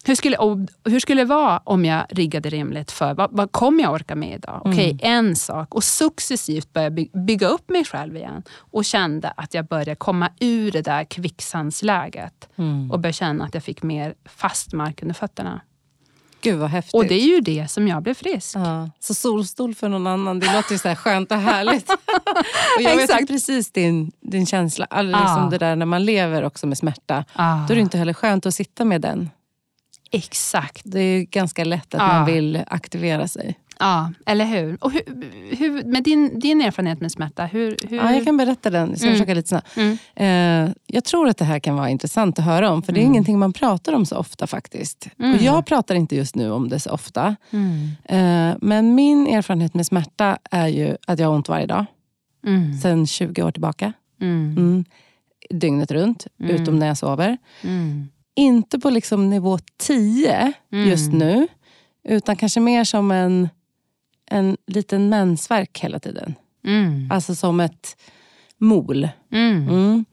hur 0.06 0.16
skulle, 0.16 0.38
hur 0.86 0.99
skulle 0.99 1.22
det 1.22 1.26
vara 1.26 1.58
om 1.64 1.86
jag 1.86 2.06
riggade 2.10 2.49
rimligt 2.49 2.91
för 2.91 3.14
vad, 3.14 3.30
vad 3.32 3.51
kommer 3.51 3.84
jag 3.84 3.93
orka 3.93 4.16
med 4.16 4.36
idag? 4.36 4.62
Okej, 4.66 4.72
okay, 4.72 5.10
mm. 5.10 5.28
en 5.28 5.36
sak. 5.36 5.76
Och 5.76 5.84
successivt 5.84 6.74
började 6.74 7.06
bygga 7.14 7.47
upp 7.47 7.70
mig 7.70 7.86
själv 7.86 8.16
igen. 8.16 8.43
Och 8.58 8.86
kände 8.86 9.34
att 9.38 9.54
jag 9.54 9.66
började 9.66 9.95
komma 9.95 10.30
ur 10.39 10.72
det 10.72 10.82
där 10.82 11.04
kvicksandsläget. 11.04 12.49
Mm. 12.56 12.91
Och 12.91 12.99
började 12.99 13.14
känna 13.14 13.45
att 13.45 13.54
jag 13.54 13.64
fick 13.64 13.84
mer 13.84 14.14
fast 14.26 14.74
mark 14.74 15.01
under 15.01 15.16
fötterna. 15.16 15.62
Gud 16.43 16.60
vad 16.60 16.70
häftigt. 16.70 16.93
Och 16.93 17.06
det 17.06 17.16
är 17.16 17.28
ju 17.28 17.39
det 17.39 17.72
som 17.72 17.88
jag 17.88 18.04
blev 18.04 18.14
frisk. 18.14 18.56
Ja. 18.56 18.89
Så 18.99 19.14
solstol 19.14 19.76
för 19.76 19.89
någon 19.89 20.08
annan, 20.08 20.39
det 20.39 20.54
låter 20.54 20.72
ju 20.72 20.78
så 20.78 20.88
här 20.88 20.95
skönt 20.95 21.32
och 21.32 21.38
härligt. 21.38 21.89
och 22.78 22.82
jag 22.82 22.95
vet 22.95 23.28
precis 23.28 23.72
din, 23.72 24.12
din 24.22 24.45
känsla. 24.45 24.88
All, 24.89 25.12
ja. 25.12 25.20
liksom 25.20 25.49
det 25.49 25.58
där 25.58 25.76
när 25.76 25.86
man 25.86 26.06
lever 26.06 26.43
också 26.43 26.68
med 26.68 26.78
smärta. 26.78 27.26
Ja. 27.36 27.66
Då 27.68 27.74
är 27.74 27.76
det 27.76 27.82
inte 27.82 27.97
heller 27.97 28.14
skönt 28.14 28.45
att 28.45 28.56
sitta 28.56 28.86
med 28.86 29.01
den. 29.01 29.30
Exakt. 30.14 30.82
Det 30.86 30.99
är 30.99 31.22
ganska 31.24 31.64
lätt 31.64 31.95
att 31.95 32.01
ja. 32.01 32.07
man 32.07 32.26
vill 32.26 32.64
aktivera 32.68 33.28
sig. 33.28 33.59
Ja, 33.80 34.11
eller 34.26 34.45
hur? 34.45 34.78
Och 34.82 34.91
hur, 34.91 35.55
hur, 35.55 35.84
med 35.84 36.03
din, 36.03 36.39
din 36.39 36.61
erfarenhet 36.61 37.01
med 37.01 37.11
smärta, 37.11 37.45
hur, 37.45 37.78
hur... 37.89 37.97
Ja, 37.97 38.14
jag 38.14 38.26
kan 38.26 38.38
berätta 38.38 38.70
den. 38.70 38.89
Jag 38.89 38.97
ska 38.97 39.07
mm. 39.07 39.18
försöka 39.18 39.34
lite 39.34 39.49
snabbt. 39.49 39.78
Mm. 39.78 39.97
Eh, 40.16 40.74
jag 40.88 41.03
tror 41.03 41.28
att 41.28 41.38
det 41.38 41.45
här 41.45 41.59
kan 41.59 41.76
vara 41.76 41.89
intressant 41.89 42.39
att 42.39 42.45
höra 42.45 42.72
om, 42.72 42.84
för 42.84 42.93
det 42.93 42.99
är 42.99 43.01
mm. 43.01 43.14
ingenting 43.14 43.39
man 43.39 43.53
pratar 43.53 43.93
om 43.93 44.05
så 44.05 44.18
ofta 44.18 44.47
faktiskt. 44.47 45.07
Mm. 45.20 45.36
Och 45.36 45.41
Jag 45.41 45.66
pratar 45.66 45.95
inte 45.95 46.16
just 46.16 46.36
nu 46.36 46.51
om 46.51 46.70
det 46.70 46.80
så 46.80 46.91
ofta. 46.91 47.36
Mm. 47.51 47.89
Eh, 48.05 48.57
men 48.61 48.95
min 48.95 49.28
erfarenhet 49.28 49.74
med 49.74 49.86
smärta 49.86 50.38
är 50.51 50.68
ju 50.68 50.97
att 51.07 51.20
jag 51.20 51.28
har 51.28 51.36
ont 51.36 51.49
varje 51.49 51.66
dag. 51.66 51.86
Mm. 52.45 52.74
sedan 52.74 53.07
20 53.07 53.43
år 53.43 53.51
tillbaka. 53.51 53.93
Mm. 54.22 54.57
Mm. 54.57 54.86
Dygnet 55.49 55.91
runt, 55.91 56.28
utom 56.38 56.80
när 56.80 56.88
jag 56.88 56.97
sover. 56.97 57.38
Inte 58.36 58.79
på 58.79 58.89
liksom 58.89 59.29
nivå 59.29 59.59
10 59.77 60.53
just 60.69 61.07
Mm. 61.07 61.19
nu, 61.19 61.47
utan 62.03 62.36
kanske 62.36 62.59
mer 62.59 62.84
som 62.84 63.11
en, 63.11 63.49
en 64.25 64.57
liten 64.67 65.09
mensvärk 65.09 65.79
hela 65.79 65.99
tiden. 65.99 66.36
Mm. 66.65 67.11
Alltså 67.11 67.36
som 67.36 67.59
ett 67.59 67.97
mol. 68.57 69.09
Mm. 69.31 69.69
Mm. 69.69 70.05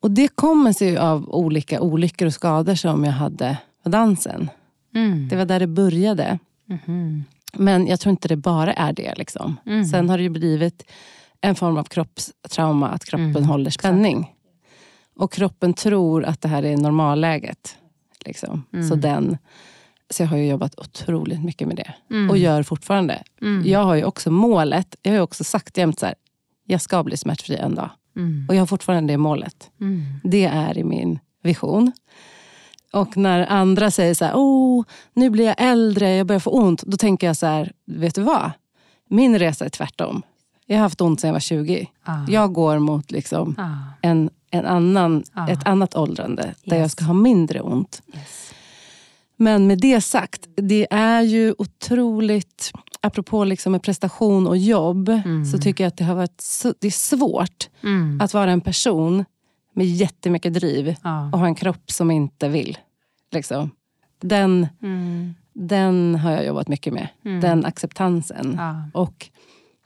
Och 0.00 0.10
det 0.10 0.28
kommer 0.28 0.72
sig 0.72 0.96
av 0.96 1.28
olika 1.34 1.80
olyckor 1.80 2.26
och 2.26 2.34
skador 2.34 2.74
som 2.74 3.04
jag 3.04 3.12
hade 3.12 3.58
på 3.82 3.88
dansen. 3.88 4.50
Mm. 4.94 5.28
Det 5.28 5.36
var 5.36 5.44
där 5.44 5.60
det 5.60 5.66
började. 5.66 6.38
Mhm. 6.66 7.24
Men 7.52 7.86
jag 7.86 8.00
tror 8.00 8.10
inte 8.10 8.28
det 8.28 8.36
bara 8.36 8.72
är 8.72 8.92
det. 8.92 9.14
Liksom. 9.16 9.56
Mm. 9.66 9.84
Sen 9.84 10.08
har 10.08 10.18
det 10.18 10.28
blivit 10.28 10.82
en 11.40 11.54
form 11.54 11.76
av 11.76 11.84
kroppstrauma, 11.84 12.88
att 12.88 13.04
kroppen 13.04 13.44
håller 13.44 13.70
spänning. 13.70 14.33
Och 15.16 15.32
kroppen 15.32 15.74
tror 15.74 16.24
att 16.24 16.40
det 16.40 16.48
här 16.48 16.62
är 16.64 16.76
normalläget. 16.76 17.76
Liksom. 18.24 18.64
Mm. 18.72 18.88
Så, 18.88 18.94
den, 18.94 19.38
så 20.10 20.22
jag 20.22 20.28
har 20.28 20.36
jobbat 20.36 20.78
otroligt 20.78 21.44
mycket 21.44 21.68
med 21.68 21.76
det. 21.76 21.94
Mm. 22.10 22.30
Och 22.30 22.38
gör 22.38 22.62
fortfarande. 22.62 23.22
Mm. 23.42 23.62
Jag 23.66 23.84
har 23.84 23.94
ju 23.94 24.04
också 24.04 24.30
målet, 24.30 24.96
jag 25.02 25.12
har 25.12 25.20
också 25.20 25.44
sagt 25.44 25.76
jämt 25.78 25.98
så 25.98 26.06
här, 26.06 26.14
jag 26.66 26.80
ska 26.80 27.04
bli 27.04 27.16
smärtfri 27.16 27.56
en 27.56 27.74
dag. 27.74 27.90
Mm. 28.16 28.46
Och 28.48 28.54
jag 28.54 28.60
har 28.60 28.66
fortfarande 28.66 29.12
det 29.12 29.18
målet. 29.18 29.70
Mm. 29.80 30.02
Det 30.24 30.44
är 30.44 30.78
i 30.78 30.84
min 30.84 31.18
vision. 31.42 31.92
Och 32.92 33.16
när 33.16 33.46
andra 33.46 33.90
säger 33.90 34.14
så 34.14 34.24
här, 34.24 34.34
oh, 34.34 34.84
nu 35.12 35.30
blir 35.30 35.44
jag 35.44 35.54
äldre, 35.58 36.14
jag 36.16 36.26
börjar 36.26 36.40
få 36.40 36.50
ont. 36.50 36.82
Då 36.82 36.96
tänker 36.96 37.26
jag 37.26 37.36
så 37.36 37.46
här, 37.46 37.72
vet 37.86 38.14
du 38.14 38.22
vad? 38.22 38.50
Min 39.08 39.38
resa 39.38 39.64
är 39.64 39.68
tvärtom. 39.68 40.22
Jag 40.66 40.76
har 40.76 40.82
haft 40.82 41.00
ont 41.00 41.20
sedan 41.20 41.28
jag 41.28 41.32
var 41.32 41.40
20. 41.40 41.90
Ah. 42.02 42.18
Jag 42.28 42.52
går 42.52 42.78
mot 42.78 43.10
liksom 43.10 43.54
Ah. 43.58 43.92
en, 44.02 44.30
en 44.54 44.66
annan, 44.66 45.24
Ah. 45.32 45.48
ett 45.48 45.66
annat 45.66 45.94
åldrande 45.96 46.54
där 46.64 46.76
Yes. 46.76 46.80
jag 46.82 46.90
ska 46.90 47.04
ha 47.04 47.14
mindre 47.14 47.60
ont. 47.60 48.02
Yes. 48.14 48.52
Men 49.36 49.66
med 49.66 49.78
det 49.80 50.00
sagt, 50.00 50.48
det 50.56 50.86
är 50.90 51.22
ju 51.22 51.54
otroligt... 51.58 52.72
Apropå 53.00 53.44
liksom 53.44 53.72
med 53.72 53.82
prestation 53.82 54.46
och 54.46 54.56
jobb, 54.56 55.08
Mm. 55.08 55.44
så 55.44 55.58
tycker 55.58 55.84
jag 55.84 55.88
att 55.88 55.96
det, 55.96 56.04
har 56.04 56.14
varit, 56.14 56.64
det 56.80 56.86
är 56.86 56.90
svårt 56.90 57.68
Mm. 57.82 58.20
att 58.20 58.34
vara 58.34 58.50
en 58.52 58.60
person 58.60 59.24
med 59.74 59.86
jättemycket 59.86 60.54
driv 60.54 60.96
Ah. 61.02 61.26
och 61.32 61.38
ha 61.38 61.46
en 61.46 61.54
kropp 61.54 61.90
som 61.90 62.10
inte 62.10 62.48
vill. 62.48 62.78
Liksom. 63.32 63.70
Den, 64.22 64.66
Mm. 64.82 65.34
den 65.52 66.14
har 66.14 66.30
jag 66.30 66.46
jobbat 66.46 66.68
mycket 66.68 66.92
med. 66.92 67.08
Mm. 67.24 67.40
Den 67.40 67.64
acceptansen. 67.64 68.58
Ah. 68.60 68.98
Och 69.00 69.30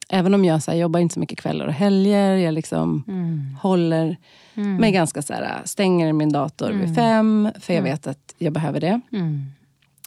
även 0.08 0.34
om 0.34 0.44
jag 0.44 0.62
så 0.62 0.70
här, 0.70 0.78
jobbar 0.78 1.00
inte 1.00 1.14
så 1.14 1.20
mycket 1.20 1.38
kvällar 1.40 1.66
och 1.66 1.72
helger, 1.72 2.36
jag 2.36 2.54
liksom 2.54 3.04
Mm. 3.08 3.56
håller 3.62 4.16
Mm. 4.54 4.76
mig 4.76 4.92
ganska 4.92 5.22
så 5.22 5.32
här, 5.32 5.60
stänger 5.64 6.12
min 6.12 6.32
dator 6.32 6.70
Mm. 6.70 6.80
vid 6.86 6.94
fem, 6.94 7.50
för 7.60 7.72
jag 7.74 7.80
Mm. 7.80 7.92
vet 7.92 8.06
att 8.06 8.34
jag 8.38 8.52
behöver 8.52 8.80
det. 8.80 9.00
Mm. 9.12 9.44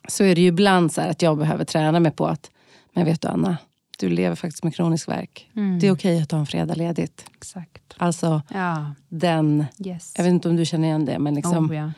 Så 0.07 0.23
är 0.23 0.35
det 0.35 0.41
ju 0.41 0.47
ibland 0.47 0.91
så 0.93 1.01
här 1.01 1.09
att 1.09 1.21
jag 1.21 1.37
behöver 1.37 1.65
träna 1.65 1.99
mig 1.99 2.11
på 2.11 2.27
att, 2.27 2.51
men 2.93 3.05
vet 3.05 3.21
du 3.21 3.27
Anna, 3.27 3.57
du 3.99 4.09
lever 4.09 4.35
faktiskt 4.35 4.63
med 4.63 4.75
kronisk 4.75 5.07
värk. 5.09 5.49
Mm. 5.55 5.79
Det 5.79 5.87
är 5.87 5.91
okej 5.91 6.21
att 6.21 6.29
ta 6.29 6.37
en 6.37 6.45
fredag 6.45 6.73
ledigt. 6.75 7.25
Exakt. 7.37 7.81
Alltså 7.97 8.41
Ja. 8.53 8.91
den, 9.09 9.65
Yes. 9.85 10.13
jag 10.17 10.23
vet 10.23 10.31
inte 10.31 10.49
om 10.49 10.55
du 10.55 10.65
känner 10.65 10.87
igen 10.87 11.05
det, 11.05 11.19
men 11.19 11.35
liksom, 11.35 11.69
oh, 11.71 11.75
ja. 11.75 11.91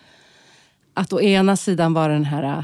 att 0.93 1.14
å 1.14 1.22
ena 1.22 1.56
sidan 1.58 1.93
vara 1.93 2.14
den 2.14 2.26
här 2.26 2.43
äh, 2.58 2.64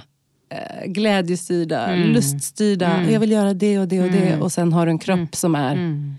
glädjestyrda, 0.85 1.87
Mm. 1.87 2.09
luststyrda, 2.09 2.93
Mm. 2.97 3.13
jag 3.13 3.19
vill 3.19 3.31
göra 3.31 3.53
det 3.53 3.79
och 3.79 3.87
det 3.87 4.01
och 4.01 4.11
det. 4.11 4.27
Mm. 4.27 4.41
Och 4.41 4.51
sen 4.51 4.73
har 4.73 4.85
du 4.85 4.89
en 4.91 4.99
kropp 4.99 5.17
Mm. 5.17 5.29
som 5.33 5.55
är, 5.55 5.71
Mm. 5.75 6.15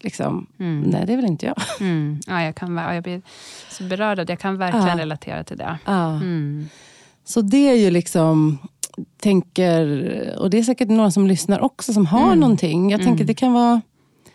liksom, 0.00 0.46
Mm. 0.60 0.80
nej 0.80 1.06
det 1.06 1.12
är 1.12 1.16
väl 1.16 1.26
inte 1.26 1.46
jag. 1.46 1.56
Ja, 2.26 2.42
jag, 2.42 2.54
kan, 2.54 2.76
ja, 2.76 2.94
jag 2.94 3.02
blir 3.04 3.22
så 3.70 3.82
berörd 3.84 4.16
det. 4.18 4.28
Jag 4.28 4.38
kan 4.38 4.56
verkligen 4.58 4.86
Ja. 4.88 4.98
relatera 4.98 5.44
till 5.44 5.56
det. 5.58 5.78
Ja. 5.84 6.20
Så 7.24 7.40
det 7.40 7.68
är 7.70 7.74
ju 7.74 7.90
liksom, 7.90 8.58
tänker, 9.20 9.84
och 10.38 10.50
det 10.50 10.58
är 10.58 10.62
säkert 10.62 10.88
några 10.88 11.10
som 11.10 11.26
lyssnar 11.26 11.60
också 11.60 11.92
som 11.92 12.06
har 12.06 12.26
Mm. 12.26 12.40
någonting. 12.40 12.90
Jag 12.90 13.02
tänker 13.02 13.24
det 13.24 13.34
kan 13.34 13.52
vara 13.52 13.80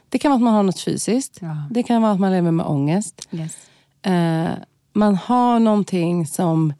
det 0.10 0.20
kan 0.20 0.32
vara 0.32 0.36
att 0.38 0.42
man 0.44 0.54
har 0.54 0.64
något 0.64 0.80
fysiskt. 0.82 1.38
Ja. 1.42 1.56
Det 1.72 1.84
kan 1.84 2.02
vara 2.02 2.12
att 2.12 2.20
man 2.20 2.32
lever 2.32 2.52
med 2.52 2.66
ångest. 2.66 3.28
Yes. 3.32 3.58
Eh, 4.02 4.50
man 4.94 5.16
har 5.16 5.60
någonting 5.60 6.28
som 6.28 6.74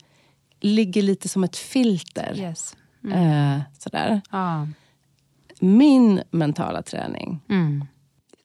ligger 0.64 1.02
lite 1.02 1.30
som 1.30 1.44
ett 1.44 1.56
filter. 1.58 2.34
Yes. 2.38 2.76
Eh, 3.14 3.60
sådär. 3.80 4.22
Ja. 4.32 4.68
Min 5.60 6.22
mentala 6.32 6.82
träning, 6.82 7.40
Mm. 7.50 7.86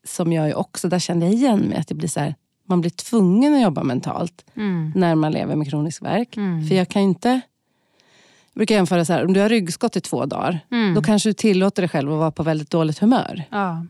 som 0.05 0.33
jag 0.33 0.47
ju 0.49 0.55
också, 0.55 0.89
där 0.89 0.99
kände 0.99 1.27
jag 1.27 1.35
igen 1.35 1.59
mig. 1.61 1.79
Att 1.79 1.89
det 1.89 1.95
blir 1.95 2.09
så 2.09 2.21
här, 2.21 2.35
man 2.65 2.81
blir 2.81 2.91
tvungen 2.91 3.55
att 3.55 3.63
jobba 3.63 3.83
mentalt 3.83 4.45
Mm. 4.57 4.93
när 4.95 5.15
man 5.15 5.33
lever 5.33 5.57
med 5.57 5.71
kronisk 5.71 6.03
värk. 6.03 6.37
Mm. 6.37 6.67
För 6.69 6.75
jag 6.75 6.89
kan 6.89 7.03
inte... 7.03 7.29
Jag 8.53 8.61
brukar 8.61 8.75
jämföra 8.75 9.05
så 9.05 9.13
här, 9.13 9.25
om 9.25 9.33
du 9.33 9.41
har 9.41 9.49
ryggskott 9.49 9.97
i 9.97 10.01
två 10.01 10.27
dagar, 10.27 10.61
Mm. 10.71 10.95
då 10.95 11.03
kanske 11.03 11.29
du 11.29 11.33
tillåter 11.33 11.83
dig 11.83 11.89
själv 11.89 12.13
att 12.13 12.19
vara 12.19 12.31
på 12.31 12.43
väldigt 12.43 12.71
dåligt 12.71 12.99
humör. 12.99 13.45
Ja. 13.51 13.87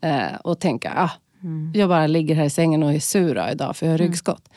Eh, 0.00 0.34
och 0.44 0.60
tänka, 0.60 0.92
ah, 0.96 1.10
Mm. 1.42 1.72
jag 1.74 1.88
bara 1.88 2.06
ligger 2.06 2.34
här 2.34 2.44
i 2.44 2.50
sängen 2.50 2.82
och 2.82 2.92
är 2.92 3.00
sur 3.00 3.50
idag 3.50 3.76
för 3.76 3.86
jag 3.86 3.92
har 3.92 3.98
ryggskott. 3.98 4.48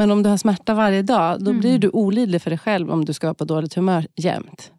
Men 0.00 0.10
om 0.10 0.22
du 0.22 0.28
har 0.30 0.36
smärta 0.36 0.74
varje 0.74 1.02
dag, 1.02 1.44
då 1.44 1.50
Mm. 1.50 1.60
blir 1.60 1.78
du 1.78 1.88
olidlig 1.88 2.42
för 2.42 2.50
dig 2.50 2.58
själv 2.58 2.90
om 2.90 3.04
du 3.04 3.12
ska 3.12 3.26
vara 3.26 3.34
på 3.34 3.44
dåligt 3.44 3.74
humör 3.74 4.06
jämt. 4.16 4.72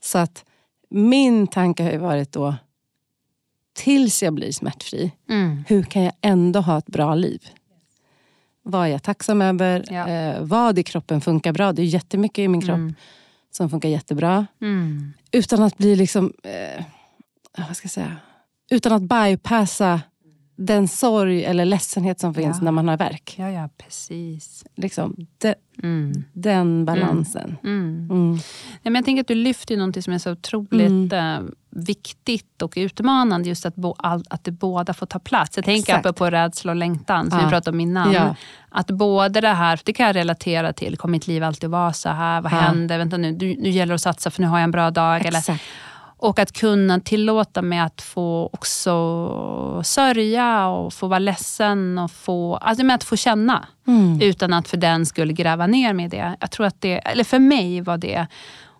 Så 0.00 0.18
att 0.18 0.44
min 0.90 1.46
tanke 1.46 1.82
har 1.82 1.90
ju 1.90 1.96
varit 1.98 2.32
då, 2.32 2.54
tills 3.72 4.22
jag 4.22 4.32
blir 4.34 4.52
smärtfri, 4.52 5.12
Mm. 5.30 5.64
hur 5.68 5.82
kan 5.82 6.02
jag 6.02 6.12
ändå 6.20 6.60
ha 6.60 6.78
ett 6.78 6.86
bra 6.86 7.14
liv? 7.14 7.46
Vad 8.62 8.82
är 8.86 8.90
jag 8.90 9.02
tacksam 9.02 9.42
över? 9.42 9.84
Ja. 9.90 10.08
Eh, 10.08 10.42
vad 10.42 10.78
i 10.78 10.82
kroppen 10.82 11.20
funkar 11.20 11.52
bra? 11.52 11.72
Det 11.72 11.82
är 11.82 11.86
jättemycket 11.86 12.38
i 12.38 12.48
min 12.48 12.60
kropp 12.60 12.76
Mm. 12.76 12.94
som 13.50 13.70
funkar 13.70 13.88
jättebra. 13.88 14.46
Mm. 14.60 15.12
Utan 15.32 15.62
att 15.62 15.78
bli 15.78 15.96
liksom, 15.96 16.32
eh, 16.42 16.84
vad 17.68 17.76
ska 17.76 17.84
jag 17.86 17.92
säga? 17.92 18.16
Utan 18.70 18.92
att 18.92 19.02
bypassa 19.02 20.00
den 20.56 20.88
sorg 20.88 21.44
eller 21.44 21.64
ledsenhet 21.64 22.20
som 22.20 22.34
finns 22.34 22.56
Ja. 22.58 22.64
när 22.64 22.72
man 22.72 22.88
har 22.88 22.96
värk. 22.96 23.34
Ja, 23.38 23.50
ja, 23.50 23.68
precis. 23.78 24.64
Liksom, 24.76 25.16
de, 25.38 25.54
Mm. 25.82 26.24
den 26.32 26.84
balansen. 26.84 27.56
Mm. 27.64 28.08
Mm. 28.10 28.32
Nej, 28.32 28.40
men 28.82 28.94
jag 28.94 29.04
tänker 29.04 29.20
att 29.20 29.28
du 29.28 29.34
lyfter 29.34 29.76
någonting 29.76 30.02
som 30.02 30.12
är 30.12 30.18
så 30.18 30.32
otroligt 30.32 31.12
eh, 31.12 31.38
viktigt 31.70 32.62
och 32.62 32.72
utmanande. 32.76 33.48
Just 33.48 33.66
att, 33.66 33.74
bo, 33.74 33.94
all, 33.98 34.24
att 34.30 34.44
det 34.44 34.50
båda 34.50 34.94
får 34.94 35.06
ta 35.06 35.18
plats. 35.18 35.56
Jag 35.56 35.64
tänker 35.64 35.96
Exakt. 35.98 36.18
på 36.18 36.30
rädsla 36.30 36.72
och 36.72 36.76
längtan, 36.76 37.30
som 37.30 37.38
Ja. 37.38 37.44
vi 37.44 37.50
pratade 37.50 37.74
om 37.74 37.80
innan. 37.80 38.12
Ja. 38.12 38.34
Att 38.70 38.86
både 38.90 39.40
det 39.40 39.48
här, 39.48 39.76
för 39.76 39.84
det 39.84 39.92
kan 39.92 40.06
jag 40.06 40.16
relatera 40.16 40.72
till. 40.72 40.96
Kommer 40.96 41.12
mitt 41.12 41.26
liv 41.26 41.44
alltid 41.44 41.70
vara 41.70 41.92
så 41.92 42.08
här? 42.08 42.40
Vad 42.40 42.52
Ja. 42.52 42.56
händer? 42.56 42.98
Vänta 42.98 43.16
nu, 43.16 43.32
nu, 43.32 43.56
nu 43.58 43.68
gäller 43.70 43.90
det 43.90 43.94
att 43.94 44.00
satsa 44.00 44.30
för 44.30 44.42
nu 44.42 44.48
har 44.48 44.58
jag 44.58 44.64
en 44.64 44.70
bra 44.70 44.90
dag. 44.90 45.26
Eller, 45.26 45.38
Exakt. 45.38 45.62
Och 46.22 46.38
att 46.38 46.52
kunna 46.52 47.00
tillåta 47.00 47.62
mig 47.62 47.78
att 47.78 48.02
få 48.02 48.50
också 48.52 49.82
sörja 49.84 50.66
och 50.66 50.92
få 50.92 51.06
vara 51.06 51.18
ledsen. 51.18 51.98
Och 51.98 52.10
få, 52.10 52.56
alltså 52.56 52.84
med 52.84 52.94
att 52.94 53.04
få 53.04 53.16
känna. 53.16 53.66
Mm. 53.86 54.20
Utan 54.20 54.52
att 54.52 54.68
för 54.68 54.76
den 54.76 55.06
skulle 55.06 55.32
gräva 55.32 55.66
ner 55.66 55.92
mig 55.92 56.06
i 56.06 56.08
det. 56.08 56.36
Jag 56.40 56.50
tror 56.50 56.66
att 56.66 56.80
det. 56.80 56.98
Eller 56.98 57.24
för 57.24 57.38
mig 57.38 57.80
var 57.80 57.98
det 57.98 58.26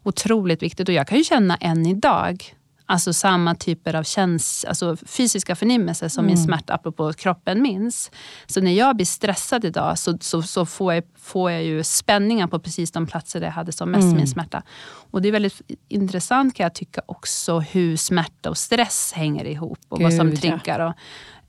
otroligt 0.03 0.63
viktigt. 0.63 0.89
Och 0.89 0.95
jag 0.95 1.09
kan 1.09 1.19
ju 1.19 1.25
känna 1.25 1.57
än 1.57 1.87
idag. 1.87 2.55
Alltså 2.93 3.13
samma 3.13 3.55
typer 3.55 3.95
av 3.95 4.03
käns 4.03 4.65
alltså 4.65 4.97
fysiska 4.97 5.57
förnimmelser 5.57 6.09
som 6.09 6.27
min 6.27 6.39
smärta, 6.39 6.75
apropå 6.75 7.13
kroppen 7.13 7.63
minns. 7.63 8.11
Så 8.47 8.61
när 8.61 8.73
jag 8.73 8.97
blir 8.97 9.07
stressad 9.07 9.65
idag 9.65 9.99
så, 9.99 10.19
så, 10.21 10.43
så 10.43 10.67
får, 10.67 10.95
jag, 10.95 11.05
får 11.19 11.51
jag 11.51 11.65
ju 11.65 11.85
spänningar 11.85 12.47
på 12.47 12.59
precis 12.59 12.93
de 12.93 13.07
platser 13.07 13.41
där 13.41 13.47
jag 13.47 13.53
hade 13.53 13.73
som 13.73 13.91
mest 13.91 14.17
min 14.17 14.27
smärta. 14.27 14.63
Och 15.11 15.23
det 15.23 15.29
är 15.29 15.33
väldigt 15.33 15.61
intressant 15.89 16.55
kan 16.55 16.65
jag 16.65 16.75
tycka 16.75 17.03
också 17.07 17.61
hur 17.61 17.97
smärta 17.97 18.51
och 18.51 18.59
stress 18.59 19.13
hänger 19.13 19.45
ihop. 19.45 19.81
Och 19.89 20.03
vad 20.03 20.15
som 20.15 20.31
Gud, 20.31 20.41
triggar. 20.41 20.81
Och, 20.81 20.95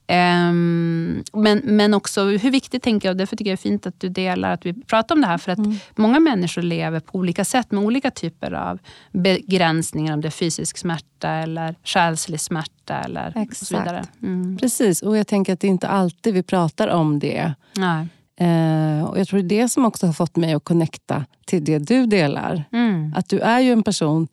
Ehm, 0.06 1.24
men, 1.32 1.60
men 1.64 1.94
också 1.94 2.24
hur 2.24 2.50
viktigt, 2.50 2.82
tänker 2.82 3.08
jag, 3.08 3.18
därför 3.18 3.36
tycker 3.36 3.50
jag 3.50 3.58
det 3.58 3.60
är 3.60 3.70
fint 3.70 3.86
att 3.86 4.00
du 4.00 4.08
delar, 4.08 4.50
att 4.50 4.66
vi 4.66 4.72
pratar 4.72 5.14
om 5.14 5.20
det 5.20 5.26
här. 5.26 5.38
För 5.38 5.52
att 5.52 5.58
många 5.96 6.20
människor 6.20 6.62
lever 6.62 7.00
på 7.00 7.18
olika 7.18 7.44
sätt 7.44 7.70
med 7.70 7.84
olika 7.84 8.10
typer 8.10 8.52
av 8.52 8.78
begränsningar. 9.12 10.14
Om 10.14 10.20
det 10.20 10.28
är 10.28 10.30
fysisk 10.30 10.78
smärta 10.78 11.28
eller 11.28 11.74
själslig 11.84 12.40
smärta 12.40 12.98
eller 12.98 13.26
och 13.26 13.32
så 13.34 13.40
Exakt. 13.40 13.72
vidare. 13.72 14.04
Mm. 14.22 14.56
Precis, 14.58 15.02
och 15.02 15.16
jag 15.16 15.26
tänker 15.26 15.52
att 15.52 15.60
det 15.60 15.66
är 15.66 15.70
inte 15.70 15.88
alltid 15.88 16.34
vi 16.34 16.42
pratar 16.42 16.88
om 16.88 17.18
det. 17.18 17.54
Nej. 17.76 18.06
Eh, 18.36 19.04
och 19.04 19.18
Jag 19.18 19.28
tror 19.28 19.42
det 19.42 19.58
är 19.58 19.62
det 19.62 19.68
som 19.68 19.84
också 19.84 20.06
har 20.06 20.12
fått 20.12 20.36
mig 20.36 20.54
att 20.54 20.64
connecta 20.64 21.24
till 21.46 21.64
det 21.64 21.78
du 21.78 22.06
delar. 22.06 22.64
Mm. 22.72 23.14
Att 23.16 23.28
du 23.28 23.38
är 23.38 23.60
ju 23.60 23.72
en 23.72 23.82
person... 23.82 24.28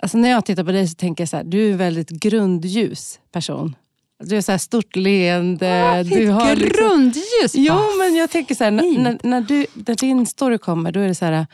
Alltså 0.00 0.18
när 0.18 0.30
jag 0.30 0.44
tittar 0.44 0.64
på 0.64 0.72
dig 0.72 0.88
så 0.88 0.94
tänker 0.94 1.22
jag 1.22 1.28
så 1.28 1.36
här, 1.36 1.44
du 1.44 1.68
är 1.68 1.72
en 1.72 1.78
väldigt 1.78 2.10
grundljus 2.10 3.20
person. 3.32 3.74
Du 4.22 4.34
har 4.34 4.42
så 4.42 4.52
här 4.52 4.58
stort 4.58 4.96
leende. 4.96 6.02
du 6.02 6.28
har 6.28 6.56
liksom- 6.56 6.88
Grundljus! 6.88 7.54
Jo, 7.54 7.74
va? 7.74 7.80
men 7.98 8.14
jag 8.16 8.30
tänker 8.30 8.54
så 8.54 8.64
här, 8.64 8.70
när, 8.70 9.18
när, 9.22 9.40
du, 9.40 9.66
när 9.74 9.94
din 9.94 10.26
story 10.26 10.58
kommer, 10.58 10.92
då 10.92 11.00
är 11.00 11.08
det 11.08 11.14
så 11.14 11.24
här, 11.24 11.46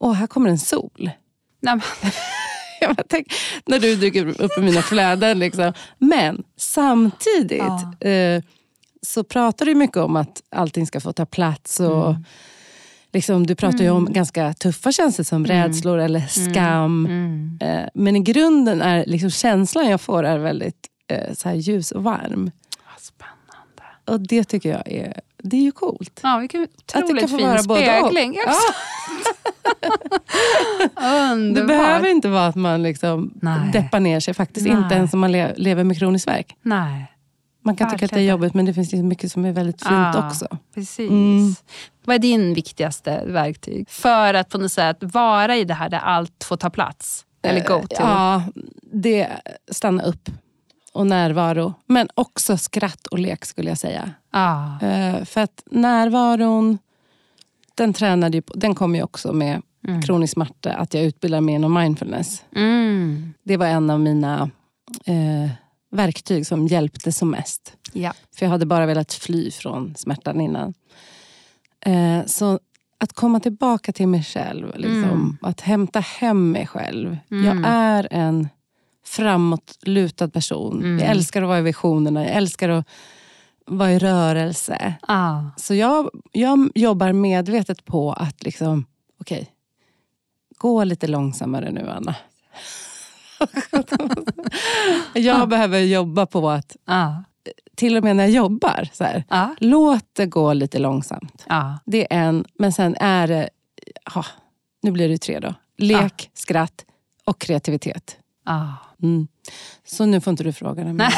åh, 0.00 0.12
här 0.12 0.26
kommer 0.26 0.50
en 0.50 0.58
sol. 0.58 1.10
Nej, 1.62 1.80
jag 2.80 2.96
bara 2.96 3.02
tänker, 3.02 3.36
när 3.66 3.78
du 3.78 3.96
dyker 3.96 4.42
upp 4.42 4.58
i 4.58 4.60
mina 4.60 4.82
flöden. 4.82 5.38
Liksom. 5.38 5.72
Men 5.98 6.42
samtidigt 6.56 7.62
Ja. 8.00 8.08
eh, 8.08 8.42
så 9.06 9.24
pratar 9.24 9.66
du 9.66 9.74
mycket 9.74 9.96
om 9.96 10.16
att 10.16 10.42
allting 10.50 10.86
ska 10.86 11.00
få 11.00 11.12
ta 11.12 11.26
plats. 11.26 11.80
Och, 11.80 12.10
Mm. 12.10 12.24
liksom, 13.12 13.46
du 13.46 13.54
pratar 13.54 13.78
ju 13.78 13.90
om 13.90 14.12
ganska 14.12 14.54
tuffa 14.54 14.92
känslor 14.92 15.24
som 15.24 15.46
rädslor 15.46 15.98
eller 15.98 16.20
skam. 16.20 17.06
Mm. 17.06 17.58
Eh, 17.62 17.88
men 17.94 18.16
i 18.16 18.20
grunden 18.20 18.82
är 18.82 19.04
liksom, 19.06 19.30
känslan 19.30 19.88
jag 19.90 20.00
får 20.00 20.24
är 20.24 20.38
väldigt 20.38 20.88
eh, 21.10 21.34
så 21.34 21.48
här 21.48 21.56
ljus 21.56 21.90
och 21.92 22.02
varm. 22.04 22.50
Vad 22.92 23.00
spännande. 23.00 23.82
Och 24.04 24.20
det 24.20 24.44
tycker 24.44 24.70
jag 24.70 24.88
är, 24.92 25.20
det 25.38 25.56
är 25.56 25.60
ju 25.62 25.72
coolt. 25.72 26.20
Ja, 26.22 26.38
vilken 26.38 26.62
Att 26.62 26.68
det 26.92 26.98
otroligt 27.04 27.20
kan 27.20 27.28
få 27.28 27.36
fin 27.38 27.48
vara 27.48 27.62
både 27.62 28.00
och. 28.00 28.06
spegling. 28.10 28.34
Ja, 28.46 28.54
Underbart. 31.32 31.54
det 31.54 31.64
behöver 31.66 32.08
inte 32.08 32.28
vara 32.28 32.46
att 32.46 32.54
man 32.56 32.82
liksom 32.82 33.32
Nej. 33.42 33.70
deppar 33.72 34.00
ner 34.00 34.20
sig. 34.20 34.34
Faktiskt 34.34 34.66
Nej. 34.66 34.76
inte 34.76 34.94
ens 34.94 35.14
om 35.14 35.20
man 35.20 35.32
le- 35.32 35.54
lever 35.56 35.84
med 35.84 35.98
kronisk 35.98 36.28
värk. 36.28 36.56
Nej, 36.62 37.10
Man 37.62 37.76
kan 37.76 37.90
tycka 37.90 38.04
att 38.04 38.10
det 38.10 38.14
är 38.14 38.16
Verkligen. 38.16 38.26
jobbigt 38.30 38.54
men 38.54 38.64
det 38.64 38.74
finns 38.74 38.92
liksom 38.92 39.08
mycket 39.08 39.32
som 39.32 39.44
är 39.44 39.52
väldigt 39.52 39.82
fint 39.82 39.92
Ah. 40.16 40.26
också. 40.28 40.58
precis. 40.74 41.10
Mm. 41.10 41.54
Vad 42.04 42.14
är 42.14 42.18
din 42.18 42.54
viktigaste 42.54 43.22
verktyg 43.26 43.90
för 43.90 44.34
att 44.34 44.48
på 44.48 44.58
något 44.58 44.72
sätt 44.72 44.96
vara 45.00 45.56
i 45.56 45.64
det 45.64 45.74
här 45.74 45.88
där 45.88 45.98
allt 45.98 46.44
får 46.44 46.56
ta 46.56 46.70
plats? 46.70 47.24
Eller 47.42 47.60
go 47.60 47.86
to? 47.88 48.02
Eh, 48.02 48.08
Ja, 48.10 48.42
det 48.92 49.28
stanna 49.70 50.02
upp 50.02 50.28
och 50.94 51.06
närvaro. 51.06 51.74
Men 51.86 52.08
också 52.14 52.56
skratt 52.56 53.06
och 53.06 53.18
lek 53.18 53.44
skulle 53.44 53.68
jag 53.68 53.78
säga. 53.78 54.10
Ah. 54.30 54.80
Eh, 54.80 55.24
För 55.24 55.40
att 55.40 55.62
närvaron, 55.70 56.78
den, 57.74 57.92
tränade 57.92 58.36
ju 58.36 58.42
på, 58.42 58.54
den 58.54 58.74
kommer 58.74 58.98
ju 58.98 59.02
också 59.04 59.32
med 59.32 59.62
Mm. 59.88 60.02
kronisk 60.02 60.32
smärta, 60.32 60.72
att 60.72 60.94
jag 60.94 61.04
utbildar 61.04 61.40
mig 61.40 61.54
inom 61.54 61.74
mindfulness. 61.74 62.42
Mm. 62.56 63.34
Det 63.42 63.56
var 63.56 63.66
en 63.66 63.90
av 63.90 64.00
mina 64.00 64.50
eh, 65.06 65.50
verktyg 65.90 66.46
som 66.46 66.66
hjälpte 66.66 67.12
som 67.12 67.30
mest. 67.30 67.76
Ja. 67.92 68.12
För 68.36 68.46
jag 68.46 68.50
hade 68.50 68.66
bara 68.66 68.86
velat 68.86 69.12
fly 69.12 69.50
från 69.50 69.94
smärtan 69.96 70.40
innan. 70.40 70.74
Eh, 71.80 72.24
så 72.26 72.58
att 72.98 73.12
komma 73.12 73.40
tillbaka 73.40 73.92
till 73.92 74.08
mig 74.08 74.22
själv. 74.24 74.66
Liksom, 74.76 75.04
Mm. 75.04 75.36
Att 75.42 75.60
hämta 75.60 76.00
hem 76.00 76.50
mig 76.50 76.66
själv. 76.66 77.16
Mm. 77.30 77.44
Jag 77.44 77.70
är 77.72 78.08
en 78.10 78.48
framåtlutad 79.06 80.28
person. 80.28 80.78
Mm. 80.78 80.98
Jag 80.98 81.08
älskar 81.10 81.42
att 81.42 81.48
vara 81.48 81.58
i 81.58 81.62
visionerna. 81.62 82.24
Jag 82.24 82.32
älskar 82.36 82.68
att 82.68 82.86
vara 83.66 83.92
i 83.92 83.98
rörelse. 83.98 84.94
Ah. 85.02 85.40
Så 85.56 85.74
jag, 85.74 86.10
jag 86.32 86.70
jobbar 86.74 87.12
medvetet 87.12 87.84
på 87.84 88.12
att 88.12 88.42
liksom, 88.42 88.86
okej, 89.20 89.50
gå 90.58 90.84
lite 90.84 91.06
långsammare 91.06 91.70
nu 91.70 91.90
Anna. 91.90 92.14
jag 95.14 95.48
behöver 95.48 95.78
jobba 95.78 96.26
på 96.26 96.50
att, 96.50 96.76
Ah. 96.84 97.12
till 97.76 97.96
och 97.96 98.04
med 98.04 98.16
när 98.16 98.24
jag 98.24 98.32
jobbar, 98.32 98.88
så 98.92 99.04
här, 99.04 99.24
Ah. 99.28 99.48
låt 99.60 100.04
det 100.12 100.26
gå 100.26 100.52
lite 100.52 100.78
långsamt. 100.78 101.44
Ah. 101.48 101.72
Det 101.84 102.12
är 102.14 102.18
en, 102.18 102.44
men 102.58 102.72
sen 102.72 102.96
är 103.00 103.26
det, 103.28 103.48
nu 104.82 104.90
blir 104.90 105.08
det 105.08 105.18
tre 105.18 105.40
då. 105.40 105.54
Lek, 105.78 106.30
skratt 106.34 106.84
och 107.24 107.38
kreativitet. 107.40 108.16
Ah. 108.44 108.68
Mm. 109.04 109.28
Så 109.84 110.06
nu 110.06 110.20
får 110.20 110.30
inte 110.30 110.44
du 110.44 110.52
fråga 110.52 110.84
mig. 110.84 110.92
Nej. 110.92 111.10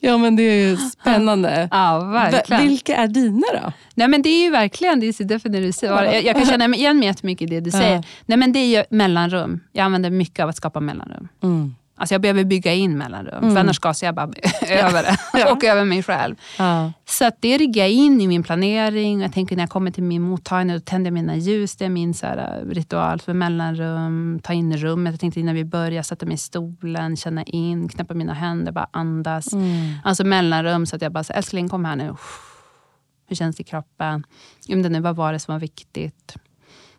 ja 0.00 0.16
men 0.18 0.36
det 0.36 0.42
är 0.42 0.68
ju 0.68 0.76
spännande. 0.76 1.68
Ja, 1.70 1.98
verkligen. 1.98 2.62
Vilka 2.62 2.96
är 2.96 3.08
dina 3.08 3.46
då? 3.52 3.72
Nej, 3.94 4.08
men 4.08 4.22
det 4.22 4.28
är 4.28 4.44
ju 4.44 4.50
verkligen, 4.50 5.00
det 5.00 5.06
är 5.06 5.12
så 5.12 5.48
när 5.48 5.60
du 5.60 5.72
säger, 5.72 6.02
jag, 6.04 6.24
jag 6.24 6.36
kan 6.36 6.46
känna 6.46 6.76
igen 6.76 6.98
mig 6.98 7.08
jättemycket 7.08 7.50
i 7.50 7.54
det 7.54 7.60
du 7.60 7.70
säger. 7.70 7.96
Ja. 7.96 8.02
Nej, 8.26 8.38
men 8.38 8.52
det 8.52 8.58
är 8.58 8.78
ju 8.78 8.84
mellanrum. 8.90 9.60
Jag 9.72 9.84
använder 9.84 10.10
mycket 10.10 10.42
av 10.42 10.48
att 10.48 10.56
skapa 10.56 10.80
mellanrum. 10.80 11.28
Mm. 11.42 11.74
Alltså 11.96 12.14
jag 12.14 12.22
behöver 12.22 12.44
bygga 12.44 12.74
in 12.74 12.98
mellanrum, 12.98 13.38
Mm. 13.42 13.54
för 13.54 13.60
annars 13.60 13.78
gasar 13.78 14.06
jag 14.06 14.14
bara 14.14 14.26
över 14.68 15.02
det. 15.02 15.16
Ja. 15.38 15.52
och 15.52 15.64
över 15.64 15.84
mig 15.84 16.02
själv. 16.02 16.36
Ja. 16.58 16.92
Så 17.08 17.24
att 17.26 17.36
det 17.40 17.58
riggar 17.58 17.82
jag 17.84 17.92
in 17.92 18.20
i 18.20 18.26
min 18.28 18.42
planering. 18.42 19.20
Jag 19.20 19.32
tänker 19.32 19.56
när 19.56 19.62
jag 19.62 19.70
kommer 19.70 19.90
till 19.90 20.02
min 20.02 20.22
mottagning, 20.22 20.74
då 20.76 20.80
tänder 20.80 21.06
jag 21.10 21.14
mina 21.14 21.36
ljus. 21.36 21.76
Det 21.76 21.84
är 21.84 21.88
min 21.88 22.14
så 22.14 22.26
här, 22.26 22.64
ritual 22.70 23.20
för 23.20 23.34
mellanrum. 23.34 24.40
Ta 24.42 24.52
in 24.52 24.76
rummet. 24.76 25.12
Jag 25.12 25.20
tänkte 25.20 25.40
innan 25.40 25.54
vi 25.54 25.64
börjar, 25.64 26.02
sätta 26.02 26.26
mig 26.26 26.34
i 26.34 26.38
stolen, 26.38 27.16
känna 27.16 27.42
in, 27.44 27.88
knäppa 27.88 28.14
mina 28.14 28.34
händer, 28.34 28.72
bara 28.72 28.88
andas. 28.90 29.52
Mm. 29.52 29.94
Alltså 30.04 30.24
mellanrum 30.24 30.86
så 30.86 30.96
att 30.96 31.02
jag 31.02 31.12
bara, 31.12 31.24
så, 31.24 31.32
älskling 31.32 31.68
kom 31.68 31.84
här 31.84 31.96
nu. 31.96 32.14
Hur 33.28 33.36
känns 33.36 33.56
det 33.56 33.60
i 33.60 33.64
kroppen? 33.64 34.24
Det 34.66 34.74
nu, 34.88 35.00
vad 35.00 35.16
var 35.16 35.32
det 35.32 35.38
som 35.38 35.52
var 35.54 35.60
viktigt? 35.60 36.34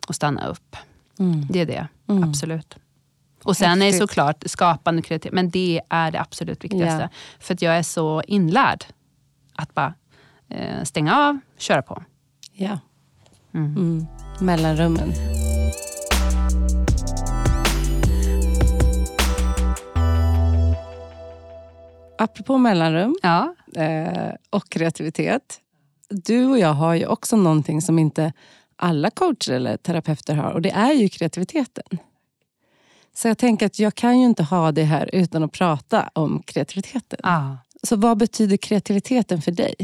Och 0.08 0.14
stanna 0.14 0.46
upp. 0.46 0.76
Mm. 1.18 1.46
Det 1.50 1.60
är 1.60 1.66
det, 1.66 1.88
Mm. 2.08 2.22
absolut. 2.24 2.76
Och 3.46 3.56
sen 3.56 3.82
är 3.82 3.86
Häftigt. 3.86 4.00
såklart 4.00 4.42
skapande 4.46 4.98
och 5.00 5.04
kreativt, 5.06 5.32
men 5.32 5.50
det 5.50 5.80
är 5.88 6.10
det 6.10 6.20
absolut 6.20 6.64
viktigaste. 6.64 7.08
Ja. 7.12 7.18
För 7.40 7.54
att 7.54 7.62
jag 7.62 7.76
är 7.78 7.82
så 7.82 8.22
inlärd 8.26 8.84
att 9.54 9.74
bara 9.74 9.94
eh, 10.48 10.82
stänga 10.84 11.16
av, 11.28 11.38
köra 11.58 11.82
på. 11.82 12.02
Ja. 12.52 12.78
Mm. 13.54 13.76
Mm. 13.76 14.06
Mellanrummen. 14.40 15.12
Apropå 22.18 22.58
mellanrum 22.58 23.16
Ja. 23.22 23.54
eh, 23.76 24.32
och 24.50 24.68
kreativitet. 24.68 25.60
Du 26.08 26.46
och 26.46 26.58
jag 26.58 26.72
har 26.72 26.94
ju 26.94 27.06
också 27.06 27.36
någonting 27.36 27.82
som 27.82 27.98
inte 27.98 28.32
alla 28.76 29.10
coacher 29.10 29.52
eller 29.52 29.76
terapeuter 29.76 30.34
har 30.36 30.50
och 30.50 30.62
det 30.62 30.70
är 30.70 30.92
ju 30.92 31.08
kreativiteten. 31.08 31.98
Så 33.16 33.28
jag 33.28 33.38
tänker 33.38 33.66
att 33.66 33.78
jag 33.78 33.94
kan 33.94 34.18
ju 34.20 34.26
inte 34.26 34.42
ha 34.42 34.72
det 34.72 34.84
här 34.84 35.10
utan 35.12 35.42
att 35.42 35.52
prata 35.52 36.10
om 36.12 36.42
kreativiteten. 36.42 37.18
Ah. 37.22 37.56
Så 37.82 37.96
vad 37.96 38.18
betyder 38.18 38.56
kreativiteten 38.56 39.42
för 39.42 39.52
dig? 39.52 39.74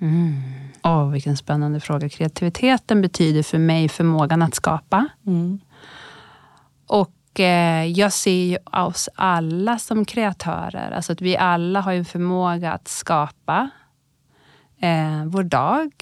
Mm. 0.00 0.42
Åh, 0.82 1.10
vilken 1.10 1.36
spännande 1.36 1.80
fråga. 1.80 2.08
Kreativiteten 2.08 3.02
betyder 3.02 3.42
för 3.42 3.58
mig 3.58 3.88
förmågan 3.88 4.42
att 4.42 4.54
skapa. 4.54 5.08
Mm. 5.26 5.60
Och 6.86 7.40
eh, 7.40 7.84
jag 7.86 8.12
ser 8.12 8.44
ju 8.44 8.58
oss 8.72 9.08
alla 9.14 9.78
som 9.78 10.04
kreatörer. 10.04 10.90
Alltså 10.90 11.12
att 11.12 11.20
vi 11.20 11.36
alla 11.36 11.80
har 11.80 11.92
ju 11.92 11.98
en 11.98 12.04
förmåga 12.04 12.72
att 12.72 12.88
skapa 12.88 13.70
eh, 14.80 15.24
vår 15.26 15.42
dag, 15.42 15.92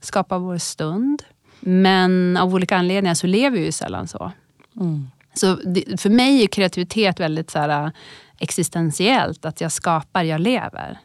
skapa 0.00 0.38
vår 0.38 0.58
stund. 0.58 1.22
Men 1.60 2.36
av 2.36 2.54
olika 2.54 2.76
anledningar 2.76 3.14
så 3.14 3.26
lever 3.26 3.58
vi 3.58 3.64
ju 3.64 3.72
sällan 3.72 4.08
så. 4.08 4.32
Mm. 4.76 5.10
Så 5.36 5.54
det, 5.54 6.00
för 6.00 6.10
mig 6.10 6.42
är 6.42 6.46
kreativitet 6.46 7.20
väldigt 7.20 7.50
så 7.50 7.58
här, 7.58 7.92
existentiellt. 8.38 9.44
Att 9.44 9.60
jag 9.60 9.72
skapar, 9.72 10.22
jag 10.22 10.40
lever. 10.40 10.98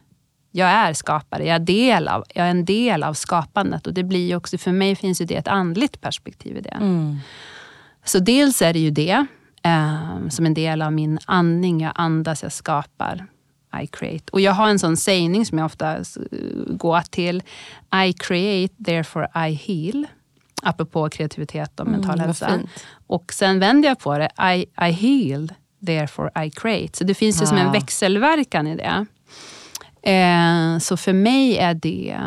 Jag 0.51 0.69
är 0.69 0.93
skapare, 0.93 1.45
jag 1.45 1.55
är, 1.55 1.59
del 1.59 2.07
av, 2.07 2.23
jag 2.35 2.45
är 2.45 2.51
en 2.51 2.65
del 2.65 3.03
av 3.03 3.13
skapandet. 3.13 3.87
Och 3.87 3.93
det 3.93 4.03
blir 4.03 4.35
också, 4.35 4.57
för 4.57 4.71
mig 4.71 4.95
finns 4.95 5.21
ju 5.21 5.25
det 5.25 5.35
ett 5.35 5.47
andligt 5.47 6.01
perspektiv 6.01 6.57
i 6.57 6.61
det. 6.61 6.69
Mm. 6.69 7.17
Så 8.05 8.19
dels 8.19 8.61
är 8.61 8.73
det 8.73 8.79
ju 8.79 8.91
det, 8.91 9.25
eh, 9.63 10.27
som 10.29 10.45
en 10.45 10.53
del 10.53 10.81
av 10.81 10.93
min 10.93 11.19
andning. 11.25 11.81
Jag 11.81 11.91
andas, 11.95 12.43
jag 12.43 12.51
skapar. 12.51 13.27
I 13.83 13.87
create. 13.87 14.25
Och 14.31 14.41
jag 14.41 14.51
har 14.51 14.69
en 14.69 14.79
sån 14.79 14.97
sägning 14.97 15.45
som 15.45 15.57
jag 15.57 15.65
ofta 15.65 15.97
eh, 15.97 16.03
går 16.67 17.01
till. 17.01 17.43
I 18.07 18.13
create, 18.13 18.83
therefore 18.83 19.49
I 19.49 19.53
heal. 19.53 20.07
Apropå 20.61 21.09
kreativitet 21.09 21.79
och 21.79 21.87
mental 21.87 22.13
Mm, 22.13 22.25
hälsa. 22.25 22.59
Och 23.07 23.33
sen 23.33 23.59
vänder 23.59 23.89
jag 23.89 23.99
på 23.99 24.17
det. 24.17 24.29
I, 24.55 24.65
I 24.87 24.91
heal, 24.91 25.51
therefore 25.85 26.45
I 26.45 26.51
create. 26.51 26.97
Så 26.97 27.03
det 27.03 27.13
finns 27.13 27.41
ju 27.41 27.45
som 27.45 27.57
en 27.57 27.71
växelverkan 27.71 28.67
i 28.67 28.75
det. 28.75 29.05
Eh, 30.11 30.77
så 30.79 30.97
för 30.97 31.13
mig 31.13 31.57
är 31.57 31.73
det 31.73 32.17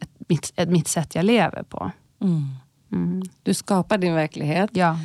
ett, 0.00 0.28
mitt, 0.28 0.52
ett, 0.56 0.68
mitt 0.68 0.88
sätt 0.88 1.14
jag 1.14 1.24
lever 1.24 1.62
på. 1.62 1.90
Mm. 2.20 2.44
Mm. 2.92 3.22
Du 3.42 3.54
skapar 3.54 3.98
din 3.98 4.14
verklighet. 4.14 4.70
Ja. 4.72 4.98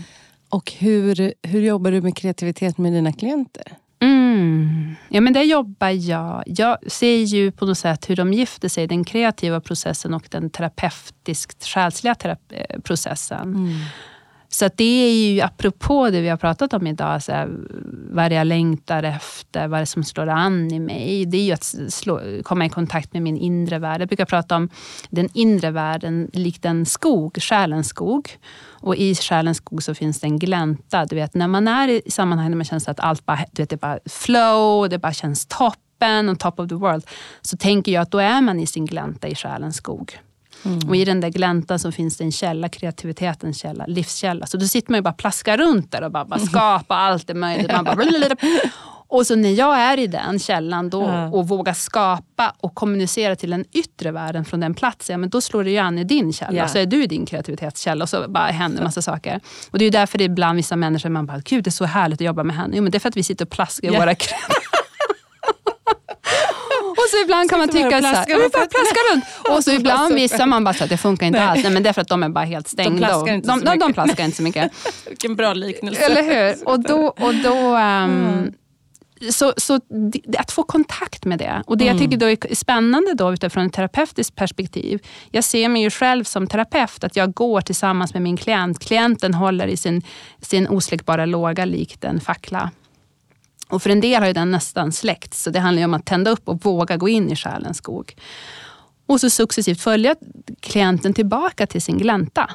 Och 0.49 0.71
hur, 0.77 1.33
hur 1.43 1.61
jobbar 1.61 1.91
du 1.91 2.01
med 2.01 2.17
kreativitet 2.17 2.77
med 2.77 2.93
dina 2.93 3.13
klienter? 3.13 3.77
Mm. 4.37 4.95
Ja, 5.09 5.21
men 5.21 5.33
där 5.33 5.43
jobbar 5.43 5.89
jag. 5.89 6.43
Jag 6.45 6.91
ser 6.91 7.17
ju 7.17 7.51
på 7.51 7.65
något 7.65 7.77
sätt 7.77 8.09
hur 8.09 8.15
de 8.15 8.33
gifter 8.33 8.69
sig, 8.69 8.87
den 8.87 9.03
kreativa 9.03 9.61
processen 9.61 10.13
och 10.13 10.27
den 10.29 10.49
terapeutiskt 10.49 11.65
själsliga 11.65 12.13
terap- 12.13 12.53
eh, 12.69 12.79
processen. 12.79 13.69
Så 14.49 14.65
att 14.65 14.77
det 14.77 14.83
är 14.83 15.33
ju 15.33 15.41
apropå 15.41 16.09
det 16.09 16.21
vi 16.21 16.29
har 16.29 16.37
pratat 16.37 16.73
om 16.73 16.87
idag, 16.87 17.23
så 17.23 17.31
här, 17.31 17.49
vad 18.11 18.31
jag 18.31 18.47
längtar 18.47 19.03
efter, 19.03 19.67
vad 19.67 19.77
är 19.77 19.81
det 19.81 19.85
som 19.85 20.03
slår 20.03 20.27
an 20.27 20.71
i 20.71 20.79
mig? 20.79 21.25
Det 21.25 21.37
är 21.37 21.43
ju 21.43 21.51
att 21.51 21.75
slå, 21.89 22.21
komma 22.43 22.65
i 22.65 22.69
kontakt 22.69 23.13
med 23.13 23.21
min 23.21 23.37
inre 23.37 23.79
värld. 23.79 24.01
Jag 24.01 24.07
brukar 24.07 24.25
prata 24.25 24.55
om 24.55 24.69
den 25.09 25.29
inre 25.33 25.71
världen 25.71 26.29
likt 26.33 26.65
en 26.65 26.85
skog, 26.85 27.37
själens 27.41 27.87
skog. 27.87 28.29
Och 28.81 28.95
i 28.95 29.15
själens 29.15 29.57
skog 29.57 29.83
så 29.83 29.95
finns 29.95 30.19
det 30.19 30.27
en 30.27 30.39
glänta. 30.39 31.05
Du 31.05 31.15
vet, 31.15 31.33
när 31.33 31.47
man 31.47 31.67
är 31.67 31.87
i 31.87 32.11
sammanhang 32.11 32.51
där 32.51 32.55
man 32.55 32.65
känner 32.65 32.89
att 32.89 32.99
allt 32.99 33.25
bara, 33.25 33.39
du 33.51 33.61
vet, 33.61 33.69
det 33.69 33.77
bara 33.77 33.99
flow, 34.05 34.89
det 34.89 34.97
bara 34.97 35.13
känns 35.13 35.45
toppen 35.45 36.29
och 36.29 36.39
top 36.39 36.59
of 36.59 36.69
the 36.69 36.75
world. 36.75 37.05
Så 37.41 37.57
tänker 37.57 37.91
jag 37.91 38.01
att 38.01 38.11
då 38.11 38.19
är 38.19 38.41
man 38.41 38.59
i 38.59 38.67
sin 38.67 38.85
glänta 38.85 39.27
i 39.27 39.35
själens 39.35 39.75
skog. 39.75 40.19
Och 40.87 40.95
i 40.95 41.05
den 41.05 41.21
där 41.21 41.29
gläntan 41.29 41.79
så 41.79 41.91
finns 41.91 42.17
det 42.17 42.23
en 42.23 42.31
källa, 42.31 42.69
kreativitetens 42.69 43.59
källa, 43.59 43.85
livskälla. 43.85 44.45
Så 44.45 44.57
då 44.57 44.65
sitter 44.65 44.91
man 44.91 44.97
ju 44.97 45.01
bara 45.01 45.13
plaskar 45.13 45.57
runt 45.57 45.91
där 45.91 46.01
och 46.01 46.11
bara, 46.11 46.25
bara 46.25 46.39
skapar 46.45 46.95
allt 46.95 47.27
det 47.27 47.33
möjligt. 47.33 47.71
Man 47.71 47.83
bara, 47.85 47.95
och 49.09 49.27
så 49.27 49.35
när 49.35 49.49
jag 49.51 49.79
är 49.79 49.99
i 49.99 50.07
den 50.07 50.39
källan 50.39 50.89
då 50.89 51.01
Ja. 51.01 51.27
och 51.29 51.47
vågar 51.47 51.73
skapa 51.73 52.53
och 52.57 52.75
kommunicera 52.75 53.35
till 53.35 53.49
den 53.49 53.65
yttre 53.73 54.11
världen 54.11 54.45
från 54.45 54.59
den 54.59 54.73
platsen, 54.73 55.13
ja, 55.13 55.17
men 55.17 55.29
då 55.29 55.41
slår 55.41 55.63
det 55.63 55.71
ju 55.71 55.77
an 55.77 55.97
i 55.97 56.03
din 56.03 56.33
källa. 56.33 56.53
Ja. 56.57 56.67
Så 56.67 56.77
är 56.77 56.85
du 56.85 57.05
din 57.05 57.25
kreativitetskälla 57.25 58.03
och 58.03 58.09
så 58.09 58.25
bara 58.27 58.45
händer 58.47 58.83
massa 58.83 59.01
saker. 59.01 59.39
Och 59.71 59.79
det 59.79 59.85
är 59.85 59.91
därför 59.91 60.17
det 60.17 60.23
är 60.23 60.29
ibland 60.29 60.55
vissa 60.55 60.75
människor 60.75 61.09
man 61.09 61.25
bara, 61.25 61.39
gud 61.45 61.63
det 61.63 61.69
är 61.69 61.71
så 61.71 61.85
härligt 61.85 62.21
att 62.21 62.25
jobba 62.25 62.43
med 62.43 62.55
henne. 62.55 62.73
Jo, 62.77 62.83
men 62.83 62.91
det 62.91 62.97
är 62.97 62.99
för 62.99 63.09
att 63.09 63.17
vi 63.17 63.23
sitter 63.23 63.45
och 63.45 63.51
plaskar 63.51 63.87
i 63.87 63.93
Ja. 63.93 63.99
våra 63.99 64.15
kreativa 64.15 64.47
Och 66.89 67.09
så 67.11 67.17
ibland 67.23 67.49
kan 67.49 67.59
man 67.59 67.69
tycka 67.69 67.89
så 67.89 67.95
här, 68.07 68.13
plaskar 68.13 68.37
med 68.39 68.51
bara 68.51 68.65
plaska 68.65 68.99
runt. 69.13 69.23
Och 69.57 69.63
så 69.63 69.71
ibland 69.71 70.13
vissa 70.15 70.45
man 70.45 70.63
bara, 70.63 70.73
så 70.73 70.79
här, 70.79 70.87
det 70.87 70.97
funkar 70.97 71.25
inte 71.27 71.39
Nej. 71.39 71.47
alls. 71.47 71.63
Nej, 71.63 71.71
men 71.73 71.83
det 71.83 71.89
är 71.89 71.93
för 71.93 72.01
att 72.01 72.07
de 72.07 72.23
är 72.23 72.29
bara 72.29 72.45
helt 72.45 72.67
stängda. 72.67 72.97
plaskar 73.07 73.21
och- 73.21 73.29
inte 73.29 73.47
de, 73.47 73.59
så 73.59 73.65
de, 73.65 73.77
de 73.79 73.85
mycket. 73.87 73.93
plaskar 73.93 74.23
inte 74.25 74.37
så 74.37 74.43
mycket. 74.43 74.71
Vilken 75.09 75.35
bra 75.35 75.53
liknelse. 75.53 76.01
Eller 76.01 76.23
hur? 76.55 76.67
Och 76.67 76.79
då... 76.79 77.07
Och 77.07 77.35
då 77.35 77.75
ehm, 77.75 78.51
så, 79.31 79.53
så 79.57 79.79
att 80.37 80.51
få 80.51 80.63
kontakt 80.63 81.25
med 81.25 81.39
det. 81.39 81.63
Och 81.65 81.77
det 81.77 81.85
jag 81.85 81.97
tycker 81.97 82.17
då 82.17 82.25
är 82.25 82.55
spännande 82.55 83.13
då 83.13 83.33
utifrån 83.33 83.65
ett 83.65 83.73
terapeutiskt 83.73 84.35
perspektiv. 84.35 84.99
Jag 85.31 85.43
ser 85.43 85.69
mig 85.69 85.81
ju 85.81 85.89
själv 85.89 86.23
som 86.23 86.47
terapeut, 86.47 87.03
att 87.03 87.15
jag 87.15 87.33
går 87.33 87.61
tillsammans 87.61 88.13
med 88.13 88.21
min 88.23 88.37
klient. 88.37 88.79
Klienten 88.79 89.33
håller 89.33 89.67
i 89.67 89.77
sin, 89.77 90.01
sin 90.41 90.67
osläckbara 90.67 91.25
låga 91.25 91.65
likt 91.65 92.03
en 92.03 92.19
fackla. 92.19 92.71
Och 93.69 93.83
för 93.83 93.89
en 93.89 94.01
del 94.01 94.21
har 94.21 94.27
ju 94.27 94.33
den 94.33 94.51
nästan 94.51 94.91
släckt, 94.91 95.33
så 95.33 95.49
det 95.49 95.59
handlar 95.59 95.85
om 95.85 95.93
att 95.93 96.05
tända 96.05 96.31
upp 96.31 96.47
och 96.47 96.65
våga 96.65 96.97
gå 96.97 97.09
in 97.09 97.31
i 97.31 97.35
själens 97.35 97.77
skog. 97.77 98.15
Och 99.05 99.21
så 99.21 99.29
successivt 99.29 99.81
följa 99.81 100.15
klienten 100.59 101.13
tillbaka 101.13 101.67
till 101.67 101.81
sin 101.81 101.97
glänta. 101.97 102.51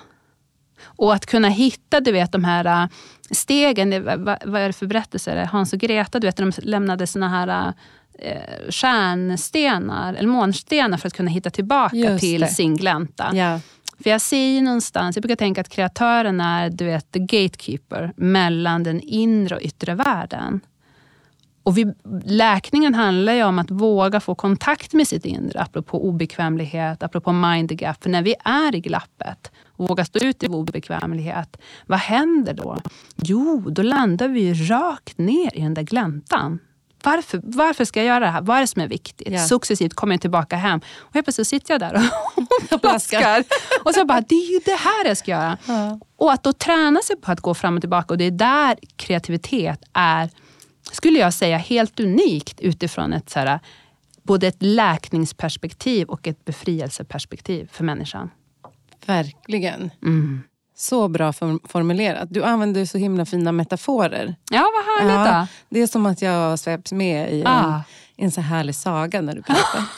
Och 0.84 1.14
att 1.14 1.26
kunna 1.26 1.48
hitta 1.48 2.00
du 2.00 2.12
vet, 2.12 2.32
de 2.32 2.44
här 2.44 2.82
äh, 2.82 2.88
stegen, 3.30 4.04
vad, 4.04 4.38
vad 4.44 4.62
är 4.62 4.66
det 4.66 4.72
för 4.72 4.86
berättelser? 4.86 5.44
Hans 5.44 5.72
och 5.72 5.78
Greta, 5.78 6.20
du 6.20 6.26
vet, 6.26 6.38
när 6.38 6.46
de 6.46 6.52
lämnade 6.62 7.06
såna 7.06 7.28
här 7.28 7.72
eh, 8.18 8.70
stjärnstenar, 8.70 10.14
eller 10.14 10.28
månstenar 10.28 10.98
för 10.98 11.06
att 11.06 11.14
kunna 11.14 11.30
hitta 11.30 11.50
tillbaka 11.50 12.18
till 12.18 12.46
sin 12.46 12.76
glänta. 12.76 13.30
Ja. 13.34 13.60
För 14.02 14.10
jag 14.10 14.20
ser 14.20 14.46
ju 14.46 14.60
någonstans, 14.60 15.16
jag 15.16 15.22
brukar 15.22 15.36
tänka 15.36 15.60
att 15.60 15.68
kreatören 15.68 16.40
är 16.40 16.70
du 16.70 16.84
vet, 16.84 17.12
the 17.12 17.18
gatekeeper 17.18 18.12
mellan 18.16 18.82
den 18.82 19.00
inre 19.00 19.56
och 19.56 19.62
yttre 19.62 19.94
världen. 19.94 20.60
Och 21.62 21.78
vi, 21.78 21.94
läkningen 22.24 22.94
handlar 22.94 23.32
ju 23.32 23.44
om 23.44 23.58
att 23.58 23.70
våga 23.70 24.20
få 24.20 24.34
kontakt 24.34 24.92
med 24.92 25.08
sitt 25.08 25.24
inre, 25.24 25.60
apropå 25.60 26.04
obekvämlighet, 26.04 27.02
apropå 27.02 27.32
mind 27.32 27.72
gap. 27.80 28.02
För 28.02 28.10
när 28.10 28.22
vi 28.22 28.34
är 28.44 28.74
i 28.74 28.80
glappet 28.80 29.52
och 29.82 29.88
vågar 29.88 30.04
stå 30.04 30.18
ut 30.18 30.42
i 30.42 30.46
obekvämlighet, 30.46 31.56
vad 31.86 31.98
händer 31.98 32.54
då? 32.54 32.78
Jo, 33.16 33.60
då 33.70 33.82
landar 33.82 34.28
vi 34.28 34.54
rakt 34.54 35.18
ner 35.18 35.56
i 35.56 35.60
den 35.60 35.74
där 35.74 35.82
gläntan. 35.82 36.58
Varför, 37.04 37.40
varför 37.44 37.84
ska 37.84 38.00
jag 38.00 38.06
göra 38.06 38.20
det 38.20 38.30
här? 38.30 38.42
Vad 38.42 38.56
är 38.56 38.60
det 38.60 38.66
som 38.66 38.82
är 38.82 38.88
viktigt? 38.88 39.28
Ja. 39.30 39.38
Successivt 39.38 39.94
kommer 39.94 40.14
jag 40.14 40.20
tillbaka 40.20 40.56
hem 40.56 40.80
och 40.98 41.14
helt 41.14 41.26
plötsligt 41.26 41.48
sitter 41.48 41.74
jag 41.74 41.80
där 41.80 42.10
och 42.72 42.80
plaskar. 42.80 43.44
Och 43.84 43.94
så 43.94 44.04
bara, 44.04 44.20
det 44.20 44.34
är 44.34 44.52
ju 44.52 44.60
det 44.64 44.76
här 44.76 45.04
jag 45.04 45.16
ska 45.16 45.30
göra. 45.30 45.58
Ja. 45.66 46.00
Och 46.16 46.32
att 46.32 46.42
då 46.42 46.52
träna 46.52 47.00
sig 47.00 47.16
på 47.16 47.32
att 47.32 47.40
gå 47.40 47.54
fram 47.54 47.74
och 47.76 47.82
tillbaka. 47.82 48.14
Och 48.14 48.18
det 48.18 48.24
är 48.24 48.30
där 48.30 48.78
kreativitet 48.96 49.82
är, 49.92 50.30
skulle 50.92 51.18
jag 51.18 51.34
säga, 51.34 51.56
helt 51.58 52.00
unikt 52.00 52.60
utifrån 52.60 53.12
ett 53.12 53.30
så 53.30 53.38
här, 53.38 53.60
både 54.22 54.46
ett 54.46 54.62
läkningsperspektiv 54.62 56.08
och 56.08 56.28
ett 56.28 56.44
befrielseperspektiv 56.44 57.68
för 57.72 57.84
människan. 57.84 58.30
Verkligen. 59.06 59.90
Mm. 60.02 60.42
Så 60.76 61.08
bra 61.08 61.32
form- 61.32 61.60
formulerat. 61.68 62.28
Du 62.30 62.44
använder 62.44 62.84
så 62.84 62.98
himla 62.98 63.24
fina 63.26 63.52
metaforer. 63.52 64.34
Ja, 64.50 64.70
vad 64.74 64.84
härligt 65.08 65.32
Ja, 65.32 65.46
det 65.68 65.80
är 65.82 65.86
som 65.86 66.06
att 66.06 66.22
jag 66.22 66.58
sveps 66.58 66.92
med 66.92 67.32
i 67.32 67.40
en, 67.40 67.46
Ah. 67.46 67.80
en 68.16 68.30
så 68.30 68.40
härlig 68.40 68.74
saga 68.74 69.20
när 69.20 69.34
du 69.34 69.42
pratar. 69.42 69.82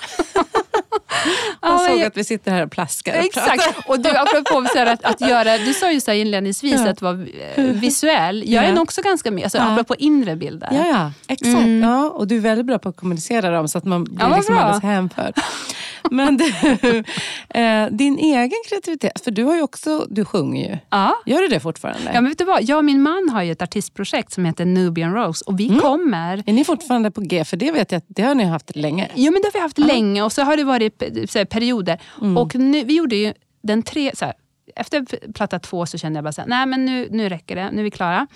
Ja, 1.63 1.83
jag 1.83 1.91
såg 1.91 2.03
att 2.03 2.17
vi 2.17 2.25
sitter 2.25 2.51
här 2.51 2.63
och 2.65 2.71
plaskar. 2.73 3.19
Och. 3.19 3.25
Exakt. 3.25 3.89
Och 3.89 4.01
du, 4.01 4.09
apropå 4.11 4.67
så 4.75 4.79
att, 4.89 5.05
att 5.05 5.21
göra, 5.21 5.59
du 5.59 5.75
sa 5.75 5.93
ju 5.93 6.01
så 6.01 6.11
här 6.11 6.19
inledningsvis 6.19 6.81
Ja. 6.81 6.89
att 6.91 7.03
vara 7.03 7.27
eh, 7.55 7.65
visuell. 7.65 8.43
Jag 8.47 8.65
är 8.65 8.69
Ja. 8.69 8.75
nog 8.75 8.83
också 8.83 9.03
ganska 9.03 9.31
med, 9.31 9.43
alltså, 9.45 9.59
Ja. 9.59 9.65
apropå 9.73 9.95
inre 9.99 10.37
bilder. 10.37 10.69
Ja, 10.73 10.87
ja, 10.87 11.13
exakt. 11.29 11.67
Ja, 11.83 12.11
och 12.11 12.27
du 12.29 12.37
är 12.37 12.41
väldigt 12.41 12.67
bra 12.67 12.79
på 12.79 12.89
att 12.89 12.97
kommunicera 12.97 13.51
dem 13.51 13.69
så 13.69 13.79
att 13.79 13.85
man 13.85 14.05
blir 14.05 14.17
Ja, 14.21 14.37
liksom 14.37 14.59
alldeles 14.59 14.83
hänförd. 14.83 15.35
Men 16.11 16.37
du, 16.37 16.45
eh, 17.61 17.87
din 17.91 18.19
egen 18.19 18.63
kreativitet, 18.69 19.25
för 19.25 19.31
du 19.31 19.45
har 19.45 19.57
ju 19.57 19.63
också, 19.63 20.07
du 20.11 20.25
sjunger 20.25 20.69
ju. 20.71 20.79
Ja. 20.91 21.15
Gör 21.27 21.41
du 21.41 21.49
det 21.49 21.61
fortfarande? 21.61 22.11
Ja, 22.15 22.21
men 22.21 22.29
vet 22.29 22.39
du 22.39 22.45
vad? 22.45 22.63
Jag 22.63 22.79
och 22.79 22.85
min 22.85 23.03
man 23.03 23.29
har 23.29 23.43
ju 23.43 23.53
ett 23.53 23.63
artistprojekt 23.63 24.33
som 24.33 24.45
heter 24.45 24.65
Nubian 24.65 25.15
Rose 25.15 25.45
och 25.45 25.61
vi 25.61 25.69
kommer 25.69 26.43
Är 26.47 26.53
ni 26.53 26.65
fortfarande 26.65 27.11
på 27.11 27.21
G? 27.21 27.45
För 27.45 27.57
det 27.57 27.73
vet 27.73 27.93
jag 27.93 27.99
att 27.99 28.05
det 28.09 28.23
har 28.23 28.35
ni 28.35 28.45
haft 28.45 28.77
länge. 28.77 29.09
Jo, 29.15 29.33
men 29.33 29.43
det 29.43 29.47
har 29.47 29.53
vi 29.53 29.59
haft 29.59 29.79
länge 29.79 30.23
och 30.23 30.33
så 30.33 30.43
har 30.43 30.57
det 30.57 30.65
varit 30.65 31.03
här, 31.35 31.45
perioder. 31.45 32.01
Mm. 32.21 32.37
Och 32.39 32.55
nu, 32.55 32.85
vi 32.85 32.97
gjorde 32.97 33.17
ju 33.17 33.33
den 33.63 33.83
tre... 33.83 34.11
Så 34.15 34.25
här, 34.25 34.35
efter 34.77 35.33
platta 35.33 35.59
två 35.59 35.87
så 35.87 35.99
kände 35.99 36.17
jag 36.17 36.25
bara 36.25 36.33
så 36.33 36.41
här, 36.41 36.49
nej 36.49 36.67
men 36.67 36.85
nu, 36.85 37.09
nu 37.11 37.29
räcker 37.29 37.57
det, 37.57 37.71
nu 37.71 37.81
är 37.81 37.85
vi 37.85 37.91
klara. 37.91 38.27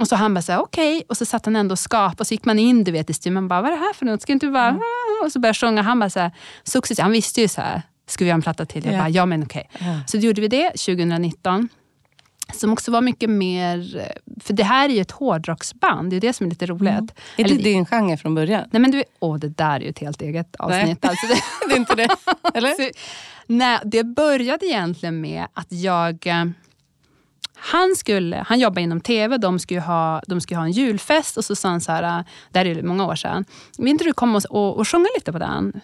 Och 0.00 0.08
så 0.08 0.16
han 0.16 0.34
bara 0.34 0.60
okej. 0.60 1.02
Och 1.08 1.16
så 1.16 1.24
satt 1.26 1.44
han 1.44 1.56
ändå 1.56 1.72
och 1.72 1.78
skapade 1.78 2.16
och 2.20 2.26
så 2.26 2.34
gick 2.34 2.44
man 2.44 2.58
in 2.58 2.84
du 2.84 2.92
vet, 2.92 3.10
i 3.10 3.12
studion. 3.12 3.34
Man 3.34 3.48
bara, 3.48 3.62
vad 3.62 3.72
är 3.72 3.76
det 3.76 3.82
här 3.82 3.92
för 3.92 4.06
något? 4.06 4.22
Ska 4.22 4.32
inte 4.32 4.46
vi 4.46 4.52
bara... 4.52 4.68
Mm. 4.68 4.80
Och 5.24 5.32
så 5.32 5.38
började 5.40 5.48
jag 5.48 5.56
sjunga. 5.56 5.82
Han 5.82 5.98
bara 6.00 6.30
successivt. 6.64 7.02
Han 7.02 7.12
visste 7.12 7.40
ju 7.40 7.48
så 7.48 7.60
här, 7.60 7.82
ska 8.06 8.24
vi 8.24 8.28
göra 8.28 8.34
en 8.34 8.42
platta 8.42 8.66
till? 8.66 8.84
Jag 8.84 8.94
Ja. 8.94 8.98
bara, 8.98 9.08
ja 9.08 9.26
men 9.26 9.42
okej. 9.42 9.68
Ja. 9.78 10.00
Så 10.06 10.16
då 10.16 10.22
gjorde 10.22 10.40
vi 10.40 10.48
det 10.48 10.68
2019. 10.70 11.68
Som 12.54 12.72
också 12.72 12.90
var 12.90 13.00
mycket 13.00 13.30
mer... 13.30 14.08
För 14.40 14.52
det 14.54 14.64
här 14.64 14.88
är 14.88 14.92
ju 14.92 15.00
ett 15.00 15.10
hårdrocksband. 15.10 16.10
Det 16.10 16.16
är 16.16 16.20
det 16.20 16.32
som 16.32 16.46
är 16.46 16.50
lite 16.50 16.66
roligt. 16.66 16.88
Mm. 16.88 17.08
Är 17.36 17.44
Eller- 17.44 17.56
det 17.56 17.62
din 17.62 17.86
genre 17.86 18.16
från 18.16 18.34
början? 18.34 18.68
Nej 18.72 18.80
men 18.82 18.90
du, 18.90 19.04
åh, 19.20 19.36
det 19.38 19.48
där 19.48 19.76
är 19.76 19.80
ju 19.80 19.88
ett 19.88 19.98
helt 19.98 20.22
eget 20.22 20.56
avsnitt. 20.56 21.04
Alltså, 21.04 21.26
det, 21.26 21.40
Det 21.68 21.74
är 21.74 21.78
inte 21.78 21.94
det? 21.94 22.08
Eller? 22.54 22.74
så, 22.74 22.90
nej, 23.46 23.78
det 23.84 24.04
började 24.04 24.66
egentligen 24.66 25.20
med 25.20 25.46
att 25.54 25.72
jag... 25.72 26.26
Han, 27.64 27.96
skulle, 27.96 28.44
han 28.46 28.60
jobbar 28.60 28.82
inom 28.82 29.00
tv, 29.00 29.38
de 29.38 29.58
skulle, 29.58 29.80
ha, 29.80 30.22
de 30.26 30.40
skulle 30.40 30.58
ha 30.58 30.64
en 30.64 30.72
julfest 30.72 31.36
och 31.36 31.44
så 31.44 31.56
sa 31.56 31.68
han 31.68 31.80
så 31.80 31.92
här, 31.92 32.24
det 32.50 32.58
här 32.58 32.66
är 32.66 32.82
många 32.82 33.06
år 33.06 33.14
sedan, 33.14 33.44
vill 33.78 33.88
inte 33.88 34.04
du 34.04 34.12
komma 34.12 34.36
och, 34.38 34.44
och, 34.50 34.78
och 34.78 34.88
sjunga 34.88 35.06
lite 35.16 35.32
på 35.32 35.38
den? 35.38 35.80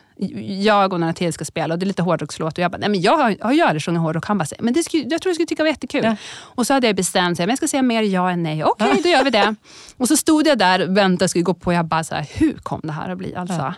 Jag 0.62 0.92
och 0.92 1.00
några 1.00 1.12
till 1.12 1.32
ska 1.32 1.44
spela 1.44 1.74
och 1.74 1.78
det 1.78 1.84
är 1.84 1.86
lite 1.86 2.02
hårdrockslåt 2.02 2.52
och 2.52 2.58
jag 2.58 2.70
bara, 2.70 2.78
nej 2.78 2.88
men 2.88 3.00
jag 3.00 3.16
har, 3.16 3.36
har 3.40 3.52
ju 3.52 3.62
aldrig 3.62 3.82
sjungit 3.82 4.02
hårdrock. 4.02 4.26
Han 4.26 4.38
bara, 4.38 4.46
men 4.58 4.74
det 4.74 4.82
skulle, 4.82 5.02
jag 5.02 5.22
tror 5.22 5.30
du 5.30 5.34
skulle 5.34 5.46
tycka 5.46 5.62
det 5.62 5.66
var 5.66 5.72
jättekul. 5.72 6.04
Ja. 6.04 6.16
Och 6.40 6.66
så 6.66 6.74
hade 6.74 6.86
jag 6.86 6.96
bestämt 6.96 7.38
men 7.38 7.48
jag 7.48 7.58
ska 7.58 7.68
säga 7.68 7.82
mer 7.82 8.02
ja 8.02 8.30
än 8.30 8.42
nej. 8.42 8.64
Okej, 8.64 9.00
då 9.02 9.08
gör 9.08 9.24
vi 9.24 9.30
det. 9.30 9.54
Och 9.96 10.08
så 10.08 10.16
stod 10.16 10.46
jag 10.46 10.58
där 10.58 10.88
och 10.88 10.96
väntade 10.96 11.24
och 11.24 11.30
skulle 11.30 11.42
gå 11.42 11.54
på. 11.54 11.72
Jag 11.72 11.84
bara, 11.84 12.04
så 12.04 12.14
här, 12.14 12.26
hur 12.34 12.52
kom 12.52 12.80
det 12.84 12.92
här 12.92 13.10
att 13.10 13.18
bli? 13.18 13.34
Alltså. 13.34 13.56
Ja. 13.56 13.74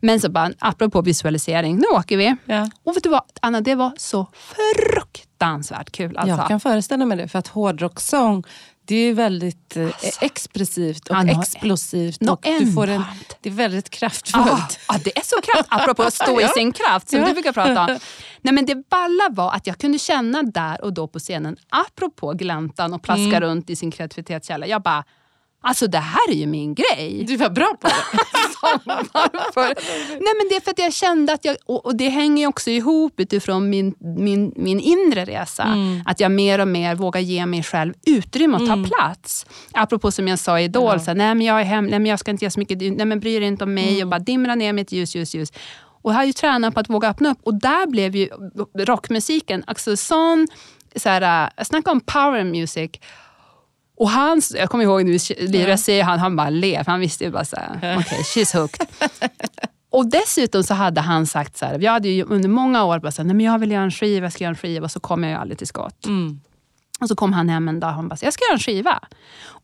Men 0.00 0.20
så 0.20 0.30
bara, 0.30 0.50
apropå 0.58 1.02
visualisering, 1.02 1.76
nu 1.76 1.86
åker 1.92 2.16
vi. 2.16 2.36
Ja. 2.44 2.70
Och 2.84 2.96
vet 2.96 3.02
du 3.02 3.08
vad, 3.08 3.22
Anna, 3.40 3.60
det 3.60 3.74
var 3.74 3.92
så 3.96 4.26
fruktansvärt 4.32 5.25
kul. 5.90 6.16
Alltså. 6.16 6.36
Jag 6.36 6.48
kan 6.48 6.60
föreställa 6.60 7.04
mig 7.04 7.16
det, 7.16 7.28
för 7.28 7.38
att 7.38 7.48
hårdrocksång 7.48 8.44
det 8.88 8.96
är 8.96 9.14
väldigt 9.14 9.76
eh, 9.76 9.88
expressivt 10.20 11.08
och 11.08 11.16
explosivt. 11.16 12.22
Och 12.30 12.40
du 12.60 12.72
får 12.72 12.88
en, 12.88 13.04
det 13.40 13.48
är 13.48 13.52
väldigt 13.52 13.90
kraftfullt. 13.90 14.46
Ah, 14.86 14.94
ah, 14.94 14.98
det 15.04 15.18
är 15.18 15.22
så 15.24 15.36
kraft, 15.40 15.68
apropå 15.72 16.02
att 16.02 16.14
stå 16.14 16.40
i 16.40 16.48
sin 16.54 16.72
kraft 16.72 17.08
som 17.08 17.18
Ja. 17.18 17.26
du 17.26 17.32
brukar 17.32 17.52
prata 17.52 17.80
om. 17.84 17.98
Nej, 18.42 18.54
men 18.54 18.66
det 18.66 18.88
balla 18.88 19.28
var 19.30 19.52
att 19.52 19.66
jag 19.66 19.78
kunde 19.78 19.98
känna 19.98 20.42
där 20.42 20.84
och 20.84 20.92
då 20.92 21.08
på 21.08 21.18
scenen, 21.18 21.56
apropå 21.68 22.32
gläntan 22.32 22.94
och 22.94 23.02
plaska 23.02 23.22
Mm. 23.36 23.40
runt 23.40 23.70
i 23.70 23.76
sin 23.76 23.90
kreativitetskälla. 23.90 24.66
Jag 24.66 24.82
bara, 24.82 25.04
alltså 25.68 25.86
det 25.86 25.98
här 25.98 26.30
är 26.30 26.34
ju 26.34 26.46
min 26.46 26.74
grej. 26.74 27.24
Du 27.28 27.36
var 27.36 27.50
bra 27.50 27.76
på 27.80 27.88
det. 27.88 27.94
Varför? 28.84 29.74
Nej, 30.10 30.34
men 30.38 30.48
det 30.48 30.56
är 30.56 30.60
för 30.60 30.70
att 30.70 30.78
jag 30.78 30.92
kände 30.92 31.32
att 31.32 31.44
jag, 31.44 31.56
och 31.66 31.86
och 31.86 31.96
det 31.96 32.08
hänger 32.08 32.46
också 32.46 32.70
ihop 32.70 33.20
utifrån 33.20 33.70
min, 33.70 33.94
min, 34.00 34.52
min 34.56 34.80
inre 34.80 35.24
resa. 35.24 35.62
Mm. 35.62 36.02
Att 36.06 36.20
jag 36.20 36.30
mer 36.32 36.58
och 36.58 36.68
mer 36.68 36.94
vågar 36.94 37.20
ge 37.20 37.46
mig 37.46 37.62
själv 37.62 37.94
utrymme 38.06 38.56
att 38.56 38.66
ta 38.66 38.96
plats. 38.96 39.46
Apropå 39.72 40.10
som 40.10 40.28
jag 40.28 40.38
sa 40.38 40.60
i 40.60 40.64
Idol, 40.64 40.92
Ja. 40.92 40.98
så 40.98 41.14
nej, 41.14 41.34
men 41.34 41.46
jag 41.46 41.60
är 41.60 41.64
hem, 41.64 41.86
nej, 41.86 41.98
men 41.98 42.06
jag 42.06 42.18
ska 42.18 42.30
inte 42.30 42.44
göra 42.44 42.50
så 42.50 42.60
mycket, 42.60 42.78
nej, 42.78 43.06
men 43.06 43.20
bry 43.20 43.38
dig 43.38 43.48
inte 43.48 43.64
om 43.64 43.74
mig 43.74 43.88
Mm. 43.94 44.02
och 44.02 44.08
bara 44.10 44.18
dimra 44.20 44.54
ner 44.54 44.72
mitt 44.72 44.92
ljus, 44.92 45.14
ljus, 45.16 45.34
ljus. 45.34 45.52
Och 46.02 46.12
jag 46.12 46.16
har 46.16 46.24
ju 46.24 46.32
tränat 46.32 46.74
på 46.74 46.80
att 46.80 46.90
våga 46.90 47.08
öppna 47.08 47.30
upp 47.30 47.38
och 47.42 47.54
där 47.60 47.86
blev 47.86 48.16
ju 48.16 48.28
rockmusiken, 48.78 49.64
alltså 49.66 49.96
sån, 49.96 50.46
så 50.96 51.08
här, 51.08 51.50
jag 51.56 51.66
snackar 51.66 51.90
om 51.92 52.00
power 52.00 52.44
music. 52.44 52.90
Och 53.96 54.10
han, 54.10 54.42
jag 54.54 54.70
kommer 54.70 54.84
ihåg 54.84 55.04
nu, 55.04 55.18
Lyra 55.38 55.76
säger 55.76 56.04
han, 56.04 56.18
han 56.18 56.36
bara 56.36 56.50
ler, 56.50 56.84
för 56.84 56.90
han 56.90 57.00
visste 57.00 57.24
ju 57.24 57.30
bara 57.30 57.44
såhär, 57.44 57.76
okej, 57.76 57.96
okay, 57.98 58.18
she's 58.18 58.56
hooked. 58.60 58.86
Och 59.90 60.06
dessutom 60.06 60.62
så 60.62 60.74
hade 60.74 61.00
han 61.00 61.26
sagt 61.26 61.56
så 61.56 61.66
här, 61.66 61.78
jag 61.78 61.92
hade 61.92 62.08
ju 62.08 62.24
under 62.24 62.48
många 62.48 62.84
år 62.84 62.98
bara 62.98 63.12
sagt, 63.12 63.26
nej 63.26 63.36
men 63.36 63.46
jag 63.46 63.58
vill 63.58 63.70
göra 63.70 63.82
en 63.82 63.90
skiva, 63.90 64.26
jag 64.26 64.32
ska 64.32 64.44
göra 64.44 64.50
en 64.50 64.56
skiva, 64.56 64.84
och 64.84 64.90
så 64.90 65.00
kom 65.00 65.22
jag 65.22 65.30
ju 65.30 65.38
aldrig 65.38 65.58
till 65.58 65.66
skott. 65.66 66.06
Mm. 66.06 66.40
Och 67.00 67.08
så 67.08 67.16
kom 67.16 67.32
han 67.32 67.48
hem 67.48 67.68
en 67.68 67.80
dag 67.80 67.88
och 67.88 67.94
han 67.94 68.08
bara, 68.08 68.16
jag 68.20 68.32
ska 68.32 68.44
göra 68.44 68.54
en 68.54 68.58
skiva. 68.58 69.00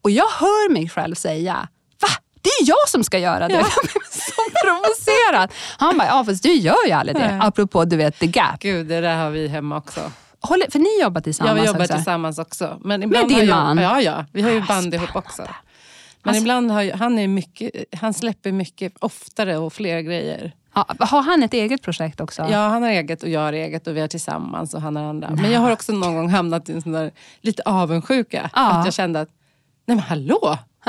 Och 0.02 0.10
jag 0.10 0.28
hör 0.28 0.72
mig 0.72 0.88
själv 0.88 1.14
säga, 1.14 1.68
va? 2.00 2.08
Det 2.42 2.48
är 2.48 2.68
jag 2.68 2.88
som 2.88 3.04
ska 3.04 3.18
göra 3.18 3.48
det. 3.48 3.54
Ja. 3.54 3.60
Jag 3.76 3.84
blev 3.84 4.02
så 4.10 4.42
provocerad. 4.64 5.52
Han 5.78 5.98
bara, 5.98 6.08
ja 6.08 6.24
fast 6.24 6.42
du 6.42 6.52
gör 6.52 6.86
ju 6.86 6.92
aldrig 6.92 7.16
det. 7.16 7.28
Nej. 7.28 7.40
Apropå 7.42 7.84
du 7.84 7.96
vet 7.96 8.18
the 8.18 8.26
gap. 8.26 8.60
Gud, 8.60 8.86
det 8.86 9.00
där 9.00 9.16
har 9.16 9.30
vi 9.30 9.48
hemma 9.48 9.76
också. 9.76 10.00
Håller, 10.42 10.70
för 10.70 10.78
ni 10.78 11.00
jobbar 11.02 11.20
Ja, 11.20 11.22
tillsammans 11.24 11.60
vi 11.60 11.66
jobbar 11.66 11.80
också? 11.80 11.94
tillsammans 11.94 12.38
också. 12.38 12.78
Men 12.84 13.02
ibland 13.02 13.28
din 13.28 13.36
har 13.36 13.44
jag, 13.44 13.56
man? 13.56 13.78
Ja, 13.78 14.00
ja. 14.00 14.24
Vi 14.32 14.42
har 14.42 14.50
ju 14.50 14.58
Ah, 14.58 14.64
band 14.68 14.94
ihop 14.94 15.16
också. 15.16 15.42
Men 15.42 15.50
Alltså- 16.30 16.40
ibland 16.42 16.70
har 16.70 16.82
ju, 16.82 16.92
han, 16.92 17.18
är 17.18 17.28
mycket, 17.28 17.70
han 18.00 18.14
släpper 18.14 18.52
mycket 18.52 18.92
oftare 19.00 19.56
och 19.58 19.72
fler 19.72 20.00
grejer. 20.00 20.52
Ja, 20.74 20.86
har 20.98 21.22
han 21.22 21.42
ett 21.42 21.54
eget 21.54 21.82
projekt 21.82 22.20
också? 22.20 22.46
Ja, 22.50 22.68
han 22.68 22.82
har 22.82 22.90
eget 22.90 23.22
och 23.22 23.28
jag 23.28 23.40
har 23.40 23.52
eget 23.52 23.86
och 23.86 23.96
vi 23.96 24.00
har 24.00 24.08
tillsammans 24.08 24.74
och 24.74 24.82
han 24.82 24.96
har 24.96 25.04
andra. 25.04 25.30
Men 25.30 25.50
jag 25.50 25.60
har 25.60 25.70
också 25.70 25.92
någon 25.92 26.14
gång 26.14 26.28
hamnat 26.30 26.68
i 26.68 26.72
en 26.72 26.82
sån 26.82 26.92
där 26.92 27.10
lite 27.40 27.62
avundsjuka. 27.66 28.50
Ja. 28.54 28.70
Att 28.70 28.84
jag 28.84 28.94
kände 28.94 29.20
att, 29.20 29.28
nej 29.86 29.96
men 29.96 30.04
hallå! 30.04 30.58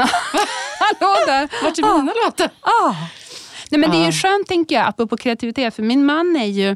Hallå 0.79 1.15
där! 1.27 1.49
Vart 1.63 1.77
är 1.79 1.97
mina 1.99 2.13
låtar? 2.25 2.49
Ah. 2.61 2.95
Nej, 3.71 3.79
men 3.79 3.91
Det 3.91 3.97
är 3.97 3.99
Ja. 3.99 4.05
ju 4.05 4.11
skönt, 4.11 4.47
tänker 4.47 4.75
jag, 4.75 4.87
apropå 4.87 5.17
kreativitet. 5.17 5.75
För 5.75 5.83
min 5.83 6.05
man 6.05 6.35
är 6.35 6.45
ju... 6.45 6.75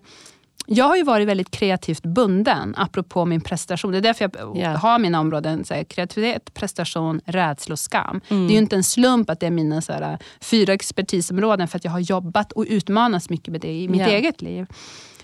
Jag 0.70 0.86
har 0.86 0.96
ju 0.96 1.04
varit 1.04 1.28
väldigt 1.28 1.52
kreativt 1.52 2.04
bunden, 2.04 2.74
apropå 2.78 3.26
min 3.26 3.42
prestation. 3.42 3.92
Det 3.92 3.98
är 3.98 4.02
därför 4.02 4.30
jag 4.34 4.58
Ja. 4.58 4.70
har 4.78 5.00
mina 5.00 5.20
områden. 5.20 5.66
Så 5.66 5.74
här, 5.74 5.84
kreativitet, 5.84 6.54
prestation, 6.54 7.22
rädsla 7.26 7.74
och 7.74 7.80
skam. 7.80 8.22
Mm. 8.28 8.48
Det 8.48 8.52
är 8.52 8.56
ju 8.56 8.60
inte 8.62 8.76
en 8.76 8.84
slump 8.84 9.30
att 9.30 9.40
det 9.40 9.46
är 9.46 9.52
mina 9.52 9.82
så 9.82 9.94
här, 9.94 10.18
fyra 10.42 10.74
expertisområden, 10.74 11.68
för 11.68 11.78
att 11.78 11.84
jag 11.86 11.92
har 11.92 12.00
jobbat 12.00 12.52
och 12.52 12.66
utmanats 12.70 13.30
mycket 13.30 13.52
med 13.52 13.62
det 13.62 13.74
i 13.82 13.88
mitt 13.88 14.02
Ja. 14.02 14.08
eget 14.08 14.42
liv. 14.42 14.66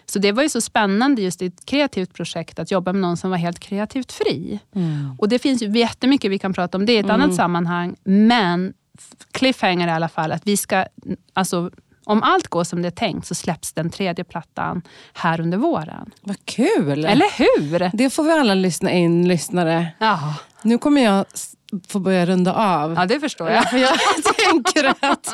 Så 0.06 0.20
det 0.20 0.32
var 0.32 0.44
ju 0.44 0.50
så 0.50 0.62
spännande 0.62 1.22
just 1.22 1.42
i 1.42 1.46
ett 1.46 1.66
kreativt 1.66 2.14
projekt 2.14 2.60
att 2.60 2.72
jobba 2.72 2.94
med 2.94 3.02
någon 3.02 3.18
som 3.18 3.30
var 3.30 3.38
helt 3.38 3.60
kreativt 3.60 4.12
fri. 4.12 4.60
Och 5.18 5.30
det 5.30 5.40
finns 5.40 5.62
ju 5.64 5.80
jättemycket 5.80 6.32
vi 6.32 6.40
kan 6.40 6.54
prata 6.54 6.78
om 6.78 6.86
det 6.86 6.94
i 6.94 6.98
ett 6.98 7.10
annat 7.10 7.36
sammanhang. 7.36 7.96
Men 8.04 8.74
cliffhanger 9.32 9.88
i 9.88 9.92
alla 9.92 10.10
fall, 10.10 10.32
att 10.32 10.42
vi 10.48 10.58
ska, 10.58 10.86
alltså 11.34 11.72
om 12.06 12.24
allt 12.24 12.48
går 12.48 12.64
som 12.64 12.82
det 12.82 12.88
är 12.88 12.92
tänkt 12.92 13.28
så 13.28 13.36
släpps 13.36 13.74
den 13.74 13.90
tredje 13.90 14.24
plattan 14.24 14.82
här 15.14 15.42
under 15.42 15.58
våren. 15.58 16.12
Vad 16.22 16.46
kul! 16.46 17.06
Eller 17.06 17.38
hur? 17.38 17.90
Det 17.98 18.10
får 18.10 18.24
vi 18.24 18.32
alla 18.32 18.54
lyssna 18.54 18.92
in, 18.92 19.28
lyssnare. 19.28 19.88
Ja, 20.00 20.36
Nu 20.62 20.78
kommer 20.78 21.02
jag 21.04 21.26
få 21.88 22.00
börja 22.00 22.26
runda 22.26 22.54
av. 22.54 22.94
ja 22.94 23.06
det 23.06 23.20
förstår 23.20 23.50
jag. 23.50 23.64
För 23.70 23.78
jag 23.78 23.94
tänker 24.52 24.84
att, 24.86 25.06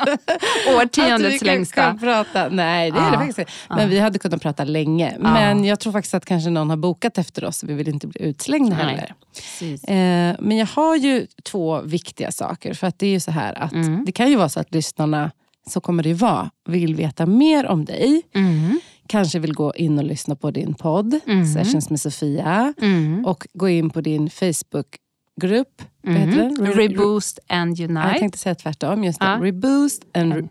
vi 0.66 0.74
Årtiondets 0.76 1.42
längsta. 1.44 1.94
prata. 2.00 2.48
Nej, 2.48 2.90
det 2.90 2.98
är 2.98 3.02
det 3.02 3.06
Ja. 3.12 3.18
faktiskt 3.18 3.38
inte. 3.38 3.52
Men 3.68 3.88
vi 3.90 3.98
hade 3.98 4.18
kunnat 4.18 4.42
prata 4.42 4.64
länge. 4.64 5.16
Men 5.18 5.64
jag 5.64 5.80
tror 5.80 5.92
faktiskt 5.92 6.14
att 6.14 6.24
kanske 6.24 6.50
någon 6.50 6.70
har 6.70 6.76
bokat 6.76 7.18
efter 7.18 7.44
oss. 7.44 7.64
Vi 7.64 7.74
vill 7.74 7.88
inte 7.88 8.06
bli 8.06 8.22
utslängda 8.22 8.76
Nej. 8.76 8.84
heller. 8.86 9.14
Precis. 9.34 9.84
Eh, 9.84 10.36
men 10.38 10.56
jag 10.56 10.66
har 10.66 10.96
ju 10.96 11.26
två 11.44 11.80
viktiga 11.80 12.32
saker. 12.32 12.74
För 12.74 12.86
att 12.86 12.98
det 12.98 13.06
är 13.06 13.10
ju 13.10 13.20
så 13.20 13.30
här 13.30 13.62
att 13.62 13.72
Mm. 13.72 14.04
det 14.04 14.12
kan 14.12 14.30
ju 14.30 14.36
vara 14.36 14.48
så 14.48 14.60
att 14.60 14.74
lyssnarna, 14.74 15.30
så 15.70 15.80
kommer 15.80 16.02
det 16.02 16.14
vara, 16.14 16.50
vill 16.68 16.94
veta 16.94 17.26
mer 17.26 17.66
om 17.66 17.84
dig. 17.84 18.22
Mm. 18.34 18.80
Kanske 19.06 19.38
vill 19.38 19.54
gå 19.54 19.74
in 19.74 19.98
och 19.98 20.04
lyssna 20.04 20.36
på 20.36 20.50
din 20.50 20.74
podd, 20.74 21.20
Mm. 21.26 21.46
Sessions 21.54 21.90
med 21.90 22.00
Sofia. 22.00 22.74
Mm. 22.82 23.24
Och 23.26 23.46
gå 23.54 23.68
in 23.68 23.90
på 23.90 24.00
din 24.00 24.30
Facebookgrupp. 24.30 25.82
Mm. 26.06 26.30
Re- 26.30 26.74
Reboost 26.74 27.38
and 27.48 27.78
Ja, 27.78 27.84
Unite. 27.84 28.08
Jag 28.08 28.18
tänkte 28.18 28.38
säga 28.38 28.54
tvärtom. 28.54 29.04
Just 29.04 29.20
det. 29.20 29.26
Ja. 29.26 29.38
Reboost 29.42 30.04
and 30.14 30.32
Re- 30.32 30.48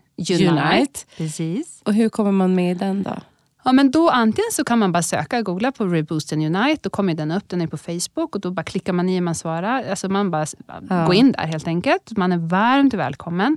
Unite. 0.50 1.00
Precis. 1.16 1.82
Och 1.84 1.94
hur 1.94 2.08
kommer 2.08 2.32
man 2.32 2.54
med 2.54 2.76
i 2.76 2.78
den 2.78 3.02
då? 3.02 3.16
Ja, 3.64 3.72
men 3.72 3.90
då 3.90 4.08
antingen 4.10 4.50
så 4.52 4.64
kan 4.64 4.78
man 4.78 4.92
bara 4.92 5.02
söka, 5.02 5.42
googla 5.42 5.72
på 5.72 5.84
Reboost 5.86 6.32
and 6.32 6.42
Unite. 6.56 6.80
Då 6.82 6.90
kommer 6.90 7.14
den 7.14 7.30
upp, 7.30 7.48
den 7.48 7.60
är 7.60 7.66
på 7.66 7.76
Facebook. 7.78 8.34
och 8.34 8.40
Då 8.40 8.50
bara 8.50 8.62
klickar 8.62 8.92
man 8.92 9.08
i 9.08 9.18
och 9.18 9.22
man 9.22 9.34
svarar. 9.34 9.84
Alltså 9.90 10.08
man 10.08 10.30
bara 10.30 10.46
Ja. 10.88 11.06
går 11.06 11.14
in 11.14 11.32
där 11.32 11.46
helt 11.46 11.66
enkelt. 11.66 12.16
Man 12.16 12.32
är 12.32 12.38
varmt 12.38 12.94
välkommen. 12.94 13.56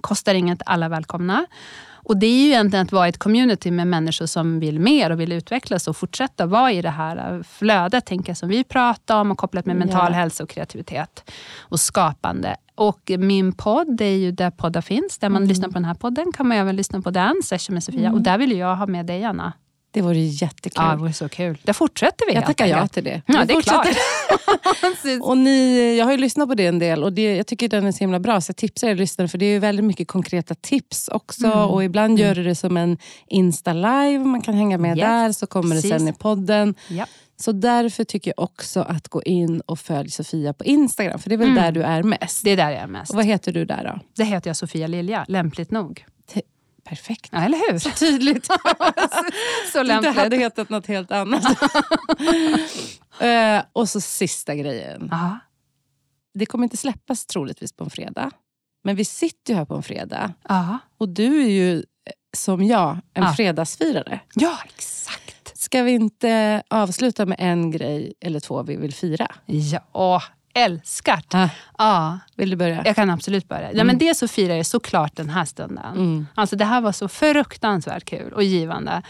Kostar 0.00 0.34
inget, 0.34 0.62
alla 0.66 0.88
välkomna. 0.88 1.46
Och 2.08 2.16
Det 2.16 2.26
är 2.26 2.42
ju 2.42 2.46
egentligen 2.46 2.86
att 2.86 2.92
vara 2.92 3.08
ett 3.08 3.18
community 3.18 3.70
med 3.70 3.86
människor 3.86 4.26
som 4.26 4.60
vill 4.60 4.80
mer 4.80 5.10
och 5.10 5.20
vill 5.20 5.32
utvecklas 5.32 5.88
och 5.88 5.96
fortsätta 5.96 6.46
vara 6.46 6.72
i 6.72 6.82
det 6.82 6.90
här 6.90 7.42
flödet 7.42 8.06
tänker 8.06 8.30
jag, 8.30 8.36
som 8.36 8.48
vi 8.48 8.64
pratar 8.64 9.20
om 9.20 9.30
och 9.30 9.38
kopplat 9.38 9.66
med 9.66 9.76
mental 9.76 10.12
Ja. 10.12 10.18
hälsa 10.18 10.42
och 10.42 10.48
kreativitet 10.50 11.30
och 11.58 11.80
skapande. 11.80 12.56
Och 12.74 13.10
min 13.18 13.52
podd, 13.52 14.00
är 14.00 14.04
ju 14.16 14.32
där 14.32 14.50
poddar 14.50 14.80
finns. 14.80 15.18
Där 15.18 15.28
man 15.28 15.44
lyssnar 15.46 15.68
på 15.68 15.74
den 15.74 15.84
här 15.84 15.94
podden 15.94 16.32
kan 16.32 16.48
man 16.48 16.56
även 16.56 16.76
lyssna 16.76 17.02
på 17.02 17.10
den, 17.10 17.34
Session 17.44 17.74
med 17.74 17.84
Sofia. 17.84 18.12
Och 18.12 18.20
där 18.20 18.38
vill 18.38 18.58
jag 18.58 18.76
ha 18.76 18.86
med 18.86 19.06
dig, 19.06 19.24
Anna. 19.24 19.52
Det 19.90 20.02
vore 20.02 20.18
jättekul. 20.18 20.72
Ja, 20.84 20.90
det 20.90 20.96
vore 20.96 21.12
så 21.12 21.28
kul. 21.28 21.58
Där 21.62 21.72
fortsätter 21.72 22.26
vi 22.26 22.34
jag 22.34 22.46
tackar 22.46 22.66
ja 22.66 22.88
till 22.88 23.04
det. 23.04 23.22
Ja, 23.26 23.44
det 23.44 23.52
är 23.52 23.54
fortsätter. 23.54 23.92
klart. 23.92 25.22
Och 25.22 25.38
ni, 25.38 25.96
jag 25.98 26.04
har 26.04 26.12
ju 26.12 26.18
lyssnat 26.18 26.48
på 26.48 26.54
det 26.54 26.66
en 26.66 26.78
del 26.78 27.04
och 27.04 27.12
det, 27.12 27.36
jag 27.36 27.46
tycker 27.46 27.68
den 27.68 27.86
är 27.86 27.92
så 27.92 27.98
himla 27.98 28.20
bra. 28.20 28.40
Så 28.40 28.50
jag 28.50 28.56
tipsar 28.56 28.88
er 28.88 28.94
lyssnare 28.94 29.28
för 29.28 29.38
det 29.38 29.46
är 29.46 29.50
ju 29.50 29.58
väldigt 29.58 29.84
mycket 29.84 30.08
konkreta 30.08 30.54
tips 30.54 31.08
också. 31.08 31.46
Mm. 31.46 31.58
Och 31.58 31.84
ibland 31.84 32.18
gör 32.18 32.34
du 32.34 32.44
det 32.44 32.54
som 32.54 32.76
en 32.76 32.98
Insta-live. 33.26 34.24
Man 34.24 34.40
kan 34.40 34.54
hänga 34.54 34.78
med 34.78 34.98
Yes, 34.98 35.06
där 35.06 35.32
så 35.32 35.46
kommer 35.46 35.74
det 35.74 35.82
sen 35.82 35.90
precis. 35.90 36.08
i 36.08 36.12
podden. 36.12 36.74
Ja. 36.88 37.06
Så 37.40 37.52
därför 37.52 38.04
tycker 38.04 38.32
jag 38.36 38.44
också 38.44 38.80
att 38.80 39.08
gå 39.08 39.22
in 39.22 39.60
och 39.60 39.78
följ 39.78 40.10
Sofia 40.10 40.52
på 40.52 40.64
Instagram. 40.64 41.18
För 41.18 41.28
det 41.28 41.34
är 41.34 41.36
väl 41.36 41.54
där 41.54 41.72
du 41.72 41.82
är 41.82 42.02
mest. 42.02 42.44
Det 42.44 42.50
är 42.50 42.56
där 42.56 42.70
jag 42.70 42.80
är 42.80 42.86
mest. 42.86 43.10
Och 43.10 43.16
vad 43.16 43.24
heter 43.24 43.52
du 43.52 43.64
där 43.64 43.84
då? 43.84 44.00
Det 44.16 44.24
heter 44.24 44.50
jag 44.50 44.56
Sofia 44.56 44.86
Lilja, 44.86 45.24
lämpligt 45.28 45.70
nog. 45.70 46.04
Perfekt. 46.88 47.28
Ja, 47.32 47.38
eller 47.44 47.72
hur? 47.72 47.78
Tydligt. 47.78 48.46
Så 49.72 49.82
Det 49.82 49.92
hade 49.92 50.12
lämpligt. 50.12 50.40
hetat 50.40 50.68
något 50.70 50.86
helt 50.86 51.12
annat. 51.12 51.44
Eh, 53.20 53.62
och 53.72 53.88
så 53.88 54.00
sista 54.00 54.54
grejen. 54.54 55.08
Ja. 55.10 55.38
Det 56.34 56.46
kommer 56.46 56.64
inte 56.64 56.76
släppas 56.76 57.26
troligtvis 57.26 57.72
på 57.72 57.84
en 57.84 57.90
fredag. 57.90 58.30
Men 58.84 58.96
vi 58.96 59.04
sitter 59.04 59.52
ju 59.52 59.58
här 59.58 59.64
på 59.64 59.74
en 59.74 59.82
fredag. 59.82 60.32
Ja. 60.48 60.78
Och 60.98 61.08
du 61.08 61.42
är 61.44 61.48
ju, 61.48 61.76
eh, 61.78 61.82
som 62.36 62.62
jag, 62.64 62.98
en 63.14 63.22
Ja. 63.24 63.32
fredagsfirare. 63.36 64.20
ja, 64.34 64.58
exakt. 64.64 65.58
Ska 65.58 65.82
vi 65.82 65.90
inte 65.92 66.62
avsluta 66.70 67.26
med 67.26 67.36
en 67.40 67.70
grej 67.70 68.14
eller 68.20 68.40
två 68.40 68.62
vi 68.62 68.76
vill 68.76 68.94
fira? 68.94 69.34
Ja, 69.46 70.22
älskat. 70.58 71.34
Ah. 71.34 71.48
Ja, 71.78 72.18
Vill 72.36 72.50
du 72.50 72.56
börja? 72.56 72.82
jag 72.84 72.96
kan 72.96 73.10
absolut 73.10 73.48
börja. 73.48 73.72
Ja, 73.72 73.84
men 73.84 73.98
dels 73.98 74.18
så 74.18 74.28
firar 74.28 74.54
jag 74.54 74.66
såklart 74.66 75.16
den 75.16 75.28
här 75.30 75.44
stunden. 75.44 75.84
Mm. 75.96 76.26
Alltså, 76.34 76.56
det 76.56 76.64
här 76.64 76.80
var 76.80 76.92
så 76.92 77.08
fruktansvärt 77.08 78.04
kul 78.04 78.32
och 78.32 78.42
givande. 78.42 79.02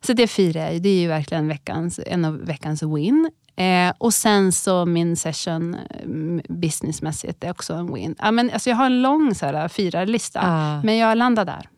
Så 0.00 0.12
det 0.12 0.26
firar 0.26 0.70
jag. 0.72 0.82
Det 0.82 0.88
är 0.88 1.00
ju 1.00 1.08
verkligen 1.08 1.48
veckans, 1.48 2.00
en 2.06 2.24
av 2.24 2.38
veckans 2.38 2.82
win. 2.82 3.30
Eh, 3.56 3.92
och 3.98 4.14
sen 4.14 4.52
så 4.52 4.86
min 4.86 5.16
session 5.16 5.74
eh, 5.74 6.54
businessmässigt 6.54 7.44
är 7.44 7.50
också 7.50 7.74
en 7.74 7.94
win. 7.94 8.14
Ja, 8.18 8.30
men, 8.30 8.50
alltså, 8.50 8.70
jag 8.70 8.76
har 8.76 8.86
en 8.86 9.02
lång 9.02 9.34
så 9.34 9.46
här, 9.46 9.68
firarlista, 9.68 10.40
Ah. 10.44 10.82
men 10.82 10.96
jag 10.96 11.18
landar 11.18 11.44
där. 11.44 11.68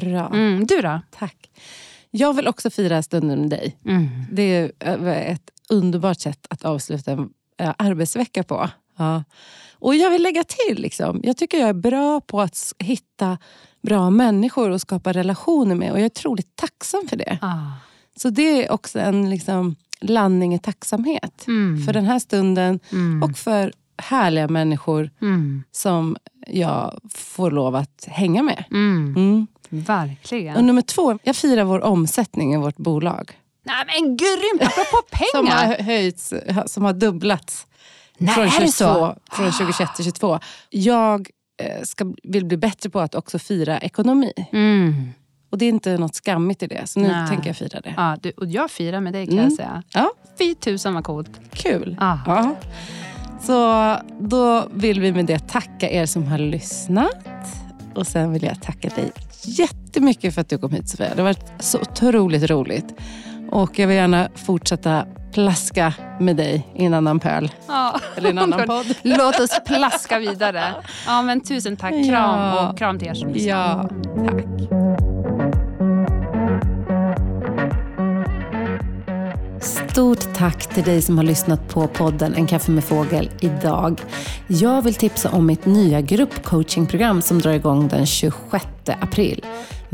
Bra. 0.00 0.26
Mm, 0.28 0.66
du 0.66 0.80
då? 0.80 1.00
Tack. 1.18 1.36
Jag 2.10 2.32
vill 2.36 2.48
också 2.48 2.70
fira 2.70 3.02
stunden 3.02 3.40
med 3.40 3.50
dig. 3.50 3.76
Mm. 3.86 4.08
Det 4.32 4.72
är 4.80 5.32
ett 5.32 5.50
underbart 5.68 6.20
sätt 6.20 6.46
att 6.50 6.64
avsluta 6.64 7.12
en 7.12 7.28
arbetsvecka 7.58 8.42
på. 8.42 8.70
Ja. 8.96 9.24
Och 9.72 9.94
jag 9.94 10.10
vill 10.10 10.22
lägga 10.22 10.44
till, 10.44 10.82
liksom, 10.82 11.20
jag 11.24 11.36
tycker 11.36 11.58
jag 11.58 11.68
är 11.68 11.72
bra 11.74 12.20
på 12.20 12.40
att 12.40 12.72
hitta 12.78 13.38
bra 13.82 14.10
människor 14.10 14.70
och 14.70 14.80
skapa 14.80 15.12
relationer 15.12 15.74
med. 15.74 15.92
Och 15.92 15.98
jag 15.98 16.02
är 16.02 16.06
otroligt 16.10 16.56
tacksam 16.56 17.08
för 17.08 17.16
det. 17.16 17.38
Ah. 17.42 17.72
Så 18.16 18.30
det 18.30 18.64
är 18.66 18.72
också 18.72 18.98
en 18.98 19.30
liksom, 19.30 19.76
landning 20.00 20.54
i 20.54 20.58
tacksamhet. 20.58 21.44
Mm. 21.46 21.84
För 21.86 21.92
den 21.92 22.04
här 22.04 22.18
stunden 22.18 22.80
Mm. 22.92 23.22
och 23.22 23.38
för 23.38 23.72
härliga 23.98 24.48
människor 24.48 25.10
Mm. 25.22 25.62
som 25.72 26.16
jag 26.46 26.98
får 27.14 27.50
lov 27.50 27.74
att 27.76 28.04
hänga 28.08 28.42
med. 28.42 28.64
Mm. 28.70 29.14
Mm. 29.16 29.46
Verkligen. 29.68 30.56
Och 30.56 30.64
nummer 30.64 30.82
två, 30.82 31.18
jag 31.22 31.36
firar 31.36 31.64
vår 31.64 31.80
omsättning 31.80 32.54
i 32.54 32.56
vårt 32.56 32.76
bolag. 32.76 33.32
Nej 33.64 33.84
men 33.86 34.16
grymt! 34.16 34.62
Apropå 34.62 35.02
Som 35.34 35.46
pengar. 35.46 35.66
har 35.66 35.84
höjts, 35.84 36.32
som 36.66 36.84
har 36.84 36.92
dubblats. 36.92 37.66
Nej, 38.18 38.34
från, 38.34 38.44
är 38.44 38.50
det 38.50 38.52
22, 38.52 38.70
så? 38.70 39.16
från 39.32 39.46
2021 39.52 39.76
till 39.96 40.04
2022. 40.04 40.38
Jag 40.70 41.28
eh, 41.62 41.82
ska, 41.82 42.14
vill 42.22 42.44
bli 42.44 42.56
bättre 42.56 42.90
på 42.90 43.00
att 43.00 43.14
också 43.14 43.38
fira 43.38 43.78
ekonomi. 43.78 44.32
Mm. 44.52 45.08
Och 45.50 45.58
det 45.58 45.64
är 45.64 45.68
inte 45.68 45.98
något 45.98 46.14
skammigt 46.14 46.62
i 46.62 46.66
det. 46.66 46.86
Så 46.86 47.00
nu 47.00 47.08
Nej. 47.08 47.28
tänker 47.28 47.46
jag 47.46 47.56
fira 47.56 47.80
det. 47.80 47.94
Ja, 47.96 48.16
du, 48.22 48.30
och 48.30 48.46
jag 48.46 48.70
firar 48.70 49.00
med 49.00 49.12
dig 49.12 49.26
kan 49.26 49.32
Mm. 49.34 49.44
jag 49.44 49.52
säga. 49.52 49.82
Ja, 49.94 50.10
Fy 50.38 50.54
tusan 50.54 50.94
vad 50.94 51.04
coolt. 51.04 51.30
kul. 51.52 51.96
Ah. 52.00 52.16
Ja. 52.26 52.54
Så 53.42 53.96
då 54.20 54.68
vill 54.74 55.00
vi 55.00 55.12
med 55.12 55.26
det 55.26 55.38
tacka 55.48 55.90
er 55.90 56.06
som 56.06 56.26
har 56.26 56.38
lyssnat. 56.38 57.46
Och 57.94 58.06
sen 58.06 58.32
vill 58.32 58.42
jag 58.42 58.62
tacka 58.62 58.88
dig 58.88 59.12
jättemycket 59.42 60.34
för 60.34 60.40
att 60.40 60.48
du 60.48 60.58
kom 60.58 60.72
hit 60.72 60.88
Sofia. 60.88 61.08
Det 61.08 61.16
har 61.16 61.24
varit 61.24 61.52
så 61.62 61.78
otroligt 61.80 62.50
roligt. 62.50 62.94
Och 63.54 63.78
jag 63.78 63.86
vill 63.86 63.96
gärna 63.96 64.28
fortsätta 64.34 65.06
plaska 65.32 65.94
med 66.20 66.36
dig 66.36 66.68
i 66.74 66.84
en 66.84 66.94
annan 66.94 67.20
pöl. 67.20 67.50
Ja. 67.68 68.00
Eller 68.16 68.30
en 68.30 68.38
annan 68.38 68.62
podd. 68.66 68.86
Låt 69.02 69.40
oss 69.40 69.60
plaska 69.66 70.18
vidare. 70.18 70.62
Ja, 71.06 71.22
men 71.22 71.40
tusen 71.40 71.76
tack. 71.76 71.90
Kram 71.90 72.06
Ja. 72.10 72.68
och 72.68 72.78
kram 72.78 72.98
till 72.98 73.08
er 73.08 73.14
som 73.14 73.28
lyssnar. 73.32 73.50
Ja, 73.50 73.88
tack. 74.26 74.44
stort 79.60 80.34
tack 80.34 80.66
till 80.66 80.84
dig 80.84 81.02
som 81.02 81.16
har 81.16 81.24
lyssnat 81.24 81.68
på 81.68 81.86
podden 81.86 82.34
En 82.34 82.46
kaffe 82.46 82.70
med 82.70 82.84
fågel 82.84 83.30
idag. 83.40 84.00
Jag 84.46 84.82
vill 84.82 84.94
tipsa 84.94 85.30
om 85.30 85.46
mitt 85.46 85.66
nya 85.66 86.00
gruppcoachingprogram 86.00 87.22
som 87.22 87.38
drar 87.40 87.52
igång 87.52 87.88
den 87.88 88.06
26 88.06 88.64
april. 89.00 89.44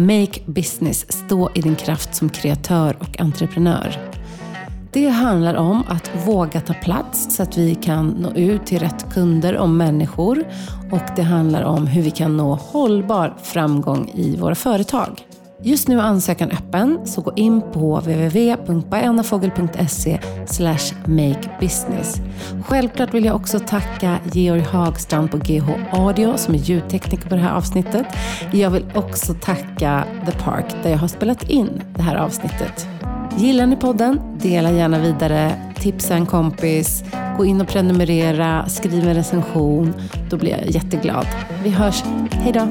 Make 0.01 0.41
business, 0.47 1.13
stå 1.13 1.51
i 1.55 1.61
din 1.61 1.77
kraft 1.77 2.15
som 2.15 2.29
kreatör 2.29 2.97
och 3.01 3.21
entreprenör. 3.21 3.99
Det 4.93 5.09
handlar 5.09 5.55
om 5.55 5.83
att 5.89 6.11
våga 6.27 6.61
ta 6.61 6.75
plats 6.75 7.37
så 7.37 7.43
att 7.43 7.59
vi 7.59 7.75
kan 7.75 8.09
nå 8.09 8.33
ut 8.35 8.67
till 8.67 8.79
rätt 8.79 9.13
kunder 9.13 9.57
och 9.57 9.69
människor. 9.69 10.45
Och 10.93 11.03
det 11.17 11.23
handlar 11.23 11.63
om 11.63 11.87
hur 11.87 12.03
vi 12.03 12.11
kan 12.11 12.37
nå 12.37 12.55
hållbar 12.55 13.37
framgång 13.43 14.11
i 14.15 14.37
våra 14.37 14.55
företag. 14.55 15.27
Just 15.63 15.89
nu 15.89 15.99
är 15.99 16.03
ansökan 16.03 16.51
öppen, 16.51 17.07
så 17.07 17.21
gå 17.21 17.33
in 17.37 17.63
på 17.73 18.01
www.bajannafogel.se 18.01 20.21
makebusiness. 21.07 22.17
Självklart 22.67 23.15
vill 23.15 23.25
jag 23.25 23.37
också 23.37 23.59
tacka 23.59 24.19
Georg 24.33 24.61
Hagstrand 24.61 25.31
på 25.31 25.37
GH 25.37 25.71
Audio 25.93 26.37
som 26.37 26.55
är 26.55 26.59
ljudtekniker 26.59 27.29
på 27.29 27.35
det 27.35 27.41
här 27.41 27.57
avsnittet. 27.57 28.07
Jag 28.53 28.71
vill 28.71 28.85
också 28.95 29.35
tacka 29.35 30.05
The 30.27 30.33
Park 30.33 30.67
där 30.83 30.91
jag 30.91 30.99
har 30.99 31.09
spelat 31.09 31.51
in 31.51 31.83
det 31.97 32.03
här 32.03 32.17
avsnittet. 32.17 32.89
Gillar 33.37 33.67
ni 33.67 33.77
podden? 33.77 34.21
Dela 34.43 34.71
gärna 34.71 34.99
vidare, 34.99 35.53
tipsa 35.75 36.15
en 36.15 36.27
kompis, 36.27 37.05
gå 37.37 37.45
in 37.45 37.61
och 37.61 37.69
prenumerera, 37.69 38.69
skriv 38.69 39.09
en 39.09 39.15
recension. 39.15 39.95
Då 40.31 40.37
blir 40.37 40.51
jag 40.51 40.71
jätteglad. 40.71 41.27
Vi 41.63 41.71
hörs. 41.71 42.03
hejdå! 42.31 42.69